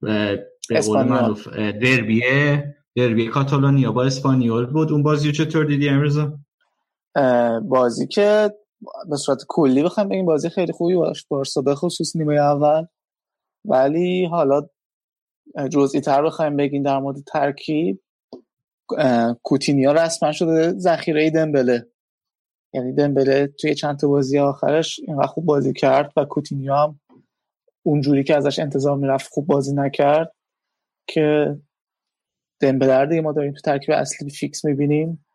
[0.00, 4.92] به قول معروف دربیه دربی کاتالونیا با اسپانیول بود.
[4.92, 6.18] اون بازی چطور دیدی امروز
[7.62, 8.50] بازی که
[9.10, 11.26] به صورت کلی بخوام بگیم بازی خیلی خوبی باش.
[11.28, 12.86] بارسا به خصوص نیمه اول.
[13.64, 14.68] ولی حالا
[15.70, 18.02] جزئی تر بخوایم بگیم در مورد ترکیب
[19.42, 20.72] کوتینیو رسما شده.
[20.72, 21.86] ذخیره دمبله.
[22.76, 27.00] یعنی دمبله توی چند تا بازی آخرش اینقدر خوب بازی کرد و کوتینیو هم
[27.82, 30.32] اونجوری که ازش انتظار می‌رفت خوب بازی نکرد
[31.06, 31.56] که
[32.60, 35.26] دمبله دیگه ما داریم تو ترکیب اصلی فیکس می‌بینیم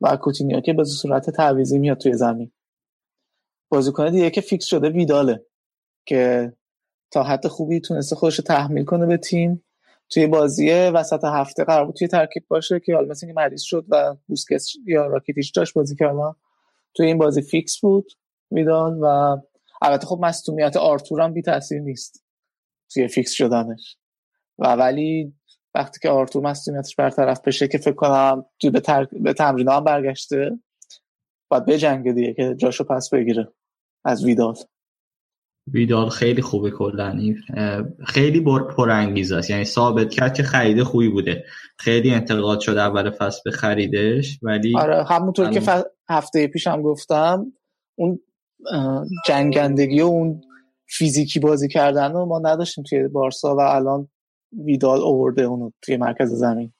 [0.00, 2.52] و کوتینیو که به صورت تعویضی میاد توی زمین.
[3.68, 5.46] بازیکن دیگه که فیکس شده ویداله
[6.06, 6.52] که
[7.10, 9.62] تا حد خوبی تونسته خودش تحمیل کنه به تیم.
[10.10, 13.86] توی بازی وسط هفته قرار بود توی ترکیب باشه که حالا مثل اینکه مریض شد
[13.88, 16.32] و بوسکس یا راکیتیش داشت بازی کردن.
[16.96, 18.12] توی این بازی فیکس بود
[18.50, 19.36] ویدال و
[19.82, 22.24] البته خب مصدومیت آرتور هم بی تاثیر نیست
[22.92, 23.96] توی فیکس شدنش.
[24.58, 25.34] و ولی
[25.74, 29.04] وقتی که آرتور مصدومیتش برطرف بشه که فکر کنم توی به, تر...
[29.04, 30.58] به تمرین هم برگشته
[31.48, 33.52] باید به جنگ دیگه که جاشو پس بگیره
[34.04, 34.54] از ویدال.
[35.72, 37.20] ویدال خیلی خوبه کلا.
[38.06, 38.40] خیلی
[38.76, 39.50] پرانگیز است.
[39.50, 41.44] یعنی ثابت کرد که خرید خوبی بوده.
[41.78, 45.82] خیلی انتقاد شد اول فصل به خریدش ولی آره همونطور که ف...
[46.08, 47.52] هفته پیش هم گفتم
[47.94, 48.20] اون
[49.26, 50.40] جنگندگی و اون
[50.88, 54.08] فیزیکی بازی کردن رو ما نداشتیم توی بارسا و الان
[54.64, 56.72] ویدال اوورده اونو توی مرکز زمین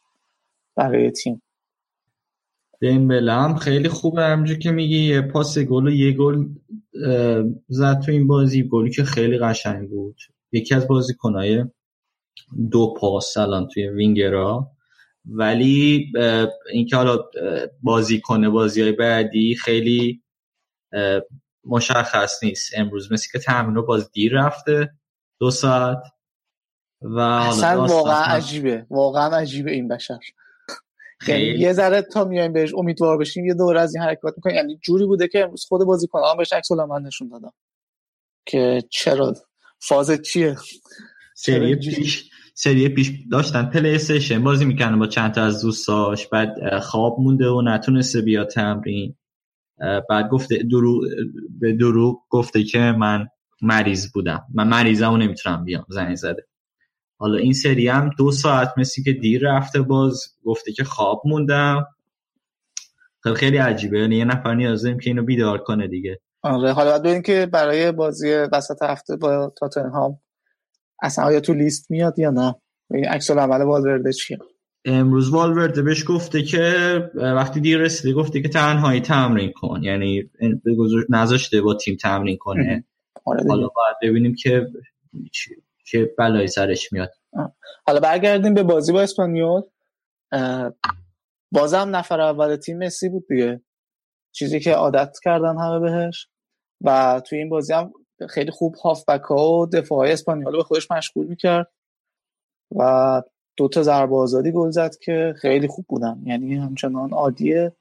[0.76, 1.42] برای تیم.
[2.80, 6.44] دیمبله هم خیلی خوبه همجور که میگی یه پاس گل و یه گل
[7.68, 8.62] زد تو این بازی.
[8.62, 10.16] گلی که خیلی قشنگ بود.
[10.52, 11.64] یکی از بازیکنهای
[12.70, 14.70] دو پاس الان توی وینگرا.
[15.24, 16.12] ولی
[16.72, 17.24] اینکه حالا
[17.82, 20.22] بازی کنه بازی های بعدی خیلی
[21.64, 22.72] مشخص نیست.
[22.76, 24.92] امروز مثل که تمرین رو باز دیر رفته.
[25.40, 26.02] دو ساعت.
[27.00, 28.86] و اصلا واقعا عجیبه.
[28.90, 30.18] واقعا عجیبه این بشر.
[31.18, 31.60] خیلی.
[31.60, 34.56] یه ذره تا میایم بهش امیدوار بشیم یه دور از این حرکات می‌کنیم.
[34.56, 37.52] یعنی جوری بوده که امروز خود بازیکن ها بهش عکس من نشون دادم.
[38.46, 39.34] که چرا؟
[39.78, 40.56] فاز چیه؟
[41.34, 43.64] سری پیش سری پیش داشتن.
[43.64, 46.26] پلی استیشن بازی می‌کنن با چند تا از دوستاش.
[46.26, 49.16] بعد خواب مونده و نتونسته بیا تمرین.
[50.10, 51.00] بعد گفته درو
[51.60, 53.28] به دروغ گفته که من
[53.62, 54.44] مریض بودم.
[54.54, 56.46] من مریضم و نمی‌تونم بیام زنگ زده.
[57.18, 61.86] حالا این سری هم دو ساعت مثل که دیر رفته باز گفته که خواب موندم.
[63.22, 63.98] خیلی خیلی عجیبه.
[63.98, 66.20] یعنی یه نفر نیازه که اینو بیدار کنه دیگه.
[66.42, 70.18] آره حالا باید ببینیم که برای بازی وسط هفته با تاتنهام
[71.02, 72.54] اصلا آیا تو لیست میاد یا نه؟
[72.90, 74.38] این عکس العمل والورده چیه؟
[74.84, 76.62] امروز والورده بهش گفته که
[77.14, 79.82] وقتی دیر رسیده گفته که تنهایی تمرین کن.
[79.82, 80.30] یعنی
[81.08, 82.84] نذاشته با تیم تمرین کنه.
[83.24, 84.66] آره حالا باید ببینیم که
[85.90, 87.10] که بلایی سرش میاد.
[87.86, 89.62] حالا برگردیم به بازی با اسپانیول.
[91.52, 93.60] بازم نفر اول تیم مسی بود دیگه.
[94.32, 96.28] چیزی که عادت کردن همه بهش.
[96.80, 97.92] و توی این بازی هم
[98.30, 101.72] خیلی خوب هافبک ها و دفاع های اسپانیول به خودش مشغول می‌کرد.
[102.76, 103.22] و
[103.56, 106.22] دو تا ضربه آزادی گل زد که خیلی خوب بودن.
[106.24, 107.76] یعنی همچنان عادیه.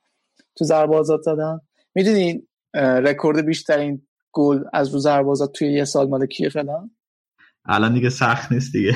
[0.55, 1.59] تو ضربه آزاد زدن.
[1.95, 6.89] می‌دونین رکورد بیشترین گل از رو ضربه آزاد توی یه سال مال کیه فعلا؟
[7.65, 8.95] الان دیگه سخت نیست دیگه.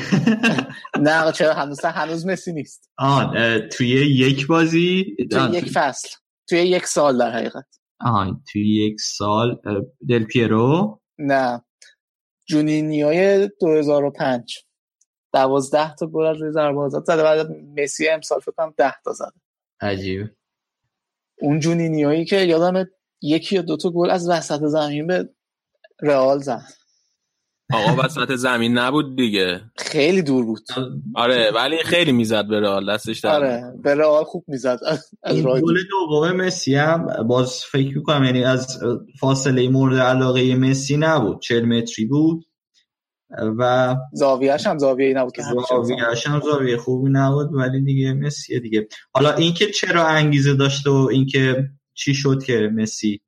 [1.06, 2.90] نه چرا؟ هنوز هنوز مسی نیست.
[2.98, 6.10] آه توی یک بازی توی یک فصل.
[6.50, 7.66] توی یک سال در حقیقت.
[8.00, 9.62] آه توی یک سال
[10.10, 11.62] دل پیرو؟ نه.
[12.48, 14.58] جونینیوی 2005
[15.34, 17.24] دوازده تا گل از روی ضربه آزاد زده.
[17.24, 19.32] بعد مسی امسال فکر کنم 10 تا زده.
[19.82, 20.28] عجیب.
[21.42, 22.86] اون جونینیویی که یادم
[23.22, 25.30] یکی یا دو تا گل از وسط زمین به
[26.02, 26.79] رئال زد.
[27.74, 29.62] آقا وسط زمین نبود دیگه.
[29.78, 30.62] خیلی دور بود.
[31.16, 34.80] آره ولی خیلی می‌زد به رئال دستش در آره به رئال خوب می‌زد.
[35.24, 38.80] از گل دوم مسی هم باز فکر می‌کنم یعنی از
[39.20, 41.42] فاصله مورد علاقه مسی نبود.
[41.42, 42.46] 40 متری بود
[43.60, 45.42] و زاویه‌اش هم زاویه‌ای نبود که.
[45.70, 48.88] زاویه‌اش هم زاویه خوبی نبود ولی دیگه مسی دیگه.
[49.14, 53.22] حالا اینکه چرا انگیزه داشت و اینکه چی شد که مسی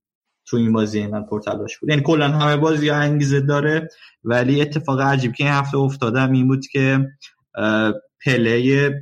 [0.51, 1.89] تو این بازی اینقدر پرتلاش بود.
[1.89, 3.89] یعنی کلا همه بازی ها انگیزه داره
[4.23, 7.07] ولی اتفاق عجیب که این هفته افتادم این بود که
[8.25, 8.93] پله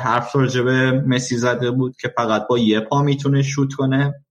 [0.00, 4.24] حرف راجع به مسی زده بود که فقط با یه پا می‌تونه شوت کنه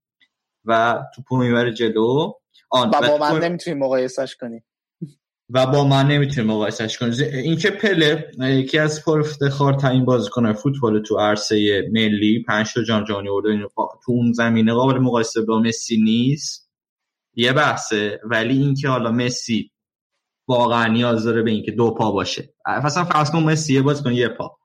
[0.65, 2.33] و توپو می‌بره جلو.
[2.69, 4.63] آن و با من تو- نمی‌تونی مقایسش کنی.
[5.49, 7.13] و با من نمی‌تونیم مقایسش کنیم.
[7.33, 12.83] این که پله یکی از پر افتخار ترین بازیکن فوتبال تو عرصه ملی پنج تا
[12.83, 13.67] جام جهانی برده
[14.05, 16.71] تو اون زمینه قابل مقایسه با مسی نیست.
[17.35, 19.71] یه بحثه ولی اینکه حالا مسی
[20.47, 22.53] واقعا نیاز داره به اینکه دو پا باشه.
[22.65, 24.57] اصلا فرض کن مسی یه بازیکن یه پا.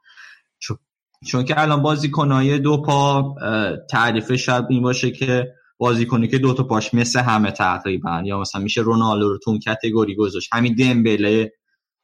[1.26, 6.54] چون, که الان بازیکنای دو پا اه، تعریف شاید این باشه که بازیکنی که دو
[6.54, 10.48] تا پاش مثل همه تقریبا یا مثلا میشه رونالدو رو تو اون کتگوری گذاشت.
[10.52, 11.52] همین دمبله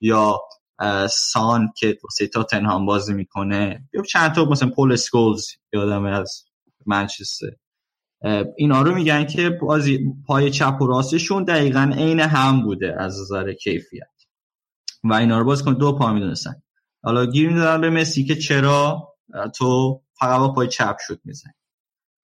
[0.00, 0.38] یا
[1.10, 3.88] سان که واسه تاتنهام بازی می‌کنه.
[3.94, 6.44] یا چند تا مثلا پول سکولز یادم از
[6.86, 7.50] منچستر.
[8.56, 13.52] اینا رو میگن که بازی پای چپ و راستشون دقیقا عین هم بوده از نظر
[13.52, 14.10] کیفیت.
[15.04, 16.62] و اینا رو باز کن دو پا می‌دونستن.
[17.02, 19.08] حالا گیر می‌دادن به مسی که چرا
[19.54, 21.52] تو فقط با پای چپ شد می‌زنی.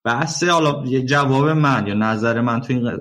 [0.05, 2.91] بحث حالا یه جواب من یا نظر من تو این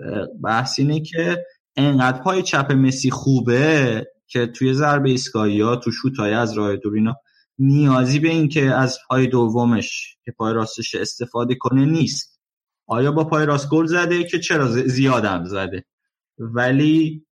[0.44, 1.44] بحث اینه که
[1.76, 6.94] انقدر پای چپ مسی خوبه که توی ضربه ایستگاهی ها تو شوتای از راه دور
[6.94, 7.16] اینا
[7.58, 12.40] نیازی به این که از پای دومش که پای راستش استفاده کنه نیست.
[12.86, 15.84] آیا با پای راست گل زده که چرا ز- زیادم زده؟
[16.38, 17.26] ولی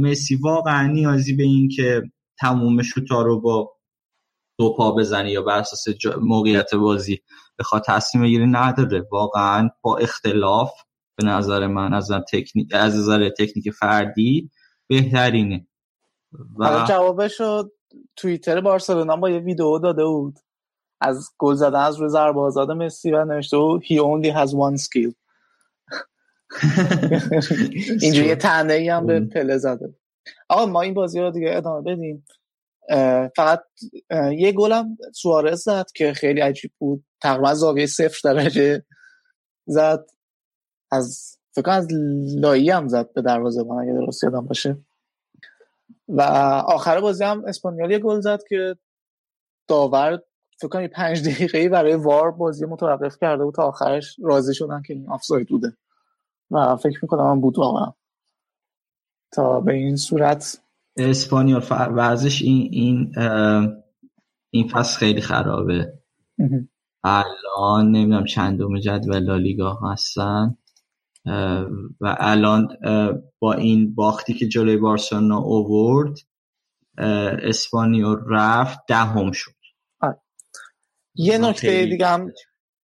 [0.00, 2.02] مسی واقعا نیازی به این که
[2.38, 3.72] تموم شوتا رو با
[4.60, 5.84] دو پا بزنه یا بر اساس
[6.20, 7.20] موقعیت بازی
[7.58, 10.72] بخواد تصمیم بگیره نداره واقعا با اختلاف
[11.16, 14.50] به نظر من از نظر تکنیک از نظر تکنیک فردی
[14.86, 15.66] بهترینه.
[16.58, 17.70] و جوابش رو
[18.16, 20.38] توییتر بارسلونا با یه ویدیو داده بود.
[21.00, 24.82] از گل زدن از روی ضربه آزاد مسی و نوشته بود he only has one
[24.82, 25.12] skill.
[28.02, 29.20] اینجوری یه تنه ای هم به.
[29.20, 29.94] پله زده.
[30.48, 32.24] آقا ما این بازی رو دیگه ادامه بدیم.
[33.36, 33.64] فقط
[34.32, 37.04] یه گلم سوارز زد که خیلی عجیب بود.
[37.20, 38.84] تقریبا زاویه صفر درجه
[39.66, 40.06] زد.
[40.90, 41.88] از فکر از
[42.36, 44.76] لایی هم زد به دروازه من اگه درست یادم باشه.
[46.08, 46.22] و
[46.66, 48.76] آخر بازی هم اسپانیال یه گل زد که
[49.68, 50.22] داور
[50.58, 54.94] فکر کنم پنج دقیقه برای وار بازی متوقف کرده بود تا آخرش راضی شدن که
[54.94, 55.76] این آفساید بوده.
[56.50, 57.92] و فکر می‌کنم هم بود واقعا.
[59.32, 60.60] تا به این صورت
[60.96, 63.12] اسپانیول وضعش این این
[64.50, 65.92] این فصل خیلی خرابه.
[67.04, 70.56] الان نمی‌دونم چندم جدول لالیگا هستن.
[72.00, 72.68] و الان
[73.38, 76.18] با این باختی که جلوی بارسلونا اوورد
[77.42, 79.50] اسپانیول رفت دهم شد.
[81.14, 82.32] یه نکته دیگه هم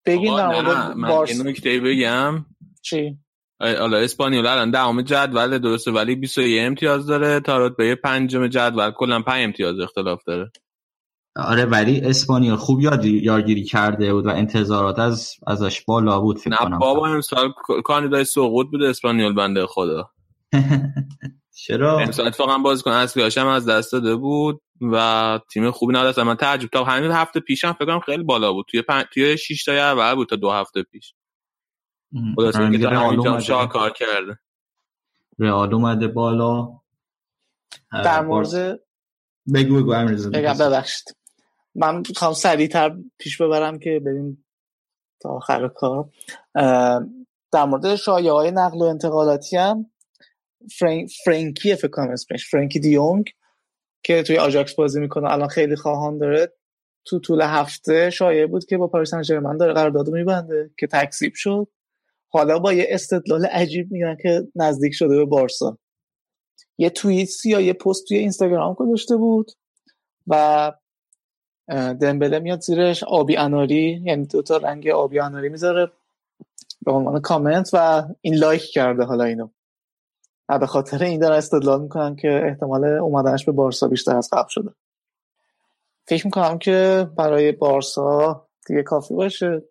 [0.07, 2.47] بگین من یه نکته بگم.
[2.83, 3.19] چی؟
[3.61, 7.41] حالا اسپانیول الان دهم جدول درسته ولی 21 امتیاز داره.
[7.41, 10.51] تا رتبه پنجم جدول کلا 5 امتیاز اختلاف داره.
[11.37, 16.51] آره ولی اسپانیول خوب یاد یارگیری کرده بود و انتظارات از ازش بالا بود فکر
[16.51, 16.79] نه کنم.
[16.79, 17.53] بابا امسال
[17.85, 20.11] کاندیدای سقوط بود اسپانیول بنده خدا.
[21.67, 26.19] چرا؟ امسال اتفاقا بازیکن اصلیش هم از دست داده بود و تیم خوبی نداشت.
[26.19, 28.67] من تعجب تا همین هفته پیشم فکر کنم خیلی بالا بود.
[28.69, 29.05] توی پن...
[29.13, 31.15] توی 6 تا اول بود تا دو هفته پیش.
[32.37, 33.41] خلاصه که اومده.
[33.41, 34.39] شاهکار کرده.
[35.39, 36.69] رئال اومده بالا.
[37.93, 38.81] در مورد
[39.55, 40.31] بگو بگو.
[40.33, 41.17] بگم ببخشید.
[41.75, 44.45] من می‌خوام سریعتر پیش ببرم که بریم
[45.21, 46.09] تا آخر کار.
[47.53, 49.91] در مورد شایعه های نقل و انتقالاتی هم
[50.79, 53.25] فرانک فرانکی فکر کنم اسمش فرانکی دیونگ
[54.03, 56.53] که توی آژاکس بازی می‌کنه الان خیلی خواهان داره.
[57.05, 61.33] تو طول هفته شایعه بود که با پاریس سن ژرمن داره قرارداد میبنده که تکذیب
[61.35, 61.69] شد.
[62.37, 65.79] حالا با یه استدلال عجیب میگن که نزدیک شده به بارسا.
[66.79, 69.51] یه توییت یا یه پست توی اینستاگرام گذاشته بود
[70.27, 70.73] و
[72.01, 75.93] دمبله میاد زیرش آبی اناری یعنی دو تا رنگ آبی اناری می‌ذاره
[76.83, 79.49] به عنوان کامنت و این لایک کرده حالا اینو.
[80.49, 84.49] و به خاطر این دارن استدلال می‌کنن که احتمال اومدنش به بارسا بیشتر از قبل
[84.49, 84.71] شده.
[86.09, 89.63] فکر می‌کنم که برای بارسا دیگه کافی باشه.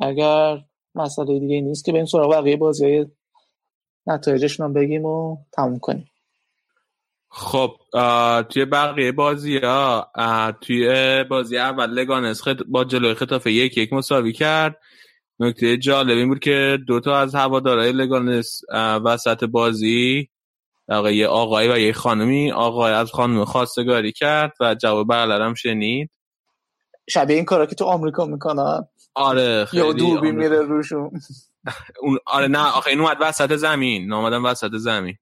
[0.00, 0.58] اگر
[0.94, 3.06] مسئله دیگه نیست که به این سراغ بقیه بازی های
[4.06, 6.10] نتایجشون هم بگیم و تموم کنیم.
[7.28, 7.76] خب
[8.42, 10.12] توی بقیه بازی ها
[10.60, 12.56] توی بازی اول لگانس خط...
[12.68, 14.80] با جلوی خطافه یک یک مساوی کرد.
[15.40, 18.60] نکته جالب این بود که دوتا از هوادارهای لگانس
[19.04, 20.28] وسط بازی
[21.12, 26.10] یه آقایی و یه خانمی آقای از خانم خواستگاری کرد و جواب برلرم شنید.
[27.10, 31.10] شبیه این کارا که تو آمریکا می‌کنن؟ آره خیلی یا دوربین میره روشون.
[32.02, 34.06] اون آره نه آخه این اومد وسط زمین.
[34.06, 35.14] نیومدن وسط زمین.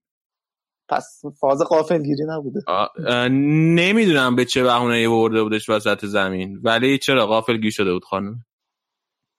[0.88, 2.60] پس فاز غافلگیری نبوده
[3.74, 6.60] نمی‌دونم به چه بهونه یه برده بودش وسط زمین.
[6.62, 8.44] ولی چرا؟ غافلگیر شده بود خانم.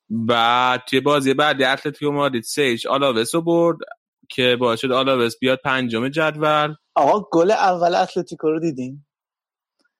[0.09, 3.77] بعد توی بازی بعدی اتلتیکو مادرید سه هیچ آلاوس رو برد
[4.29, 6.75] که باعث شد آلاوس بیاد پنجم جدول.
[6.95, 9.05] آقا گل اول اتلتیکو رو دیدین؟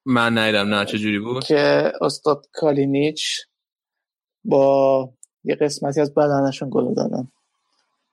[0.06, 3.40] من ندیدم نه چه جوری بود؟ که استاد کالینیچ
[4.44, 5.10] با
[5.44, 7.28] یه قسمتی از بدنشون گل دادن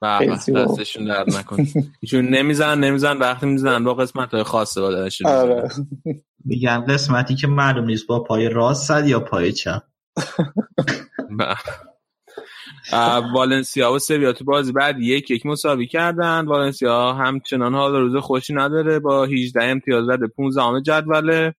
[0.02, 1.66] دستشون درد نکن
[2.02, 5.68] ایشون نمیزن نمیزن وقتی می‌زنن با قسمت های خاصه بدنشون آره.
[6.44, 9.82] میگن قسمتی که معلوم نیست با پای راست زد یا پای چپ.
[13.34, 16.46] والنسیا و سویا تو بازی بعد یک یک مساوی کردن.
[16.46, 18.98] والنسیا همچنان حال روز خوشی نداره.
[18.98, 21.54] با 18 امتیاز زده 15 جدوله.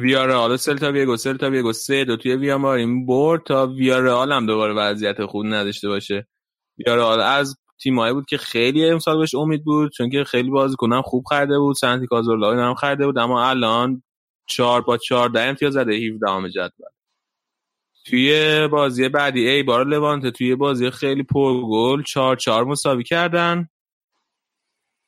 [0.00, 5.26] ویارال سلتا ویگو سلتا ویگو سه دو توی ویامارین برد تا ویارال هم دوباره وضعیت
[5.26, 6.26] خوب نداشته باشه.
[6.78, 11.24] ویارال از تیمایی بود که خیلی امسال بهش امید بود چون که خیلی بازیکنم خوب
[11.24, 11.76] خریده بود.
[11.76, 14.02] سنتی کازورلا هم خریده بود اما الان
[14.46, 16.88] چهار با 14 امتیاز زده 17 جدول.
[18.06, 23.68] توی بازی بعدی ای بار لوانته توی بازی خیلی پرگل چهار چهار مساوی کردن.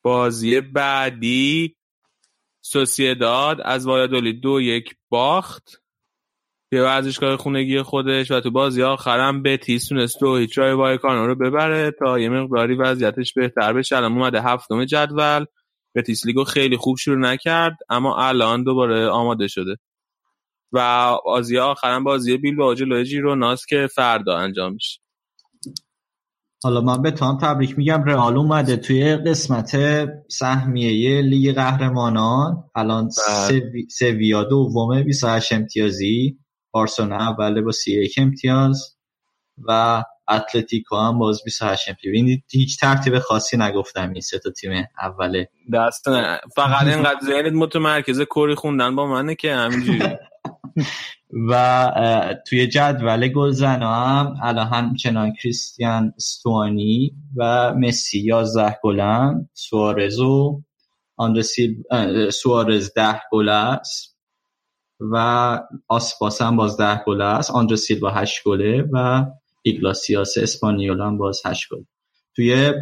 [0.03, 1.75] بازی بعدی
[2.65, 5.77] سوسیداد از وایادولی دو یک باخت.
[6.71, 11.27] به ورزشگاه خونگی خودش و تو بازی آخرم به تیس تونست دو هیچ رای وایکانو
[11.27, 13.97] رو ببره تا یه مقداری وضعیتش بهتر بشه.
[13.97, 15.45] الان اومده هفتم جدول.
[15.93, 19.77] به تیس لیگو خیلی خوب شروع نکرد اما الان دوباره آماده شده.
[20.71, 25.02] و بازی آخرم بازی بیل با جلوی جیروناست که فردا انجام میشه.
[26.63, 29.77] حالا من به تام تبریک میگم رئال اومده توی قسمت
[30.27, 32.63] سهمیه لیگ قهرمانان.
[32.75, 33.87] الان سوی...
[33.89, 36.37] سویا دومه 28 امتیازی.
[36.71, 38.97] بارسلونا اوله با 31 امتیاز.
[39.67, 42.15] و اتلتیکو هم باز 28 امتیاز.
[42.15, 46.05] این هیچ ترتیب خاصی نگفتم این سه تا تیم اوله دست.
[46.55, 49.99] فقط اینقدر ذهنت متمرکز کری خوندن با منه که همینجوری.
[51.49, 60.61] و توی جدول گلزن هم الان همچنان کریستیان استوانی و مسی 11 گلن سوارز و
[62.31, 64.17] سوارز 10 گل است
[64.99, 67.51] و آسپاس هم باز 10 گل است.
[67.51, 69.25] آندر سیلوا 8 گله و
[69.61, 71.83] ایگلاسیاس اسپانیول هم باز 8 گل.
[72.35, 72.73] توی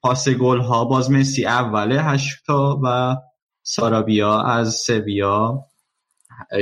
[0.00, 3.16] پاس گل ها باز مسی اوله 8 تا و
[3.62, 5.64] سارابیا از سویا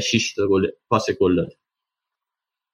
[0.03, 1.57] 6 تا گل پاس گل داده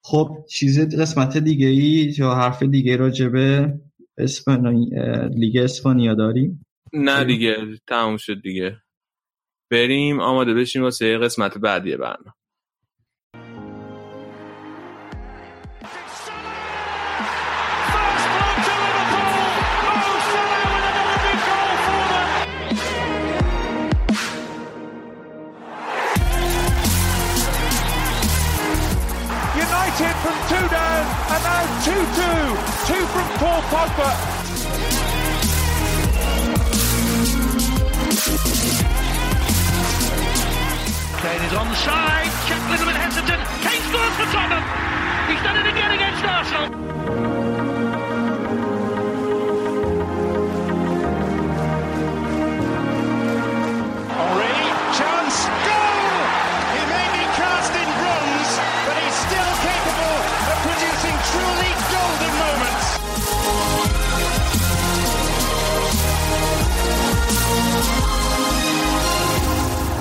[0.04, 3.74] خب چیز قسمت دیگه ای یا حرف دیگه راجع به
[4.18, 4.90] اسپانی...
[5.34, 7.56] لیگ اسپانیا داریم؟ نه دیگه
[7.88, 8.82] تموم شد دیگه.
[9.70, 12.32] بریم آماده بشیم واسه قسمت بعدی برنامه.
[31.96, 32.02] 2-2.
[32.88, 34.10] Two from Paul Pogba.
[41.22, 42.30] Kane is on the side.
[42.48, 43.42] Check a little bit hesitant.
[43.64, 44.64] Kane scores for Tottenham.
[45.30, 47.05] He's done it again against Arsenal.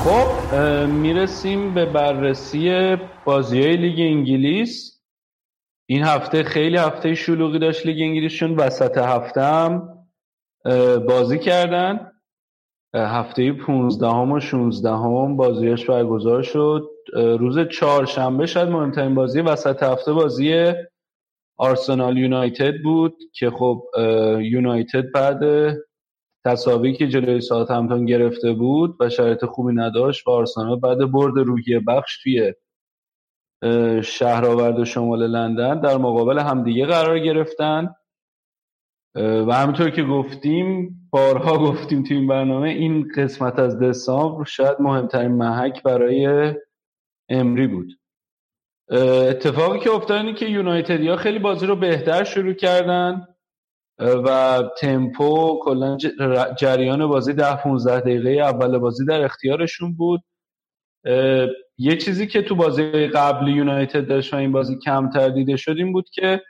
[0.06, 5.02] خب می‌رسیم به بررسی بازی های لیگ انگلیس.
[5.90, 9.90] این هفته خیلی هفته شلوغی داشت لیگ انگلیسشون وسط هفته هم
[11.08, 12.12] بازی کردن.
[12.96, 16.90] هفته 15 هم و 16 هم بازیش برگزار شد.
[17.14, 20.74] روز چهارشنبه شاید مهمترین بازی وسط هفته بازی
[21.58, 23.84] آرسنال یونایتد بود که خب
[24.42, 25.40] یونایتد بعد
[26.46, 31.38] تصاوی که جلوی ساعت همتون گرفته بود و شرایط خوبی نداشت و آرسنال بعد برد
[31.38, 32.54] روحیه بخش توی
[34.04, 37.96] شهرآورد و شمال لندن در مقابل همدیگه قرار گرفتن.
[39.16, 45.32] و همینطور که گفتیم بارها گفتیم توی این برنامه این قسمت از دسامبر شاید مهمترین
[45.32, 46.54] محک برای
[47.30, 48.00] امری بود.
[49.30, 53.28] اتفاقی که افتاد اینه که یونایتدیا خیلی بازی رو بهتر شروع کردن.
[54.00, 55.98] و تمپو کلا
[56.58, 60.22] جریان بازی ده 15 دقیقه اول بازی در اختیارشون بود.
[61.78, 65.94] یه چیزی که تو بازی قبل یونایتد داشت و این بازی کمتر دیده شد این
[65.94, 66.42] بود که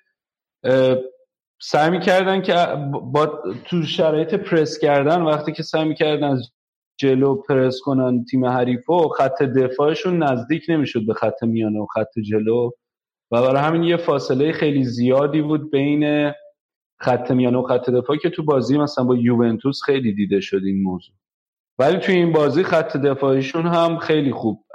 [1.61, 2.53] سعی می‌کردن که
[2.91, 6.51] با تو شرایط پرس کردن وقتی که سعی می‌کردن از
[6.97, 12.19] جلو پرس کنن تیم حریف و خط دفاعشون نزدیک نمی‌شد به خط میانه و خط
[12.29, 12.71] جلو.
[13.31, 16.31] و برای همین یه فاصله خیلی زیادی بود بین
[17.05, 20.83] خط میانه و خط دفاع که تو بازی مثلا با یوونتوس خیلی دیده شد این
[20.83, 21.15] موضوع.
[21.79, 24.65] ولی توی این بازی خط دفاعیشون هم خیلی خوب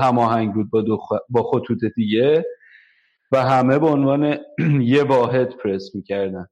[0.00, 2.44] هماهنگ بود با, با خطوط دیگه
[3.32, 4.38] و همه به عنوان
[4.94, 6.46] یه واحد پرس می‌کردن.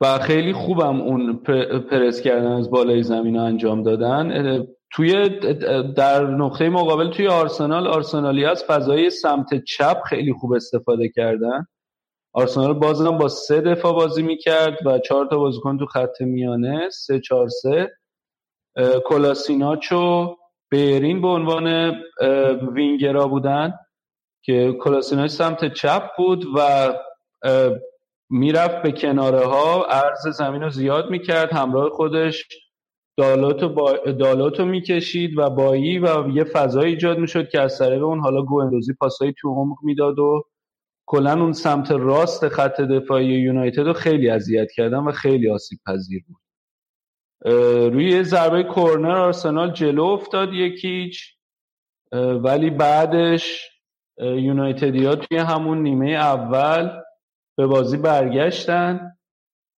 [0.00, 1.36] و خیلی خوبم اون
[1.90, 4.66] پرس کردن از بالای زمین انجام دادن.
[4.90, 5.28] توی
[5.96, 11.66] در نقطه مقابل توی آرسنال آرسنالی از فضای سمت چپ خیلی خوب استفاده کردن.
[12.32, 17.20] آرسنال بازم با سه دفاع بازی می‌کرد و چهار تا بازیکن تو خط میانه سه
[17.20, 17.98] چهار سه.
[19.04, 20.36] کلاسیناچو
[20.70, 21.94] بیرین به عنوان
[22.72, 23.74] وینگرا بودن
[24.44, 26.92] که کلاسیناچ سمت چپ بود و
[28.30, 32.48] می‌رفت به کناره ها عرض زمین رو زیاد می‌کرد همراه خودش
[33.18, 33.96] دالاتو, با...
[33.96, 38.94] دالاتو می‌کشید و بایی و یه فضای ایجاد می‌شد که از طریق اون حالا گوندوزی
[38.94, 40.44] پاسایی تو عمق می‌داد و
[41.06, 46.24] کلا اون سمت راست خط دفاعی یونایتد رو خیلی اذیت کردن و خیلی آسیب پذیر
[46.28, 46.36] بود.
[47.92, 51.34] روی ضربه کورنر آرسنال جلو افتاد یکیچ
[52.12, 53.70] ولی بعدش
[54.18, 57.00] یونایتدیا توی همون نیمه اول
[57.56, 59.17] به بازی برگشتن.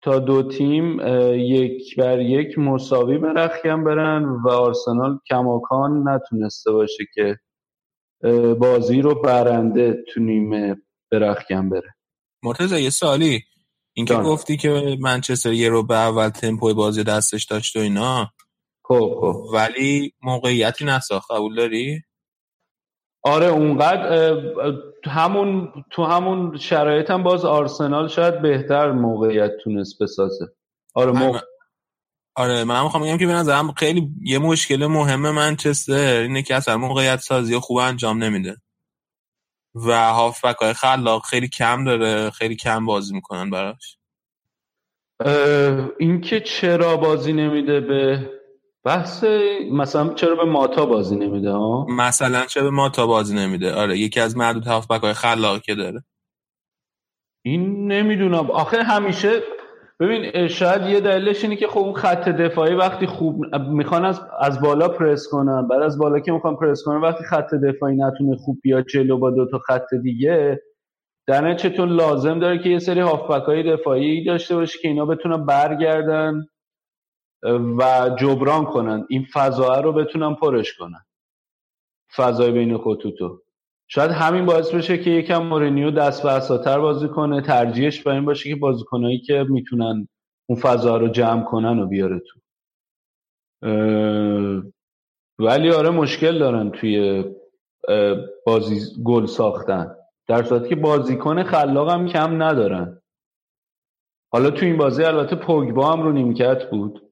[0.03, 1.01] تا دو تیم
[1.35, 7.37] یک بر یک مساوی به رخیم برن و آرسنال کماکان نتونسته باشه که
[8.61, 10.77] بازی رو برنده تو نیمه
[11.11, 11.95] به رخیم بره.
[12.43, 13.41] مرتضی یه سالی
[13.93, 18.31] اینکه گفتی که منچستر یه رو به اول تمپوی بازی دستش داشت و اینا.
[18.85, 19.45] خب خب.
[19.53, 22.03] ولی موقعیتی نساخت قبول داری؟
[23.23, 24.43] آره اونقدر
[25.05, 30.47] همون تو همون شرایط هم باز آرسنال شاید بهتر موقعیت تونست بسازه.
[30.95, 31.41] آره من...
[32.35, 36.77] آره من می‌خوام بگم که به نظرم خیلی یه مشکل مهم منچستر اینه که اصلا
[36.77, 38.57] موقعیت سازی خوب انجام نمیده.
[39.75, 43.97] و هافبک های خلاق خیلی کم داره خیلی کم بازی می‌کنن براش.
[45.99, 48.31] اینکه چرا بازی نمیده به
[48.85, 49.25] بحث
[49.73, 54.21] مثلا چرا به ماتا بازی نمیده ها؟ مثلا چرا به ماتا بازی نمیده؟ آره یکی
[54.21, 56.05] از معدود هافبک های خلاق که داره.
[57.45, 58.51] این نمی‌دونم.
[58.51, 59.31] آخه همیشه
[60.01, 64.61] ببین شاید یه دلیلش اینه که خب اون خط دفاعی وقتی خوب می‌خوان از, از
[64.61, 65.69] بالا پرس کنن.
[65.69, 69.31] بعد از بالا که می‌خوان پرس کنن وقتی خط دفاعی نتونه خوب بیاد جلو با
[69.31, 70.63] دو تا خط دیگه
[71.27, 75.47] در چطور لازم داره که یه سری هافبک های دفاعی داشته باشه که اینا بتونن
[75.47, 76.47] برگردن.
[77.79, 79.07] و جبران کنن.
[79.09, 81.05] این فضا رو بتونن پرش کنن.
[82.17, 83.43] فضای بین خطوطو.
[83.89, 88.25] شاید همین باعث بشه که یکم مورینیو دست به اساتر بازی کنه ترجیحش به این
[88.25, 90.09] باشه که بازیکنایی که می‌تونن
[90.49, 92.41] اون فضا رو جمع کنن و بیاره تو.
[95.39, 97.25] ولی آره مشکل دارن توی
[98.47, 99.97] بازی گل ساختن.
[100.27, 103.03] در صورتی که بازیکن خلاق هم کم ندارن.
[104.33, 107.10] حالا تو این بازی البته پوگبا هم رو نیمکت بود.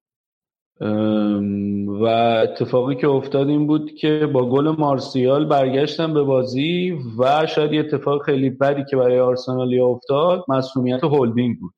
[0.81, 2.05] و
[2.43, 7.81] اتفاقی که افتاد این بود که با گل مارسیال برگشتن به بازی و شاید یه
[7.81, 11.75] اتفاق خیلی بدی که برای آرسنالی افتاد مسئولیت هولدینگ بود.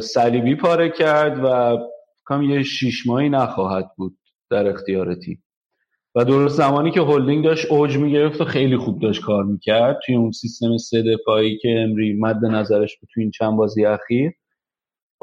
[0.00, 1.78] صلیبی پاره کرد و
[2.28, 4.16] کم یه شیش ماهی نخواهد بود
[4.50, 5.44] در اختیار تیم.
[6.14, 10.14] و درست زمانی که هولدینگ داشت اوج می‌گرفت و خیلی خوب داشت کار می‌کرد توی
[10.14, 14.32] اون سیستم سه دفاعی که امری مد نظرش بود توی این چند بازی اخیر.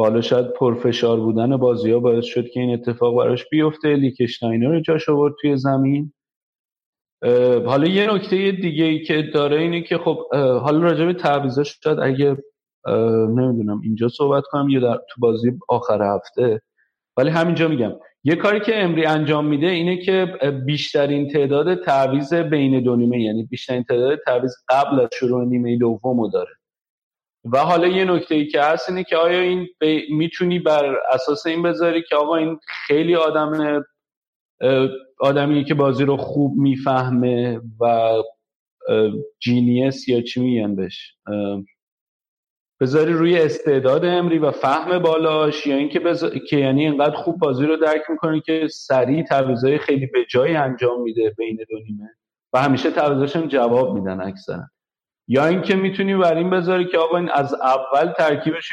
[0.03, 3.95] حالا شاید پرفشار بودن بازی ها باعث شد که این اتفاق براش بیفته.
[3.95, 6.13] لیکشتاینر رو جاش آورد توی زمین.
[7.65, 11.99] حالا یه نکته دیگه ای که داره اینه که خب حالا راجع به تعویضاش شاید
[11.99, 12.37] اگه
[13.27, 16.61] نمی‌دونم اینجا صحبت کنم یا در تو بازی آخر هفته.
[17.17, 17.91] ولی همینجا میگم.
[18.23, 20.25] یه کاری که امری انجام میده اینه که
[20.65, 26.27] بیشترین تعداد تعویض بین دو نیمه یعنی بیشترین تعداد تعویض قبل از شروع نیمه دومو
[26.27, 26.51] داره.
[27.45, 29.67] و حالا یه نکته ای که هست اینه که آیا این
[30.09, 33.83] می‌تونی بر اساس این بذاری که آقا این خیلی آدم
[35.19, 38.13] آدمی که بازی رو خوب می‌فهمه و
[39.39, 41.15] جینیس یا چی میگن بهش؟
[42.81, 46.25] بذاری روی استعداد امری و فهم بالاش یا اینکه بز...
[46.49, 51.01] که یعنی اینقدر خوب بازی رو درک می‌کنی که سریع تعویضای خیلی به جای انجام
[51.01, 52.09] میده بین دو نیمه.
[52.53, 54.63] و همیشه تعویضاش جواب میدن اکثرا.
[55.31, 58.71] یا اینکه می‌تونی بر این بذاری که آقا این از اول ترکیبش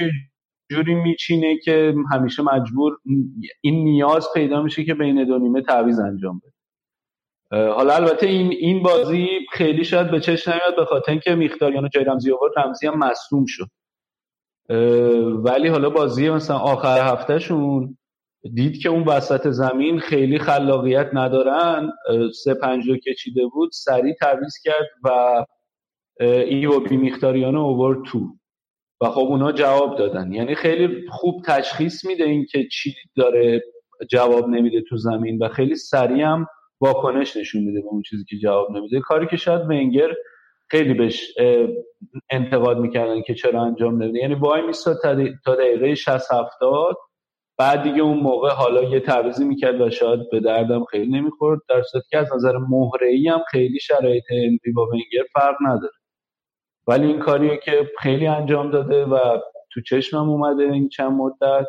[0.70, 2.99] جوری میچینه که همیشه مجبور
[3.61, 6.53] این نیاز پیدا میشه که بین دو نیمه تعویض انجام بده.
[7.69, 12.05] حالا البته این این بازی خیلی شاید به چشم نمیاد به خاطر اینکه میختاریان جای
[12.05, 13.69] رمزی آورد رمزی هم مصدوم شد.
[15.45, 17.99] ولی حالا بازی مثلا آخر هفتهشون
[18.55, 21.93] دید که اون وسط زمین خیلی خلاقیت ندارن
[22.45, 25.45] سه پنج رو کشیده بود سریع تعویض کرد و
[26.21, 28.21] ایو بی میختاریان اوورد تو.
[29.01, 30.33] و خب اونا جواب دادن.
[30.33, 33.63] یعنی خیلی خوب تشخیص میده این که چی داره
[34.11, 36.47] جواب نمیده تو زمین و خیلی سریع هم
[36.81, 39.01] واکنش نشون میده به اون چیزی که جواب نمیده.
[39.01, 40.09] کاری که شاید ونگر
[40.71, 41.35] خیلی بهش
[42.31, 44.19] انتقاد می‌کردن که چرا انجام نمیده.
[44.19, 44.97] یعنی وای میستاد
[45.45, 46.97] تا دقیقه 60 70
[47.59, 51.61] بعد دیگه اون موقع حالا یه تعویضی می‌کرد و شاید به دردم خیلی نمی‌خورد.
[51.69, 55.98] در صورتی که از نظر مهره ای هم خیلی شرایط امری با ونگر فرق نداره.
[56.89, 59.18] ولی این کاریه که خیلی انجام داده و
[59.73, 61.67] تو چشمم اومده این چند مدت.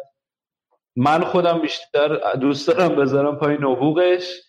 [0.96, 4.42] من خودم بیشتر دوست دارم بذارم پای نبوغش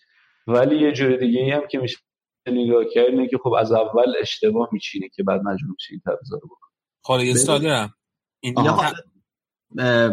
[0.47, 1.97] ولی یه جور دیگه ای هم که میشه
[2.47, 6.35] نگاه کرد اینه که خب از اول اشتباه میچینه که بعد مجبور میشه این تعویضا
[6.35, 6.71] رو بکنه
[7.03, 7.93] خاله یه سوال دارم.
[8.39, 8.55] این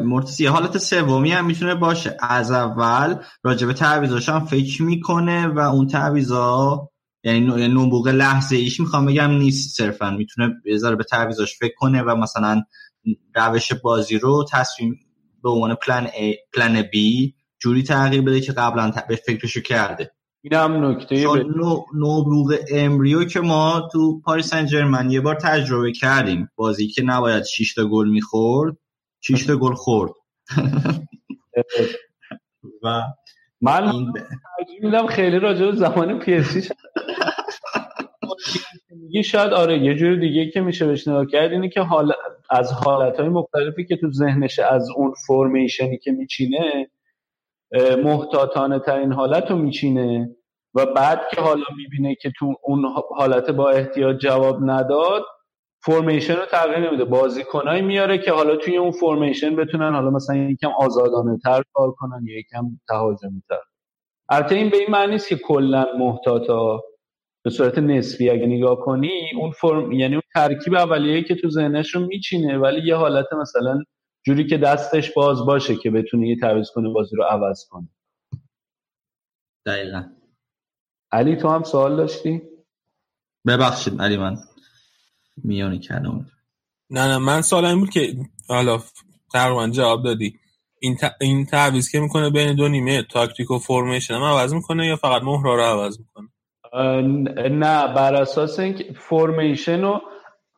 [0.03, 2.17] مرتضی حالت سومی هم می‌تونه باشه.
[2.21, 6.89] از اول راجبه تعویضاش هم فکر می‌کنه و اون تعویضا
[7.25, 12.17] یعنی نبوغ لحظه ایش می‌خوام بگم نیست صرفا می‌تونه بذاره به تعویضاش فکر کنه و
[12.17, 12.63] مثلا
[13.35, 15.01] روش بازی رو تصمیم
[15.43, 16.07] به عنوان پلن
[16.55, 16.97] پلن B
[17.59, 20.11] جوری تغییر بده که قبلا به فکرشو کرده.
[20.43, 21.27] این هم نکته
[21.95, 26.49] نبوغ امری رو که ما تو پاریس سن یه بار تجربه کردیم.
[26.57, 28.77] بازی که نباید 6 تا گل می‌خورد
[29.21, 30.13] 6 تا گل خورد.
[32.83, 33.03] و
[33.61, 33.93] من
[34.83, 36.71] میدم خیلی راجع به زمان پی اس
[38.91, 42.13] جی شاید آره یه جور دیگه که میشه بهش نگاه کرد اینه که حال
[42.51, 46.91] از حالتهای مختلفی که تو ذهنش از اون formation ی که میچینه
[48.05, 50.31] محتاطانه ترین حالت رو میچینه
[50.75, 52.85] و بعد که حالا می‌بینه که تو اون
[53.17, 55.25] حالت با احتیاط جواب نداد
[55.83, 57.05] فرمیشن رو تغییر نمیده.
[57.05, 62.25] بازیکنایی میاره که حالا توی اون فرمیشن بتونن حالا مثلا یکم آزادانه تر کار کنن
[62.27, 63.59] یا یکم تهاجمی تر
[64.29, 66.83] البته این به این معنی نیست که کلا محتاطا
[67.45, 71.95] به صورت نسبی اگه نگاه کنی اون فرم یعنی اون ترکیب اولیه که تو ذهنش
[71.95, 73.83] رو میچینه ولی یه حالت مثلا
[74.27, 77.89] جوری که دستش باز باشه که بتونه یه تعویض کنه بازی رو عوض کنه.
[79.67, 80.05] دقیقا.
[81.13, 82.43] علی تو هم سوال داشتی؟
[83.47, 84.37] ببخشید علی من
[85.45, 86.27] میانی کردم
[86.91, 88.17] نه نه من سوال این بود که
[88.49, 88.79] حالا
[89.33, 90.39] تقریبا جواب دادی.
[90.81, 91.15] این ت...
[91.21, 95.23] این تعویض که می‌کنه بین دو نیمه تاکتیک و فرمیشن هم عوض می‌کنه یا فقط
[95.23, 96.29] مهرا رو عوض می‌کنه؟
[97.49, 100.01] نه بر اساس اینکه فرمیشن رو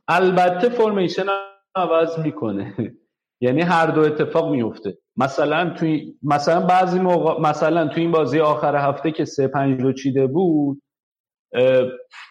[0.09, 1.27] البته فرمیشن
[1.75, 2.75] عوض می‌کنه.
[3.43, 8.77] یعنی هر دو اتفاق میفته مثلا توی مثلا بعضی موقع مثلا توی این بازی آخر
[8.77, 10.83] هفته که سه پنج رو چیده بود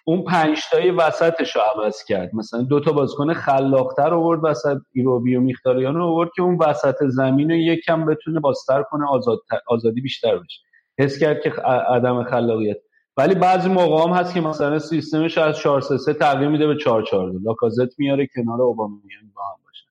[0.06, 2.36] اون پنج تای وسطش رو عوض کرد.
[2.36, 6.96] مثلا دو تا بازیکن خلاقتر آورد وسط ایروبی و میختاریان رو آورد که اون وسط
[7.08, 10.62] زمین رو یکم بتونه بازتر کنه آزاد آزادی بیشتر بشه.
[11.00, 11.50] حس کرد که
[11.90, 12.78] عدم خلاقیت.
[13.18, 17.04] ولی بعضی موقع هم هست که مثلا سیستمش از 4 3 تغییر میده به 4
[17.04, 19.86] 4 لاکازت میاره کنار اوبامیان با هم باشه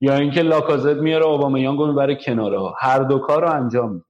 [0.00, 2.74] یا اینکه لاکازت میاره اوبامیان رو می‌بره کناره ها.
[2.78, 4.04] هر دو کار رو انجام میده.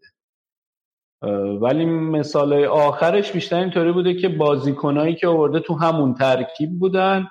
[1.61, 7.29] ولی مثال آخرش بیشتر اینطوری بوده که بازیکنایی که آورده تو همون ترکیب بودن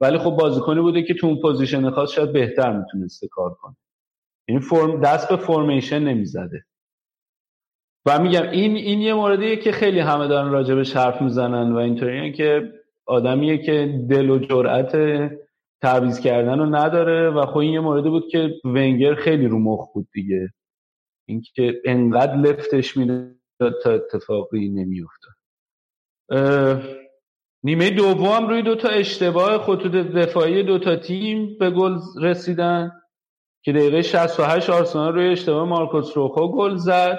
[0.00, 3.76] ولی خب بازیکنی بوده که تو اون position خاص شاید بهتر می‌تونسته کار کنه.
[4.48, 6.64] این فرم دست به formation نمی‌زده.
[8.06, 12.32] و میگم این این یه موردیه که خیلی همه دارن راجبش حرف می‌زنن و اینطوریه
[12.32, 12.72] که
[13.06, 14.96] آدمیه که دل و جرأت
[15.82, 19.92] تعویض کردن رو نداره و خب این یه موردی بود که ونگر خیلی رو مخ
[19.94, 20.48] بود دیگه.
[21.30, 23.34] اینکه انقدر لفتش می‌داد
[23.82, 25.34] تا اتفاقی نمیافتاد.
[27.64, 32.92] نیمه دوم روی دوتا اشتباه خطوط دفاعی دوتا تیم به گل رسیدن
[33.64, 37.18] که دقیقه 68 آرسنال روی اشتباه مارکوس روخو گل زد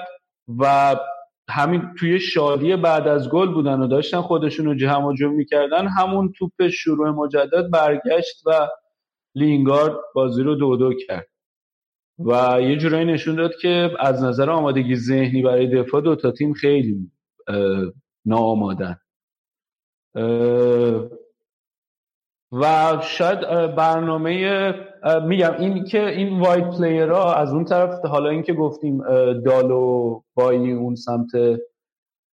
[0.58, 0.96] و
[1.48, 5.86] همین توی شادی بعد از گل بودن و داشتن خودشون رو جمع می‌کردن.
[5.86, 8.68] همون توپ شروع مجدد برگشت و
[9.34, 11.31] لینگارد بازی رو دو دو کرد.
[12.24, 16.52] و یه جورایی نشون داد که از نظر آمادگی ذهنی برای دفاع دو تا تیم
[16.52, 17.10] خیلی
[18.24, 18.96] ناآمادن.
[22.52, 23.40] و شاید
[23.74, 24.74] برنامه
[25.26, 29.02] میگم این که این wide player ها از اون طرف حالا اینکه گفتیم
[29.40, 31.30] دالو بایی اون سمت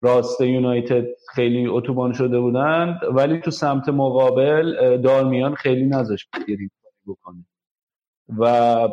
[0.03, 6.29] راست یونایتد خیلی اتوبان شده بودند ولی تو سمت مقابل دارمیان خیلی نذاشت
[7.07, 7.45] بکنه.
[8.39, 8.89] و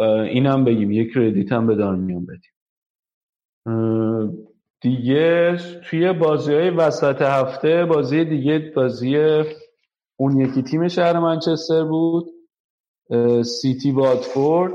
[0.00, 2.50] اینم بگیم یک credit هم به دارمیان بدیم.
[4.80, 9.16] دیگه توی بازی های وسط هفته بازی دیگه بازی
[10.16, 12.26] اون یکی تیم شهر منچستر بود
[13.42, 14.72] سیتی واتفورد.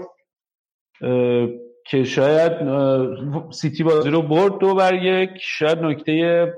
[1.85, 2.51] که شاید
[3.51, 5.29] سیتی بازی رو برد دو بر یک.
[5.41, 6.53] شاید نکته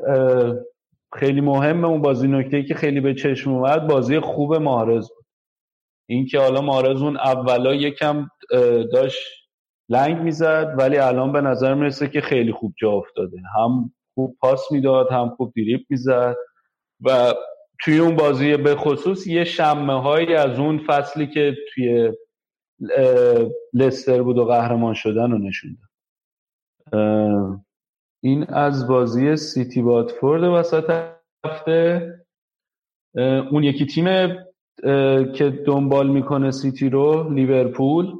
[1.13, 5.20] خیلی مهم اون بازی نکته که خیلی به چشم اومد بازی خوب مارز بود.
[6.11, 8.29] این که حالا مارز اون اولا یکم
[8.93, 9.27] داشت
[9.89, 13.37] لنگ می‌زد ولی الان به نظر می‌رسه که خیلی خوب جا افتاده.
[13.55, 16.35] هم خوب پاس می‌داد هم خوب دریپ می‌زد
[17.01, 17.33] و
[17.83, 22.11] توی اون بازی به خصوص یه شمه هایی از اون فصلی که توی
[23.73, 25.77] لستر بود و قهرمان شدن رو نشون
[28.23, 31.13] این از بازی سیتی واتفورد وسط
[31.45, 32.13] هفته.
[33.51, 34.05] اون یکی تیم
[35.35, 38.19] که دنبال می‌کنه سیتی رو لیورپول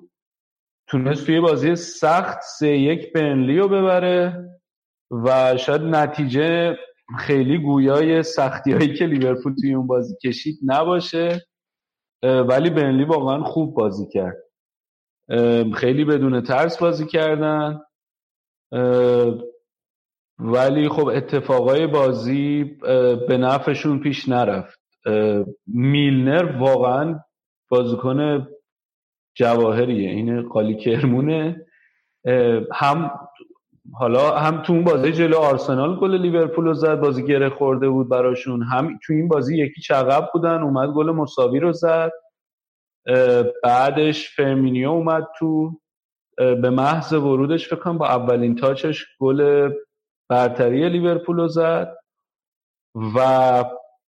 [0.87, 4.49] تونست توی بازی سخت سه یک برنلی رو ببره
[5.11, 6.77] و شاید نتیجه
[7.19, 11.47] خیلی گویای سختی هایی که لیورپول توی اون بازی کشید نباشه.
[12.23, 14.37] ولی برنلی واقعا خوب بازی کرد.
[15.73, 17.81] خیلی بدون ترس بازی کردن.
[20.39, 22.63] ولی خب اتفاقای بازی
[23.27, 24.80] به نفعشون پیش نرفت.
[25.67, 27.19] میلنر واقعا
[27.69, 28.47] بازیکن
[29.35, 31.65] جواهریه این قالی کرمونه.
[32.73, 33.11] هم
[33.93, 38.09] حالا هم تو اون بازی جلو آرسنال گل لیورپول رو زد بازی گره خورده بود
[38.09, 38.63] براشون.
[38.63, 42.11] هم تو این بازی یکی چقب بودن اومد گل مساوی رو زد.
[43.63, 45.79] بعدش فرمینیو اومد تو
[46.37, 49.71] به محض ورودش فکر کنم با اولین تاچش گل
[50.29, 51.97] برتری لیورپول رو زد.
[53.15, 53.65] و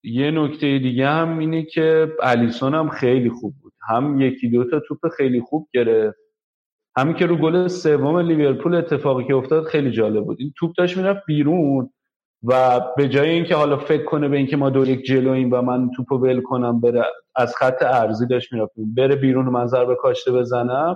[0.05, 3.73] یه نکته دیگه هم اینه که الیسون هم خیلی خوب بود.
[3.89, 6.17] هم یکی دو تا توپ خیلی خوب گرفت.
[6.97, 10.37] همین که رو گل سوم لیورپول اتفاقی که افتاد خیلی جالب بود.
[10.39, 11.89] این توپ داشت می‌رفت بیرون
[12.43, 15.89] و به جای اینکه حالا فکر کنه به اینکه ما دو یک جلویم و من
[15.91, 20.95] توپو ول کنم بره از خط ارزی داشت می‌رفت بره بیرون من ضربه کاشته بزنم.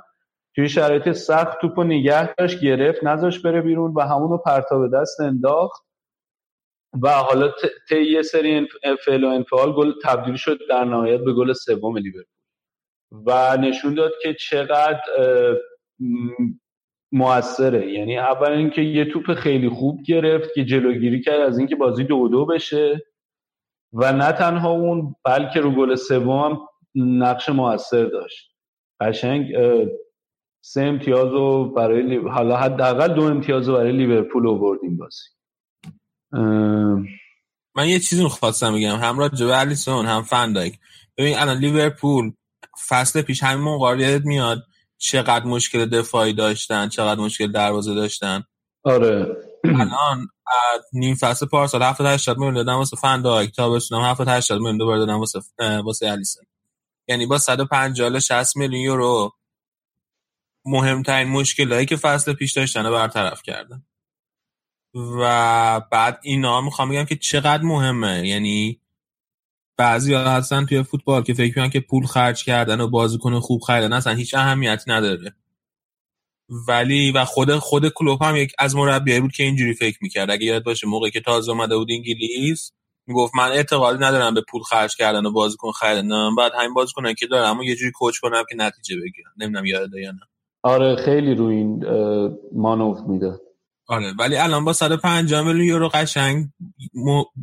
[0.56, 5.20] توی شرایط سخت توپو نگه داشت گرفت نذاش بره بیرون و همونو پرتا به دست
[5.20, 5.89] انداخت.
[7.02, 7.52] و حالا
[7.90, 8.68] طی یه سری
[9.06, 12.40] فعل و انفعال گل تبدیل شد در نهایت به گل سوم لیورپول.
[13.26, 15.02] و نشون داد که چقدر
[17.12, 17.92] موثره.
[17.92, 22.28] یعنی اول اینکه یه توپ خیلی خوب گرفت که جلوگیری کرد از اینکه بازی دو
[22.28, 23.02] دو بشه
[23.94, 28.56] و نه تنها اون بلکه رو گل سوم نقش موثر داشت.
[29.02, 29.56] قشنگ
[30.62, 32.16] سه امتیاز رو برای.
[32.16, 35.24] حالا حداقل دو امتیاز رو برای لیورپول آوردیم بازی.
[37.76, 38.96] من یه چیزی رو خواستم بگم.
[38.96, 40.80] همراه جو الیسون هم فندایک
[41.18, 42.32] ببین الان لیورپول
[42.88, 44.64] فصل پیش همین موقع میاد
[44.98, 48.44] چقدر مشکل دفاعی داشتن چقدر مشکل دروازه داشتن؟
[48.84, 49.38] آره.
[49.64, 50.28] الان
[50.94, 55.00] نیم فصل پارسال 70 80 میلیون دادن واسه فندایک تا بسونم 70 80 میلیون دوباره
[55.00, 55.40] دادن واسه
[55.86, 56.46] واسه الیسون.
[57.08, 59.32] یعنی با 150 60 میلیون یورو
[60.66, 63.84] مهمترین مشکلایی که فصل پیش داشتن رو برطرف کردن.
[64.94, 68.28] و بعد اینا می‌خوام بگم که چقدر مهمه.
[68.28, 68.80] یعنی
[69.78, 73.62] بعضی ها هستن توی فوتبال که فکر می‌کنن که پول خرج کردن و بازیکن خوب
[73.62, 75.36] خریدن اصلا هیچ اهمیتی نداره.
[76.68, 80.32] ولی و خود خود کلوب هم یک از مربیایی بود که اینجوری فکر می‌کرد.
[80.32, 82.72] اگه یاد باشه موقعی که تازه اومده بود انگلیس
[83.08, 87.28] می‌گفت من اعتقادی ندارم به پول خرج کردن و بازیکن خریدن بعد همین بازیکنن که
[87.28, 90.20] دارم اما یه جوری کوچ کنم که نتیجه بگیرم نمی‌دونم یاد یا نه.
[90.64, 91.86] آره خیلی روی این
[92.56, 93.42] مانوف می‌داد
[93.90, 96.50] آره ولی الان با 150 میلیون یورو قشنگ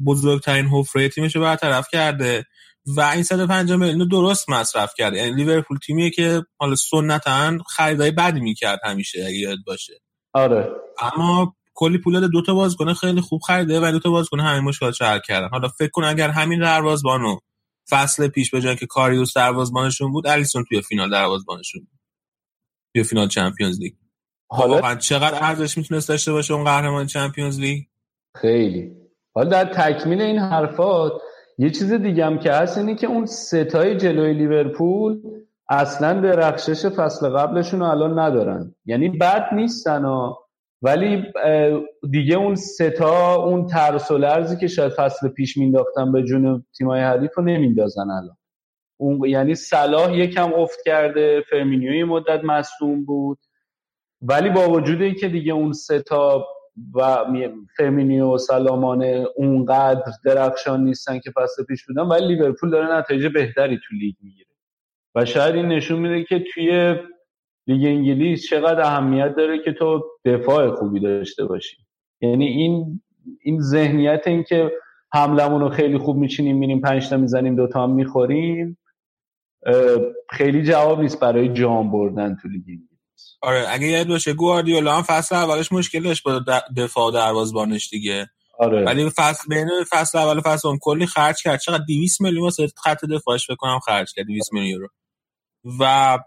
[0.06, 2.44] بزرگترین حفره تیمش رو برطرف کرده
[2.86, 5.16] و این 150 میلیون درست مصرف کرده.
[5.16, 9.92] یعنی لیورپول تیمیه که حالا سنتا خریدای بدی می‌کرد همیشه اگه یاد باشه.
[10.32, 10.70] آره.
[11.00, 15.02] اما کلی پول دو تا بازیکن خیلی خوب خریده و دو تا بازیکن همین مشکلات
[15.02, 15.48] حل کردن.
[15.48, 17.38] حالا فکر کن اگر همین دروازه‌بانو
[17.90, 22.00] فصل پیش به جای که کاریوس دروازه‌بانشون بود الیسون توی فینال دروازه‌بانشون بود.
[22.94, 23.94] توی فینال چمپیونز لیگ.
[24.48, 27.82] حالا چقدر ارزش می‌تونست داشته باشه اون قهرمان چمپیونز لیگ؟
[28.34, 28.92] خیلی.
[29.34, 31.12] حالا در تکمیل این حرفات
[31.58, 35.20] یه چیز دیگه هم که هست اینه که اون ستای جلوی لیورپول
[35.68, 38.74] اصلا درخشش فصل قبلشون رو الان ندارن.
[38.84, 40.46] یعنی بد نیستن ها
[40.82, 41.22] ولی
[42.10, 47.00] دیگه اون ستا اون ترس و لرزی که شاید فصل پیش مینداختن به جون تیمای
[47.00, 48.36] حریف رو نمیندازن الان.
[48.96, 53.38] اون یعنی صلاح یکم افت کرده فرمینیو مدت مصدوم بود.
[54.28, 56.46] ولی با وجود اینکه دیگه اون سه تا
[56.94, 57.24] و
[57.76, 62.98] فرمینیو و صلاح و مانه اونقدر درخشان نیستن که فصل پیش بودن ولی لیورپول داره
[62.98, 64.50] نتایج بهتری تو لیگ می‌گیره.
[65.14, 66.96] و شاید این نشون میده که توی
[67.66, 71.76] لیگ انگلیس چقدر اهمیت داره که تو دفاع خوبی داشته باشی.
[72.20, 73.02] یعنی این
[73.40, 74.72] این ذهنیت این که
[75.12, 78.78] حمله‌مون رو خیلی خوب میچینیم میریم پنج تا می‌زنیم دوتا هم می‌خوریم
[80.30, 82.95] خیلی جواب نیست برای جام بردن تو لیگ انگلیس.
[83.42, 86.44] آره اگه یاد باشه گواردیولا هم فصل اولش مشکل داشت با
[86.76, 88.30] دفاع دروازه‌بانش دیگه.
[88.58, 88.84] آره.
[88.84, 91.60] ولی فصل بین فصل اول فصل اون کلی خرج کرد.
[91.60, 94.88] چقدر 200 میلیون واسه خط دفاعش بکنم خرج کرد 200 میلیون یورو.
[95.80, 96.18] و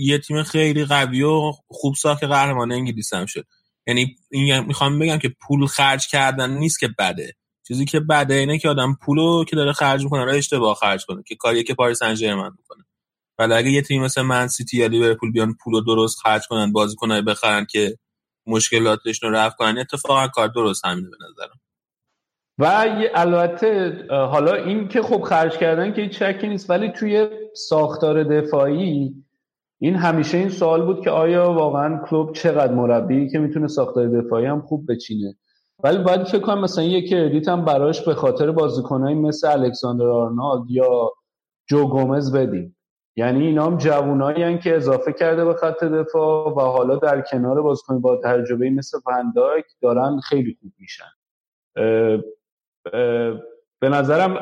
[0.00, 3.44] یه تیم خیلی قوی و خوب ساخت که قهرمان انگلیس هم شد.
[3.86, 4.16] یعنی
[4.66, 7.32] می‌خوام بگم که پول خرج کردن نیست که بده.
[7.68, 11.22] چیزی که بده اینه که آدم پولو که داره خرج می‌کنه رو اشتباه خرج کنه
[11.26, 12.84] که کاریه که پاریس سن ژرمن می‌کنه.
[13.38, 17.22] ولی اگه یه تیم مثل من سیتی یا لیورپول بیان پولو درست خرج کنن بازیکنای
[17.22, 17.98] بخرن که
[18.46, 21.60] مشکلاتش رو رفع کنن اتفاقا کار درست همینه به نظرم.
[22.58, 22.84] و
[23.14, 29.14] البته حالا این که خب خرج کردن که هیچ شکی نیست ولی توی ساختار دفاعی
[29.78, 34.46] این همیشه این سوال بود که آیا واقعا کلوب چقدر مربی که می‌تونه ساختار دفاعی
[34.46, 35.36] هم خوب بچینه.
[35.84, 40.70] ولی باید فکر کنم مثلا یه کردیت هم براش به خاطر بازیکنایی مثل الکساندر آرنالد
[40.70, 41.12] یا
[41.66, 42.75] جو گومز بدیم.
[43.16, 48.00] یعنی اینا هم جوونایی که اضافه کرده به خط دفاع و حالا در کنار بازیکن
[48.00, 51.10] با تجربه مثل فنداک دارن خیلی خوب میشن.
[53.80, 54.38] به نظرم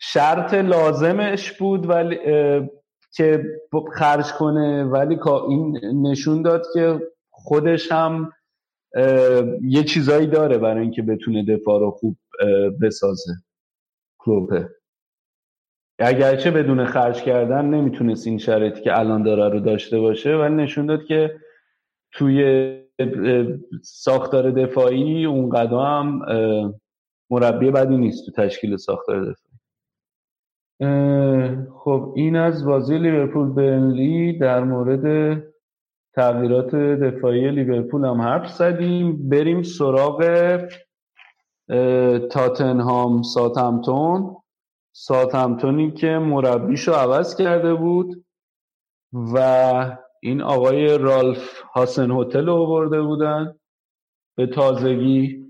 [0.00, 2.16] شرط لازمش بود ولی
[3.12, 3.44] که
[3.94, 5.18] خرج کنه ولی
[5.48, 7.00] این نشون داد که
[7.30, 8.32] خودش هم
[9.62, 12.16] یه چیزایی داره برای اینکه بتونه دفاع رو خوب
[12.82, 13.32] بسازه.
[14.18, 14.77] کلوپه.
[15.98, 20.86] اگرچه بدون خرج کردن نمی‌تونست این شرایطی که الان داره رو داشته باشه ولی نشون
[20.86, 21.40] داد که
[22.12, 22.78] توی
[23.82, 26.20] ساختار دفاعی اون قدم
[27.30, 29.48] مربی بدی نیست تو تشکیل ساختار دفاعی.
[31.74, 35.36] خب این از بازی لیورپول برنلی در مورد
[36.14, 39.28] تغییرات دفاعی لیورپول هم حرف زدیم.
[39.28, 40.24] بریم سراغ
[42.30, 44.36] تاتنهام ساوتهمپتون
[45.00, 48.24] ساوتهمپتونی که مربیشو عوض کرده بود
[49.12, 53.54] و این آقای رالف هازنهوتل رو برده بودن
[54.36, 55.46] به تازگی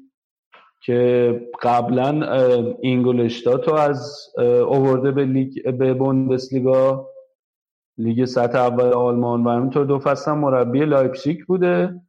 [0.83, 2.33] که قبلا
[2.81, 4.27] اینگولشتات رو از
[4.69, 7.09] اوورده به لیگ به بوندسلیگا
[7.99, 12.01] لیگ سطح اول آلمان و همینطور دو فصل مربی لایپزیگ بوده.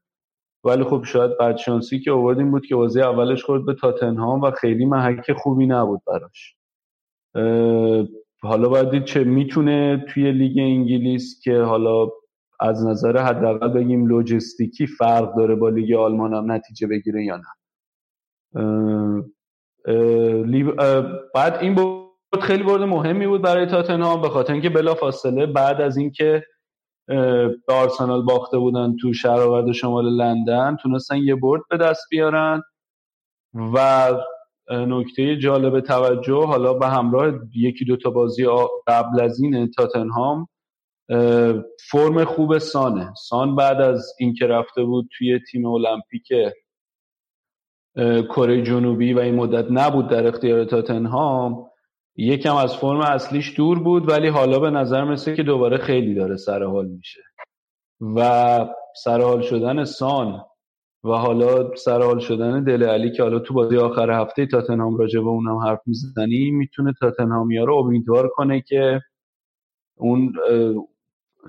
[0.64, 4.86] ولی خب شاید بدشانسی که اووردیم بود که بازی اولش خورد به تاتنهام و خیلی
[4.86, 6.59] محک خوبی نبود براش.
[8.42, 12.08] حالا باید دید چه می‌تونه توی لیگ انگلیس که حالا
[12.60, 17.48] از نظر حداقل بگیم لوجستیکی فرق داره با لیگ آلمان هم نتیجه بگیره یا نه.
[21.36, 25.82] بعد این بود خیلی برد مهمی بود برای تاتنهام به خاطر اینکه بلا فاصله بعد
[25.82, 26.44] از اینکه
[27.68, 32.62] به آرسنال باخته بودن تو شهرآورد شمال لندن تونستن یه برد به دست بیارن
[33.54, 34.10] و
[34.70, 38.46] نکته جالب توجه حالا به همراه یکی دوتا بازی
[38.88, 40.48] قبل از این تاتنهام
[41.92, 43.14] فرم خوب سانه.
[43.28, 46.28] سان بعد از اینکه رفته بود توی تیم المپیک
[48.36, 51.70] کره جنوبی و این مدت نبود در اختیار تاتنهام
[52.16, 56.38] یکم از فرم اصلیش دور بود ولی حالا به نظر مثل که دوباره خیلی داره
[56.38, 57.22] سرحال میشه.
[58.16, 58.66] و
[59.04, 60.46] سرحال شدن سان
[61.04, 65.28] و حالا سرحال شدن دل علی که حالا تو بازی آخر هفته تاتنهام راجع به
[65.28, 69.02] اونم حرف می‌زنی می‌تونه تاتنهامیا رو امیدوار کنه که
[69.98, 70.34] اون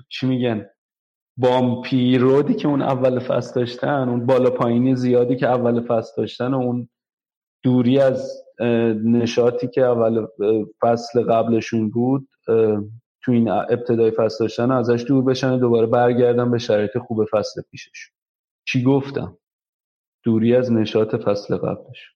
[0.09, 0.65] چی میگن
[1.37, 6.53] بامپی رودی که اون اول فصل داشتن اون بالا پایینی زیادی که اول فصل داشتن
[6.53, 6.89] و اون
[7.63, 8.43] دوری از
[9.05, 10.25] نشاطی که اول
[10.81, 12.27] فصل قبلشون بود
[13.23, 18.11] تو این ابتدای فصل داشتن ازش دور بشن دوباره برگردن به شرایط خوب فصل پیشش.
[18.65, 19.37] چی گفتم؟
[20.23, 22.11] دوری از نشاط فصل قبلش.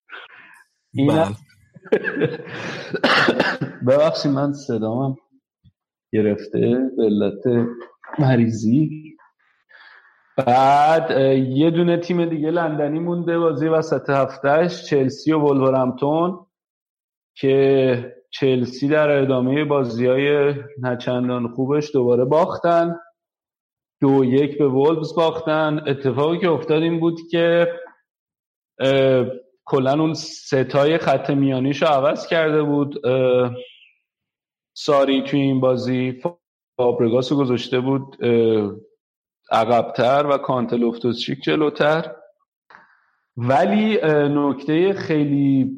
[0.94, 1.12] این
[3.88, 5.18] ببخشید من صدامم
[6.14, 6.60] گرفته
[6.98, 7.68] به علت
[8.20, 9.16] مریضی.
[10.38, 16.46] بعد یه دونه تیم دیگه لندنی مونده بازی وسط هفتهش چلسی و ولورهمپتون
[17.36, 22.96] که چلسی در ادامه بازی های نچندان خوبش دوباره باختن.
[24.02, 25.84] دو یک به وولفز باختن.
[25.88, 27.68] اتفاقی که افتاد این بود که
[29.66, 33.02] کلا اون ستای خط میانیش رو عوض کرده بود.
[34.78, 36.22] ساری توی این بازی
[36.78, 38.18] فابرگاس رو گذاشته بود
[39.52, 42.16] عقبتر و کانتل افتوسچیک جلوتر.
[43.38, 45.72] ولی نکته خیلی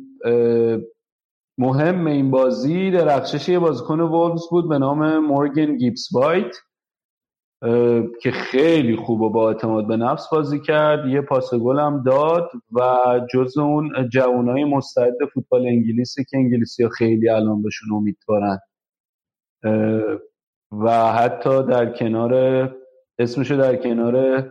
[1.57, 6.55] مهم این بازی درخشش یه بازیکن وولفز بود به نام مورگن گیبس وایت.
[8.21, 11.07] که خیلی خوب و با اعتماد به نفس بازی کرد.
[11.07, 12.81] یه پاس گل هم داد و
[13.33, 18.59] جز اون جوانای مستعد فوتبال انگلیسی که انگلیسی ها خیلی الان بهشون امیدوارن
[20.71, 22.33] و حتی در کنار
[23.19, 24.45] اسمشو در کنار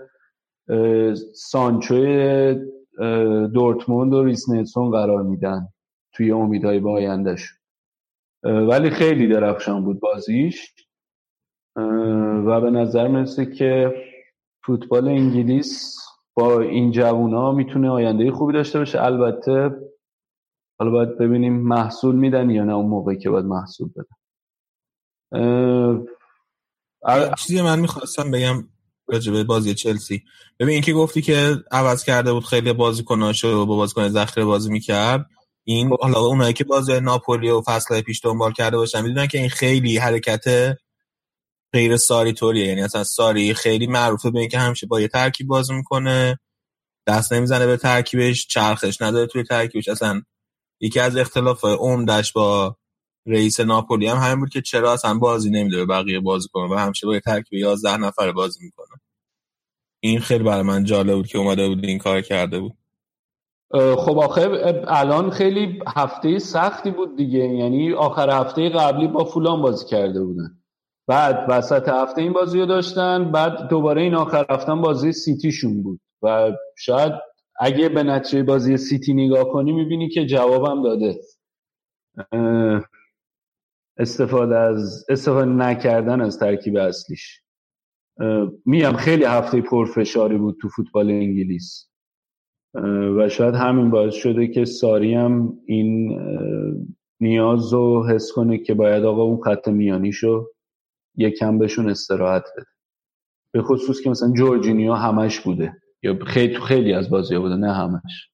[1.35, 2.55] سانچوی
[3.55, 4.49] دورتموند و ریس
[4.93, 5.69] قرار میدن
[6.13, 7.53] توی امیدهای آیندهش
[8.43, 10.75] ولی خیلی درخشان بود بازیش.
[12.47, 13.95] و به نظر می‌رسه که
[14.67, 15.97] فوتبال انگلیس
[16.35, 19.03] با این جوونا می‌تونه آینده خوبی داشته باشه.
[19.03, 19.71] البته
[20.79, 24.05] حالا باید ببینیم محصول میدن یا نه اون موقعی که باید محصول بدن.
[27.39, 28.69] چیزی من می‌خواستم بگم
[29.09, 30.23] راجبه بازی چلسی.
[30.61, 35.27] ببین اینکه گفتی که عوض کرده بود خیلی بازیکناشو با بازیکن ذخیره بازی می‌کرد
[35.65, 39.49] این حالا اونایی که بازی ناپولی و فصل پیش دنبال کرده باشن می‌دونن که این
[39.49, 40.45] خیلی حرکت
[41.77, 42.67] غیر ساری طوریه.
[42.67, 46.39] یعنی اصلا ساری خیلی معروفه به اینکه همیشه با یه ترکیب بازی می‌کنه
[47.07, 49.89] دست نمی‌زنه به ترکیبش چرخش نداره توی ترکیبش.
[49.89, 50.23] اصلا
[50.81, 52.77] یکی از اختلاف عمدش با
[53.27, 56.79] رئیس ناپولی هم همین بود که چرا اصلا بازی نمیده به بقیه بازی کنه و
[56.79, 59.01] همیشه با یه ترکیب 11 نفر بازی می‌کنه.
[60.01, 62.73] این خیلی برای من جالب بود که اومده بود این کار کرده بود.
[63.73, 64.49] خب آخه
[64.89, 67.39] الان خیلی هفته سختی بود دیگه.
[67.39, 70.59] یعنی آخر هفته قبلی با فولان بازی کرده بودن.
[71.09, 76.01] بعد وسط هفته این بازی رو داشتن بعد دوباره این آخر هفته بازی سیتیشون بود
[76.23, 77.13] و شاید
[77.61, 81.21] اگه به نتیجه بازی سیتی نگاه کنی می‌بینی که جوابم داده.
[83.99, 87.43] استفاده از استفاده نکردن از ترکیب اصلیش.
[88.67, 91.89] میم خیلی هفته پرفشاری بود تو فوتبال انگلیس.
[93.19, 96.21] و شاید همین باعث شده که ساری هم این
[97.21, 100.47] نیاز رو حس کنه که باید آقا اون خط میانیشو
[101.17, 102.67] یکم بهشون استراحت بده.
[103.53, 105.73] به خصوص که مثلا جورجینیو همش بوده.
[106.03, 108.31] یا خیلی خیلی از بازی بوده نه همش.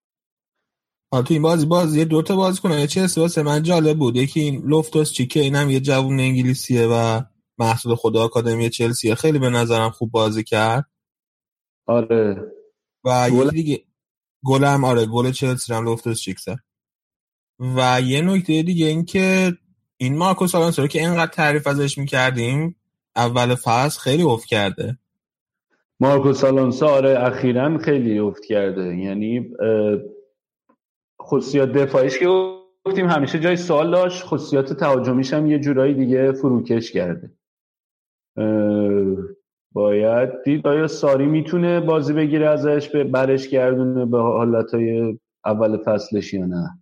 [1.12, 2.86] تو این بازی بازی دو تا بازی کنه.
[2.86, 4.16] چه واسه من جالب بود.
[4.16, 7.22] یکی این لوفتوس چیکه اینم یه جوون انگلیسیه و
[7.58, 9.14] محصول خدا آکادمی چلسیه.
[9.14, 10.90] خیلی به نظرم خوب بازی کرد.
[11.86, 12.52] آره.
[13.04, 13.44] و گل...
[13.44, 13.84] یه دیگه
[14.44, 16.56] گلم آره گل چلسی هم لوفتوس چیکسه.
[17.58, 19.52] و یه نکته دیگه این که
[20.02, 22.76] این مارکوس آلونسو که اینقدر تعریف ازش می‌کردیم؟
[23.16, 24.98] اول فصل خیلی افت کرده.
[26.00, 28.96] مارکوس آلونسو آره اخیرا خیلی افت کرده.
[28.96, 29.50] یعنی
[31.22, 32.26] خصوصیات دفاعیش که
[32.84, 37.30] گفتیم همیشه جای سوال داشت خصوصیات تهاجمیش هم یه جورایی دیگه فروکش کرده.
[39.72, 46.34] باید دید آیا ساری می‌تونه بازی بگیره ازش به برش گردونه به حالتهای اول فصلش
[46.34, 46.81] یا نه؟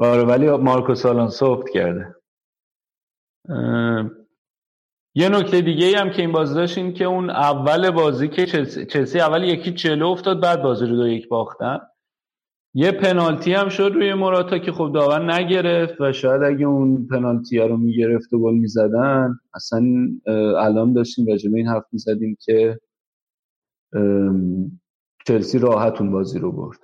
[0.00, 2.14] آره ولی مارکوس آلونسو افت کرده.
[5.14, 9.20] یه نکته دیگه هم که این بازی داشت این که اون اول بازی که چلسی
[9.20, 11.78] اول یکی چلو افتاد بعد بازی رو دو یک باختن.
[12.74, 17.58] یه پنالتی هم شد روی مراتا که خب داور نگرفت و شاید اگه اون پنالتی
[17.58, 19.82] رو می‌گرفت و گل می‌زدن اصلا
[20.58, 22.80] الان داشتیم راجبه این حرف می‌زدیم که
[25.26, 26.78] چلسی راحت اون بازی رو برد.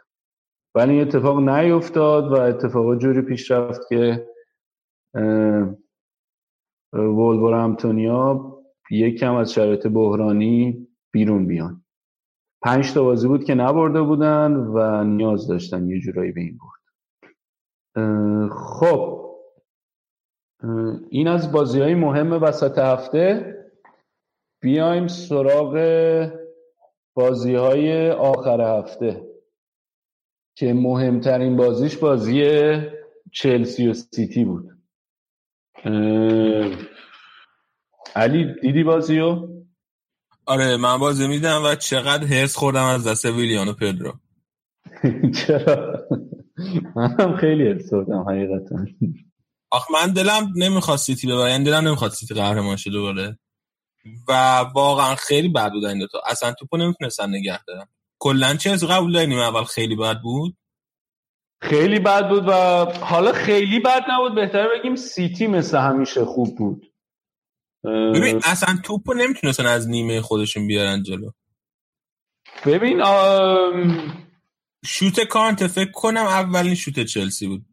[0.76, 4.28] ولی این اتفاق نیفتاد و اتفاق جوری پیش رفت که
[6.92, 8.56] ولور همتونیا
[8.90, 11.84] یکم از شرایط بحرانی بیرون بیان.
[12.62, 16.82] پنج تا بازی بود که نبرده بودن و نیاز داشتن یه جورایی به این برد.
[18.52, 19.26] خب
[21.10, 23.56] این از بازی های مهم وسط هفته.
[24.62, 25.74] بیایم سراغ
[27.14, 29.25] بازی های آخر هفته.
[30.58, 32.42] که مهمترین بازیش بازی
[33.32, 34.70] چلسی و سیتی بود.
[38.16, 39.48] علی دیدی بازیو؟
[40.46, 44.12] آره من بازی میدم و چقدر هرس خوردم از دست ویلیانو پدرو.
[45.46, 46.06] چرا؟
[46.96, 48.76] منم خیلی هرس خوردم حقیقتا.
[49.70, 53.38] آخ من دلم نمی‌خواست سیتی ببرن یعنی دلم نمی‌خواست سیتی قهرمان شه دوباره.
[54.28, 54.32] و
[54.74, 56.20] واقعا خیلی بد بود این دوتا.
[56.26, 57.86] اصلا توپو نمی‌تونستن نگه دارن.
[58.18, 60.56] کلا چه قبول داریم اول خیلی بد بود؟
[61.60, 62.52] خیلی بد بود و
[63.00, 64.34] حالا خیلی بد نبود.
[64.34, 66.92] بهتر بگیم سیتی مثل همیشه خوب بود.
[67.84, 71.30] ببین اصلا توپو نمی‌تونستن از نیمه خودشون بیارن جلو.
[72.66, 74.12] ببین آم...
[74.84, 77.64] شوت کانت فکر کنم اولین شوت چلسی بود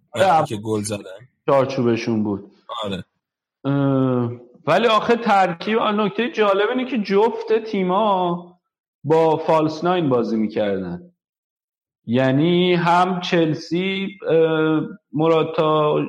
[0.48, 1.28] که گل زدن.
[1.46, 2.52] چارچوبشون بود.
[2.84, 3.06] آره.
[4.68, 8.53] ولی آخه ترکیب نکته جالب اینه که جفت تیما
[9.04, 11.12] با فالس ناین بازی می‌کردن.
[12.06, 14.08] یعنی هم چلسی
[15.14, 16.00] مراتا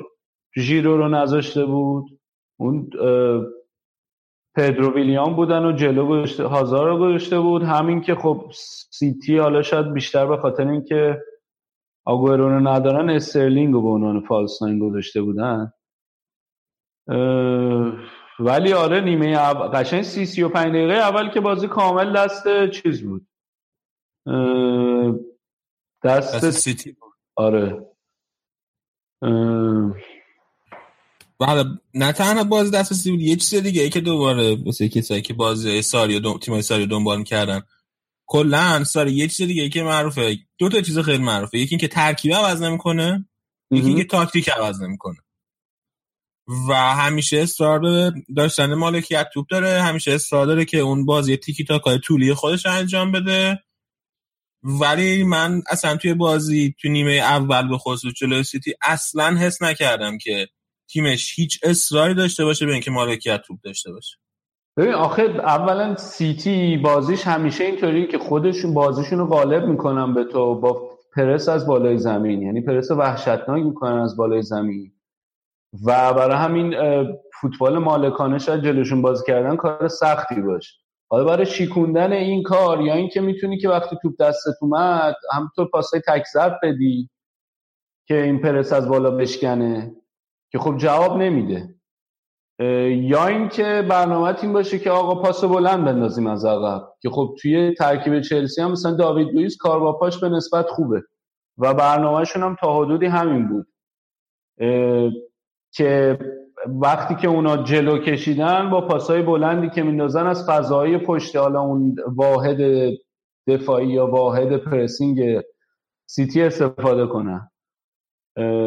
[0.59, 2.21] ژیرو رو نذاشته بود
[2.57, 2.91] اون
[4.57, 7.63] پدرو ویلیام بودن و جلو هازار رو گذاشته بود.
[7.63, 8.51] همین که خب
[8.91, 11.23] سیتی حالا شاید بیشتر به خاطر اینکه
[12.05, 15.73] آگوئرو رو ندارن استرلینگ رو به عنوان false nine گذاشته بودن.
[18.39, 22.71] ولی آره نیمه اول قشنگ سی سی و پنج دقیقه اول که بازی کامل دست
[22.71, 23.27] چیز بود.
[26.05, 27.13] دست, دست سیتی بود.
[27.37, 27.87] آره.
[31.41, 31.65] بله
[31.95, 35.35] نه تنها بازی دست سیتی بود یه چیز دیگه ای که دوباره واسه کسایی که
[35.35, 36.39] بازی ساری و.
[36.39, 37.63] تیمای ساری دنبال می‌کردن.
[38.27, 41.59] کلا ساری یه چیز دیگه ای که معروفه دو تا چیز خیلی معروفه.
[41.59, 43.29] یکی اینکه ترکیب عوض نمی‌کنه
[43.71, 45.17] یکی اینکه تاکتیک عوض نمی‌کنه.
[46.69, 49.83] و همیشه اصرار داشتن مالکیت توپ داره.
[49.83, 53.61] همیشه اصرار داره که اون بازی تیکی تاکای طولی خودش انجام بده.
[54.63, 60.19] ولی من اصلا توی بازی توی نیمه اول به خصوص جلوی سیتی اصلا حس نکردم
[60.19, 60.49] که
[60.91, 64.17] تیمش هیچ اصراری داشته باشه به اینکه مالکیت توپ داشته باشه.
[64.77, 70.61] ببین آخه اولا سیتی بازیش همیشه اینطوری که خودشون بازیشون رو غالب می‌کنن به تو
[70.61, 72.43] با پرس از بالای زمین.
[72.43, 74.94] یعنی پرس وحشتناک می‌کنن از بالای زمین.
[75.87, 76.75] و برای همین
[77.41, 80.75] فوتبال مالکانه شاید جلوشون بازی کردن کار سختی باشه.
[81.11, 86.01] حالا برای شیکوندن این کار یا اینکه می‌تونی که وقتی توپ دستت اومد همونطور پاسای
[86.09, 86.25] تک
[86.63, 87.11] بدی
[88.09, 89.97] که این پرس از بالا بشکنه
[90.51, 91.75] که خب جواب نمیده.
[92.89, 97.75] یا اینکه برنامه این باشه که آقا پاس بلند بندازیم از عقب که خب توی
[97.75, 101.03] ترکیب چلسی هم مثلا داوید لوئیس کار با پاش به نسبت خوبه.
[101.59, 103.67] و برنامهشون هم تا حدودی همین بود.
[105.75, 106.19] که
[106.67, 111.97] وقتی که اونا جلو کشیدن با پاسای بلندی که میندازن از فضای پشت حالا اون
[112.07, 112.59] واحد
[113.47, 115.41] دفاعی یا واحد pressing
[116.07, 117.51] سیتی استفاده کنن.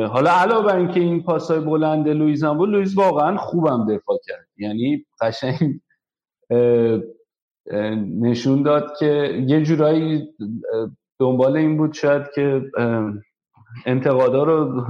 [0.10, 4.48] حالا علاوه بر اینکه این پاسای بلند لوئیز هم بود لوئیز واقعا خوبم دفاع کرد.
[4.58, 5.80] یعنی قشنگ
[8.22, 10.30] نشون داد که یه جورایی
[11.20, 12.62] دنبال این بود شاید که
[13.86, 14.84] انتقادا رو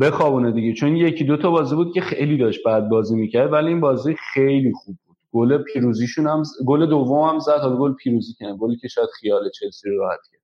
[0.00, 0.72] بخوابونه دیگه.
[0.72, 4.16] چون یکی دو تا بازی بود که خیلی داشت بعد بازی می‌کرد ولی این بازی
[4.34, 5.16] خیلی خوب بود.
[5.32, 9.50] گل پیروزیشون هم گل دوم هم زد حالا گل پیروزی کنه گلی که شاید خیال
[9.50, 10.42] چلسی رو راحت کرد.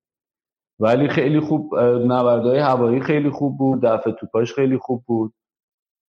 [0.81, 5.33] ولی خیلی خوب نبردهای هوایی خیلی خوب بود دفع توپاش خیلی خوب بود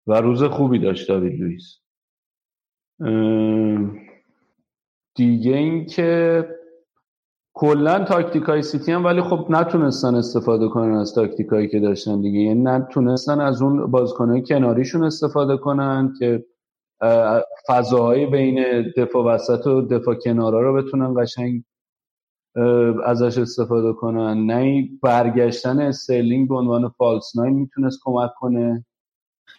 [0.07, 1.79] و روز خوبی داشت داوید لوئیس.
[5.15, 6.49] دیگه اینکه
[7.59, 12.21] کلا تاکتیک های سیتی هم ولی خب نتونستن استفاده کنن از تاکتیک هایی که داشتن
[12.21, 12.41] دیگه.
[12.41, 16.45] یعنی نتونستن از اون بازیکن کناریشون استفاده کنن که
[17.69, 21.65] فضاهای بین دفاع وسط و دفاع کنارا رو بتونن قشنگ
[23.05, 24.47] ازش استفاده کنن.
[24.47, 28.85] نه برگشتن استرلینگ به عنوان false nine می‌تونست کمک کنه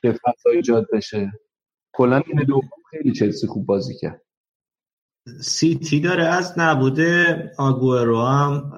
[0.02, 1.32] که فضا ایجاد بشه.
[1.94, 4.27] کلا این دوم خیلی چلسی خوب بازی کرد.
[5.42, 8.72] سیتی داره از نبوده آگوئرو هم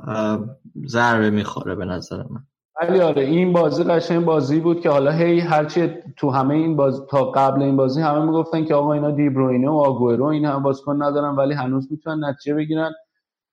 [0.88, 2.44] ضربه می‌خوره به نظر من.
[2.82, 7.06] ولی آره این بازی قشنگ بازی بود که حالا هی هرچی تو همه این باز
[7.10, 11.04] تا قبل این بازی همه می‌گفتن که آقا اینا دیبروینه و آگوئرو این هم بازیکن
[11.04, 12.92] ندارن ولی هنوز می‌تونن نتیجه بگیرن.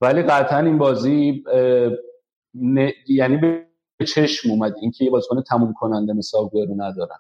[0.01, 1.45] ولی قطعا این بازی
[3.09, 7.19] یعنی به چشم اومد اینکه یه بازیکن تموم کننده مثل آگوئرو ندارن.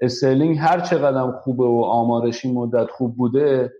[0.00, 3.72] استرلینگ هر چقدر خوبه و آمارش این مدت خوب بوده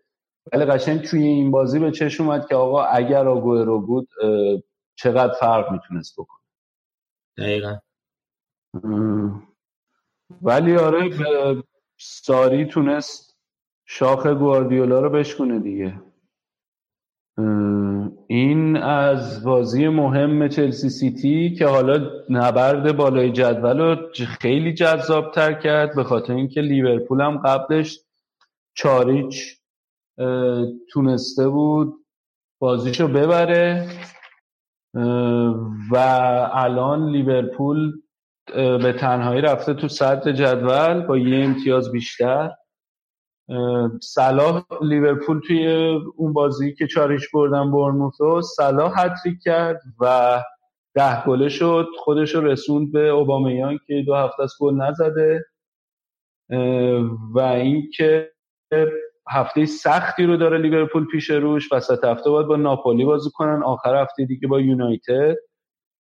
[0.52, 4.08] ولی قشنگ توی این بازی به چشم اومد که آقا اگر آگوئرو بود
[4.96, 6.40] چقدر فرق می‌تونست بکنه؟
[7.38, 7.78] دقیقا.
[10.42, 11.10] ولی آره
[11.98, 13.36] ساری تونست
[13.86, 16.00] شاخ گواردیولا رو بشکنه دیگه.
[18.26, 24.08] این از بازی مهم چلسی سیتی که حالا نبرد بالای جدول رو
[24.40, 28.00] خیلی جذاب تر کرد به خاطر اینکه لیورپول هم قبلش
[28.74, 29.55] چاریچ
[30.92, 31.94] تونسته بود
[32.60, 33.88] بازیشو ببره
[35.92, 35.96] و
[36.52, 37.92] الان لیورپول
[38.54, 42.50] به تنهایی رفته تو صدر جدول با یه امتیاز بیشتر.
[44.02, 45.66] صلاح لیورپول توی
[46.16, 50.42] اون بازی که چارش بردن برنموثو صلاح هتریک کرد و
[50.94, 51.86] ده گله شد.
[51.98, 55.44] خودش رو رسوند به اوبامیان که دو هفته از گل نزده.
[57.34, 58.32] و اینکه
[59.28, 64.02] هفته سختی رو داره لیورپول پیش روش وسط هفته باید با ناپولی بازی کنن آخر
[64.02, 65.36] هفته دیگه با یونایتد.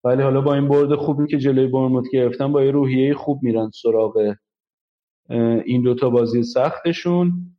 [0.05, 3.71] ولی حالا با این برد خوبی که جلوی برموت گرفتن با یه روحیه خوب میرن
[3.71, 4.35] سراغ
[5.65, 7.57] این دوتا بازی سختشون.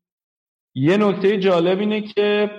[0.75, 2.51] یه نکته جالب اینه که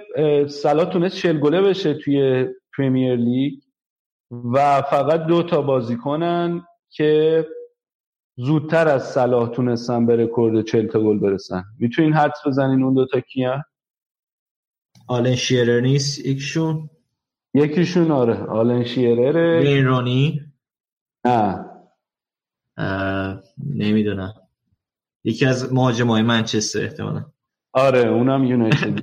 [0.49, 3.55] سلا تونست چل گله بشه توی پریمیر لیگ
[4.31, 7.47] و فقط دو تا بازی کنن که
[8.36, 13.20] زودتر از صلاح تونستن به رکورد 40 تا گل برسن می‌تونین حدس بزنین اون دوتا
[13.20, 13.62] کی‌ان
[15.08, 16.90] آلن شیرر نیست یکیشون
[17.55, 20.40] یکیشون آره آلن شیرره بیرونی
[21.24, 21.65] نه
[23.74, 24.34] نمی‌دونم
[25.24, 27.24] یکی از مهاجمای منچستر احتمالا
[27.73, 29.00] آره اونم یونایتد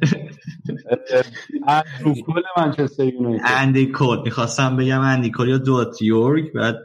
[1.68, 6.76] اندرو کول منچستر یونایتد اندی کول می‌خواستم بگم اندی کول یا دوایت یورک بعد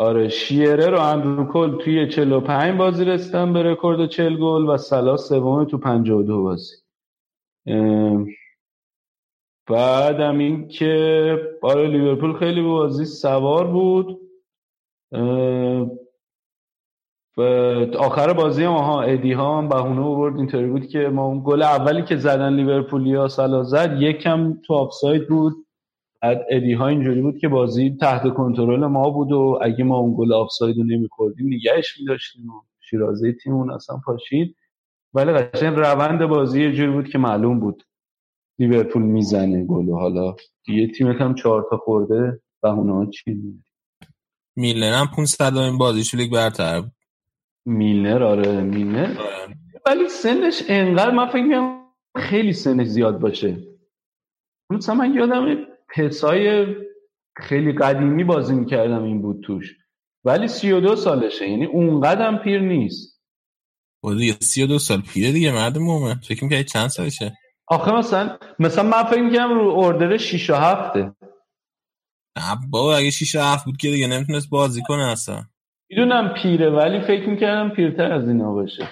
[0.00, 5.16] آره شیرر و اندرو کول توی 45 بازی رسیدن به رکورد 40 گل و صلاح
[5.16, 6.76] سوم تو 52 بازی.
[9.66, 14.20] بعدم این که آره لیورپول خیلی بازی سوار بود.
[17.98, 20.36] آخر بازی ادی هاو هم بهونه آورد.
[20.36, 25.28] اینطوری بود که ما اون گل اولی که زدن لیورپولیا صلاح زد یکم تو آفساید
[25.28, 25.66] بود.
[26.22, 30.14] بعد ادی ها اینجوری بود که بازی تحت کنترل ما بود و اگه ما اون
[30.18, 34.56] گل آفساید رو نمیخوردیم نگهش میداشتیم و شیرازه تیمون اصلا پاشید.
[35.14, 37.82] ولی قشنگ روند بازی یه جوری بود که معلوم بود
[38.58, 40.34] لیورپول می‌زنه گل و حالا
[40.68, 43.54] یه تیم هم چهار تا خورده بهونه ها چی
[44.56, 46.82] میلنر هم 500 این بازیش لیگ برتر
[47.66, 49.16] میلنر آره میلنر.
[49.86, 51.80] ولی سنش انقدر من فکر می‌کنم
[52.16, 53.56] خیلی سنش زیاد باشه.
[54.70, 55.56] مثلا من یادم
[55.94, 56.66] پسای
[57.36, 59.76] خیلی قدیمی بازی می‌کردم این بود توش.
[60.24, 63.20] ولی 32 سالشه یعنی اونقدر پیر نیست.
[64.04, 67.32] و دیگه 32 سال پیره دیگه مرد مومن فکر می‌کنی چند سالشه؟
[67.66, 73.34] آخه مثلا مثلا من فکر می‌کنم رو اردر 6 و 7 نه بابا اگه 6
[73.34, 75.42] و 7 بود که دیگه نمی‌تونست بازی کنه اصلا.
[75.90, 78.88] می‌دونم پیره ولی فکر می‌کردم پیرتر از اینا باشه.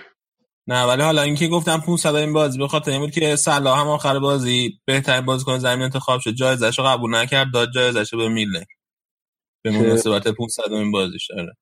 [0.68, 3.88] نه ولی حالا اینکه گفتم 500 این بازی به خاطر این بود که صلاح هم
[3.88, 6.30] آخر بازی بهترین بازیکن زمین انتخاب شد.
[6.30, 8.64] جایزش رو قبول نکرد داد جایزش به میلنر
[9.62, 11.56] به مناسبت 500 این بازیش داره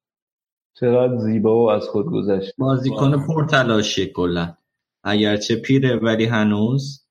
[0.81, 4.57] چقدر زیبا و از خود گذشت؟ بازیکن پرتلاشی کلا.
[5.05, 7.07] اگرچه پیره ولی هنوز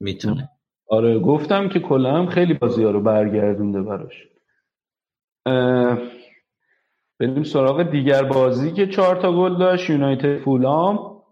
[0.00, 0.48] می‌تونه.
[0.86, 4.14] آره گفتم که کلا هم خیلی بازی ها رو برگردونده براش.
[7.22, 9.90] بریم سراغ دیگر بازی که چهار تا گل داشت.
[9.90, 11.22] یونایتد فولام.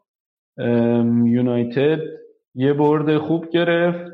[1.26, 2.00] یونایتد
[2.54, 4.12] یه برد خوب گرفت.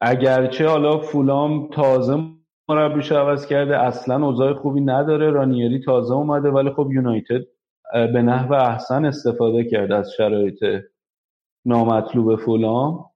[0.00, 2.18] اگرچه حالا فولام تازه
[2.68, 5.30] مربیش عوض کرده اصلا اوضاع خوبی نداره.
[5.30, 7.40] رانیری تازه اومده ولی خب یونایتد
[7.92, 10.64] به نحو احسن استفاده کرده از شرایط
[11.64, 13.07] نامطلوب فولام.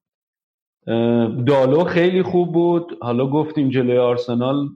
[1.47, 2.99] دالو خیلی خوب بود.
[3.01, 4.69] حالا گفتیم جلوی آرسنال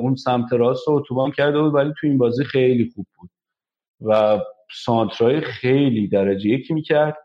[0.00, 3.30] اون سمت راست رو اتوبان کرده بود ولی تو این بازی خیلی خوب بود.
[4.00, 4.40] و
[4.84, 7.16] سانترای خیلی درجه یکی می‌کرد.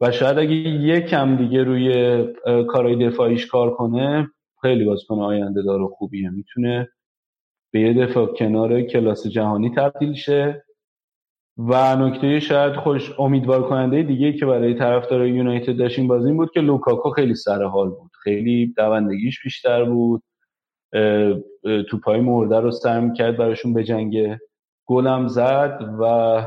[0.00, 2.24] و شاید اگه یکم دیگه روی
[2.68, 4.28] کارهای دفاعیش کار کنه
[4.62, 6.30] خیلی بازیکن آینده داره خوبیه.
[6.30, 6.88] می‌تونه
[7.72, 10.64] به یه دفاع کنار کلاس جهانی تبدیل شه.
[11.58, 16.50] و نکته شاید خوش امیدوار کننده دیگه که برای طرفدار یونایتد داشت این بازی بود
[16.50, 18.10] که لوکاکو خیلی سر حال بود.
[18.22, 20.22] خیلی دوندگیش بیشتر بود.
[21.90, 24.38] توپای مرده رو سر کرد براشون به جنگ
[24.86, 26.46] گلم زد و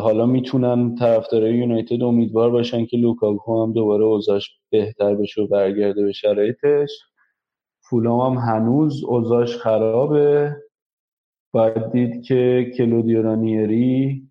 [0.00, 6.04] حالا می‌تونن طرفدارای یونایتد امیدوار باشن که لوکاکو هم دوباره اوضاعش بهتر بشه و برگرده
[6.04, 6.90] به شرایطش.
[7.90, 10.56] فولام هم هنوز اوضاعش خرابه.
[11.54, 14.28] باید دید که کلودیو رانیری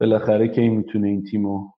[0.00, 1.70] بالاخره کی می‌تونه این تیمو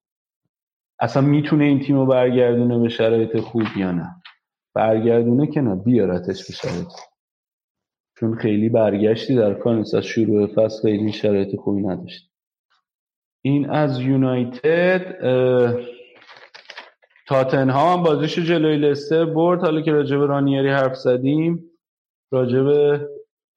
[0.99, 4.23] اصلا می‌تونه این تیمو برگردونه به شرایط خوب یا نه؟
[4.75, 6.93] برگردونه که نه بیارتش به شرایط
[8.17, 12.31] چون خیلی برگشتی در کار از شروع فصل خیلی شرایط خوبی نداشت
[13.43, 15.19] این از یونایتد
[17.27, 19.61] تاتنهام هم بازیش جلوی لستر برد.
[19.61, 21.71] حالا که راجب رانیری حرف زدیم
[22.33, 22.67] راجب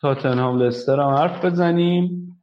[0.03, 2.35] تاتنهام لستر هم حرف بزنیم.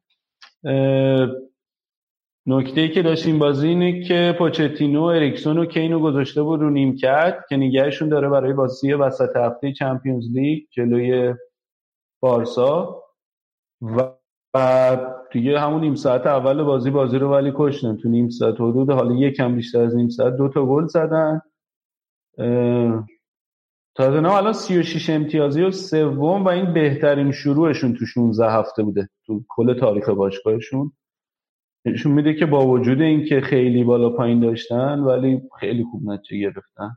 [2.46, 6.96] نکته ای که داشتیم بازی اینه که پوچتینو اریکسون و کینو گذاشته بود رو نیم
[6.96, 11.34] کرد که نگهشون داره برای بازی وسط هفته چمپیونز لیگ جلوی
[12.22, 13.02] بارسا.
[14.54, 14.98] و
[15.32, 17.96] دیگه همون نیم ساعت اول بازی بازی رو ولی کشتن.
[17.96, 21.42] تو نیم ساعت حدود حالا یکم بیشتر از نیم ساعت دو تا گل زدن.
[24.00, 29.44] تاتنهام الان 36 امتیازی و سوم و این بهترین شروعشون تو 16 هفته بوده تو
[29.48, 30.92] کل تاریخ باشگاهشون.
[31.84, 36.96] نشون میده که با وجود اینکه خیلی بالا پایین داشتن ولی خیلی خوب نتیجه گرفتن.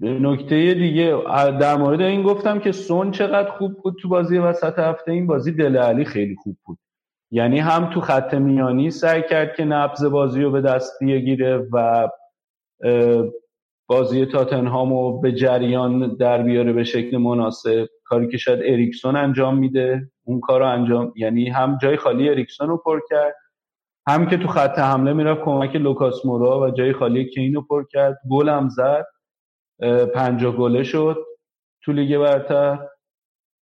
[0.00, 1.22] نکته دیگه
[1.60, 5.52] در مورد این گفتم که سون چقدر خوب بود تو بازی وسط هفته؟ این بازی
[5.52, 6.78] دله علی خیلی خوب بود.
[7.30, 12.08] یعنی هم تو خط میانی سعی کرد که نبض بازی رو به دست بگیره و
[13.92, 17.86] بازی تاتنهام رو به جریان در بیاره به شکل مناسب.
[18.04, 22.68] کاری که شاید اریکسون انجام میده اون کار رو انجام یعنی هم جای خالی اریکسون
[22.68, 23.34] رو پر کرد
[24.08, 27.84] هم که تو خط حمله می‌رفت کمک لوکاس مورا و جای خالی کین رو پر
[27.90, 28.18] کرد.
[28.30, 29.06] گل هم زد.
[30.14, 31.16] پنجاه گله شد
[31.84, 32.78] تو لیگ برتر.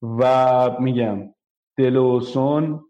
[0.03, 1.19] و میگم
[1.79, 2.81] دلوسون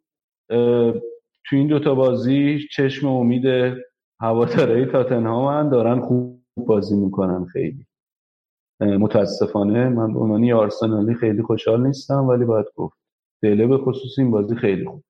[1.47, 3.77] تو این دوتا بازی چشم امید
[4.21, 7.87] هوادارهای تاتنهام دارن خوب بازی می‌کنن خیلی.
[8.81, 12.99] متاسفانه من به عنوان آرسنالی خیلی خوشحال نیستم ولی باید گفت.
[13.43, 15.05] دله به خصوص این بازی خیلی خوب.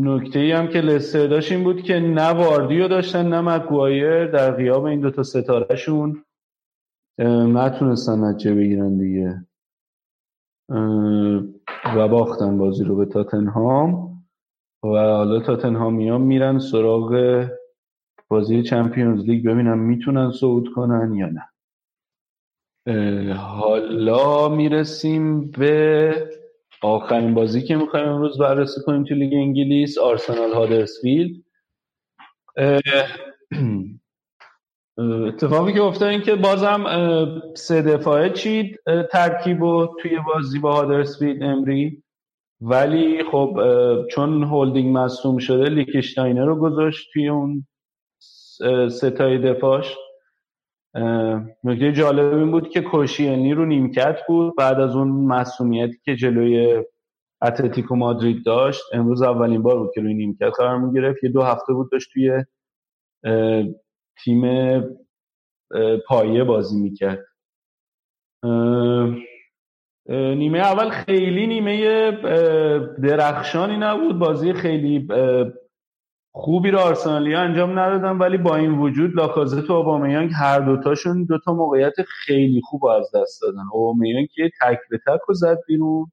[0.00, 4.56] نکته ای هم که لستر داشت این بود که نه واردیو داشتن نه مگوایر در
[4.56, 6.24] غیاب این دوتا ستارهشون.
[7.18, 9.46] نتونستن نتیجه بگیرن دیگه.
[11.96, 14.06] و باختن بازی رو به تاتنهام.
[14.84, 17.46] و حالا تاتنهامیان میرن سراغ
[18.28, 21.42] بازی چمپیونز لیگ ببینم می‌تونن صعود کنن یا نه.
[23.34, 26.30] حالا می‌رسیم به
[26.82, 31.42] آخرین بازی که می‌خوایم امروز بررسی کنیم تو لیگ انگلیس آرسنال هادرسفیلد.
[35.28, 36.84] اتفاقی که افتاد این که بازم
[37.54, 38.80] سه دفاعه چید
[39.12, 42.02] ترکیب و توی بازی با هادرسفیلد امری.
[42.60, 43.60] ولی خب
[44.10, 47.66] چون هولدینگ مصدوم شده لیکشتاینر رو گذاشت توی اون
[48.90, 49.96] سه تای دفاعش.
[51.64, 54.56] نکته جالب این بود که کوشیلنی رو نیمکت بود.
[54.56, 56.84] بعد از اون مصدومیتی که جلوی
[57.42, 61.42] اتلتیکو مادرید داشت امروز اولین بار بود که روی نیمکت قرار می گرفت یه دو
[61.42, 62.44] هفته بود داشت توی
[64.24, 64.44] تیم
[66.06, 67.26] پایه بازی می‌کرد.
[70.08, 72.10] نیمه اول خیلی نیمه
[73.02, 74.18] درخشانی نبود.
[74.18, 75.08] بازی خیلی
[76.38, 81.52] خوبی رو آرسنالی انجام ندادن ولی با این وجود لاکازت و اوبامیانگ هر دوتاشون دوتا
[81.52, 83.62] موقعیت خیلی خوب از دست دادن.
[83.72, 86.12] اوبامیانگ که تک به تک رو زد بیرون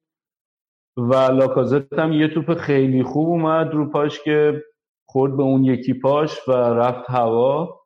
[0.96, 4.62] و لاکازت هم یه توپ خیلی خوب اومد رو پاش که
[5.08, 7.80] خورد به اون یکی پاش و رفت هوا.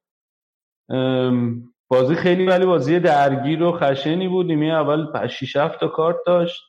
[1.88, 4.46] بازی خیلی ولی بازی درگیر و خشنی بود.
[4.46, 6.67] نیمه اول 6 7 تا کارت داشت.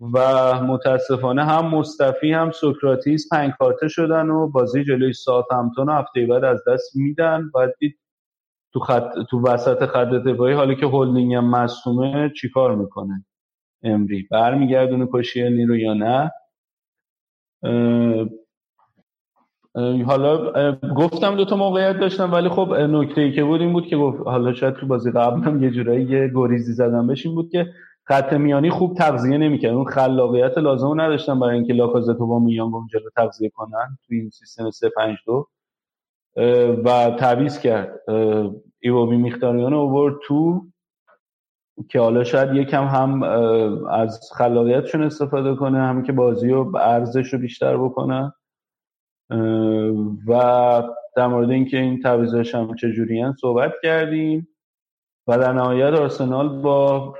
[0.00, 5.92] و متاسفانه هم مصطفی هم سوکراتیس پنج کارته شدن و بازی جلوی ساعت همتون و
[5.92, 7.50] هفته بعد از دست میدن.
[7.54, 7.98] باید دید
[8.72, 9.12] تو, خط...
[9.30, 13.24] تو وسط خط دفاعی حالی که هولدینگ هم مصومه چیکار می‌کنه
[13.82, 16.30] امری؟ برمیگردونه کشیانی رو یا نه؟
[20.06, 20.52] حالا
[20.96, 24.52] گفتم دو تا موقعیت داشتم ولی خب نکته ای که بود این بود که حالا
[24.52, 27.66] شاید تو بازی قبل هم یه جورایی یه گریزی زدم بهش این بود که
[28.10, 29.74] خط میانی خوب تغذیه نمی‌کرد.
[29.74, 34.70] اون خلاقیت لازم نداشتن برای اینکه لاکازت با میان جلو تغذیه کنن تو این سیستم
[34.70, 35.48] 352
[36.84, 38.00] و تعویض کرد.
[38.80, 40.66] ایوابی میختاریان اوورد تو
[41.88, 43.22] که حالا شاید یکم هم
[43.90, 48.34] از خلاقیتشون استفاده کنه هم که بازی رو ارزش رو بیشتر بکنه.
[50.26, 50.82] و
[51.16, 54.48] در مورد اینکه این تعویضاش هم چجوری صحبت کردیم.
[55.26, 57.14] و در نهایت آرسنال با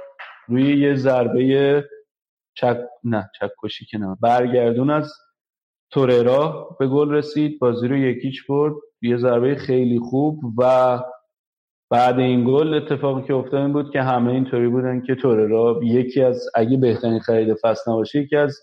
[0.50, 1.84] روی یه ضربه
[2.54, 4.16] چک نه چکشی که نه.
[4.20, 5.12] برگردون از
[5.90, 8.74] توررا به گل رسید بازی رو یکیچ برد.
[9.02, 10.98] یه ضربه خیلی خوب و
[11.90, 16.22] بعد این گل اتفاقی که افتاد این بود که همه اینطوری بودن که توررا یکی
[16.22, 18.58] از اگه بهترین خرید فصل نباشه یکی از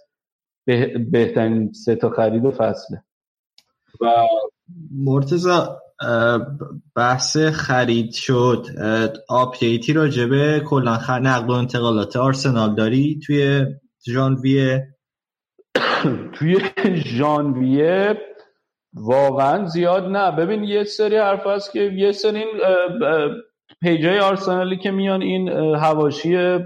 [1.12, 3.04] بهترین سه تا خرید فصله.
[4.02, 4.28] و
[4.92, 5.80] مرتزا
[6.96, 8.66] بحث خرید شد.
[9.30, 13.66] آپدیتی راجبه کلا نقل و انتقالات آرسنال داری توی
[14.08, 14.88] ژانویه؟
[16.34, 16.60] توی
[16.96, 18.22] ژانویه
[18.94, 20.32] واقعا زیاد نه.
[20.32, 22.44] ببین یه سری حرف هست که یه سری
[23.82, 26.60] پیجای آرسنالی که میان این هواشی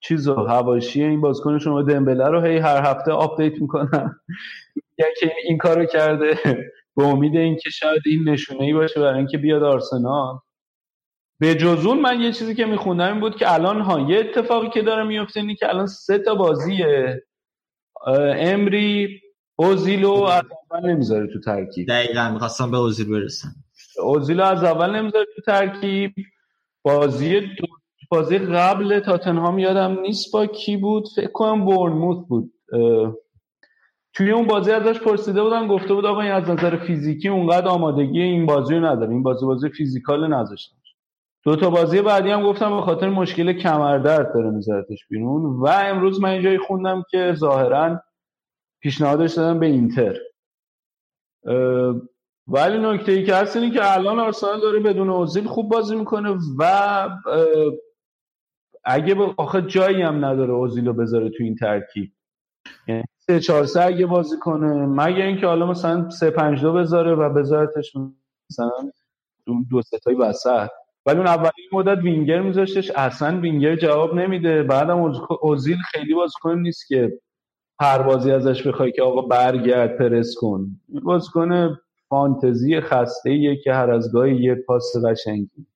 [0.00, 4.20] چیز و حواشی این بازیکن شما دمبله رو هی هر هفته update می‌کنن.
[5.20, 6.38] که این کارو کرده.
[6.96, 10.38] به امید اینکه شاید این نشونه ای باشه برای اینکه بیاد آرسنال.
[11.40, 14.68] به جز اون من یه چیزی که میخوندم این بود که الان ها یه اتفاقی
[14.68, 17.22] که داره میفته اینه که الان سه تا بازیه.
[18.36, 19.20] امری
[19.56, 21.88] اوزیلو از اول نمی‌ذاره تو ترکیب.
[21.88, 23.48] دقیقا می‌خواستم به اوزیل برسم.
[24.02, 26.14] اوزیلو از اول نمی‌ذاره تو ترکیب.
[26.82, 27.66] بازی دو...
[28.10, 31.08] بازی قبل تاتنهام یادم نیست با کی بود.
[31.16, 32.52] فکر کنم بورنموث بود.
[34.14, 38.22] توی اون بازی ازش پرسیده بودن گفته بود آقا این از نظر فیزیکی اونقدر آمادگی
[38.22, 39.10] این بازی رو نداره.
[39.10, 40.76] این بازی بازی فیزیکال نذاشتن.
[41.42, 45.44] دو تا بازی بعدی هم گفتم به خاطر مشکل کمردرد داره میذارتش بیرون.
[45.44, 48.02] و امروز من اینجایی خوندم که ظاهرا
[48.80, 50.16] پیشنهادش دادن به اینتر.
[52.46, 56.38] ولی نکته ای که هست اینه که الان آرسنال داره بدون اوزیل خوب بازی می‌کنه
[56.58, 57.08] و
[58.84, 62.12] اگه آخه جایی هم نداره اوزیل رو بذاره تو این ترکیب.
[62.88, 64.86] یعنی سه چهار سه اگه بازی کنه.
[64.86, 67.92] مگه اینکه حالا مثلا سه پنج دو بذاره و بذارتش
[68.50, 68.70] مثلا
[69.70, 70.68] دو ستای وسط.
[71.06, 72.90] ولی اون اولی مدت وینگر میذاشتش.
[72.90, 74.62] اصلا وینگر جواب نمیده.
[74.62, 74.98] بعدم
[75.40, 77.20] اوزیل خیلی بازیکن نیست که
[77.80, 80.80] هر بازی ازش بخوای که آقا برگرد پرس کن.
[80.88, 81.78] بازیکن
[82.08, 85.66] فانتزی خسته ایه که هر از گاهی یه پاس قشنگی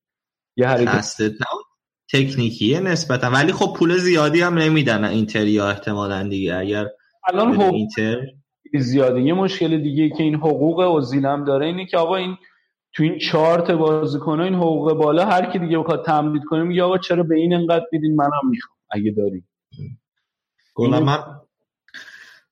[0.57, 1.15] یه حرکت.
[2.13, 3.31] تکنیکیه نسبتا.
[3.31, 6.55] ولی خب پول زیادی هم نمیدن اینتریا احتمالا دیگه.
[6.55, 6.87] اگر
[7.33, 8.21] الان حقوق اینتر.
[8.79, 9.21] زیاده.
[9.21, 12.37] یه مشکل دیگه که این حقوق اوزیل هم داره اینه که آقا این
[12.93, 16.97] تو این چارت بازیکن این حقوق بالا هر کی دیگه بخواد تمدید کنه میگه آقا
[16.97, 19.43] چرا به این انقدر میدین؟ منم می‌خوام اگه داری
[20.77, 21.23] من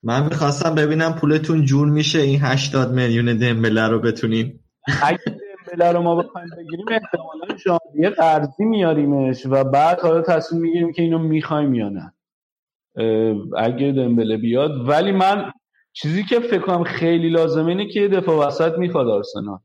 [0.02, 4.60] من می‌خواستم ببینم پولتون جور میشه این 80 میلیون دمبله رو بتونین.
[5.02, 10.92] اگه دمبله رو ما بخوایم بگیریم احتمالا ژانویه قرضی میاریمش و بعد حالا تصمیم می‌گیریم
[10.92, 12.12] که اینو می‌خوایم یا نه.
[13.56, 14.88] اگه دمبله بیاد.
[14.88, 15.52] ولی من
[15.92, 19.58] چیزی که فکر کنم خیلی لازمه اینه که دفاع وسط می‌خواد آرسنال.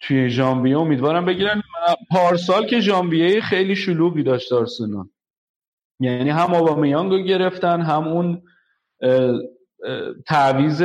[0.00, 1.62] توی ژانویه امیدوارم بگیرن.
[2.10, 5.08] پارسال که ژانویه خیلی شلوغی داشت آرسنال.
[6.00, 8.42] یعنی هم آبامیانگ رو گرفتن هم اون
[10.26, 10.82] تعویز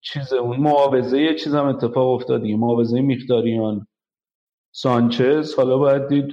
[0.00, 2.56] چیز اون معاوضه چیز هم اتفاق افتاد دیگه.
[2.56, 3.86] معاوضه میخداریان
[4.72, 5.54] سانچز.
[5.54, 6.26] حالا باید دید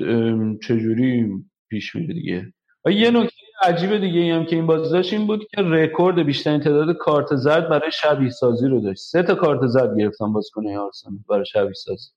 [0.59, 1.29] چجوری
[1.69, 2.53] پیش میره دیگه.
[2.85, 6.97] یه نکته عجیب دیگه هم که این بازی داشت این بود که رکورد بیشترین تعداد
[6.97, 9.01] کارت زرد برای شبیه سازی رو داشت.
[9.01, 12.09] سه تا کارت زرد گرفتن بازیکن آرسنال برای شبیه سازی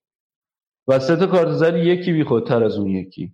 [0.88, 3.32] و سه تا کارت زرد یکی بی خودتر از اون یکی.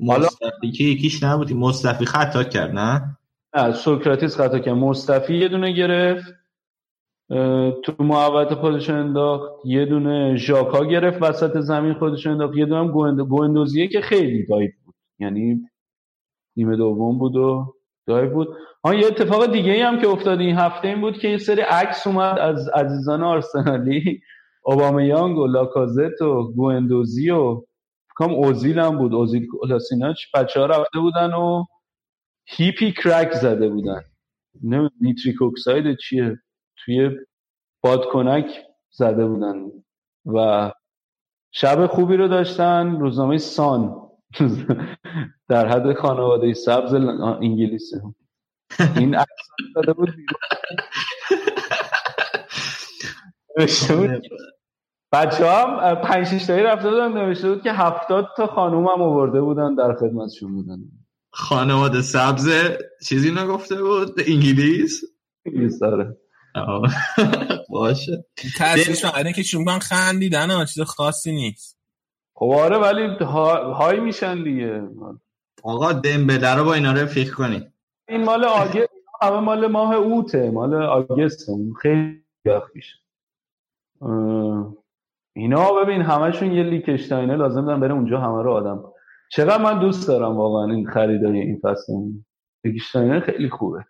[0.00, 1.54] مصطفی که یکیش نبودی.
[1.54, 3.18] مصطفی خطا کرد نه؟
[3.56, 4.74] نه سوکراتیس خطا کرد.
[4.74, 6.34] مصطفی یه دونه گرفت
[7.84, 9.52] تو محوط خودش انداخت.
[9.64, 12.56] یه دونه ژاکا گرفت وسط زمین خودش انداخت.
[12.56, 14.94] یه دونه هم گوندوزیه که خیلی دایو بود.
[15.18, 15.60] یعنی
[16.56, 17.74] نیمه دوم بود و
[18.06, 18.48] دایو بود.
[18.84, 21.60] ها یه اتفاق دیگه ای هم که افتاد این هفته این بود که یه سری
[21.60, 24.20] عکس اومد از عزیزان آرسنالی.
[24.66, 27.62] اوبامیانگ و لاکازت و گوندوزی و
[28.14, 29.14] کام اوزیل هم بود.
[29.14, 31.64] اوزیل کلاسیناچ بچه ها رفته بودن و
[32.46, 34.02] hippy crack زده بودن.
[34.62, 36.38] نه nitric oxide چیه؟
[36.84, 37.10] توی
[37.82, 38.46] بادکنک
[38.90, 39.54] زده بودن.
[40.26, 40.70] و
[41.52, 43.00] شب خوبی رو داشتن.
[43.00, 44.03] روزنامه سان.
[45.48, 47.92] در حد خانواده سبز انگلیس
[48.96, 50.14] این عکس داده بود
[55.12, 59.40] بچه هم پنج شیش تایی رفته بودن نوشته بود که هفتاد تا خانوم هم آورده
[59.40, 60.78] بودن در خدمتشون بودن.
[61.30, 62.50] خانواده سبز
[63.08, 65.00] چیزی نگفته بود؟ انگلیس؟
[65.46, 66.16] انگلیس داره
[67.70, 68.24] باشه.
[68.58, 71.78] تاثیرش اینه که چون من خندیدن چیز خاصی نیست.
[72.34, 73.24] خب آره ولی
[73.74, 74.88] های میشن دیگه.
[75.62, 77.72] آقا دمبله رو با اینا رو فکر کنی.
[78.08, 78.88] این مال آگست
[79.22, 81.46] همه مال ماه اوته مال آگست
[81.82, 82.94] خیلی وقت میشه.
[85.36, 88.84] اینا ببین همشون یه لیکشتاینه لازم دارن بره اونجا همه رو آدم
[89.30, 91.92] چقدر من دوست دارم واقعا این خریدای این فصل.
[92.64, 93.84] لیکشتاینه خیلی خوبه.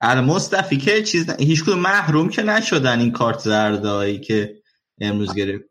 [0.00, 4.62] الان مصطفی که چیز هیچ محروم که نشدن این کارت زردایی که
[5.00, 5.64] امروز گرفت.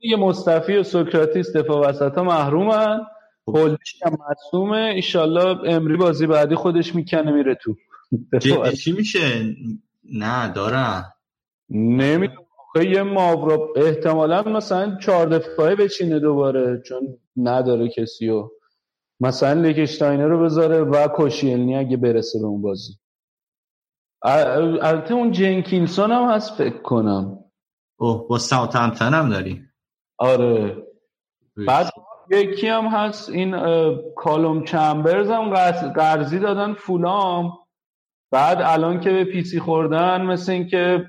[0.00, 3.00] دیگه مصطفی و سوکراتیس دفاع وسط ها محرومن
[3.48, 7.74] هولدیش هم مصومه ایشالله امری بازی بعدی خودش می‌کنه میره تو
[8.74, 9.56] چی میشه؟
[10.12, 11.12] نه دارم
[11.70, 12.40] نمی‌دونم.
[12.76, 18.48] یه ماورا احتمالا مثلا چهار دفعه بچینه دوباره چون نداره کسی و
[19.20, 22.92] مثلا لیکشتاینر رو بذاره و کوشیلنی اگه برسه به اون بازی.
[24.22, 27.39] البته اون جنکینسون هم هست فکر کنم.
[28.00, 29.64] اوه با ساوت هم داری؟
[30.18, 30.86] آره.
[31.66, 31.90] بعد
[32.30, 33.56] یکی هم هست این
[34.16, 35.50] کالوم چمبرز هم
[35.92, 37.52] قرضی دادن فولام.
[38.30, 41.06] بعد الان که به پیسی خوردن مثل اینکه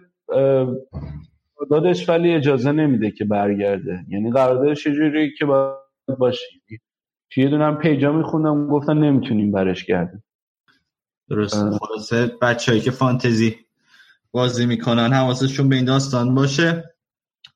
[1.69, 4.05] دادش ولی اجازه نمیده که برگرده.
[4.09, 5.75] یعنی قراردادش جوری که باید
[6.19, 6.45] باشه.
[7.29, 10.23] توی دونم پیجا میخوندم گفتن نمی‌تونیم برش گرده
[11.29, 11.77] درست.
[11.77, 13.55] خلاصه بچه‌ای که فانتزی
[14.31, 16.95] بازی می‌کنن حواسشون به این داستان باشه.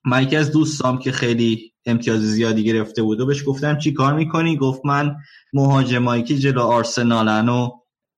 [0.04, 4.14] من یکی از دوستام که خیلی امتیاز زیادی گرفته بود و بهش گفتم چی کار
[4.14, 5.16] می‌کنی؟ گفت من
[5.52, 7.70] مهاجمایی که جلو آرسنالن و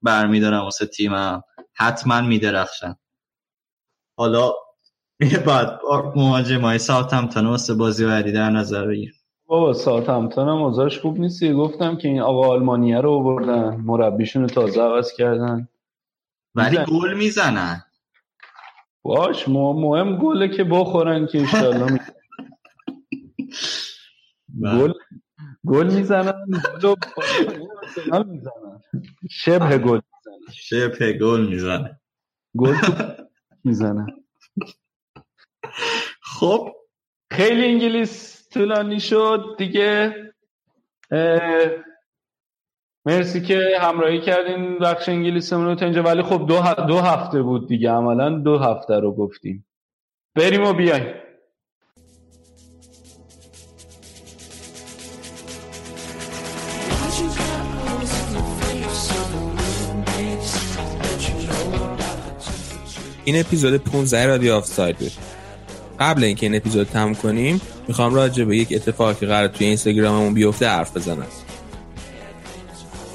[0.02, 1.42] برمیدارم واسه تیمم.
[1.74, 2.94] حتما میدرخشن.
[4.18, 4.52] حالا
[5.46, 5.80] بعد
[6.16, 9.14] مهاجمای ساعت همتن واسه بازی بعدی در نظر بگیر.
[9.46, 14.42] بابا ساعت همتن هم اوضاعش خوب نیستی گفتم که این آقا آلمانیه رو بردن مربیشون
[14.42, 15.68] رو تازه عوض کردن.
[16.54, 17.84] ولی گل می‌زنن.
[19.08, 21.98] باش مهم گله که بخورن که انشالله می...
[24.62, 24.92] گل
[25.66, 26.46] گل می‌زنن
[28.12, 28.82] گل می‌زنن.
[29.30, 30.00] شبه گل.
[30.52, 32.00] شبه گل می‌زنن
[32.56, 32.74] گل
[33.64, 34.06] می‌زنن
[36.22, 36.72] خب.
[37.30, 40.14] خیلی انگلیس طولانی شد دیگه.
[43.08, 46.02] مرسی که همراهی کردین بخش انگلیسمون رو تا اینجا.
[46.02, 46.84] ولی خب دو.
[46.86, 47.90] دو هفته بود دیگه.
[47.90, 49.66] عملا دو هفته رو گفتیم.
[50.34, 51.14] بریم و بیایم.
[63.24, 65.12] این اپیزود 15 رادیو آفساید بود.
[66.00, 70.68] قبل اینکه این اپیزود تموم کنیم می‌خوام راجع به یک اتفاقی قرار توی اینستاگراممون بیفته
[70.68, 71.26] حرف بزنم.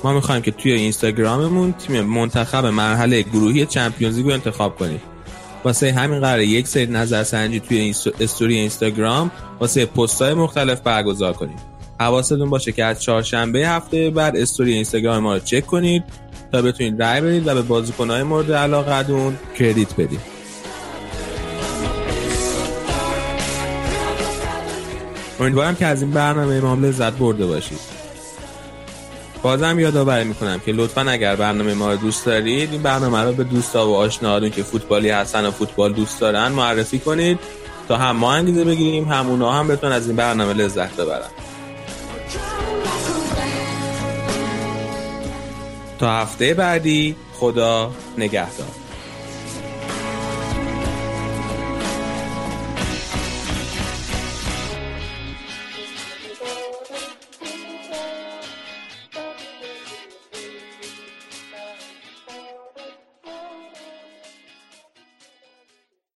[0.04, 5.02] ما می‌خوایم که توی اینستاگراممون تیم منتخب مرحله گروهی چمپیونز رو انتخاب کنیم.
[5.64, 11.56] واسه همین قراره یک سری نظرسنجی توی استوری اینستاگرام واسه پست‌های مختلف برگزار کنیم.
[12.00, 16.04] حواستون باشه که از چهارشنبه هفته بعد استوری اینستاگرام ما رو چک کنید
[16.52, 20.34] تا بتونید رای بدید و به بازیکن‌های مورد علاقتون کردیت بدید.
[25.40, 28.03] امیدوارم که از این برنامه ما لذت برده باشید.
[29.44, 33.44] بازم یادآوری می‌کنم که لطفا اگر برنامه ما رو دوست دارید این برنامه رو به
[33.44, 37.40] دوستا و آشناهاتون که فوتبالی هستن و فوتبال دوست دارن معرفی کنید
[37.88, 41.30] تا هم ما انگیزه بگیریم هم اونا هم بتونن از این برنامه لذت ببرن.
[46.00, 48.83] تا هفته بعدی خدا نگهدار.